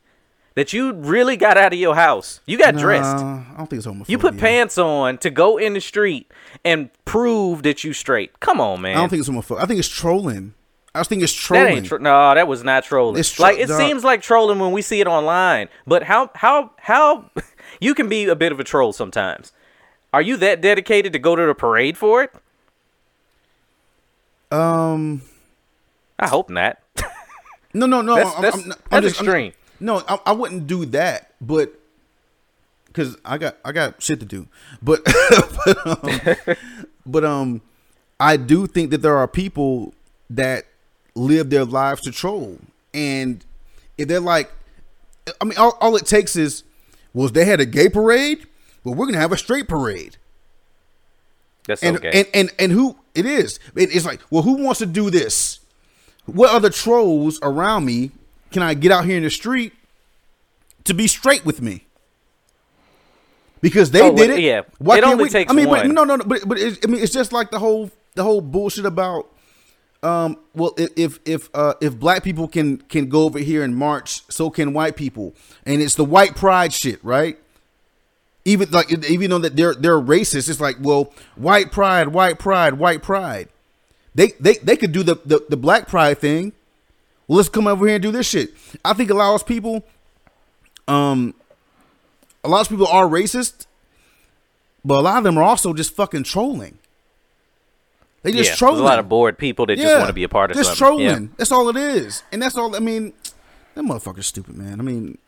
That 0.54 0.72
you 0.72 0.92
really 0.92 1.36
got 1.36 1.56
out 1.56 1.72
of 1.72 1.78
your 1.78 1.94
house. 1.94 2.40
You 2.46 2.58
got 2.58 2.74
dressed. 2.76 3.16
I 3.16 3.44
don't 3.56 3.70
think 3.70 3.78
it's 3.78 3.86
homophobia. 3.86 4.08
You 4.08 4.18
put 4.18 4.38
pants 4.38 4.76
on 4.76 5.18
to 5.18 5.30
go 5.30 5.56
in 5.56 5.74
the 5.74 5.80
street 5.80 6.32
and 6.64 6.90
prove 7.04 7.62
that 7.62 7.84
you 7.84 7.92
straight. 7.92 8.40
Come 8.40 8.60
on, 8.60 8.80
man. 8.80 8.96
I 8.96 9.00
don't 9.00 9.08
think 9.08 9.20
it's 9.20 9.28
homophobia. 9.28 9.60
I 9.60 9.66
think 9.66 9.78
it's 9.78 9.88
trolling. 9.88 10.54
I 10.96 11.04
think 11.04 11.22
it's 11.22 11.32
that 11.32 11.40
trolling. 11.46 11.76
ain't 11.76 11.86
tro- 11.86 11.98
no, 11.98 12.34
that 12.34 12.48
was 12.48 12.64
not 12.64 12.82
trolling. 12.82 13.20
It's 13.20 13.30
tro- 13.30 13.44
like 13.44 13.58
it 13.58 13.68
dog. 13.68 13.78
seems 13.78 14.02
like 14.02 14.20
trolling 14.20 14.58
when 14.58 14.72
we 14.72 14.82
see 14.82 15.00
it 15.00 15.06
online. 15.06 15.68
But 15.86 16.02
how 16.02 16.30
how 16.34 16.72
how 16.78 17.30
you 17.80 17.94
can 17.94 18.08
be 18.08 18.24
a 18.26 18.34
bit 18.36 18.52
of 18.52 18.60
a 18.60 18.64
troll 18.64 18.92
sometimes. 18.92 19.52
Are 20.12 20.22
you 20.22 20.36
that 20.38 20.60
dedicated 20.60 21.12
to 21.12 21.18
go 21.18 21.36
to 21.36 21.46
the 21.46 21.54
parade 21.54 21.96
for 21.98 22.22
it? 22.22 22.32
um, 24.50 25.22
I 26.18 26.28
hope 26.28 26.48
not. 26.50 26.78
no, 27.74 27.86
no, 27.86 28.00
no. 28.00 28.14
That's- 28.16 28.34
I'm, 28.36 28.42
that's- 28.42 28.62
I'm, 28.62 28.68
not- 28.68 28.78
I'm 28.90 29.02
that's 29.02 29.06
just, 29.06 29.16
I'm- 29.20 29.26
extreme. 29.28 29.52
no, 29.80 30.02
I, 30.08 30.18
I 30.26 30.32
wouldn't 30.32 30.66
do 30.66 30.84
that. 30.86 31.32
But 31.40 31.74
because 32.86 33.16
I 33.24 33.38
got 33.38 33.56
I 33.64 33.72
got 33.72 34.02
shit 34.02 34.18
to 34.20 34.26
do. 34.26 34.48
But 34.82 35.04
but, 35.64 35.86
um, 35.86 36.56
but 37.06 37.24
um, 37.24 37.60
I 38.18 38.36
do 38.36 38.66
think 38.66 38.90
that 38.90 39.02
there 39.02 39.16
are 39.16 39.28
people 39.28 39.92
that 40.30 40.64
live 41.14 41.50
their 41.50 41.64
lives 41.64 42.00
to 42.02 42.10
troll, 42.12 42.58
and 42.94 43.44
if 43.98 44.08
they're 44.08 44.18
like, 44.20 44.50
I 45.40 45.44
mean, 45.44 45.58
all, 45.58 45.76
all 45.80 45.94
it 45.96 46.06
takes 46.06 46.34
is, 46.36 46.64
was 47.24 47.32
they 47.32 47.44
had 47.44 47.60
a 47.60 47.66
gay 47.66 47.88
parade? 47.88 48.46
Well, 48.84 48.94
we're 48.94 49.06
gonna 49.06 49.18
have 49.18 49.32
a 49.32 49.38
straight 49.38 49.68
parade. 49.68 50.16
That's 51.66 51.82
And 51.82 51.96
okay. 51.96 52.10
and 52.12 52.28
and 52.34 52.52
and 52.58 52.72
who 52.72 52.96
it 53.14 53.26
is? 53.26 53.58
It's 53.76 54.06
like, 54.06 54.20
well, 54.30 54.42
who 54.42 54.54
wants 54.64 54.78
to 54.78 54.86
do 54.86 55.10
this? 55.10 55.60
What 56.26 56.50
other 56.50 56.70
trolls 56.70 57.38
around 57.42 57.84
me 57.84 58.10
can 58.50 58.62
I 58.62 58.74
get 58.74 58.92
out 58.92 59.04
here 59.04 59.16
in 59.16 59.22
the 59.22 59.30
street 59.30 59.72
to 60.84 60.94
be 60.94 61.06
straight 61.06 61.44
with 61.44 61.60
me? 61.60 61.84
Because 63.60 63.90
they 63.90 64.00
Oh, 64.02 64.14
did 64.14 64.30
it. 64.30 64.40
yeah. 64.40 64.62
Why 64.78 64.98
It 64.98 65.00
can't 65.02 65.12
only 65.12 65.24
we? 65.24 65.30
takes 65.30 65.50
I 65.50 65.54
mean, 65.54 65.66
but 65.68 65.86
no, 65.86 66.04
no, 66.04 66.16
no. 66.16 66.24
But 66.24 66.46
but 66.48 66.58
I 66.58 66.86
mean, 66.86 67.02
it's 67.02 67.12
just 67.12 67.32
like 67.32 67.50
the 67.50 67.58
whole 67.58 67.90
the 68.14 68.22
whole 68.22 68.40
bullshit 68.40 68.86
about. 68.86 69.26
Um. 70.02 70.38
Well, 70.54 70.74
if 70.76 71.18
if 71.24 71.50
uh 71.54 71.74
if 71.80 71.98
black 71.98 72.22
people 72.22 72.46
can 72.48 72.78
can 72.78 73.08
go 73.08 73.24
over 73.24 73.38
here 73.38 73.62
and 73.62 73.76
march, 73.76 74.22
so 74.30 74.50
can 74.50 74.72
white 74.72 74.96
people, 74.96 75.34
and 75.66 75.82
it's 75.82 75.96
the 75.96 76.04
white 76.04 76.36
pride 76.36 76.72
shit, 76.72 77.02
right? 77.04 77.38
even 78.48 78.70
like 78.70 78.90
even 79.10 79.30
though 79.30 79.38
that 79.38 79.56
they're 79.56 79.74
they're 79.74 80.00
racist, 80.00 80.48
it's 80.48 80.60
like 80.60 80.76
well, 80.80 81.12
white 81.36 81.70
pride, 81.70 82.08
white 82.08 82.38
pride, 82.38 82.74
white 82.74 83.02
pride. 83.02 83.48
They 84.14 84.28
they 84.40 84.54
they 84.54 84.76
could 84.76 84.92
do 84.92 85.02
the 85.02 85.16
the, 85.24 85.44
the 85.50 85.56
black 85.56 85.86
pride 85.86 86.18
thing. 86.18 86.52
Well, 87.26 87.36
let's 87.36 87.50
come 87.50 87.66
over 87.66 87.86
here 87.86 87.96
and 87.96 88.02
do 88.02 88.10
this 88.10 88.26
shit. 88.26 88.54
I 88.82 88.94
think 88.94 89.10
a 89.10 89.14
lot 89.14 89.34
of 89.34 89.46
people, 89.46 89.84
um, 90.86 91.34
a 92.42 92.48
lot 92.48 92.62
of 92.62 92.70
people 92.70 92.86
are 92.86 93.06
racist, 93.06 93.66
but 94.82 95.00
a 95.00 95.02
lot 95.02 95.18
of 95.18 95.24
them 95.24 95.36
are 95.36 95.42
also 95.42 95.74
just 95.74 95.94
fucking 95.94 96.22
trolling. 96.22 96.78
They 98.22 98.32
just 98.32 98.50
yeah, 98.50 98.56
trolling. 98.56 98.76
there's 98.78 98.82
a 98.82 98.90
lot 98.90 98.98
of 98.98 99.08
bored 99.08 99.38
people 99.38 99.66
that 99.66 99.76
just 99.78 99.96
want 99.96 100.08
to 100.08 100.12
be 100.12 100.24
a 100.24 100.28
part 100.28 100.50
of 100.50 100.56
just 100.56 100.70
something. 100.76 100.98
trolling. 101.06 101.22
Yeah. 101.24 101.28
That's 101.36 101.52
all 101.52 101.68
it 101.68 101.76
is, 101.76 102.22
and 102.32 102.42
that's 102.42 102.56
all. 102.56 102.74
I 102.74 102.80
mean, 102.80 103.12
that 103.74 103.84
motherfucker's 103.84 104.26
stupid, 104.26 104.56
man. 104.56 104.80
I 104.80 104.82
mean, 104.82 105.18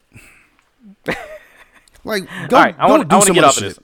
like, 2.04 2.24
go, 2.48 2.56
All 2.56 2.62
right, 2.64 2.74
I 2.78 2.88
want 2.88 3.08
do 3.08 3.14
I 3.14 3.18
want 3.18 3.28
to 3.28 3.34
get 3.34 3.44
off 3.44 3.56
of 3.56 3.62
this. 3.62 3.78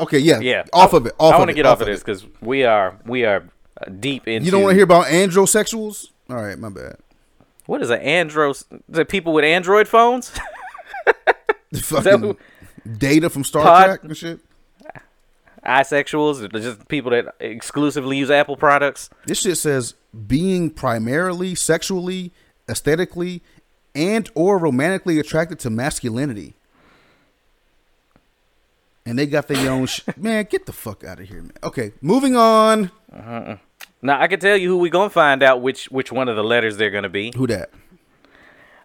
Okay, 0.00 0.18
yeah, 0.18 0.40
Yeah, 0.40 0.64
off 0.72 0.94
I, 0.94 0.96
of 0.98 1.06
it. 1.06 1.14
Off. 1.18 1.34
I 1.34 1.38
want 1.38 1.48
to 1.48 1.54
get 1.54 1.66
off 1.66 1.80
of 1.80 1.86
this 1.86 2.00
because 2.00 2.26
we 2.40 2.64
are 2.64 2.98
we 3.04 3.24
are 3.24 3.48
uh, 3.80 3.90
deep 3.90 4.26
into. 4.28 4.44
You 4.44 4.50
don't 4.50 4.62
want 4.62 4.72
to 4.72 4.76
hear 4.76 4.84
about 4.84 5.06
androsexuals? 5.06 6.08
All 6.30 6.36
right, 6.36 6.58
my 6.58 6.68
bad. 6.70 6.96
what 7.66 7.82
is 7.82 7.90
an 7.90 8.00
andros? 8.00 8.64
The 8.88 9.04
people 9.04 9.32
with 9.32 9.44
Android 9.44 9.88
phones? 9.88 10.32
The 11.72 11.80
fucking 11.82 12.20
who- 12.20 12.38
data 12.96 13.28
from 13.28 13.42
Star 13.42 13.62
Pod- 13.64 13.84
Trek 13.86 14.04
and 14.04 14.16
shit. 14.16 14.38
Isexuals? 15.66 16.50
Just 16.52 16.88
people 16.88 17.10
that 17.10 17.34
exclusively 17.40 18.16
use 18.16 18.30
Apple 18.30 18.56
products? 18.56 19.10
This 19.26 19.40
shit 19.40 19.58
says 19.58 19.94
being 20.26 20.70
primarily 20.70 21.54
sexually, 21.54 22.32
aesthetically, 22.68 23.42
and 23.94 24.30
or 24.34 24.58
romantically 24.58 25.18
attracted 25.18 25.58
to 25.60 25.70
masculinity. 25.70 26.54
And 29.04 29.18
they 29.18 29.26
got 29.26 29.46
their 29.48 29.70
own 29.70 29.86
sh- 29.86 30.00
man. 30.16 30.46
Get 30.50 30.66
the 30.66 30.72
fuck 30.72 31.04
out 31.04 31.20
of 31.20 31.28
here, 31.28 31.40
man. 31.42 31.52
Okay, 31.62 31.92
moving 32.00 32.34
on. 32.36 32.90
Now 34.02 34.20
I 34.20 34.26
can 34.26 34.40
tell 34.40 34.56
you 34.56 34.68
who 34.68 34.78
we 34.78 34.90
gonna 34.90 35.10
find 35.10 35.42
out 35.42 35.62
which 35.62 35.86
which 35.90 36.10
one 36.12 36.28
of 36.28 36.36
the 36.36 36.44
letters 36.44 36.76
they're 36.76 36.90
gonna 36.90 37.08
be. 37.08 37.32
Who 37.36 37.46
that? 37.46 37.70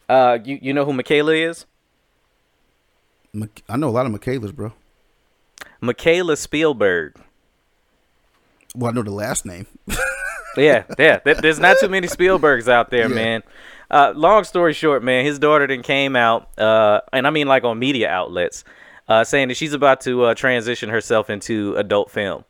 Uh, 0.08 0.38
you 0.44 0.60
you 0.62 0.74
know 0.74 0.86
who 0.86 0.94
Mikaela 0.94 1.50
is? 1.50 1.66
I 3.70 3.78
know 3.78 3.88
a 3.88 3.92
lot 3.92 4.06
of 4.06 4.12
Michaelas, 4.12 4.52
bro. 4.52 4.74
Mikaela 5.82 6.38
Spielberg. 6.38 7.16
Well, 8.76 8.92
I 8.92 8.94
know 8.94 9.04
the 9.04 9.12
last 9.12 9.46
name. 9.46 9.68
yeah, 10.58 10.84
yeah. 10.98 11.20
There's 11.24 11.60
not 11.60 11.78
too 11.80 11.90
many 11.90 12.08
Spielbergs 12.08 12.68
out 12.68 12.90
there, 12.90 13.10
Yeah. 13.10 13.16
man. 13.16 13.44
Uh, 13.90 14.14
long 14.16 14.46
story 14.46 14.72
short, 14.74 15.04
man, 15.04 15.26
his 15.26 15.38
daughter 15.38 15.68
then 15.68 15.82
came 15.82 16.16
out, 16.16 16.58
uh, 16.58 17.02
and 17.12 17.28
I 17.28 17.30
mean 17.30 17.48
like 17.48 17.66
on 17.66 17.78
media 17.78 18.10
outlets, 18.10 18.64
uh, 19.10 19.26
saying 19.26 19.50
that 19.50 19.58
she's 19.58 19.74
about 19.74 20.00
to 20.02 20.24
uh, 20.24 20.34
transition 20.34 20.90
herself 20.90 21.30
into 21.30 21.76
adult 21.76 22.10
film. 22.10 22.46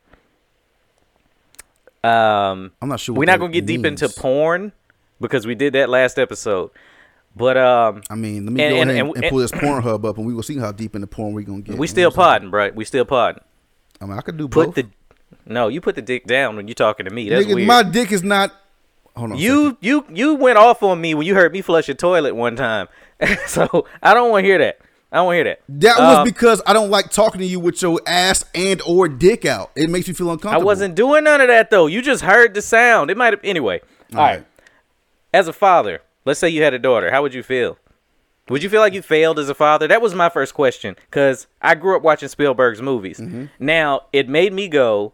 Um, 2.04 2.72
I'm 2.82 2.90
not 2.90 3.00
sure. 3.00 3.14
What 3.14 3.20
we're 3.20 3.26
not 3.26 3.40
gonna 3.40 3.52
get 3.52 3.66
deep 3.66 3.86
into 3.86 4.08
porn 4.10 4.72
because 5.20 5.48
we 5.48 5.56
did 5.56 5.74
that 5.74 5.90
last 5.90 6.20
episode, 6.20 6.70
but 7.36 7.58
um, 7.58 8.02
I 8.10 8.16
mean, 8.16 8.46
let 8.46 8.54
me 8.54 8.64
And- 8.64 8.76
go 8.76 8.82
and- 8.82 8.90
ahead 8.92 9.06
and, 9.06 9.16
and- 9.18 9.26
pull 9.30 9.40
this 9.40 9.52
Pornhub 9.52 10.06
up, 10.06 10.18
and 10.18 10.26
we 10.26 10.34
will 10.34 10.44
see 10.44 10.58
how 10.58 10.72
deep 10.72 10.96
in 10.96 11.02
the 11.02 11.08
porn 11.08 11.34
we're 11.34 11.46
gonna 11.46 11.62
get. 11.62 11.78
we 11.78 11.88
still 11.88 12.12
podding, 12.12 12.50
bro. 12.50 12.72
We 12.76 12.86
still 12.86 13.06
podding. 13.06 13.44
I 14.02 14.06
mean, 14.06 14.18
I 14.18 14.22
could 14.22 14.38
do 14.38 14.48
Put 14.48 14.68
both. 14.68 14.76
the 14.76 14.88
no, 15.46 15.68
you 15.70 15.80
put 15.82 15.96
the 15.96 16.02
dick 16.02 16.26
down 16.28 16.56
when 16.56 16.68
you're 16.68 16.76
talking 16.76 17.06
to 17.06 17.14
me. 17.14 17.30
That's 17.30 17.46
Nigga, 17.46 17.56
weird. 17.56 17.68
my 17.68 17.84
dick 17.84 18.12
is 18.12 18.24
not. 18.24 18.52
Hold 19.16 19.32
on. 19.34 19.38
You 19.38 19.78
you 19.82 20.06
you 20.10 20.36
went 20.36 20.58
off 20.58 20.84
on 20.84 21.00
me 21.02 21.14
when 21.14 21.26
you 21.28 21.36
heard 21.36 21.52
me 21.54 21.62
flush 21.62 21.90
a 21.90 21.94
toilet 21.94 22.36
one 22.36 22.56
time. 22.56 22.88
so 23.48 23.86
I 24.02 24.14
don't 24.14 24.30
want 24.32 24.44
to 24.44 24.48
hear 24.48 24.58
that. 24.60 24.80
I 25.12 25.18
don't 25.18 25.26
want 25.26 25.34
to 25.36 25.38
hear 25.38 25.44
that. 25.44 25.60
That 25.68 26.00
was 26.00 26.18
Um, 26.20 26.24
because 26.26 26.62
I 26.66 26.72
don't 26.74 26.90
like 26.90 27.10
talking 27.12 27.40
to 27.42 27.46
you 27.46 27.60
with 27.60 27.82
your 27.82 28.00
ass 28.08 28.46
and 28.56 28.82
or 28.88 29.10
dick 29.10 29.44
out. 29.46 29.72
It 29.76 29.90
makes 29.90 30.08
me 30.08 30.14
feel 30.14 30.32
uncomfortable. 30.32 30.62
I 30.62 30.64
wasn't 30.66 30.96
doing 30.96 31.26
none 31.26 31.42
of 31.42 31.48
that 31.48 31.70
though. 31.70 31.88
You 31.88 32.02
just 32.02 32.24
heard 32.24 32.54
the 32.54 32.62
sound. 32.62 33.12
It 33.12 33.18
might 33.18 33.34
have 33.34 33.42
anyway. 33.44 33.82
All 34.14 34.20
right. 34.20 34.36
right. 34.38 34.46
As 35.34 35.48
a 35.50 35.54
father, 35.54 36.02
let's 36.26 36.40
say 36.40 36.50
you 36.50 36.64
had 36.64 36.74
a 36.74 36.80
daughter. 36.80 37.12
How 37.12 37.22
would 37.22 37.34
you 37.34 37.44
feel? 37.44 37.78
Would 38.50 38.64
you 38.64 38.70
feel 38.70 38.82
like 38.82 38.94
you 38.94 39.02
failed 39.02 39.40
as 39.40 39.50
a 39.50 39.54
father? 39.54 39.88
That 39.88 40.02
was 40.02 40.14
my 40.14 40.30
first 40.30 40.54
question 40.54 40.96
because 41.10 41.48
I 41.62 41.76
grew 41.76 41.96
up 41.96 42.02
watching 42.02 42.28
Spielberg's 42.28 42.82
movies. 42.82 43.20
Mm-hmm. 43.20 43.46
Now 43.60 44.02
it 44.12 44.28
made 44.28 44.52
me 44.52 44.68
go. 44.68 45.14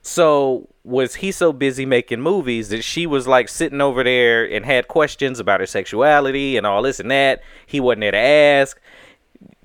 So 0.00 0.68
was 0.82 1.16
he 1.16 1.30
so 1.30 1.52
busy 1.52 1.86
making 1.86 2.20
movies 2.20 2.70
that 2.70 2.82
she 2.82 3.06
was 3.06 3.28
like 3.28 3.48
sitting 3.48 3.80
over 3.80 4.02
there 4.02 4.44
and 4.44 4.64
had 4.64 4.88
questions 4.88 5.38
about 5.38 5.60
her 5.60 5.66
sexuality 5.66 6.56
and 6.56 6.66
all 6.66 6.82
this 6.82 6.98
and 6.98 7.10
that? 7.10 7.42
He 7.66 7.78
wasn't 7.78 8.00
there 8.00 8.10
to 8.10 8.18
ask. 8.18 8.80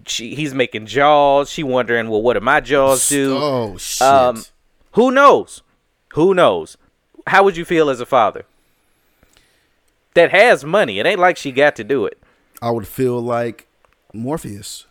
She, 0.05 0.35
he's 0.35 0.53
making 0.53 0.85
jaws. 0.85 1.49
She 1.49 1.63
wondering, 1.63 2.09
well, 2.09 2.21
what 2.21 2.35
do 2.35 2.41
my 2.41 2.59
jaws 2.59 3.09
do? 3.09 3.35
Oh 3.35 3.77
shit! 3.77 4.07
Um, 4.07 4.43
who 4.91 5.11
knows? 5.11 5.63
Who 6.13 6.33
knows? 6.33 6.77
How 7.25 7.43
would 7.43 7.57
you 7.57 7.65
feel 7.65 7.89
as 7.89 7.99
a 7.99 8.05
father 8.05 8.45
that 10.17 10.31
has 10.31 10.65
money? 10.65 10.99
It 10.99 11.05
ain't 11.05 11.19
like 11.19 11.37
she 11.37 11.51
got 11.51 11.75
to 11.77 11.83
do 11.83 12.05
it. 12.05 12.17
I 12.61 12.71
would 12.71 12.87
feel 12.87 13.21
like 13.21 13.67
Morpheus. 14.13 14.85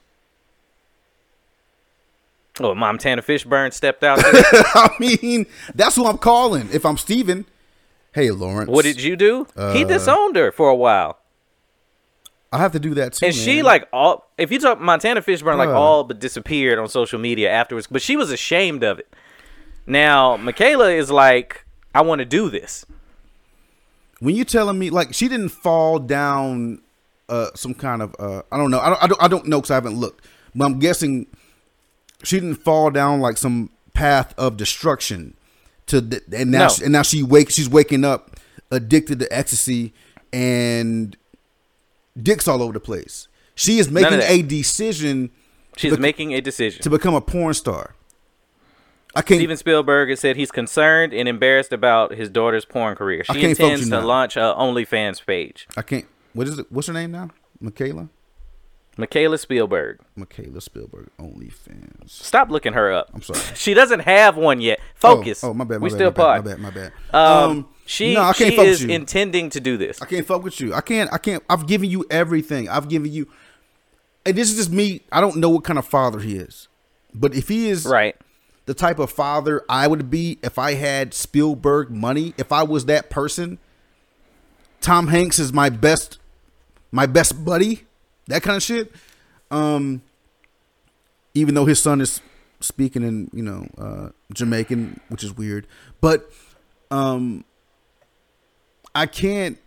Oh, 2.60 2.74
Montana 2.74 3.20
Fishburne 3.22 3.72
stepped 3.72 4.02
out. 4.02 4.18
I 4.24 4.88
mean, 4.98 5.44
that's 5.74 5.94
who 5.96 6.06
I'm 6.06 6.16
calling. 6.18 6.68
If 6.72 6.86
I'm 6.86 6.96
Steven. 6.96 7.44
Hey, 8.14 8.30
Laurence. 8.30 8.70
what 8.70 8.84
did 8.84 9.02
you 9.02 9.14
do? 9.14 9.46
he 9.74 9.84
Uh, 9.84 9.88
disowned 9.88 10.36
her 10.36 10.50
for 10.50 10.70
a 10.70 10.74
while, 10.74 11.18
I 12.50 12.58
have 12.58 12.72
to 12.72 12.78
do 12.80 12.94
that 12.94 13.12
too. 13.12 13.26
and 13.26 13.34
she 13.34 13.62
like 13.62 13.86
all. 13.92 14.30
If 14.38 14.50
you 14.50 14.58
talk 14.58 14.80
Montana 14.80 15.20
Fishburne, 15.20 15.58
like 15.58 15.68
all 15.68 16.02
but 16.04 16.18
disappeared 16.18 16.78
on 16.78 16.88
social 16.88 17.18
media 17.18 17.50
afterwards, 17.50 17.86
but 17.90 18.00
she 18.00 18.16
was 18.16 18.30
ashamed 18.30 18.82
of 18.82 18.98
it. 19.00 19.12
Now 19.86 20.38
Mikaela 20.38 20.96
is 20.96 21.10
like, 21.10 21.66
I 21.94 22.00
want 22.00 22.20
to 22.20 22.24
do 22.24 22.48
this. 22.48 22.86
When 24.20 24.34
you 24.36 24.44
telling 24.44 24.78
me 24.78 24.90
like 24.90 25.12
she 25.14 25.28
didn't 25.28 25.50
fall 25.50 25.98
down 25.98 26.80
uh 27.28 27.48
some 27.54 27.74
kind 27.74 28.02
of 28.02 28.14
uh 28.18 28.42
I 28.52 28.56
don't 28.56 28.70
know 28.70 28.80
I 28.80 28.88
don't 28.90 29.02
I 29.02 29.06
don't, 29.06 29.22
I 29.24 29.28
don't 29.28 29.46
know 29.46 29.58
because 29.60 29.70
I 29.70 29.74
haven't 29.74 29.96
looked 29.98 30.24
but 30.54 30.64
I'm 30.64 30.78
guessing 30.78 31.26
she 32.24 32.38
didn't 32.40 32.56
fall 32.56 32.90
down 32.90 33.20
like 33.20 33.36
some 33.36 33.70
path 33.94 34.34
of 34.38 34.56
destruction 34.56 35.34
to 35.86 36.00
the, 36.00 36.22
and 36.36 36.50
now 36.50 36.64
No. 36.64 36.68
she, 36.68 36.82
and 36.84 36.92
now 36.92 37.02
she 37.02 37.22
wake 37.22 37.50
she's 37.50 37.68
waking 37.68 38.04
up 38.04 38.36
addicted 38.70 39.18
to 39.20 39.26
ecstasy 39.36 39.92
and 40.32 41.16
dicks 42.20 42.48
all 42.48 42.62
over 42.62 42.72
the 42.72 42.80
place. 42.80 43.28
She 43.54 43.78
is 43.78 43.90
making 43.90 44.20
a 44.22 44.42
decision 44.42 45.30
She's 45.76 45.92
bec- 45.92 46.00
making 46.00 46.32
a 46.32 46.40
decision. 46.40 46.82
to 46.82 46.90
become 46.90 47.14
a 47.14 47.20
porn 47.20 47.54
star. 47.54 47.94
I 49.16 49.22
can't. 49.22 49.38
Steven 49.38 49.56
Spielberg 49.56 50.10
has 50.10 50.20
said 50.20 50.36
he's 50.36 50.50
concerned 50.50 51.14
and 51.14 51.26
embarrassed 51.28 51.72
about 51.72 52.12
his 52.12 52.28
daughter's 52.28 52.66
porn 52.66 52.96
career. 52.96 53.24
She 53.24 53.42
intends 53.42 53.84
to 53.84 53.88
now. 53.88 54.04
launch 54.04 54.36
a 54.36 54.54
OnlyFans 54.58 55.24
page. 55.24 55.66
I 55.76 55.82
can't. 55.82 56.04
What 56.34 56.46
is 56.46 56.58
it? 56.58 56.70
What's 56.70 56.88
her 56.88 56.92
name 56.92 57.12
now? 57.12 57.30
Mikaela. 57.62 58.10
Mikaela 58.98 59.38
Spielberg. 59.38 60.00
Mikaela 60.18 60.60
Spielberg. 60.60 61.08
OnlyFans. 61.18 62.10
Stop 62.10 62.50
looking 62.50 62.74
her 62.74 62.92
up. 62.92 63.10
I'm 63.14 63.22
sorry. 63.22 63.40
She 63.54 63.72
doesn't 63.72 64.00
have 64.00 64.36
one 64.36 64.60
yet. 64.60 64.80
Focus. 64.94 65.42
Oh, 65.42 65.50
oh, 65.50 65.54
my 65.54 65.64
bad. 65.64 65.80
My 65.80 65.84
we 65.84 65.90
bad, 65.90 65.96
still 65.96 66.10
bad, 66.10 66.44
my 66.44 66.50
bad. 66.50 66.58
My 66.58 66.70
bad. 66.70 66.92
Um, 67.14 67.68
she 67.86 68.14
no, 68.14 68.22
I 68.22 68.32
can't 68.34 68.54
she 68.54 68.60
is 68.60 68.84
intending 68.84 69.50
to 69.50 69.60
do 69.60 69.78
this. 69.78 70.02
I 70.02 70.06
can't 70.06 70.26
fuck 70.26 70.42
with 70.42 70.60
you. 70.60 70.74
I 70.74 70.82
can't. 70.82 71.10
I 71.12 71.18
can't. 71.18 71.42
I've 71.48 71.66
given 71.66 71.88
you 71.88 72.04
everything. 72.10 72.68
I've 72.68 72.88
given 72.88 73.12
you. 73.12 73.28
And 74.24 74.36
this 74.36 74.50
is 74.50 74.56
just 74.56 74.70
me. 74.70 75.02
I 75.10 75.20
don't 75.20 75.36
know 75.36 75.48
what 75.48 75.64
kind 75.64 75.78
of 75.78 75.86
father 75.86 76.18
he 76.18 76.36
is, 76.36 76.68
but 77.14 77.34
if 77.34 77.48
he 77.48 77.68
is 77.68 77.86
Right. 77.86 78.16
The 78.66 78.74
type 78.74 78.98
of 78.98 79.10
father 79.10 79.64
I 79.68 79.86
would 79.86 80.10
be 80.10 80.38
if 80.42 80.58
I 80.58 80.74
had 80.74 81.14
Spielberg 81.14 81.90
money, 81.90 82.34
if 82.36 82.52
I 82.52 82.62
was 82.62 82.84
that 82.86 83.10
person, 83.10 83.58
Tom 84.80 85.08
Hanks 85.08 85.38
is 85.38 85.52
my 85.52 85.70
best, 85.70 86.18
my 86.92 87.06
best 87.06 87.44
buddy. 87.44 87.84
That 88.28 88.42
kind 88.42 88.56
of 88.56 88.62
shit. 88.62 88.92
Um. 89.50 90.02
even 91.34 91.54
though 91.54 91.66
his 91.66 91.80
son 91.80 92.00
is 92.00 92.20
speaking 92.60 93.02
in 93.02 93.30
you 93.32 93.42
know 93.42 93.68
uh, 93.78 94.08
Jamaican, 94.32 95.00
which 95.08 95.22
is 95.22 95.36
weird. 95.36 95.66
But 96.00 96.30
um, 96.90 97.44
I 98.94 99.06
can't 99.06 99.58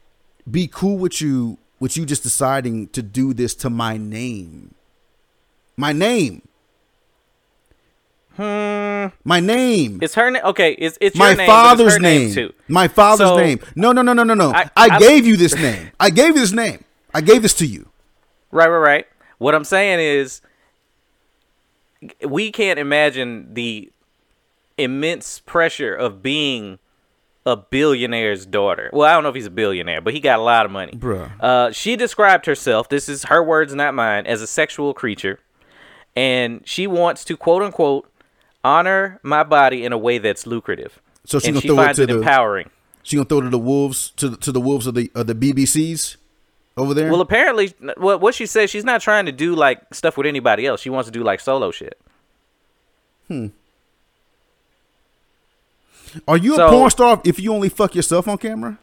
be 0.49 0.67
cool 0.67 0.97
with 0.97 1.21
you 1.21 1.57
with 1.79 1.95
you 1.95 2.05
just 2.05 2.23
deciding 2.23 2.89
to 2.89 3.01
do 3.01 3.33
this 3.33 3.55
to 3.55 3.69
my 3.69 3.97
name. 3.97 4.73
My 5.77 5.93
name. 5.93 6.41
Hmm. 8.39 9.07
My 9.25 9.41
name. 9.41 9.99
It's 10.01 10.15
her 10.15 10.31
name. 10.31 10.41
Okay, 10.45 10.71
it's 10.71 10.97
it's 11.01 11.15
my 11.17 11.29
your 11.29 11.37
name, 11.37 11.47
but 11.47 11.53
it's 11.53 11.61
father's 11.67 11.99
name. 11.99 12.33
too. 12.33 12.53
My 12.69 12.87
father's 12.87 13.27
So- 13.27 13.37
name. 13.37 13.59
No, 13.75 13.91
no, 13.91 14.01
no, 14.01 14.13
no, 14.13 14.23
no, 14.23 14.33
no. 14.33 14.51
I, 14.51 14.69
I- 14.77 14.89
I- 14.91 14.99
gave 14.99 15.27
you 15.27 15.35
this 15.35 15.55
name. 15.55 15.91
I 15.99 16.09
gave 16.09 16.29
you 16.35 16.39
this 16.41 16.53
name. 16.53 16.83
I 17.13 17.19
gave 17.21 17.41
this 17.41 17.53
to 17.55 17.65
you. 17.65 17.89
Right, 18.51 18.69
right, 18.69 18.77
right. 18.77 19.07
What 19.39 19.55
I'm 19.55 19.65
saying 19.65 19.99
is, 19.99 20.41
we 22.25 22.51
can't 22.51 22.79
imagine 22.79 23.53
the 23.53 23.91
immense 24.77 25.39
pressure 25.39 25.93
of 25.93 26.23
being 26.23 26.79
a 27.45 27.57
billionaire's 27.57 28.45
daughter. 28.45 28.89
Well, 28.93 29.09
I 29.09 29.13
don't 29.13 29.23
know 29.23 29.29
if 29.29 29.35
he's 29.35 29.45
a 29.47 29.51
billionaire, 29.51 30.01
but 30.01 30.13
he 30.13 30.19
got 30.19 30.39
a 30.39 30.41
lot 30.43 30.65
of 30.65 30.71
money. 30.71 30.93
Bruh. 30.93 31.29
Uh, 31.39 31.71
she 31.71 31.95
described 31.95 32.45
herself, 32.45 32.87
this 32.89 33.09
is 33.09 33.23
her 33.25 33.43
words, 33.43 33.73
not 33.75 33.93
mine, 33.93 34.25
as 34.27 34.41
a 34.41 34.47
sexual 34.47 34.93
creature. 34.93 35.39
And 36.15 36.61
she 36.65 36.87
wants 36.87 37.25
to, 37.25 37.35
quote 37.37 37.63
unquote, 37.63 38.09
honor 38.63 39.19
my 39.23 39.43
body 39.43 39.83
in 39.85 39.93
a 39.93 39.97
way 39.97 40.17
that's 40.17 40.45
lucrative. 40.47 40.99
So 41.25 41.39
she 41.39 41.47
and 41.47 41.55
gonna 41.55 41.61
she 41.61 41.67
throw 41.69 41.75
it 41.79 41.85
finds 41.85 41.97
to 41.97 42.03
it 42.03 42.07
the- 42.07 42.17
empowering. 42.17 42.69
She 43.03 43.15
gonna 43.15 43.27
throw 43.27 43.41
to 43.41 43.49
the 43.49 43.57
wolves 43.59 44.11
to 44.17 44.29
the, 44.29 44.37
to 44.37 44.51
the 44.51 44.61
wolves 44.61 44.85
of 44.87 44.93
the 44.95 45.09
of 45.15 45.27
the 45.27 45.33
BBCs 45.35 46.17
over 46.77 46.93
there. 46.93 47.09
Well, 47.11 47.21
apparently, 47.21 47.73
what 47.97 48.21
what 48.21 48.35
she 48.35 48.45
says, 48.45 48.69
she's 48.69 48.83
not 48.83 49.01
trying 49.01 49.25
to 49.25 49.31
do 49.31 49.55
like 49.55 49.81
stuff 49.93 50.17
with 50.17 50.27
anybody 50.27 50.65
else. 50.65 50.81
She 50.81 50.89
wants 50.89 51.07
to 51.07 51.11
do 51.11 51.23
like 51.23 51.39
solo 51.39 51.71
shit. 51.71 51.97
Hmm. 53.27 53.47
Are 56.27 56.37
you 56.37 56.55
a 56.55 56.69
porn 56.69 56.89
star 56.89 57.21
if 57.23 57.39
you 57.39 57.53
only 57.53 57.69
fuck 57.69 57.93
yourself 57.95 58.27
on 58.27 58.37
camera? 58.37 58.77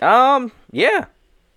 Um, 0.00 0.50
yeah, 0.70 1.06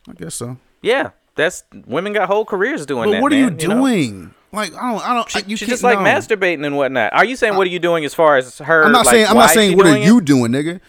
I 0.07 0.13
guess 0.13 0.35
so. 0.35 0.57
yeah. 0.81 1.11
That's 1.35 1.63
women 1.85 2.13
got 2.13 2.27
whole 2.29 2.45
careers 2.45 2.85
doing 2.85 3.05
But 3.09 3.11
that. 3.11 3.21
what 3.21 3.33
are 3.33 3.35
you 3.35 3.47
man, 3.51 3.57
know? 3.57 4.31
Like 4.55 4.73
I 4.75 4.91
don't, 4.91 5.07
I 5.07 5.13
don't. 5.13 5.29
She, 5.29 5.39
I, 5.39 5.43
you 5.47 5.57
she's 5.57 5.67
just 5.67 5.83
like 5.83 5.99
no. 5.99 6.05
masturbating 6.05 6.65
and 6.65 6.77
whatnot. 6.77 7.13
Are 7.13 7.25
you 7.25 7.35
saying 7.35 7.55
what 7.55 7.67
are 7.67 7.69
you 7.69 7.79
doing 7.79 8.05
as 8.05 8.13
far 8.13 8.37
as 8.37 8.57
her? 8.59 8.83
I'm 8.83 8.91
not 8.91 9.05
like, 9.05 9.13
saying. 9.13 9.27
I'm 9.27 9.35
not 9.35 9.49
saying 9.49 9.77
what 9.77 9.85
are 9.85 9.89
doing 9.89 10.03
it? 10.03 10.05
you 10.05 10.21
doing, 10.21 10.51
nigga. 10.51 10.79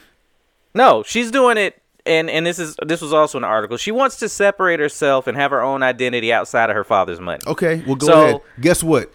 No, 0.75 1.03
she's 1.03 1.31
doing 1.31 1.57
it, 1.57 1.81
and 2.05 2.29
and 2.31 2.47
this 2.47 2.59
is 2.59 2.77
this 2.85 3.01
was 3.01 3.13
also 3.13 3.39
an 3.39 3.45
article. 3.45 3.77
She 3.77 3.91
wants 3.91 4.17
to 4.19 4.29
separate 4.29 4.79
herself 4.81 5.27
and 5.27 5.37
have 5.37 5.51
her 5.51 5.63
own 5.63 5.83
identity 5.83 6.33
outside 6.33 6.71
of 6.71 6.77
her 6.77 6.85
father's 6.85 7.21
money. 7.21 7.41
Okay, 7.47 7.83
well 7.87 7.97
go 7.97 8.07
So- 8.07 8.23
ahead. 8.25 8.41
Guess 8.61 8.83
what? 8.83 9.13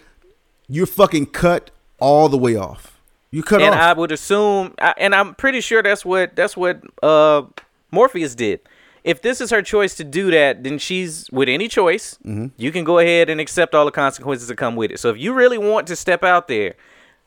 You're 0.68 0.86
fucking 0.86 1.26
cut 1.26 1.70
all 1.98 2.28
the 2.28 2.38
way 2.38 2.56
off. 2.56 2.98
You 3.30 3.42
cut 3.42 3.60
off. 3.60 3.66
and 3.66 3.74
off. 3.74 3.80
I 3.80 3.92
would 3.98 4.12
assume, 4.12 4.74
and 4.78 5.14
I'm 5.14 5.34
pretty 5.34 5.60
sure 5.60 5.82
that's 5.82 6.04
what 6.04 6.36
that's 6.36 6.56
what 6.56 6.82
uh 7.02 7.42
Morpheus 7.90 8.34
did. 8.34 8.60
If 9.04 9.20
this 9.20 9.40
is 9.40 9.50
her 9.50 9.62
choice 9.62 9.94
to 9.96 10.04
do 10.04 10.30
that, 10.30 10.62
then 10.62 10.78
she's 10.78 11.28
with 11.32 11.48
any 11.48 11.66
choice. 11.66 12.18
Mm-hmm. 12.24 12.46
You 12.56 12.70
can 12.70 12.84
go 12.84 12.98
ahead 12.98 13.28
and 13.28 13.40
accept 13.40 13.74
all 13.74 13.84
the 13.84 13.90
consequences 13.90 14.46
that 14.48 14.56
come 14.56 14.76
with 14.76 14.92
it. 14.92 15.00
So 15.00 15.10
if 15.10 15.18
you 15.18 15.32
really 15.32 15.58
want 15.58 15.88
to 15.88 15.96
step 15.96 16.22
out 16.22 16.46
there, 16.46 16.74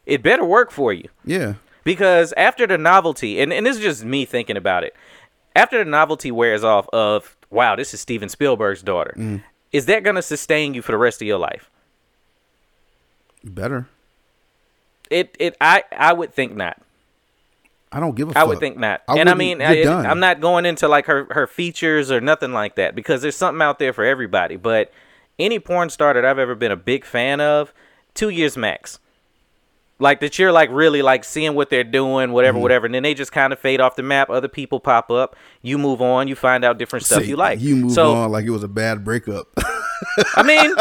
it 0.06 0.24
better 0.24 0.46
work 0.46 0.72
for 0.72 0.94
you. 0.94 1.10
yeah. 1.26 1.56
Because 1.84 2.34
after 2.36 2.66
the 2.66 2.80
novelty, 2.80 3.40
and, 3.42 3.54
and 3.54 3.64
this 3.66 3.78
is 3.78 3.84
just 3.84 4.04
me 4.06 4.26
thinking 4.26 4.58
about 4.58 4.84
it, 4.84 4.96
after 5.56 5.78
the 5.84 5.88
novelty 5.90 6.32
wears 6.32 6.64
off 6.64 6.88
of, 6.92 7.36
wow, 7.52 7.76
this 7.76 7.94
is 7.94 8.00
Steven 8.02 8.28
Spielberg's 8.30 8.82
daughter, 8.82 9.14
Mm-hmm. 9.18 9.38
is 9.72 9.86
that 9.86 10.04
going 10.04 10.16
to 10.16 10.22
sustain 10.24 10.74
you 10.74 10.82
for 10.82 10.94
the 10.94 10.98
rest 10.98 11.22
of 11.22 11.28
your 11.28 11.38
life? 11.38 11.70
Better. 13.44 13.88
It, 15.12 15.36
it, 15.40 15.56
I, 15.62 15.84
I 15.96 16.14
would 16.14 16.34
think 16.34 16.56
not. 16.56 16.82
I 17.96 18.00
don't 18.02 18.14
give 18.16 18.28
a 18.28 18.32
I 18.32 18.42
fuck. 18.42 18.48
would 18.50 18.60
think 18.60 18.78
not. 18.78 19.02
I 19.08 19.18
and 19.20 19.30
I 19.30 19.34
mean, 19.36 19.62
I, 19.62 19.84
I'm 19.84 20.20
not 20.20 20.42
going 20.42 20.66
into 20.66 20.88
like 20.90 21.06
her, 21.06 21.28
her 21.32 21.48
features 21.48 22.12
or 22.12 22.20
nothing 22.20 22.52
like 22.52 22.76
that 22.76 22.94
because 22.94 23.22
there's 23.22 23.38
something 23.38 23.62
out 23.62 23.80
there 23.80 23.94
for 23.94 24.04
everybody. 24.04 24.58
But 24.58 24.92
any 25.40 25.60
porn 25.60 25.90
star 25.90 26.14
that 26.14 26.26
I've 26.26 26.38
ever 26.38 26.56
been 26.56 26.72
a 26.74 26.76
big 26.78 27.06
fan 27.06 27.40
of, 27.40 27.74
two 28.14 28.30
years 28.30 28.58
max. 28.58 29.00
Like 29.98 30.20
that 30.20 30.38
you're 30.38 30.52
like 30.52 30.70
really 30.72 31.02
like 31.02 31.24
seeing 31.24 31.56
what 31.56 31.70
they're 31.70 31.86
doing, 31.86 32.34
whatever, 32.34 32.56
Mm-hmm. 32.58 32.64
whatever, 32.64 32.86
and 32.86 32.94
then 32.94 33.04
they 33.04 33.14
just 33.14 33.32
kind 33.32 33.54
of 33.54 33.60
fade 33.60 33.80
off 33.80 33.96
the 33.96 34.04
map. 34.04 34.30
Other 34.30 34.50
people 34.50 34.82
pop 34.82 35.10
up, 35.10 35.38
you 35.62 35.78
move 35.78 36.02
on, 36.02 36.28
you 36.28 36.36
find 36.36 36.66
out 36.66 36.78
different 36.78 37.06
stuff 37.06 37.22
Say, 37.22 37.30
you 37.30 37.38
like. 37.38 37.62
You 37.62 37.78
move 37.78 37.94
so, 37.94 38.14
on 38.14 38.30
like 38.30 38.44
it 38.44 38.50
was 38.50 38.64
a 38.64 38.68
bad 38.68 39.06
breakup. 39.06 39.48
I 40.36 40.44
mean, 40.44 40.76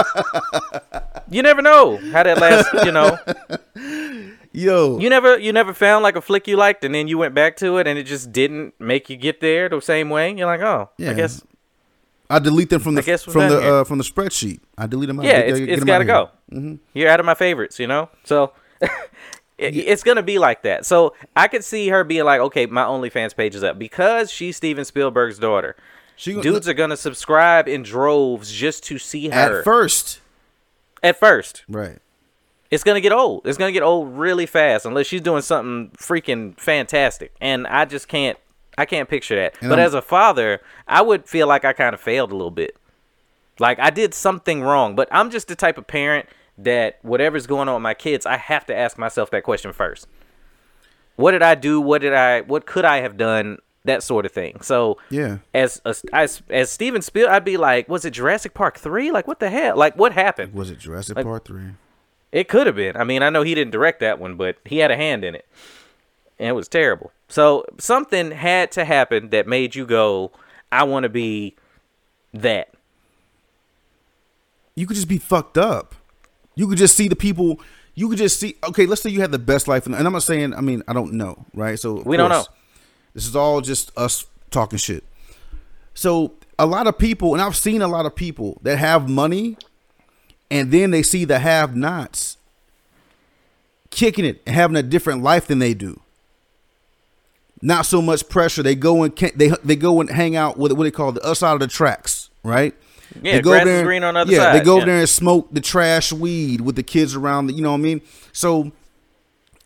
you 1.30 1.42
never 1.42 1.62
know 1.62 1.96
how 2.10 2.24
that 2.24 2.38
last. 2.38 2.84
You 2.84 2.90
know, 2.90 3.16
Yo, 4.56 4.98
you 5.00 5.10
never 5.10 5.36
you 5.36 5.52
never 5.52 5.74
found 5.74 6.04
like 6.04 6.14
a 6.14 6.20
flick 6.20 6.46
you 6.46 6.56
liked, 6.56 6.84
and 6.84 6.94
then 6.94 7.08
you 7.08 7.18
went 7.18 7.34
back 7.34 7.56
to 7.56 7.76
it, 7.78 7.88
and 7.88 7.98
it 7.98 8.04
just 8.04 8.30
didn't 8.30 8.72
make 8.78 9.10
you 9.10 9.16
get 9.16 9.40
there 9.40 9.68
the 9.68 9.80
same 9.80 10.10
way. 10.10 10.32
You're 10.32 10.46
like, 10.46 10.60
oh, 10.60 10.90
Yeah. 10.96 11.10
I 11.10 11.14
guess 11.14 11.42
I 12.30 12.38
delete 12.38 12.70
them 12.70 12.80
from 12.80 12.94
the 12.94 13.02
from 13.02 13.48
the 13.48 13.74
uh, 13.80 13.84
from 13.84 13.98
the 13.98 14.04
spreadsheet. 14.04 14.60
I 14.78 14.86
delete 14.86 15.08
them 15.08 15.18
out. 15.18 15.26
yeah, 15.26 15.40
Get- 15.40 15.48
it's, 15.48 15.58
get 15.58 15.68
it's 15.70 15.84
got 15.84 15.98
to 15.98 16.04
go. 16.04 16.30
here. 16.50 16.78
You're 16.94 17.10
out 17.10 17.18
of 17.18 17.26
my 17.26 17.34
favorites, 17.34 17.80
you 17.80 17.88
know. 17.88 18.08
So 18.22 18.52
it, 18.80 19.76
it's 19.76 20.04
gonna 20.04 20.22
be 20.22 20.38
like 20.38 20.62
that. 20.62 20.86
So 20.86 21.14
I 21.34 21.48
could 21.48 21.64
see 21.64 21.88
her 21.88 22.04
being 22.04 22.24
like, 22.24 22.40
okay, 22.40 22.66
my 22.66 22.84
OnlyFans 22.84 23.34
page 23.36 23.56
is 23.56 23.64
up 23.64 23.76
because 23.78 24.30
she's 24.30 24.56
Steven 24.56 24.84
Spielberg's 24.84 25.38
daughter. 25.40 25.74
She 26.16 26.40
Dudes 26.40 26.68
are 26.68 26.74
gonna 26.74 26.96
subscribe 26.96 27.66
in 27.66 27.82
droves 27.82 28.52
just 28.52 28.84
to 28.84 28.98
see 28.98 29.30
her. 29.30 29.58
At 29.58 29.64
first, 29.64 30.20
At 31.02 31.18
first, 31.18 31.64
right? 31.68 31.98
It's 32.74 32.84
gonna 32.84 33.00
get 33.00 33.12
old. 33.12 33.46
It's 33.46 33.56
gonna 33.58 33.72
get 33.72 33.82
old 33.82 34.16
really 34.18 34.46
fast 34.46 34.84
unless 34.86 35.06
she's 35.06 35.20
doing 35.20 35.42
something 35.42 35.90
freaking 35.96 36.58
fantastic. 36.58 37.32
And 37.40 37.66
I 37.66 37.84
just 37.84 38.08
can't. 38.08 38.38
I 38.76 38.84
can't 38.86 39.08
picture 39.08 39.36
that. 39.36 39.54
And 39.60 39.70
but 39.70 39.78
I'm- 39.78 39.86
as 39.86 39.94
a 39.94 40.02
father, 40.02 40.60
I 40.88 41.00
would 41.02 41.26
feel 41.28 41.46
like 41.46 41.64
I 41.64 41.72
kind 41.72 41.94
of 41.94 42.00
failed 42.00 42.32
a 42.32 42.36
little 42.36 42.50
bit. 42.50 42.76
Like 43.60 43.78
I 43.78 43.90
did 43.90 44.12
something 44.14 44.62
wrong. 44.62 44.96
But 44.96 45.08
I'm 45.12 45.30
just 45.30 45.46
the 45.48 45.54
type 45.54 45.78
of 45.78 45.86
parent 45.86 46.26
that 46.58 46.98
whatever's 47.02 47.46
going 47.46 47.68
on 47.68 47.74
with 47.76 47.82
my 47.82 47.94
kids, 47.94 48.26
I 48.26 48.36
have 48.36 48.66
to 48.66 48.76
ask 48.76 48.98
myself 48.98 49.30
that 49.30 49.42
question 49.44 49.72
first. 49.72 50.06
What 51.16 51.30
did 51.32 51.42
I 51.42 51.54
do? 51.54 51.80
What 51.80 52.00
did 52.00 52.12
I? 52.14 52.40
What 52.40 52.66
could 52.66 52.84
I 52.84 52.98
have 52.98 53.16
done? 53.16 53.58
That 53.86 54.02
sort 54.02 54.24
of 54.24 54.32
thing. 54.32 54.62
So 54.62 54.96
Yeah. 55.10 55.38
as 55.52 55.80
as 55.84 56.02
as, 56.10 56.40
as 56.48 56.70
Steven 56.70 57.02
Spiel, 57.02 57.28
I'd 57.28 57.44
be 57.44 57.58
like, 57.58 57.86
was 57.86 58.06
it 58.06 58.12
Jurassic 58.12 58.54
Park 58.54 58.78
three? 58.78 59.10
Like 59.10 59.28
what 59.28 59.40
the 59.40 59.50
hell? 59.50 59.76
Like 59.76 59.94
what 59.98 60.12
happened? 60.12 60.54
Was 60.54 60.70
it 60.70 60.78
Jurassic 60.78 61.16
Like- 61.16 61.26
Part 61.26 61.44
three? 61.44 61.72
It 62.34 62.48
could 62.48 62.66
have 62.66 62.74
been. 62.74 62.96
I 62.96 63.04
mean, 63.04 63.22
I 63.22 63.30
know 63.30 63.42
he 63.42 63.54
didn't 63.54 63.70
direct 63.70 64.00
that 64.00 64.18
one, 64.18 64.34
but 64.34 64.56
he 64.64 64.78
had 64.78 64.90
a 64.90 64.96
hand 64.96 65.22
in 65.24 65.36
it. 65.36 65.46
And 66.36 66.48
it 66.48 66.52
was 66.52 66.66
terrible. 66.66 67.12
So 67.28 67.64
something 67.78 68.32
had 68.32 68.72
to 68.72 68.84
happen 68.84 69.30
that 69.30 69.46
made 69.46 69.76
you 69.76 69.86
go, 69.86 70.32
I 70.72 70.82
want 70.82 71.04
to 71.04 71.08
be 71.08 71.54
that. 72.32 72.74
You 74.74 74.88
could 74.88 74.96
just 74.96 75.06
be 75.06 75.18
fucked 75.18 75.56
up. 75.56 75.94
You 76.56 76.66
could 76.66 76.76
just 76.76 76.96
see 76.96 77.06
the 77.06 77.14
people. 77.14 77.60
You 77.94 78.08
could 78.08 78.18
just 78.18 78.40
see. 78.40 78.56
Okay, 78.64 78.84
let's 78.86 79.00
say 79.00 79.10
you 79.10 79.20
had 79.20 79.30
the 79.30 79.38
best 79.38 79.68
life, 79.68 79.86
and 79.86 79.94
I'm 79.94 80.12
not 80.12 80.24
saying. 80.24 80.54
I 80.54 80.60
mean, 80.60 80.82
I 80.88 80.92
don't 80.92 81.12
know, 81.12 81.46
right? 81.54 81.78
So 81.78 82.02
We 82.04 82.16
don't 82.16 82.30
know. 82.30 82.46
This 83.14 83.28
is 83.28 83.36
all 83.36 83.60
just 83.60 83.96
us 83.96 84.26
talking 84.50 84.80
shit. 84.80 85.04
So 85.94 86.32
a 86.58 86.66
lot 86.66 86.88
of 86.88 86.98
people, 86.98 87.32
and 87.32 87.40
I've 87.40 87.54
seen 87.54 87.80
a 87.80 87.86
lot 87.86 88.06
of 88.06 88.16
people 88.16 88.58
that 88.62 88.78
have 88.78 89.08
money, 89.08 89.56
and 90.50 90.70
then 90.70 90.90
they 90.90 91.02
see 91.02 91.24
the 91.24 91.38
have-nots 91.38 92.36
kicking 93.90 94.24
it 94.24 94.42
and 94.46 94.54
having 94.54 94.76
a 94.76 94.82
different 94.82 95.22
life 95.22 95.46
than 95.46 95.58
they 95.58 95.74
do. 95.74 96.00
Not 97.62 97.86
so 97.86 98.02
much 98.02 98.28
pressure. 98.28 98.62
They 98.62 98.74
go 98.74 99.04
and 99.04 99.16
they 99.16 99.50
they 99.64 99.76
go 99.76 100.00
and 100.00 100.10
hang 100.10 100.36
out 100.36 100.58
with 100.58 100.72
what 100.72 100.84
they 100.84 100.90
call 100.90 101.12
the 101.12 101.22
us 101.22 101.42
out 101.42 101.54
of 101.54 101.60
the 101.60 101.66
tracks, 101.66 102.28
right? 102.42 102.74
Yeah, 103.22 103.36
they 103.36 103.40
go 103.40 103.50
grass 103.50 103.64
there- 103.64 103.84
green 103.84 104.04
on 104.04 104.14
the 104.14 104.20
other 104.20 104.32
yeah, 104.32 104.38
side, 104.38 104.60
they 104.60 104.64
go 104.64 104.78
yeah. 104.78 104.84
there 104.86 104.98
and 104.98 105.08
smoke 105.08 105.48
the 105.52 105.60
trash 105.60 106.12
weed 106.12 106.60
with 106.60 106.76
the 106.76 106.82
kids 106.82 107.14
around. 107.14 107.46
The, 107.46 107.52
you 107.54 107.62
know 107.62 107.70
what 107.70 107.78
I 107.78 107.82
mean? 107.82 108.00
So 108.32 108.72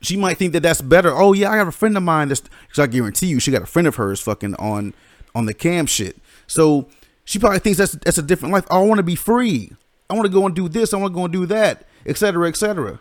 she 0.01 0.17
might 0.17 0.37
think 0.37 0.53
that 0.53 0.63
that's 0.63 0.81
better. 0.83 1.11
Oh 1.13 1.33
yeah, 1.33 1.51
I 1.51 1.57
have 1.57 1.67
a 1.67 1.73
friend 1.73 1.97
of 1.97 2.03
mine 2.03 2.29
that's 2.29 2.41
because 2.41 2.79
I 2.79 2.87
guarantee 2.87 3.27
you 3.27 3.41
she 3.41 3.51
got 3.51 3.63
a 3.63 3.67
friend 3.67 3.89
of 3.89 3.97
hers 3.97 4.21
fucking 4.21 4.55
on 4.57 4.95
on 5.35 5.47
the 5.47 5.55
cam 5.55 5.87
shit. 5.87 6.19
So 6.47 6.89
she 7.25 7.39
probably 7.39 7.59
thinks 7.59 7.79
that's 7.79 7.93
that's 7.93 8.19
a 8.19 8.23
different 8.23 8.53
life. 8.53 8.67
Oh, 8.71 8.85
I 8.85 8.87
want 8.87 8.99
to 8.99 9.03
be 9.05 9.17
free. 9.17 9.73
I 10.11 10.15
want 10.15 10.27
to 10.27 10.33
go 10.33 10.47
and 10.47 10.55
do 10.55 10.69
this. 10.69 10.95
I 10.95 10.97
want 10.97 11.13
to 11.13 11.15
go 11.15 11.25
and 11.25 11.33
do 11.33 11.47
that, 11.47 11.85
etc., 12.07 12.49
etc. 12.49 12.99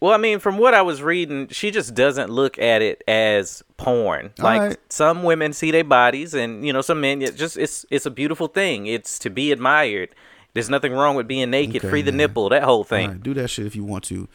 Well, 0.00 0.12
I 0.12 0.16
mean, 0.16 0.38
from 0.38 0.56
what 0.56 0.72
I 0.72 0.80
was 0.82 1.02
reading, 1.02 1.48
she 1.48 1.70
just 1.70 1.94
doesn't 1.94 2.30
look 2.30 2.58
at 2.58 2.80
it 2.80 3.02
as 3.06 3.62
porn. 3.76 4.32
All 4.38 4.44
Like 4.44 4.60
right. 4.60 4.76
some 4.88 5.22
women 5.22 5.52
see 5.52 5.70
their 5.70 5.84
bodies, 5.84 6.32
and 6.34 6.66
you 6.66 6.72
know, 6.72 6.80
some 6.80 7.00
men. 7.02 7.20
It 7.22 7.36
just 7.36 7.56
it's 7.58 7.84
it's 7.90 8.06
a 8.06 8.10
beautiful 8.10 8.46
thing. 8.48 8.86
It's 8.86 9.18
to 9.20 9.30
be 9.30 9.52
admired. 9.52 10.10
There's 10.52 10.68
nothing 10.70 10.92
wrong 10.92 11.14
with 11.14 11.28
being 11.28 11.48
naked, 11.50 11.76
Okay, 11.76 11.88
free 11.88 12.02
the 12.02 12.10
man. 12.10 12.16
nipple, 12.18 12.48
that 12.48 12.64
whole 12.64 12.82
thing. 12.82 13.18
do 13.22 13.34
that 13.34 13.48
shit 13.48 13.66
if 13.66 13.76
you 13.76 13.84
want 13.84 14.02
to. 14.04 14.26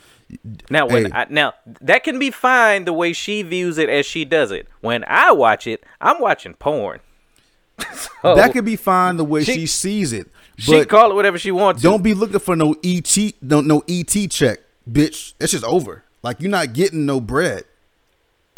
Now, 0.70 0.88
when 0.88 1.06
Hey. 1.06 1.12
I, 1.14 1.26
now 1.30 1.54
that 1.82 2.04
can 2.06 2.20
be 2.20 2.32
fine 2.32 2.86
the 2.86 2.94
way 2.94 3.12
she 3.12 3.42
views 3.42 3.78
it 3.78 3.90
as 3.90 4.06
she 4.06 4.24
does 4.24 4.50
it. 4.52 4.68
When 4.82 5.04
I 5.08 5.32
watch 5.34 5.68
it, 5.68 5.84
I'm 6.00 6.20
watching 6.22 6.54
porn. 6.54 7.00
So, 8.22 8.34
that 8.36 8.54
could 8.54 8.66
be 8.66 8.76
fine 8.78 9.18
the 9.18 9.26
way 9.26 9.44
She- 9.44 9.54
she, 9.54 9.66
sees 9.68 10.14
it. 10.14 10.28
She 10.58 10.72
But 10.72 10.88
call 10.90 11.12
it 11.12 11.16
whatever 11.16 11.38
she 11.38 11.52
wants. 11.52 11.82
don't 11.82 12.02
be 12.04 12.14
looking 12.14 12.40
for 12.40 12.56
no 12.56 12.76
ET 12.84 13.18
no 13.42 13.62
no 13.62 13.84
ET 13.88 14.30
check, 14.30 14.60
bitch. 14.90 15.34
It's 15.40 15.52
just 15.52 15.64
over. 15.66 16.04
Like 16.24 16.40
you're 16.40 16.50
not 16.52 16.74
getting 16.74 17.06
no 17.06 17.20
bread. 17.20 17.66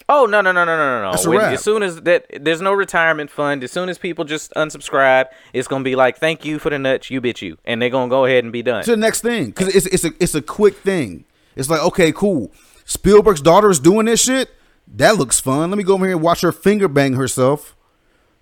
Oh 0.09 0.25
no 0.25 0.39
no 0.39 0.51
no 0.53 0.63
no 0.63 0.77
no 0.77 1.01
no 1.03 1.11
That's 1.11 1.25
a! 1.25 1.29
When- 1.29 1.39
wrap. 1.39 1.53
As 1.53 1.63
soon 1.63 1.83
as 1.83 2.01
that, 2.03 2.25
there's 2.39 2.61
no 2.61 2.71
retirement 2.71 3.29
fund. 3.29 3.61
As 3.63 3.71
soon 3.71 3.89
as 3.89 3.97
people 3.97 4.23
just 4.25 4.53
unsubscribe, 4.53 5.25
it's 5.53 5.67
gonna 5.67 5.83
be 5.83 5.95
like, 5.97 6.17
"Thank 6.17 6.45
you 6.45 6.59
for 6.59 6.69
the 6.69 6.79
nuts, 6.79 7.09
you 7.09 7.19
bitch 7.19 7.41
you," 7.41 7.57
and 7.65 7.81
they're 7.81 7.89
gonna 7.89 8.09
go 8.09 8.25
ahead 8.25 8.43
and 8.45 8.53
be 8.53 8.61
done. 8.61 8.83
to 8.83 8.91
the 8.91 8.97
next 8.97 9.21
thing 9.21 9.47
because 9.47 9.75
it's 9.75 9.85
it's 9.87 10.05
a 10.05 10.11
it's 10.19 10.35
a 10.35 10.41
quick 10.41 10.77
thing. 10.77 11.25
It's 11.57 11.69
like 11.69 11.81
okay, 11.81 12.11
cool. 12.11 12.51
Spielberg's 12.85 13.41
daughter 13.41 13.69
is 13.69 13.79
doing 13.79 14.05
this 14.05 14.23
shit. 14.23 14.49
That 14.95 15.17
looks 15.17 15.41
fun. 15.41 15.69
Let 15.71 15.77
me 15.77 15.83
go 15.83 15.95
over 15.95 16.05
here 16.05 16.15
and 16.15 16.23
watch 16.23 16.39
her 16.41 16.53
finger 16.53 16.87
bang 16.87 17.13
herself. 17.13 17.75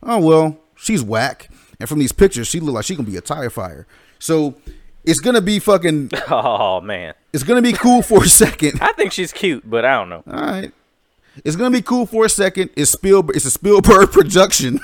Oh 0.04 0.20
well, 0.20 0.60
she's 0.76 1.02
whack. 1.02 1.50
And 1.80 1.90
from 1.90 2.00
these 2.00 2.12
pictures, 2.12 2.48
she 2.48 2.60
look 2.60 2.76
like 2.76 2.86
she 2.86 2.96
gonna 2.96 3.08
be 3.10 3.18
a 3.18 3.22
tire 3.22 3.50
fire. 3.50 3.86
So 4.20 4.56
it's 5.04 5.20
gonna 5.20 5.42
be 5.42 5.60
fucking. 5.60 6.12
Oh 6.30 6.82
man, 6.82 7.14
It's 7.34 7.44
gonna 7.44 7.62
be 7.62 7.74
cool 7.74 8.02
for 8.02 8.24
a 8.24 8.28
second. 8.28 8.78
I 8.82 8.92
think 8.94 9.12
she's 9.12 9.32
cute, 9.34 9.70
but 9.70 9.86
I 9.86 9.96
don't 9.96 10.10
know. 10.10 10.24
All 10.28 10.40
right. 10.40 10.72
It's 11.44 11.56
gonna 11.56 11.72
be 11.72 11.82
cool 11.82 12.06
for 12.06 12.26
a 12.26 12.30
second. 12.30 12.70
It's 12.76 12.92
Spielberg. 12.92 13.36
It's 13.36 13.46
a 13.46 13.52
Spielberg 13.52 14.12
production. 14.12 14.80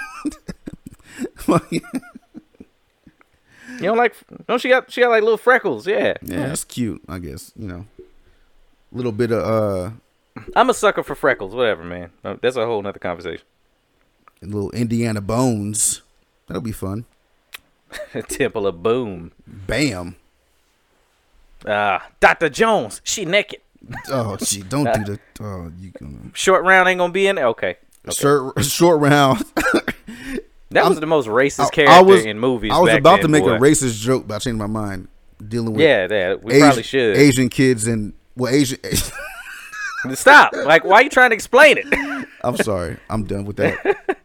You 3.79 3.87
don't 3.87 3.97
like? 3.97 4.15
Don't 4.47 4.59
she 4.61 4.69
got? 4.69 4.91
She 4.91 5.01
got 5.01 5.09
like 5.09 5.23
little 5.23 5.37
freckles. 5.37 5.87
Yeah. 5.87 6.13
yeah, 6.21 6.47
that's 6.47 6.63
cute. 6.63 7.01
I 7.07 7.19
guess 7.19 7.51
you 7.55 7.67
know. 7.67 7.85
A 8.93 8.95
little 8.97 9.11
bit 9.13 9.31
of 9.31 9.41
uh, 9.43 10.41
I'm 10.55 10.69
a 10.69 10.73
sucker 10.73 11.03
for 11.03 11.15
freckles. 11.15 11.55
Whatever, 11.55 11.83
man. 11.83 12.11
That's 12.41 12.57
a 12.57 12.65
whole 12.65 12.81
nother 12.81 12.99
conversation. 12.99 13.45
little 14.41 14.71
Indiana 14.71 15.21
Bones. 15.21 16.01
That'll 16.51 16.61
be 16.61 16.73
fun. 16.73 17.05
Temple 18.27 18.67
of 18.67 18.83
Boom. 18.83 19.31
Bam. 19.47 20.17
Ah, 21.65 22.05
Dr. 22.19 22.49
Jones. 22.49 22.99
She 23.05 23.23
naked. 23.23 23.61
Oh, 24.09 24.35
she 24.43 24.61
don't 24.61 24.93
do 25.05 25.13
the. 25.13 25.19
Oh, 25.43 25.71
you 25.79 25.91
gonna 25.91 26.17
Short 26.33 26.63
round 26.65 26.89
ain't 26.89 26.97
gonna 26.99 27.13
be 27.13 27.25
in 27.25 27.37
there. 27.37 27.47
Okay. 27.47 27.77
short 28.11 28.61
short 28.65 28.99
round. 28.99 29.39
That 30.71 30.83
was 30.83 30.97
I'm- 30.97 30.99
the 30.99 31.05
most 31.05 31.27
racist 31.29 31.67
I- 31.67 31.69
character 31.69 31.93
I 31.95 32.01
was 32.01 32.25
in 32.25 32.37
movies. 32.37 32.71
I 32.73 32.79
was 32.79 32.93
about 32.93 33.21
then, 33.21 33.21
to 33.21 33.27
make 33.29 33.43
boy. 33.43 33.53
a 33.55 33.59
racist 33.59 34.01
joke, 34.01 34.27
but 34.27 34.35
I 34.35 34.39
changed 34.39 34.59
my 34.59 34.67
mind. 34.67 35.07
Dealing 35.47 35.71
with 35.73 35.81
Yeah, 35.81 36.05
that 36.07 36.43
we 36.43 36.51
Asian, 36.53 36.67
probably 36.67 36.83
should. 36.83 37.15
Asian 37.17 37.47
kids 37.49 37.87
and 37.87 38.11
well, 38.35 38.53
Asian. 38.53 38.77
Stop. 40.15 40.53
Like, 40.53 40.83
why 40.83 40.95
are 40.99 41.03
you 41.03 41.09
trying 41.09 41.29
to 41.29 41.33
explain 41.35 41.77
it? 41.77 42.27
I'm 42.43 42.57
sorry. 42.57 42.97
I'm 43.09 43.23
done 43.23 43.45
with 43.45 43.55
that. 43.55 44.17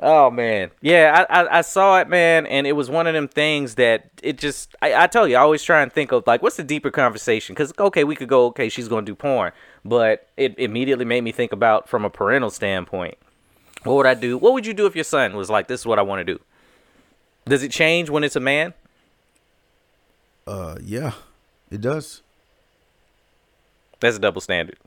Oh 0.00 0.30
man, 0.30 0.70
yeah, 0.80 1.26
I, 1.28 1.42
I 1.42 1.58
I 1.58 1.60
saw 1.60 2.00
it, 2.00 2.08
man, 2.08 2.46
and 2.46 2.66
it 2.66 2.72
was 2.72 2.90
one 2.90 3.06
of 3.06 3.14
them 3.14 3.28
things 3.28 3.76
that 3.76 4.10
it 4.22 4.38
just 4.38 4.74
I, 4.82 5.04
I 5.04 5.06
tell 5.06 5.26
you, 5.28 5.36
I 5.36 5.40
always 5.40 5.62
try 5.62 5.82
and 5.82 5.92
think 5.92 6.12
of 6.12 6.26
like 6.26 6.42
what's 6.42 6.56
the 6.56 6.64
deeper 6.64 6.90
conversation? 6.90 7.54
Because 7.54 7.72
okay, 7.78 8.04
we 8.04 8.16
could 8.16 8.28
go, 8.28 8.46
okay, 8.46 8.68
she's 8.68 8.88
gonna 8.88 9.06
do 9.06 9.14
porn, 9.14 9.52
but 9.84 10.28
it 10.36 10.58
immediately 10.58 11.04
made 11.04 11.22
me 11.22 11.32
think 11.32 11.52
about 11.52 11.88
from 11.88 12.04
a 12.04 12.10
parental 12.10 12.50
standpoint. 12.50 13.16
What 13.84 13.94
would 13.94 14.06
I 14.06 14.14
do? 14.14 14.38
What 14.38 14.52
would 14.52 14.66
you 14.66 14.74
do 14.74 14.86
if 14.86 14.94
your 14.94 15.04
son 15.04 15.36
was 15.36 15.48
like, 15.48 15.68
"This 15.68 15.80
is 15.80 15.86
what 15.86 15.98
I 15.98 16.02
want 16.02 16.26
to 16.26 16.34
do"? 16.34 16.40
Does 17.46 17.62
it 17.62 17.70
change 17.70 18.10
when 18.10 18.24
it's 18.24 18.36
a 18.36 18.40
man? 18.40 18.74
Uh, 20.46 20.76
yeah, 20.82 21.12
it 21.70 21.80
does. 21.80 22.22
That's 24.00 24.16
a 24.16 24.20
double 24.20 24.40
standard. 24.40 24.78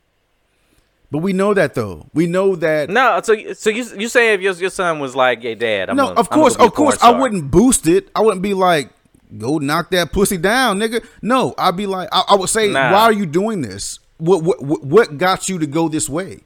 But 1.11 1.19
we 1.19 1.33
know 1.33 1.53
that 1.55 1.73
though. 1.73 2.07
We 2.13 2.27
know 2.27 2.55
that. 2.55 2.89
No, 2.89 3.19
so 3.23 3.53
so 3.53 3.69
you 3.71 3.83
you 3.97 4.07
say 4.07 4.33
if 4.33 4.41
your 4.41 4.53
your 4.53 4.69
son 4.69 4.99
was 4.99 5.15
like, 5.15 5.41
"Hey, 5.41 5.55
dad," 5.55 5.89
I'm 5.89 5.95
no, 5.95 6.13
of 6.13 6.29
course, 6.29 6.55
gonna 6.55 6.65
be 6.65 6.65
a 6.65 6.67
of 6.67 6.75
course, 6.75 6.97
I 7.01 7.09
wouldn't 7.11 7.49
boost 7.49 7.87
it. 7.87 8.09
I 8.15 8.21
wouldn't 8.21 8.43
be 8.43 8.53
like, 8.53 8.91
go 9.37 9.57
knock 9.57 9.89
that 9.91 10.11
pussy 10.11 10.37
down, 10.37 10.79
nigga. 10.79 11.03
No, 11.21 11.55
I'd 11.57 11.75
be 11.75 11.87
like, 11.87 12.09
I, 12.11 12.23
I 12.29 12.35
would 12.35 12.49
say, 12.49 12.69
Nah. 12.71 12.91
why 12.91 13.01
are 13.03 13.11
you 13.13 13.25
doing 13.25 13.61
this? 13.61 13.99
What, 14.17 14.43
what 14.43 14.61
what 14.61 14.83
what 14.83 15.17
got 15.17 15.49
you 15.49 15.57
to 15.57 15.65
go 15.65 15.89
this 15.89 16.07
way? 16.07 16.41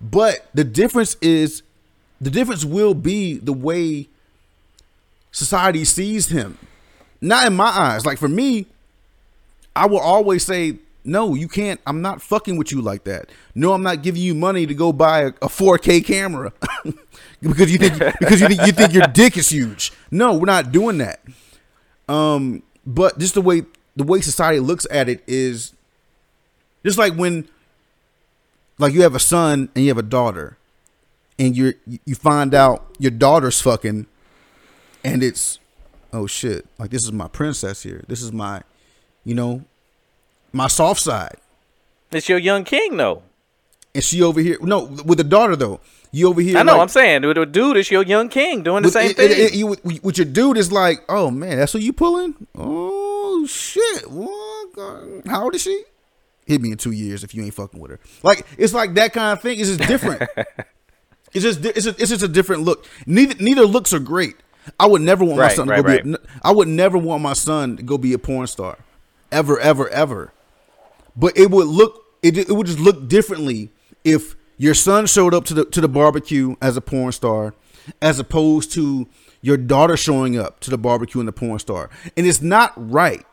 But 0.00 0.46
the 0.54 0.64
difference 0.64 1.16
is, 1.20 1.62
the 2.20 2.30
difference 2.30 2.64
will 2.64 2.94
be 2.94 3.36
the 3.38 3.52
way 3.52 4.08
society 5.30 5.84
sees 5.84 6.28
him. 6.28 6.58
Not 7.20 7.46
in 7.46 7.54
my 7.54 7.66
eyes. 7.68 8.06
Like 8.06 8.18
for 8.18 8.28
me, 8.28 8.66
I 9.76 9.86
will 9.86 9.98
always 10.00 10.44
say, 10.44 10.76
no, 11.04 11.34
you 11.34 11.48
can't. 11.48 11.80
I'm 11.86 12.00
not 12.02 12.22
fucking 12.22 12.56
with 12.56 12.70
you 12.72 12.80
like 12.80 13.04
that. 13.04 13.28
No, 13.54 13.72
I'm 13.72 13.82
not 13.82 14.02
giving 14.02 14.20
you 14.22 14.34
money 14.34 14.66
to 14.66 14.74
go 14.74 14.92
buy 14.92 15.20
a, 15.20 15.26
a 15.28 15.48
4K 15.48 16.04
camera 16.04 16.52
because 17.40 17.70
you 17.70 17.78
think 17.78 17.98
because 18.18 18.40
you 18.40 18.48
think 18.48 18.66
you 18.66 18.72
think 18.72 18.92
your 18.92 19.06
dick 19.06 19.36
is 19.36 19.48
huge. 19.50 19.92
No, 20.10 20.34
we're 20.34 20.46
not 20.46 20.72
doing 20.72 20.98
that. 20.98 21.20
Um, 22.08 22.62
but 22.84 23.18
just 23.18 23.34
the 23.34 23.40
way 23.42 23.62
the 23.96 24.02
way 24.04 24.20
society 24.20 24.58
looks 24.60 24.86
at 24.90 25.08
it 25.08 25.22
is 25.26 25.72
just 26.84 26.98
like 26.98 27.14
when 27.14 27.48
like 28.78 28.92
you 28.92 29.02
have 29.02 29.14
a 29.14 29.20
son 29.20 29.68
and 29.74 29.84
you 29.84 29.90
have 29.90 29.98
a 29.98 30.02
daughter 30.02 30.58
and 31.38 31.56
you're 31.56 31.74
you 32.04 32.14
find 32.14 32.54
out 32.54 32.84
your 32.98 33.12
daughter's 33.12 33.60
fucking 33.60 34.06
and 35.04 35.22
it's 35.22 35.60
oh 36.12 36.26
shit 36.26 36.66
like 36.78 36.90
this 36.90 37.04
is 37.04 37.12
my 37.12 37.28
princess 37.28 37.82
here 37.84 38.04
this 38.08 38.20
is 38.20 38.32
my 38.32 38.62
you 39.24 39.34
know 39.34 39.64
my 40.52 40.66
soft 40.66 41.00
side 41.00 41.36
It's 42.12 42.28
your 42.28 42.38
young 42.38 42.62
king, 42.64 42.96
though. 42.96 43.22
And 43.94 44.02
she 44.04 44.22
over 44.22 44.40
here 44.40 44.58
no 44.60 44.84
with 44.84 45.18
the 45.18 45.24
daughter 45.24 45.56
though. 45.56 45.80
You 46.10 46.28
over 46.28 46.40
here 46.40 46.58
I 46.58 46.62
know. 46.62 46.72
like- 46.74 46.82
I'm 46.82 46.88
saying, 46.88 47.22
with 47.26 47.36
a 47.38 47.44
dude, 47.46 47.76
it's 47.76 47.90
your 47.90 48.02
young 48.04 48.28
king 48.28 48.62
doing 48.62 48.82
the 48.82 48.86
with, 48.86 48.92
same 48.92 49.10
it- 49.10 49.16
thing. 49.16 49.30
it- 49.32 49.38
it- 49.38 49.54
you- 49.54 49.76
with, 50.02 50.16
your 50.18 50.26
dude 50.26 50.56
is 50.58 50.70
like 50.70 51.02
oh 51.08 51.30
man 51.30 51.58
that's 51.58 51.74
what 51.74 51.82
you 51.82 51.92
pulling? 51.92 52.46
Oh 52.56 53.46
shit. 53.46 54.10
What? 54.10 55.24
How 55.26 55.44
old 55.44 55.54
is 55.54 55.62
she? 55.62 55.84
Hit 56.46 56.60
me 56.60 56.72
in 56.72 56.76
two 56.78 56.90
years 56.92 57.24
if 57.24 57.34
you 57.34 57.42
ain't 57.42 57.54
fucking 57.54 57.80
with 57.80 57.90
her. 57.90 58.00
Like 58.22 58.46
it's 58.58 58.74
like 58.74 58.94
that 58.94 59.12
kind 59.12 59.32
of 59.36 59.42
thing. 59.42 59.58
It's 59.58 59.76
just 59.76 59.88
different. 59.88 60.22
It's 61.32 61.42
just 61.42 61.64
it's, 61.64 61.84
a, 61.86 61.90
it's 61.90 62.10
just 62.10 62.22
a 62.22 62.28
different 62.28 62.62
look. 62.62 62.86
Neither 63.06 63.34
neither 63.42 63.62
looks 63.66 63.92
are 63.92 63.98
great. 63.98 64.36
I 64.78 64.86
would 64.86 65.02
never 65.02 65.24
want 65.24 65.38
my 65.38 65.42
Right, 65.46 65.56
son 65.56 65.66
to 65.66 65.72
right, 65.72 65.82
go 65.82 65.88
right. 65.88 66.04
be 66.04 66.14
a, 66.14 66.18
I 66.44 66.52
would 66.52 66.68
never 66.68 66.96
want 66.96 67.22
my 67.24 67.32
son 67.32 67.76
to 67.76 67.82
go 67.82 67.98
be 67.98 68.12
a 68.12 68.18
porn 68.18 68.46
star. 68.46 68.78
Ever 69.32 69.58
ever 69.58 69.88
ever. 69.88 70.32
But 71.16 71.36
it 71.36 71.50
would 71.50 71.66
look 71.66 72.04
it, 72.22 72.38
it 72.38 72.50
would 72.52 72.68
just 72.68 72.78
look 72.78 73.08
differently 73.08 73.70
if 74.04 74.36
your 74.58 74.74
son 74.74 75.06
showed 75.06 75.34
up 75.34 75.44
to 75.46 75.54
the 75.54 75.64
to 75.66 75.80
the 75.80 75.88
barbecue 75.88 76.54
as 76.62 76.76
a 76.76 76.80
porn 76.80 77.12
star 77.12 77.54
as 78.00 78.18
opposed 78.18 78.72
to 78.72 79.06
your 79.42 79.56
daughter 79.56 79.96
showing 79.96 80.38
up 80.38 80.60
to 80.60 80.70
the 80.70 80.78
barbecue 80.78 81.20
and 81.20 81.28
the 81.28 81.32
porn 81.32 81.58
star 81.58 81.90
and 82.16 82.26
it's 82.26 82.40
not 82.40 82.72
right 82.76 83.26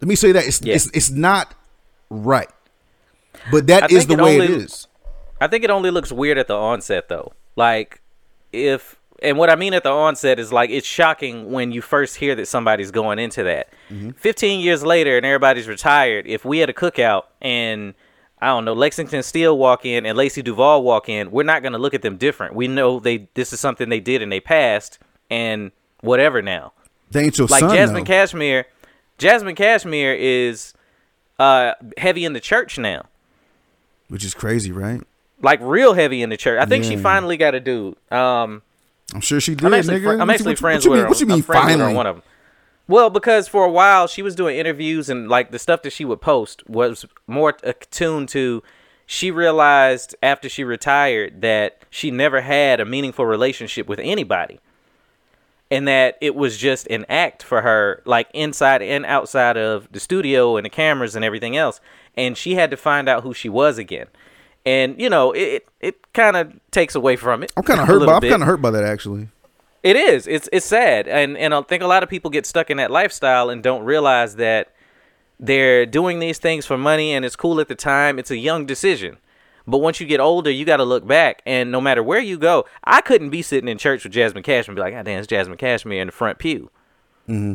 let 0.00 0.08
me 0.08 0.14
say 0.14 0.32
that 0.32 0.46
it's 0.46 0.60
Yeah. 0.62 0.74
it's, 0.74 0.90
it's 0.94 1.10
not 1.10 1.54
right 2.08 2.48
but 3.50 3.66
that 3.68 3.90
is 3.90 4.06
the 4.06 4.14
it 4.14 4.20
way 4.22 4.36
it 4.36 4.40
only- 4.50 4.54
is 4.64 4.86
I 5.42 5.46
think 5.46 5.64
it 5.64 5.70
only 5.70 5.90
looks 5.90 6.12
weird 6.12 6.36
at 6.36 6.48
the 6.48 6.54
onset 6.54 7.08
though. 7.08 7.32
Like 7.56 8.02
if 8.52 8.96
and 9.22 9.38
what 9.38 9.48
I 9.48 9.56
mean 9.56 9.72
at 9.72 9.82
the 9.84 9.90
onset 9.90 10.38
is 10.38 10.52
like 10.52 10.68
it's 10.68 10.86
shocking 10.86 11.50
when 11.50 11.72
you 11.72 11.80
first 11.80 12.16
hear 12.16 12.34
that 12.34 12.46
somebody's 12.46 12.90
going 12.90 13.18
into 13.18 13.42
that. 13.44 13.68
Mm-hmm. 13.90 14.10
15 14.10 14.60
years 14.60 14.82
later 14.84 15.16
and 15.16 15.24
everybody's 15.24 15.66
retired, 15.66 16.26
if 16.26 16.44
we 16.44 16.58
had 16.58 16.68
a 16.68 16.74
cookout 16.74 17.22
and 17.40 17.94
I 18.42 18.46
don't 18.48 18.64
know, 18.64 18.72
Lexington 18.72 19.22
Steele 19.22 19.56
walk 19.58 19.84
in 19.84 20.06
and 20.06 20.16
Lacey 20.16 20.42
Duvalle 20.42 20.82
walk 20.82 21.08
in, 21.08 21.30
we're 21.30 21.42
not 21.42 21.62
going 21.62 21.72
to 21.72 21.78
look 21.78 21.92
at 21.94 22.02
them 22.02 22.16
different. 22.16 22.54
We 22.54 22.68
know 22.68 22.98
they 22.98 23.28
this 23.34 23.52
is 23.52 23.60
something 23.60 23.88
they 23.90 24.00
did 24.00 24.22
in 24.22 24.28
they 24.30 24.40
past 24.40 24.98
and 25.30 25.70
whatever 26.00 26.40
now. 26.40 26.72
they 27.10 27.24
ain't 27.24 27.36
your 27.38 27.46
Like 27.48 27.60
son 27.60 27.70
Jazmine 27.76 27.94
though. 27.98 28.04
Cashmere, 28.04 28.66
Jazmine 29.18 29.56
Cashmere 29.56 30.14
is 30.14 30.72
uh 31.38 31.74
heavy 31.98 32.24
in 32.24 32.32
the 32.32 32.40
church 32.40 32.78
now. 32.78 33.04
which 34.08 34.24
is 34.24 34.34
crazy 34.34 34.72
right 34.72 35.02
like 35.42 35.58
real 35.62 35.94
heavy 35.94 36.20
in 36.22 36.28
the 36.30 36.36
church. 36.36 36.60
I 36.60 36.66
think 36.66 36.84
she 36.84 36.96
finally 36.98 37.36
got 37.38 37.54
a 37.54 37.60
dude. 37.60 37.96
Um, 38.12 38.60
I'm 39.14 39.22
sure 39.22 39.40
she 39.40 39.54
did 39.54 39.64
I'm 39.64 39.72
actually, 39.74 40.00
nigga. 40.00 40.04
fri- 40.04 40.20
I'm 40.20 40.28
actually 40.30 40.44
what 40.46 40.50
you- 40.50 40.56
friends 40.56 40.78
what 40.80 40.84
you 40.84 40.90
with 40.90 40.98
mean, 40.98 41.04
her. 41.04 41.08
what 41.08 41.20
you 41.20 41.26
mean 41.26 41.42
friends 41.42 41.64
with 41.66 41.72
finally 41.78 41.94
one 41.94 42.06
of 42.06 42.16
them. 42.16 42.22
Well, 42.90 43.08
because 43.08 43.46
for 43.46 43.64
a 43.64 43.70
while 43.70 44.08
she 44.08 44.20
was 44.20 44.34
doing 44.34 44.58
interviews 44.58 45.08
and 45.08 45.28
like 45.28 45.52
the 45.52 45.60
stuff 45.60 45.82
that 45.82 45.92
she 45.92 46.04
would 46.04 46.20
post 46.20 46.68
was 46.68 47.06
more 47.28 47.56
attuned 47.62 48.28
to. 48.30 48.64
She 49.06 49.30
realized 49.30 50.16
after 50.24 50.48
she 50.48 50.64
retired 50.64 51.40
that 51.40 51.84
she 51.88 52.10
never 52.10 52.40
had 52.40 52.80
a 52.80 52.84
meaningful 52.84 53.26
relationship 53.26 53.86
with 53.86 54.00
anybody, 54.00 54.58
and 55.70 55.86
that 55.86 56.18
it 56.20 56.34
was 56.34 56.56
just 56.56 56.88
an 56.88 57.06
act 57.08 57.44
for 57.44 57.62
her, 57.62 58.02
like 58.06 58.28
inside 58.34 58.82
and 58.82 59.06
outside 59.06 59.56
of 59.56 59.88
the 59.92 60.00
studio 60.00 60.56
and 60.56 60.64
the 60.64 60.70
cameras 60.70 61.14
and 61.14 61.24
everything 61.24 61.56
else. 61.56 61.80
And 62.16 62.36
she 62.36 62.56
had 62.56 62.72
to 62.72 62.76
find 62.76 63.08
out 63.08 63.22
who 63.22 63.32
she 63.34 63.48
was 63.48 63.78
again. 63.78 64.08
And 64.66 65.00
you 65.00 65.08
know, 65.08 65.30
it 65.30 65.42
it, 65.42 65.68
it 65.80 66.12
kind 66.12 66.36
of 66.36 66.52
takes 66.72 66.96
away 66.96 67.14
from 67.14 67.44
it. 67.44 67.52
I'm 67.56 67.62
kind 67.62 67.80
of 67.80 67.86
hurt 67.88 68.04
by 68.04 68.16
I'm 68.16 68.22
kind 68.22 68.42
of 68.42 68.48
hurt 68.48 68.60
by 68.60 68.72
that 68.72 68.84
actually 68.84 69.28
It 69.82 69.96
is. 69.96 70.26
It's 70.26 70.48
it's 70.52 70.66
sad, 70.66 71.08
and 71.08 71.38
and 71.38 71.54
I 71.54 71.62
think 71.62 71.82
a 71.82 71.86
lot 71.86 72.02
of 72.02 72.08
people 72.08 72.30
get 72.30 72.44
stuck 72.44 72.70
in 72.70 72.76
that 72.76 72.90
lifestyle 72.90 73.48
and 73.48 73.62
don't 73.62 73.84
realize 73.84 74.36
that 74.36 74.74
they're 75.38 75.86
doing 75.86 76.18
these 76.18 76.38
things 76.38 76.66
for 76.66 76.76
money, 76.76 77.14
and 77.14 77.24
it's 77.24 77.36
cool 77.36 77.60
at 77.60 77.68
the 77.68 77.74
time. 77.74 78.18
It's 78.18 78.30
a 78.30 78.36
young 78.36 78.66
decision, 78.66 79.16
But 79.66 79.78
once 79.78 79.98
you 79.98 80.06
get 80.06 80.20
older, 80.20 80.50
you 80.50 80.66
got 80.66 80.78
to 80.78 80.84
look 80.84 81.06
back, 81.06 81.40
and 81.46 81.72
no 81.72 81.80
matter 81.80 82.02
where 82.02 82.20
you 82.20 82.36
go, 82.38 82.66
I 82.84 83.00
couldn't 83.00 83.30
be 83.30 83.40
sitting 83.40 83.68
in 83.68 83.78
church 83.78 84.04
with 84.04 84.12
Jazmine 84.12 84.44
Cashmere 84.44 84.72
and 84.72 84.76
be 84.76 84.82
like, 84.82 84.92
"God 84.92 85.04
damn, 85.06 85.18
it's 85.18 85.26
Jazmine 85.26 85.58
Cashmere 85.58 86.02
in 86.02 86.08
the 86.08 86.12
front 86.12 86.38
pew." 86.38 86.70
Mm-hmm. 87.28 87.54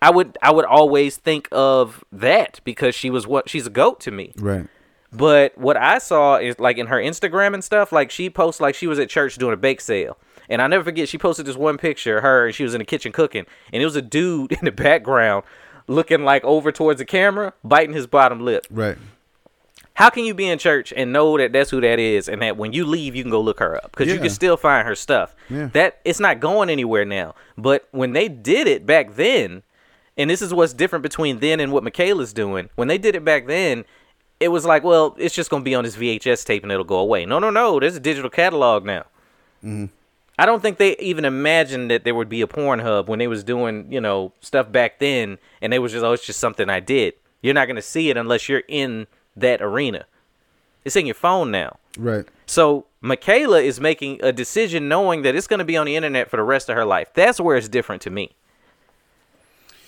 I 0.00 0.10
would, 0.10 0.38
I 0.40 0.52
would 0.52 0.64
always 0.64 1.16
think 1.16 1.48
of 1.50 2.04
that 2.12 2.60
because 2.62 2.94
she 2.94 3.10
was 3.10 3.26
what 3.26 3.48
she's 3.48 3.66
a 3.66 3.70
goat 3.70 3.98
to 4.00 4.12
me. 4.12 4.32
Right. 4.36 4.68
But 5.12 5.56
what 5.58 5.76
I 5.76 5.98
saw 5.98 6.36
is 6.36 6.60
like 6.60 6.78
in 6.78 6.86
her 6.86 6.98
Instagram 6.98 7.54
and 7.54 7.64
stuff, 7.64 7.90
like 7.90 8.10
she 8.10 8.30
posts 8.30 8.60
like 8.60 8.74
she 8.76 8.86
was 8.86 8.98
at 8.98 9.08
church 9.08 9.36
doing 9.36 9.54
a 9.54 9.56
bake 9.56 9.80
sale. 9.80 10.18
And 10.48 10.62
I 10.62 10.66
never 10.66 10.84
forget, 10.84 11.08
she 11.08 11.18
posted 11.18 11.46
this 11.46 11.56
one 11.56 11.78
picture, 11.78 12.18
of 12.18 12.22
her, 12.22 12.46
and 12.46 12.54
she 12.54 12.62
was 12.62 12.74
in 12.74 12.78
the 12.78 12.84
kitchen 12.84 13.12
cooking. 13.12 13.46
And 13.72 13.82
it 13.82 13.84
was 13.84 13.96
a 13.96 14.02
dude 14.02 14.52
in 14.58 14.64
the 14.64 14.72
background 14.72 15.44
looking 15.86 16.24
like 16.24 16.44
over 16.44 16.70
towards 16.70 16.98
the 16.98 17.04
camera, 17.04 17.54
biting 17.64 17.94
his 17.94 18.06
bottom 18.06 18.44
lip. 18.44 18.66
Right. 18.70 18.96
How 19.94 20.10
can 20.10 20.24
you 20.24 20.32
be 20.32 20.46
in 20.46 20.60
church 20.60 20.92
and 20.96 21.12
know 21.12 21.36
that 21.38 21.52
that's 21.52 21.70
who 21.70 21.80
that 21.80 21.98
is, 21.98 22.28
and 22.28 22.40
that 22.40 22.56
when 22.56 22.72
you 22.72 22.84
leave, 22.84 23.16
you 23.16 23.24
can 23.24 23.32
go 23.32 23.40
look 23.40 23.58
her 23.58 23.74
up 23.74 23.90
because 23.90 24.06
you 24.06 24.20
can 24.20 24.30
still 24.30 24.56
find 24.56 24.86
her 24.86 24.94
stuff. 24.94 25.34
Yeah. 25.50 25.70
That 25.72 25.98
it's 26.04 26.20
not 26.20 26.38
going 26.38 26.70
anywhere 26.70 27.04
now. 27.04 27.34
But 27.56 27.88
when 27.90 28.12
they 28.12 28.28
did 28.28 28.68
it 28.68 28.86
back 28.86 29.16
then, 29.16 29.64
and 30.16 30.30
this 30.30 30.40
is 30.40 30.54
what's 30.54 30.72
different 30.72 31.02
between 31.02 31.40
then 31.40 31.58
and 31.58 31.72
what 31.72 31.82
Mikaela's 31.82 32.32
doing. 32.32 32.70
When 32.76 32.86
they 32.86 32.96
did 32.96 33.16
it 33.16 33.24
back 33.24 33.48
then, 33.48 33.84
it 34.38 34.48
was 34.48 34.64
like, 34.64 34.84
well, 34.84 35.16
it's 35.18 35.34
just 35.34 35.50
gonna 35.50 35.64
be 35.64 35.74
on 35.74 35.82
this 35.82 35.96
VHS 35.96 36.44
tape 36.44 36.62
and 36.62 36.70
it'll 36.70 36.84
go 36.84 36.98
away. 36.98 37.26
No, 37.26 37.40
no, 37.40 37.50
no. 37.50 37.80
There's 37.80 37.96
a 37.96 38.00
digital 38.00 38.30
catalog 38.30 38.84
now. 38.84 39.04
Mm-hmm. 39.64 39.86
I 40.38 40.46
don't 40.46 40.62
think 40.62 40.78
they 40.78 40.96
even 40.98 41.24
imagined 41.24 41.90
that 41.90 42.04
there 42.04 42.14
would 42.14 42.28
be 42.28 42.42
a 42.42 42.46
Pornhub 42.46 43.08
when 43.08 43.18
they 43.18 43.26
was 43.26 43.42
doing, 43.42 43.90
you 43.92 44.00
know, 44.00 44.32
stuff 44.40 44.70
back 44.70 44.98
then, 44.98 45.38
and 45.60 45.72
they 45.72 45.78
was 45.78 45.92
just, 45.92 46.04
oh, 46.04 46.12
it's 46.12 46.24
just 46.24 46.38
something 46.38 46.70
I 46.70 46.80
did. 46.80 47.14
You're 47.42 47.54
not 47.54 47.66
gonna 47.66 47.82
see 47.82 48.10
it 48.10 48.16
unless 48.16 48.48
you're 48.48 48.62
in 48.68 49.06
that 49.36 49.60
arena. 49.60 50.06
It's 50.84 50.96
in 50.96 51.06
your 51.06 51.14
phone 51.14 51.50
now. 51.50 51.78
Right. 51.98 52.26
So 52.46 52.86
Mikaela 53.02 53.62
is 53.62 53.80
making 53.80 54.20
a 54.22 54.32
decision 54.32 54.88
knowing 54.88 55.22
that 55.22 55.34
it's 55.34 55.46
going 55.46 55.58
to 55.58 55.64
be 55.64 55.76
on 55.76 55.86
the 55.86 55.96
internet 55.96 56.30
for 56.30 56.36
the 56.36 56.42
rest 56.42 56.68
of 56.68 56.76
her 56.76 56.84
life. 56.84 57.08
That's 57.14 57.40
where 57.40 57.56
it's 57.56 57.68
different 57.68 58.02
to 58.02 58.10
me. 58.10 58.34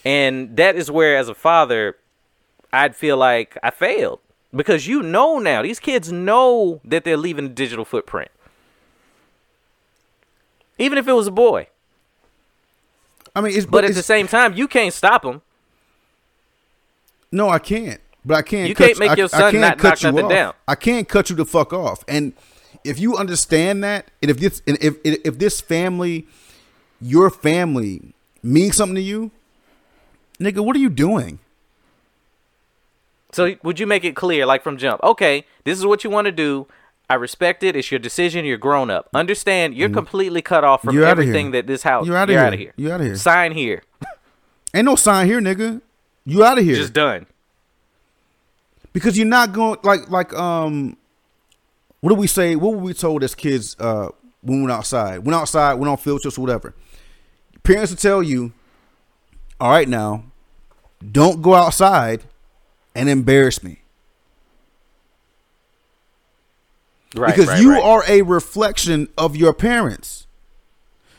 And 0.05 0.57
that 0.57 0.77
is 0.77 0.91
where, 0.91 1.17
as 1.17 1.29
a 1.29 1.35
father, 1.35 1.97
I'd 2.73 2.97
feel 2.97 3.17
like 3.17 3.57
I 3.63 3.71
failed 3.71 4.21
because 4.55 4.87
you 4.87 5.03
know 5.03 5.39
now 5.39 5.63
these 5.63 5.81
kids 5.81 6.11
know 6.13 6.81
that 6.85 7.05
they're 7.05 7.17
leaving 7.17 7.47
a 7.47 7.51
digital 7.51 7.85
footprint. 7.85 8.31
Even 10.81 10.99
if 10.99 11.07
it 11.07 11.13
was 11.13 11.27
a 11.29 11.31
boy, 11.31 11.69
I 13.37 13.41
mean, 13.41 13.55
it's 13.57 13.67
but 13.67 13.85
at 13.85 13.95
the 13.95 14.03
same 14.03 14.27
time, 14.27 14.55
you 14.55 14.67
can't 14.67 14.93
stop 14.93 15.25
him. 15.25 15.43
no, 17.31 17.49
I 17.49 17.59
can't. 17.61 18.01
But 18.25 18.37
I 18.37 18.43
can't. 18.43 18.69
You 18.69 18.75
can't 18.75 18.99
make 18.99 19.11
I- 19.13 19.15
your 19.17 19.27
I 19.33 19.39
son 19.39 19.51
can't 19.53 19.61
not 19.63 19.79
cut 19.79 19.89
knock 19.91 20.03
you 20.03 20.11
nothing 20.13 20.25
off. 20.27 20.31
down. 20.31 20.55
I 20.69 20.75
can't 20.75 21.09
cut 21.09 21.31
you 21.31 21.37
the 21.37 21.45
fuck 21.47 21.73
off. 21.73 22.05
And 22.09 22.33
if 22.85 22.99
you 22.99 23.17
understand 23.17 23.83
that, 23.85 24.11
and 24.21 24.31
if 24.31 24.39
this, 24.39 24.61
and 24.67 24.77
if 24.83 24.97
if 25.05 25.21
if 25.25 25.39
this 25.39 25.61
family, 25.61 26.27
your 27.01 27.31
family, 27.31 28.13
means 28.43 28.77
something 28.77 28.97
to 28.97 29.01
you, 29.01 29.31
nigga, 30.39 30.63
what 30.65 30.77
are 30.77 30.81
you 30.81 30.91
doing? 30.91 31.39
So 33.33 33.55
would 33.63 33.79
you 33.79 33.87
make 33.87 34.05
it 34.05 34.17
clear, 34.17 34.45
like 34.45 34.63
from 34.63 34.77
jump? 34.77 35.03
Okay, 35.03 35.45
this 35.65 35.79
is 35.79 35.87
what 35.87 36.05
you 36.05 36.11
want 36.11 36.27
to 36.27 36.33
do. 36.33 36.67
I 37.11 37.15
respect 37.15 37.63
it. 37.65 37.75
It's 37.77 37.91
your 37.91 37.99
decision. 37.99 38.45
You're 38.45 38.57
grown 38.57 38.89
up. 38.89 39.09
Understand? 39.13 39.75
You're 39.75 39.91
completely 39.91 40.41
cut 40.43 40.63
off 40.65 40.81
from 40.83 40.91
Mm-hmm. 40.91 40.99
You're 40.99 41.09
everything 41.09 41.51
that 41.51 41.67
this 41.67 41.83
house. 41.83 42.07
You're 42.07 42.17
outta 42.17 42.33
You're 42.33 42.41
here. 42.41 42.47
out 42.47 42.53
of 42.55 42.59
here. 42.61 42.73
You're 42.77 42.93
out 42.95 43.01
of 43.01 43.07
here. 43.07 43.17
Sign 43.17 43.53
here. 43.53 43.83
Ain't 44.75 44.85
no 44.87 44.95
sign 44.97 45.27
here, 45.27 45.41
nigga. 45.41 45.81
You 46.25 46.45
out 46.45 46.57
of 46.59 46.65
here. 46.65 46.77
Just 46.77 46.93
done. 46.93 47.27
because 48.93 49.17
you're 49.19 49.27
not 49.27 49.53
going 49.53 49.79
like 49.83 50.09
like 50.09 50.33
um 50.35 50.97
what 52.01 52.11
do 52.11 52.15
we 52.17 52.27
say 52.27 52.55
what 52.57 52.73
were 52.75 52.79
we 52.79 52.95
told 52.95 53.23
as 53.25 53.35
kids 53.35 53.77
uh 53.81 54.09
when 54.43 54.59
we 54.59 54.63
went 54.63 54.73
outside 54.73 55.19
went 55.19 55.35
outside 55.35 55.75
went 55.75 55.89
on 55.91 55.97
field 55.97 56.21
trips 56.23 56.39
whatever 56.39 56.75
parents 57.63 57.91
will 57.93 57.97
tell 57.99 58.23
you 58.23 58.53
all 59.61 59.71
right 59.71 59.89
now 59.89 60.25
don't 61.13 61.41
go 61.43 61.55
outside 61.55 62.23
and 62.95 63.09
embarrass 63.09 63.63
me 63.63 63.80
Right. 67.17 67.35
because 67.35 67.49
right, 67.49 67.61
you 67.61 67.73
right. 67.73 67.83
are 67.83 68.05
a 68.09 68.23
reflection 68.23 69.09
of 69.19 69.35
your 69.37 69.53
parents 69.53 70.27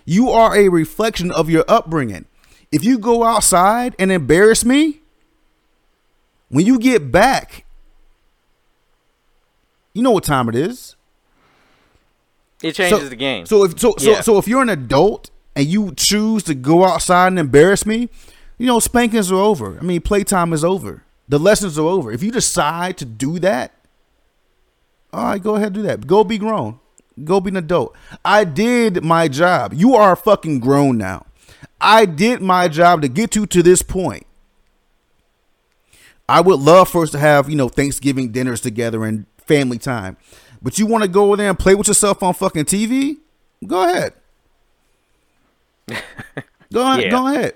you 0.05 0.29
are 0.29 0.55
a 0.55 0.69
reflection 0.69 1.31
of 1.31 1.49
your 1.49 1.65
upbringing 1.67 2.25
if 2.71 2.83
you 2.83 2.97
go 2.97 3.23
outside 3.23 3.95
and 3.99 4.11
embarrass 4.11 4.63
me 4.63 5.01
when 6.49 6.65
you 6.65 6.79
get 6.79 7.11
back 7.11 7.65
you 9.93 10.01
know 10.01 10.11
what 10.11 10.23
time 10.23 10.47
it 10.49 10.55
is 10.55 10.95
It 12.63 12.73
changes 12.75 13.09
the 13.09 13.15
game. 13.15 13.45
so 13.45 13.63
if 13.65 13.79
so 13.79 13.95
so, 13.97 14.11
Yeah. 14.11 14.21
so 14.21 14.37
if 14.37 14.47
you're 14.47 14.61
an 14.61 14.69
adult 14.69 15.29
and 15.55 15.65
you 15.67 15.93
choose 15.95 16.43
to 16.43 16.53
go 16.55 16.85
outside 16.85 17.27
and 17.27 17.37
embarrass 17.39 17.85
me, 17.85 18.07
you 18.57 18.65
know 18.67 18.79
spankings 18.79 19.29
are 19.31 19.35
over. 19.35 19.77
I 19.77 19.83
mean, 19.83 19.99
playtime 19.99 20.53
is 20.53 20.63
over. 20.63 21.03
The 21.27 21.37
lessons 21.39 21.77
are 21.77 21.85
over. 21.87 22.11
If 22.11 22.23
you 22.23 22.31
decide 22.31 22.97
to 22.99 23.05
do 23.05 23.37
that, 23.39 23.73
all 25.13 25.23
right, 25.25 25.41
go 25.41 25.55
ahead 25.55 25.67
and 25.67 25.75
do 25.75 25.81
that. 25.83 26.07
Go 26.07 26.23
be 26.23 26.37
grown. 26.37 26.79
Go 27.23 27.39
be 27.39 27.49
an 27.49 27.57
adult. 27.57 27.95
I 28.23 28.43
did 28.43 29.03
my 29.03 29.27
job. 29.27 29.73
You 29.73 29.95
are 29.95 30.15
fucking 30.15 30.59
grown 30.59 30.97
now. 30.97 31.25
I 31.79 32.05
did 32.05 32.41
my 32.41 32.67
job 32.67 33.01
to 33.01 33.07
get 33.07 33.35
you 33.35 33.45
to 33.47 33.61
this 33.63 33.81
point. 33.81 34.25
I 36.29 36.39
would 36.39 36.59
love 36.59 36.87
for 36.89 37.03
us 37.03 37.11
to 37.11 37.19
have, 37.19 37.49
you 37.49 37.55
know, 37.55 37.67
Thanksgiving 37.67 38.31
dinners 38.31 38.61
together 38.61 39.03
and 39.03 39.25
family 39.37 39.77
time. 39.77 40.15
But 40.61 40.79
you 40.79 40.85
want 40.85 41.03
to 41.03 41.09
go 41.09 41.25
over 41.25 41.37
there 41.37 41.49
and 41.49 41.59
play 41.59 41.75
with 41.75 41.87
yourself 41.87 42.23
on 42.23 42.33
fucking 42.33 42.65
TV? 42.65 43.17
Go 43.65 43.83
ahead. 43.83 44.13
Go 46.71 46.81
ahead. 46.89 47.03
Yeah. 47.03 47.09
Go 47.09 47.27
ahead. 47.27 47.55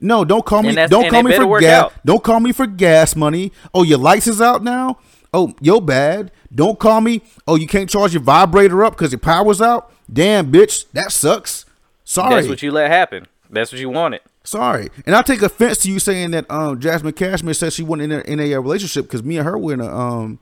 No, 0.00 0.24
don't 0.24 0.44
call 0.44 0.62
me. 0.62 0.74
Don't 0.74 1.10
call 1.10 1.22
me 1.22 1.34
for 1.34 1.60
gas. 1.60 1.84
out. 1.84 1.92
Don't 2.04 2.22
call 2.22 2.40
me 2.40 2.52
for 2.52 2.66
gas 2.66 3.16
money. 3.16 3.52
Oh, 3.74 3.82
your 3.82 3.98
lights 3.98 4.26
is 4.26 4.40
out 4.40 4.62
now. 4.62 4.98
Oh, 5.32 5.54
yo 5.60 5.80
bad. 5.80 6.30
Don't 6.54 6.78
call 6.78 7.00
me. 7.00 7.22
Oh, 7.46 7.56
you 7.56 7.66
can't 7.66 7.88
charge 7.88 8.12
your 8.12 8.22
vibrator 8.22 8.84
up 8.84 8.94
because 8.94 9.12
your 9.12 9.18
power's 9.18 9.62
out. 9.62 9.90
Damn, 10.12 10.52
bitch, 10.52 10.84
that 10.92 11.12
sucks. 11.12 11.64
Sorry. 12.04 12.34
That's 12.34 12.48
what 12.48 12.62
you 12.62 12.72
let 12.72 12.90
happen. 12.90 13.26
That's 13.48 13.72
what 13.72 13.80
you 13.80 13.88
wanted. 13.90 14.20
Sorry, 14.44 14.88
and 15.06 15.14
I 15.14 15.22
take 15.22 15.40
offense 15.40 15.78
to 15.78 15.90
you 15.90 16.00
saying 16.00 16.32
that 16.32 16.50
um, 16.50 16.80
Jazmine 16.80 17.14
Cashmere 17.14 17.54
said 17.54 17.72
she 17.72 17.84
wasn't 17.84 18.10
in 18.10 18.18
a, 18.18 18.20
in 18.22 18.40
a 18.40 18.54
uh, 18.54 18.60
relationship 18.60 19.04
because 19.04 19.22
me 19.22 19.36
and 19.38 19.46
her 19.46 19.56
were 19.56 19.72
in 19.74 19.80
a 19.80 19.86
um, 19.86 20.40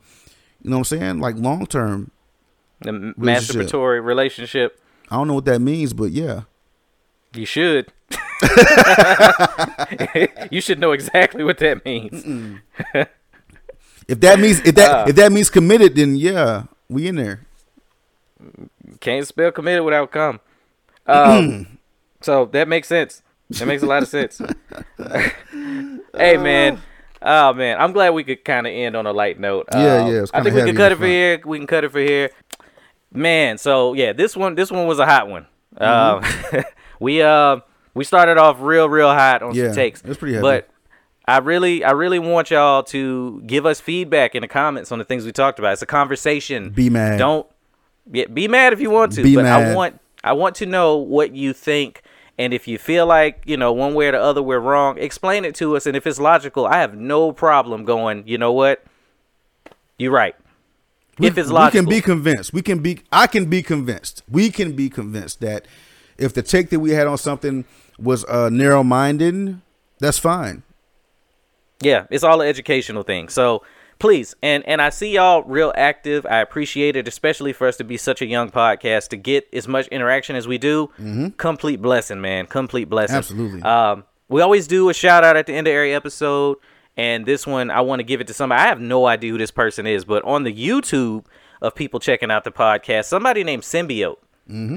you 0.62 0.70
know 0.70 0.78
what 0.78 0.92
I'm 0.92 0.98
saying, 0.98 1.20
like 1.20 1.36
long 1.36 1.66
term. 1.66 2.10
The 2.80 3.12
Relationship. 3.18 3.66
masturbatory 3.66 4.02
relationship. 4.02 4.80
I 5.10 5.16
don't 5.16 5.28
know 5.28 5.34
what 5.34 5.44
that 5.44 5.60
means, 5.60 5.92
but 5.92 6.12
yeah, 6.12 6.42
You 7.34 7.44
should. 7.44 7.92
you 10.50 10.62
should 10.62 10.78
know 10.78 10.92
exactly 10.92 11.44
what 11.44 11.58
that 11.58 11.84
means. 11.84 12.24
if 14.10 14.20
that 14.20 14.38
means 14.40 14.60
if 14.60 14.74
that 14.74 14.90
Uh. 14.90 15.04
if 15.08 15.16
that 15.16 15.32
means 15.32 15.48
committed, 15.50 15.94
then 15.96 16.16
yeah, 16.16 16.64
we 16.88 17.06
in 17.06 17.16
there. 17.16 17.46
Can't 19.00 19.26
spell 19.26 19.52
committed 19.52 19.84
without 19.84 20.10
come. 20.10 20.40
Um, 21.06 21.78
so 22.20 22.44
that 22.52 22.68
makes 22.68 22.86
sense. 22.86 23.22
That 23.50 23.66
makes 23.66 23.82
a 23.82 23.86
lot 23.86 24.02
of 24.02 24.08
sense. 24.08 24.40
hey 26.16 26.36
man. 26.36 26.80
Oh 27.22 27.52
man, 27.52 27.78
I'm 27.80 27.92
glad 27.92 28.10
we 28.10 28.24
could 28.24 28.44
kind 28.44 28.66
of 28.66 28.72
end 28.72 28.96
on 28.96 29.06
a 29.06 29.12
light 29.12 29.38
note. 29.38 29.66
Yeah, 29.72 29.96
Um, 30.04 30.12
yeah, 30.14 30.24
I 30.32 30.42
think 30.42 30.54
we 30.54 30.62
can 30.62 30.76
cut 30.76 30.92
it 30.92 30.98
for 30.98 31.06
here. 31.06 31.40
We 31.44 31.58
can 31.58 31.66
cut 31.66 31.84
it 31.84 31.92
for 31.92 31.98
here. 32.00 32.30
Man, 33.12 33.58
so 33.58 33.92
yeah, 33.94 34.12
this 34.12 34.36
one 34.36 34.54
this 34.54 34.70
one 34.70 34.86
was 34.86 34.98
a 35.00 35.06
hot 35.06 35.28
one. 35.28 35.46
Mm-hmm. 35.78 36.56
Um, 36.56 36.64
we 37.00 37.20
uh 37.22 37.56
we 37.92 38.04
started 38.04 38.38
off 38.38 38.58
real 38.60 38.88
real 38.88 39.08
hot 39.10 39.42
on 39.42 39.54
Yeah, 39.54 39.66
some 39.66 39.74
takes. 39.74 40.02
it's 40.02 40.16
pretty 40.16 40.34
heavy. 40.34 40.42
But 40.42 40.69
I 41.30 41.38
really 41.38 41.84
I 41.84 41.92
really 41.92 42.18
want 42.18 42.50
y'all 42.50 42.82
to 42.84 43.40
give 43.46 43.64
us 43.64 43.80
feedback 43.80 44.34
in 44.34 44.42
the 44.42 44.48
comments 44.48 44.90
on 44.90 44.98
the 44.98 45.04
things 45.04 45.24
we 45.24 45.30
talked 45.30 45.60
about. 45.60 45.74
It's 45.74 45.82
a 45.82 45.86
conversation. 45.86 46.70
Be 46.70 46.90
mad. 46.90 47.18
Don't 47.18 47.46
yeah, 48.10 48.26
be 48.26 48.48
mad 48.48 48.72
if 48.72 48.80
you 48.80 48.90
want 48.90 49.12
to, 49.12 49.22
Be 49.22 49.36
but 49.36 49.46
I 49.46 49.72
want 49.72 50.00
I 50.24 50.32
want 50.32 50.56
to 50.56 50.66
know 50.66 50.96
what 50.96 51.32
you 51.32 51.52
think 51.52 52.02
and 52.36 52.52
if 52.52 52.66
you 52.66 52.78
feel 52.78 53.06
like, 53.06 53.42
you 53.46 53.56
know, 53.56 53.72
one 53.72 53.94
way 53.94 54.08
or 54.08 54.12
the 54.12 54.20
other 54.20 54.42
we're 54.42 54.58
wrong, 54.58 54.98
explain 54.98 55.44
it 55.44 55.54
to 55.56 55.76
us 55.76 55.86
and 55.86 55.96
if 55.96 56.04
it's 56.04 56.18
logical, 56.18 56.66
I 56.66 56.80
have 56.80 56.96
no 56.96 57.30
problem 57.30 57.84
going, 57.84 58.26
you 58.26 58.36
know 58.36 58.52
what? 58.52 58.82
You're 59.98 60.10
right. 60.10 60.34
if 61.20 61.38
it's 61.38 61.50
logical. 61.50 61.86
we 61.86 61.86
can 61.86 61.98
be 61.98 62.00
convinced. 62.00 62.52
We 62.52 62.62
can 62.62 62.80
be. 62.80 63.02
I 63.12 63.28
can 63.28 63.44
be 63.44 63.62
convinced. 63.62 64.24
We 64.28 64.50
can 64.50 64.72
be 64.72 64.88
convinced 64.88 65.40
that 65.42 65.66
if 66.18 66.34
the 66.34 66.42
take 66.42 66.70
that 66.70 66.80
we 66.80 66.90
had 66.90 67.06
on 67.06 67.18
something 67.18 67.66
was 68.00 68.24
uh, 68.24 68.48
narrow 68.48 68.82
minded, 68.82 69.60
that's 70.00 70.18
fine. 70.18 70.64
Yeah, 71.80 72.06
it's 72.10 72.24
all 72.24 72.40
an 72.40 72.48
educational 72.48 73.02
thing. 73.02 73.28
So 73.28 73.62
please, 73.98 74.34
and 74.42 74.64
and 74.66 74.80
I 74.82 74.90
see 74.90 75.14
y'all 75.14 75.42
real 75.42 75.72
active. 75.76 76.26
I 76.26 76.38
appreciate 76.38 76.96
it, 76.96 77.08
especially 77.08 77.52
for 77.52 77.66
us 77.66 77.76
to 77.78 77.84
be 77.84 77.96
such 77.96 78.22
a 78.22 78.26
young 78.26 78.50
podcast 78.50 79.08
to 79.08 79.16
get 79.16 79.48
as 79.52 79.66
much 79.66 79.86
interaction 79.88 80.36
as 80.36 80.46
we 80.46 80.58
do. 80.58 80.90
Complete 81.36 81.80
blessing, 81.80 82.20
man. 82.20 82.46
Complete 82.46 82.88
blessing. 82.88 83.16
Absolutely. 83.16 83.62
Um, 83.62 84.04
we 84.28 84.42
always 84.42 84.66
do 84.66 84.88
a 84.90 84.94
shout 84.94 85.24
out 85.24 85.36
at 85.36 85.46
the 85.46 85.54
end 85.54 85.66
of 85.66 85.72
every 85.72 85.94
episode, 85.94 86.58
and 86.96 87.26
this 87.26 87.46
one 87.46 87.70
I 87.70 87.80
want 87.80 88.00
to 88.00 88.04
give 88.04 88.20
it 88.20 88.26
to 88.28 88.34
somebody. 88.34 88.62
I 88.62 88.66
have 88.66 88.80
no 88.80 89.06
idea 89.06 89.32
who 89.32 89.38
this 89.38 89.50
person 89.50 89.86
is, 89.86 90.04
but 90.04 90.22
on 90.24 90.44
the 90.44 90.52
YouTube. 90.52 91.24
of 91.62 91.74
people 91.74 92.00
checking 92.00 92.30
out 92.30 92.44
the 92.44 92.50
podcast. 92.50 93.04
Somebody 93.04 93.44
named 93.44 93.62
Symbiote. 93.62 94.16
Mm-hmm. 94.48 94.76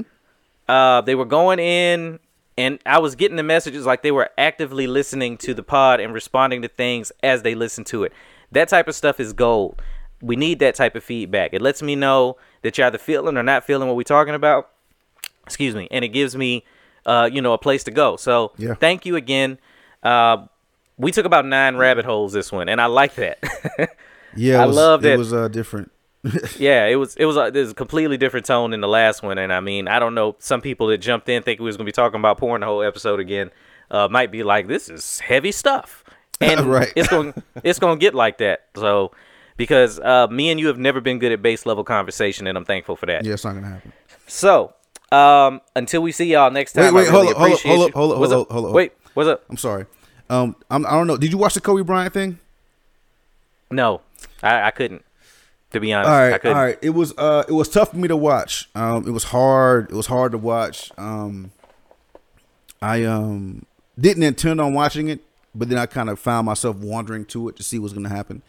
Uh, 0.68 1.00
they 1.00 1.14
were 1.14 1.24
going 1.24 1.58
in, 1.58 2.18
and 2.56 2.78
I 2.86 2.98
was 2.98 3.14
getting 3.16 3.36
the 3.36 3.42
messages 3.42 3.84
like 3.86 4.02
they 4.02 4.12
were 4.12 4.30
actively 4.38 4.86
listening 4.86 5.36
to 5.38 5.54
the 5.54 5.62
pod 5.62 6.00
and 6.00 6.12
responding 6.14 6.62
to 6.62 6.68
things 6.68 7.10
as 7.22 7.42
they 7.42 7.54
listened 7.54 7.86
to 7.88 8.04
it. 8.04 8.12
That 8.52 8.68
type 8.68 8.86
of 8.88 8.94
stuff 8.94 9.18
is 9.20 9.32
gold. 9.32 9.80
We 10.22 10.36
need 10.36 10.58
that 10.60 10.74
type 10.74 10.94
of 10.94 11.02
feedback. 11.04 11.52
It 11.52 11.60
lets 11.60 11.82
me 11.82 11.96
know 11.96 12.36
that 12.62 12.78
you're 12.78 12.86
either 12.86 12.98
feeling 12.98 13.36
or 13.36 13.42
not 13.42 13.64
feeling 13.64 13.88
what 13.88 13.96
we're 13.96 14.04
talking 14.04 14.34
about. 14.34 14.70
Excuse 15.44 15.74
me, 15.74 15.88
and 15.90 16.04
it 16.04 16.08
gives 16.08 16.34
me, 16.36 16.64
uh, 17.04 17.28
you 17.30 17.42
know, 17.42 17.52
a 17.52 17.58
place 17.58 17.84
to 17.84 17.90
go. 17.90 18.16
So 18.16 18.52
Yeah. 18.56 18.74
thank 18.74 19.04
you 19.04 19.16
again. 19.16 19.58
Uh, 20.02 20.46
we 20.96 21.10
took 21.10 21.26
about 21.26 21.44
nine 21.44 21.76
rabbit 21.76 22.04
holes 22.04 22.32
this 22.32 22.52
one, 22.52 22.68
and 22.68 22.80
I 22.80 22.86
like 22.86 23.14
that. 23.16 23.38
Yeah, 24.36 24.58
I 24.60 24.64
it 24.64 24.66
was, 24.66 24.76
love 24.76 25.04
it 25.04 25.08
that- 25.10 25.18
was 25.18 25.32
uh, 25.32 25.46
different. 25.46 25.92
Yeah, 26.58 26.86
it 26.86 26.96
was 26.96 27.16
it 27.16 27.24
was 27.26 27.36
a, 27.36 27.50
there's 27.52 27.70
a 27.72 27.74
completely 27.74 28.16
different 28.16 28.46
tone 28.46 28.70
than 28.70 28.80
the 28.80 28.88
last 28.88 29.22
one, 29.22 29.38
and 29.38 29.52
I 29.52 29.60
mean, 29.60 29.88
I 29.88 29.98
don't 29.98 30.14
know. 30.14 30.36
Some 30.38 30.60
people 30.60 30.86
that 30.88 30.98
jumped 30.98 31.28
in 31.28 31.42
think 31.42 31.60
we 31.60 31.66
was 31.66 31.76
gonna 31.76 31.86
be 31.86 31.92
talking 31.92 32.18
about 32.20 32.38
porn 32.38 32.60
the 32.60 32.66
whole 32.66 32.82
episode 32.82 33.20
again, 33.20 33.50
uh, 33.90 34.08
might 34.10 34.30
be 34.32 34.42
like, 34.42 34.66
this 34.66 34.88
is 34.88 35.20
heavy 35.20 35.52
stuff, 35.52 36.02
and 36.40 36.60
Right. 36.66 36.92
it's 36.96 37.08
gonna 37.08 37.34
it's 37.62 37.78
gonna 37.78 37.96
get 37.98 38.14
like 38.14 38.38
that. 38.38 38.64
So 38.76 39.12
because 39.56 40.00
uh, 40.00 40.26
me 40.28 40.50
and 40.50 40.58
you 40.58 40.66
have 40.68 40.78
never 40.78 41.00
been 41.00 41.18
good 41.18 41.32
at 41.32 41.42
base 41.42 41.66
level 41.66 41.84
conversation, 41.84 42.46
and 42.46 42.56
I'm 42.56 42.64
thankful 42.64 42.96
for 42.96 43.06
that. 43.06 43.24
Yeah, 43.24 43.34
it's 43.34 43.44
not 43.44 43.54
gonna 43.54 43.68
happen. 43.68 43.92
So 44.26 44.72
um, 45.12 45.60
until 45.76 46.00
we 46.02 46.10
see 46.12 46.24
y'all 46.26 46.50
next 46.50 46.72
time, 46.72 46.94
Wait, 46.94 47.04
wait, 47.04 47.10
really 47.12 47.12
hold 47.12 47.28
up, 47.28 47.36
hold 47.36 47.52
up, 47.52 47.60
hold 47.60 47.80
up, 47.82 47.92
hold 47.94 48.12
up, 48.12 48.16
hold 48.18 48.32
up? 48.32 48.40
up, 48.40 48.50
hold 48.52 48.66
up. 48.66 48.72
Wait, 48.72 48.92
what's 49.12 49.28
up? 49.28 49.44
I'm 49.50 49.56
sorry. 49.58 49.86
Um, 50.30 50.56
I'm, 50.70 50.86
I 50.86 50.90
don't 50.92 51.06
know. 51.06 51.18
Did 51.18 51.30
you 51.32 51.38
watch 51.38 51.52
the 51.54 51.60
Kobe 51.60 51.82
Bryant 51.82 52.14
thing? 52.14 52.38
No, 53.70 54.00
I, 54.42 54.62
I 54.62 54.70
couldn't. 54.70 55.04
To 55.74 55.80
be 55.80 55.92
honest, 55.92 56.08
All 56.08 56.14
I 56.16 56.30
right, 56.30 56.46
all 56.46 56.54
right. 56.54 56.78
It 56.82 56.90
was 56.90 57.12
uh, 57.18 57.42
it 57.48 57.52
was 57.52 57.68
tough 57.68 57.90
for 57.90 57.96
me 57.96 58.06
to 58.06 58.16
watch. 58.16 58.70
Um, 58.76 59.08
it 59.08 59.10
was 59.10 59.24
hard. 59.24 59.90
It 59.90 59.94
was 59.96 60.06
hard 60.06 60.30
to 60.30 60.38
watch. 60.38 60.92
Um, 60.96 61.50
I 62.80 63.02
um 63.02 63.66
didn't 63.98 64.22
intend 64.22 64.60
on 64.60 64.72
watching 64.72 65.08
it, 65.08 65.24
but 65.52 65.68
then 65.68 65.76
I 65.76 65.86
kind 65.86 66.08
of 66.08 66.20
found 66.20 66.46
myself 66.46 66.76
wandering 66.76 67.24
to 67.24 67.48
it 67.48 67.56
to 67.56 67.64
see 67.64 67.80
what's 67.80 67.92
gonna 67.92 68.08
happen, 68.08 68.42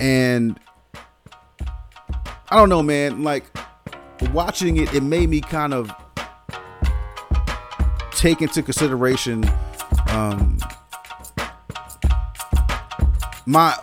and 0.00 0.58
I 2.50 2.56
don't 2.56 2.68
know, 2.68 2.82
man. 2.82 3.22
Like 3.22 3.44
watching 4.32 4.78
it, 4.78 4.92
it 4.92 5.04
made 5.04 5.28
me 5.28 5.40
kind 5.40 5.72
of 5.72 5.92
take 8.10 8.42
into 8.42 8.64
consideration 8.64 9.48
um 10.08 10.58
my 13.46 13.78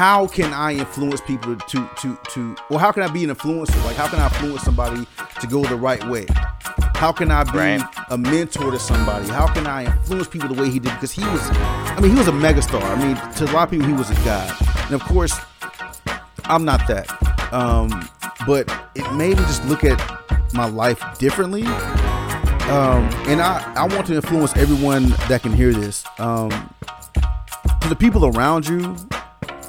how 0.00 0.26
can 0.26 0.54
I 0.54 0.72
influence 0.72 1.20
people 1.20 1.56
to 1.56 1.90
to 1.98 2.18
to 2.30 2.56
well 2.70 2.78
how 2.78 2.90
can 2.90 3.02
I 3.02 3.08
be 3.08 3.22
an 3.22 3.28
influencer? 3.28 3.84
Like 3.84 3.96
how 3.96 4.08
can 4.08 4.18
I 4.18 4.28
influence 4.28 4.62
somebody 4.62 5.06
to 5.42 5.46
go 5.46 5.62
the 5.62 5.76
right 5.76 6.02
way? 6.08 6.24
How 6.94 7.12
can 7.12 7.30
I 7.30 7.44
be 7.44 7.58
Right. 7.58 7.82
a 8.08 8.16
mentor 8.16 8.70
to 8.70 8.78
somebody? 8.78 9.28
How 9.28 9.46
can 9.52 9.66
I 9.66 9.84
influence 9.84 10.26
people 10.26 10.48
the 10.48 10.58
way 10.58 10.70
he 10.70 10.78
did? 10.78 10.94
Because 10.94 11.12
he 11.12 11.22
was 11.26 11.42
I 11.50 11.98
mean 12.00 12.12
he 12.12 12.16
was 12.16 12.28
a 12.28 12.32
megastar. 12.32 12.82
I 12.82 12.96
mean 12.96 13.14
to 13.34 13.44
a 13.44 13.52
lot 13.52 13.64
of 13.64 13.70
people 13.72 13.86
he 13.86 13.92
was 13.92 14.08
a 14.08 14.14
god. 14.24 14.50
And 14.86 14.94
of 14.94 15.02
course 15.02 15.38
I'm 16.46 16.64
not 16.64 16.80
that. 16.88 17.06
Um 17.52 18.08
but 18.46 18.72
it 18.94 19.04
made 19.12 19.36
me 19.36 19.44
just 19.44 19.62
look 19.66 19.84
at 19.84 20.00
my 20.54 20.64
life 20.64 21.04
differently. 21.18 21.64
Um 22.72 23.04
and 23.28 23.42
I 23.42 23.70
I 23.76 23.84
want 23.86 24.06
to 24.06 24.14
influence 24.14 24.56
everyone 24.56 25.10
that 25.28 25.42
can 25.42 25.52
hear 25.52 25.74
this. 25.74 26.06
Um 26.18 26.48
to 27.82 27.88
the 27.90 27.96
people 27.96 28.24
around 28.24 28.66
you 28.66 28.96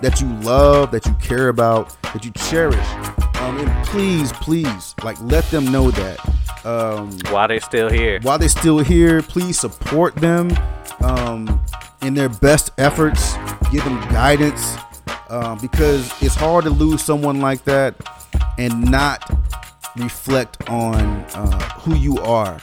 that 0.01 0.19
you 0.21 0.27
love, 0.39 0.91
that 0.91 1.05
you 1.05 1.13
care 1.15 1.49
about, 1.49 1.95
that 2.03 2.25
you 2.25 2.31
cherish. 2.31 2.87
Um, 3.41 3.57
and 3.57 3.87
please, 3.87 4.31
please, 4.33 4.95
like 5.03 5.19
let 5.21 5.43
them 5.45 5.71
know 5.71 5.91
that. 5.91 6.65
Um, 6.65 7.17
While 7.31 7.47
they're 7.47 7.59
still 7.59 7.89
here, 7.89 8.19
while 8.21 8.37
they're 8.37 8.49
still 8.49 8.79
here, 8.79 9.21
please 9.21 9.59
support 9.59 10.15
them 10.15 10.51
um, 11.01 11.61
in 12.01 12.13
their 12.13 12.29
best 12.29 12.71
efforts. 12.77 13.35
Give 13.71 13.83
them 13.83 13.99
guidance 14.09 14.75
um, 15.29 15.57
because 15.59 16.11
it's 16.21 16.35
hard 16.35 16.65
to 16.65 16.69
lose 16.69 17.01
someone 17.01 17.39
like 17.41 17.63
that 17.63 17.95
and 18.57 18.91
not 18.91 19.27
reflect 19.97 20.69
on 20.69 21.25
uh, 21.33 21.59
who 21.79 21.95
you 21.95 22.17
are 22.19 22.59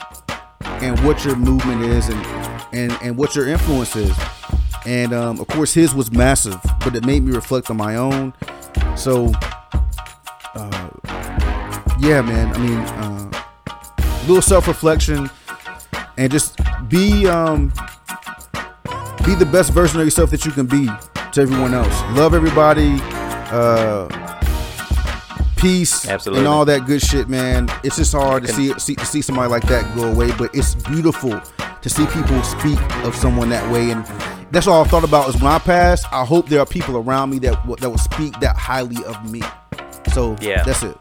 and 0.61 0.99
what 1.01 1.25
your 1.25 1.35
movement 1.35 1.81
is 1.83 2.09
and 2.09 2.25
and 2.71 2.91
and 3.01 3.17
what 3.17 3.35
your 3.35 3.47
influence 3.47 3.95
is. 3.95 4.17
And 4.89 5.13
um, 5.13 5.39
of 5.39 5.45
course, 5.45 5.71
his 5.71 5.93
was 5.93 6.11
massive, 6.11 6.59
but 6.79 6.95
it 6.95 7.05
made 7.05 7.21
me 7.21 7.31
reflect 7.31 7.69
on 7.69 7.77
my 7.77 7.95
own. 7.95 8.33
So, 8.95 9.31
uh, 10.55 10.89
yeah, 11.99 12.23
man. 12.23 12.51
I 12.55 12.57
mean, 12.57 12.79
uh, 12.79 13.31
a 13.99 14.25
little 14.25 14.41
self-reflection 14.41 15.29
and 16.17 16.31
just 16.31 16.57
be 16.87 17.27
um, 17.27 17.71
be 19.23 19.35
the 19.35 19.47
best 19.51 19.73
version 19.73 19.99
of 19.99 20.07
yourself 20.07 20.31
that 20.31 20.43
you 20.43 20.51
can 20.51 20.65
be 20.65 20.87
to 21.33 21.41
everyone 21.41 21.75
else. 21.75 22.01
Love 22.17 22.33
everybody. 22.33 22.97
Uh, 23.51 24.07
peace 25.55 26.07
Absolutely. 26.07 26.39
and 26.39 26.47
all 26.47 26.65
that 26.65 26.87
good 26.87 27.01
shit, 27.03 27.29
man. 27.29 27.69
It's 27.83 27.97
just 27.97 28.13
hard 28.13 28.43
to 28.43 28.51
see, 28.51 28.73
see 28.79 28.95
to 28.95 29.05
see 29.05 29.21
somebody 29.21 29.51
like 29.51 29.67
that 29.67 29.95
go 29.95 30.11
away, 30.11 30.31
but 30.35 30.49
it's 30.55 30.73
beautiful 30.73 31.39
to 31.81 31.89
see 31.89 32.07
people 32.07 32.41
speak 32.41 32.79
of 33.05 33.15
someone 33.15 33.49
that 33.49 33.71
way. 33.71 33.91
And 33.91 34.03
that's 34.51 34.67
all 34.67 34.83
I 34.83 34.87
thought 34.87 35.03
about 35.03 35.29
is 35.29 35.35
when 35.41 35.51
I 35.51 35.59
pass. 35.59 36.03
I 36.11 36.25
hope 36.25 36.47
there 36.49 36.59
are 36.59 36.65
people 36.65 36.97
around 36.97 37.29
me 37.29 37.39
that 37.39 37.55
w- 37.55 37.75
that 37.77 37.89
will 37.89 37.97
speak 37.97 38.39
that 38.39 38.55
highly 38.57 39.03
of 39.05 39.29
me. 39.31 39.41
So 40.13 40.35
Yeah. 40.41 40.63
that's 40.63 40.83
it. 40.83 40.97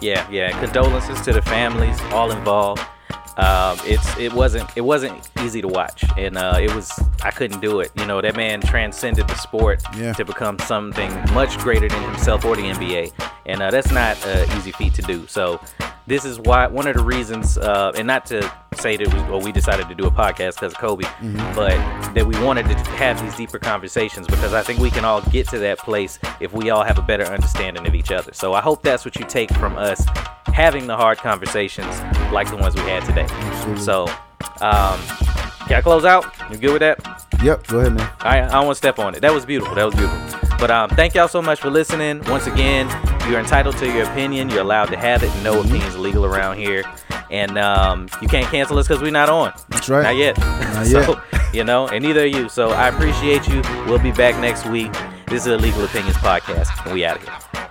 Yeah, 0.00 0.26
yeah. 0.30 0.50
Condolences 0.60 1.20
to 1.22 1.32
the 1.32 1.42
families 1.42 2.00
all 2.12 2.30
involved. 2.32 2.82
Um, 3.38 3.78
it's 3.84 4.16
it 4.18 4.32
wasn't 4.34 4.68
it 4.76 4.82
wasn't 4.82 5.18
easy 5.42 5.62
to 5.62 5.68
watch, 5.68 6.04
and 6.18 6.36
uh, 6.36 6.58
it 6.60 6.74
was 6.74 6.92
I 7.22 7.30
couldn't 7.30 7.60
do 7.60 7.80
it. 7.80 7.90
You 7.96 8.04
know, 8.04 8.20
that 8.20 8.36
man 8.36 8.60
transcended 8.60 9.26
the 9.26 9.36
sport 9.36 9.82
Yeah. 9.96 10.12
to 10.14 10.24
become 10.24 10.58
something 10.58 11.10
much 11.32 11.56
greater 11.58 11.88
than 11.88 12.02
himself 12.02 12.44
or 12.44 12.56
the 12.56 12.62
NBA, 12.70 13.10
and 13.46 13.62
uh, 13.62 13.70
that's 13.70 13.90
not 13.90 14.22
an 14.26 14.46
easy 14.58 14.72
feat 14.72 14.92
to 14.94 15.02
do. 15.02 15.26
So 15.28 15.60
this 16.06 16.24
is 16.24 16.38
why 16.40 16.66
one 16.66 16.86
of 16.86 16.96
the 16.96 17.04
reasons, 17.04 17.58
uh, 17.58 17.92
and 17.96 18.06
not 18.06 18.26
to 18.26 18.50
say 18.74 18.96
that 18.96 19.06
we, 19.12 19.20
well, 19.30 19.40
we 19.40 19.52
decided 19.52 19.88
to 19.88 19.94
do 19.94 20.04
a 20.06 20.10
podcast 20.10 20.54
because 20.54 20.72
of 20.72 20.78
Kobe, 20.78 21.04
but 21.54 21.76
that 22.14 22.26
we 22.26 22.38
wanted 22.42 22.64
to 22.64 22.74
have 22.74 23.22
these 23.22 23.36
deeper 23.36 23.58
conversations 23.58 24.26
because 24.26 24.52
I 24.52 24.62
think 24.62 24.80
we 24.80 24.90
can 24.90 25.04
all 25.04 25.20
get 25.22 25.48
to 25.50 25.58
that 25.60 25.78
place 25.78 26.18
if 26.40 26.52
we 26.52 26.70
all 26.70 26.82
have 26.82 26.98
a 26.98 27.02
better 27.02 27.24
understanding 27.24 27.86
of 27.86 27.94
each 27.94 28.10
other. 28.10 28.32
So 28.32 28.52
I 28.52 28.60
hope 28.60 28.82
that's 28.82 29.04
what 29.04 29.16
you 29.16 29.24
take 29.26 29.52
from 29.54 29.76
us 29.76 30.04
having 30.46 30.86
the 30.86 30.96
hard 30.96 31.18
conversations 31.18 32.00
like 32.32 32.50
the 32.50 32.56
ones 32.56 32.74
we 32.74 32.82
had 32.82 33.04
today. 33.04 33.26
So, 33.78 34.06
um, 34.60 35.00
can 35.72 35.78
I 35.78 35.82
close 35.82 36.04
out? 36.04 36.26
You 36.50 36.58
good 36.58 36.72
with 36.72 36.80
that? 36.80 37.26
Yep. 37.42 37.66
Go 37.68 37.80
ahead, 37.80 37.94
man. 37.94 38.10
I, 38.20 38.42
I 38.42 38.48
don't 38.48 38.66
want 38.66 38.74
to 38.76 38.78
step 38.78 38.98
on 38.98 39.14
it. 39.14 39.20
That 39.20 39.32
was 39.32 39.46
beautiful. 39.46 39.74
That 39.74 39.84
was 39.84 39.94
beautiful. 39.94 40.18
But 40.58 40.70
um, 40.70 40.90
thank 40.90 41.14
y'all 41.14 41.28
so 41.28 41.40
much 41.40 41.60
for 41.60 41.70
listening. 41.70 42.22
Once 42.24 42.46
again, 42.46 42.88
you're 43.28 43.40
entitled 43.40 43.78
to 43.78 43.86
your 43.86 44.04
opinion. 44.04 44.50
You're 44.50 44.60
allowed 44.60 44.86
to 44.86 44.98
have 44.98 45.22
it. 45.22 45.30
No 45.42 45.60
opinions 45.60 45.96
legal 45.96 46.26
around 46.26 46.58
here. 46.58 46.84
And 47.30 47.56
um, 47.56 48.08
you 48.20 48.28
can't 48.28 48.46
cancel 48.48 48.78
us 48.78 48.86
because 48.86 49.02
we're 49.02 49.12
not 49.12 49.30
on. 49.30 49.54
That's 49.70 49.88
right. 49.88 50.02
Not 50.02 50.16
yet. 50.16 50.38
Not 50.38 50.86
so, 50.86 51.00
yet. 51.32 51.42
you 51.54 51.64
know, 51.64 51.88
and 51.88 52.04
neither 52.04 52.20
are 52.22 52.26
you. 52.26 52.50
So 52.50 52.70
I 52.70 52.88
appreciate 52.88 53.48
you. 53.48 53.62
We'll 53.86 53.98
be 53.98 54.12
back 54.12 54.38
next 54.40 54.66
week. 54.66 54.92
This 55.26 55.46
is 55.46 55.46
a 55.46 55.56
Legal 55.56 55.84
Opinions 55.84 56.18
Podcast, 56.18 56.84
and 56.84 56.92
we 56.92 57.06
out 57.06 57.16
of 57.16 57.22
here. 57.22 57.68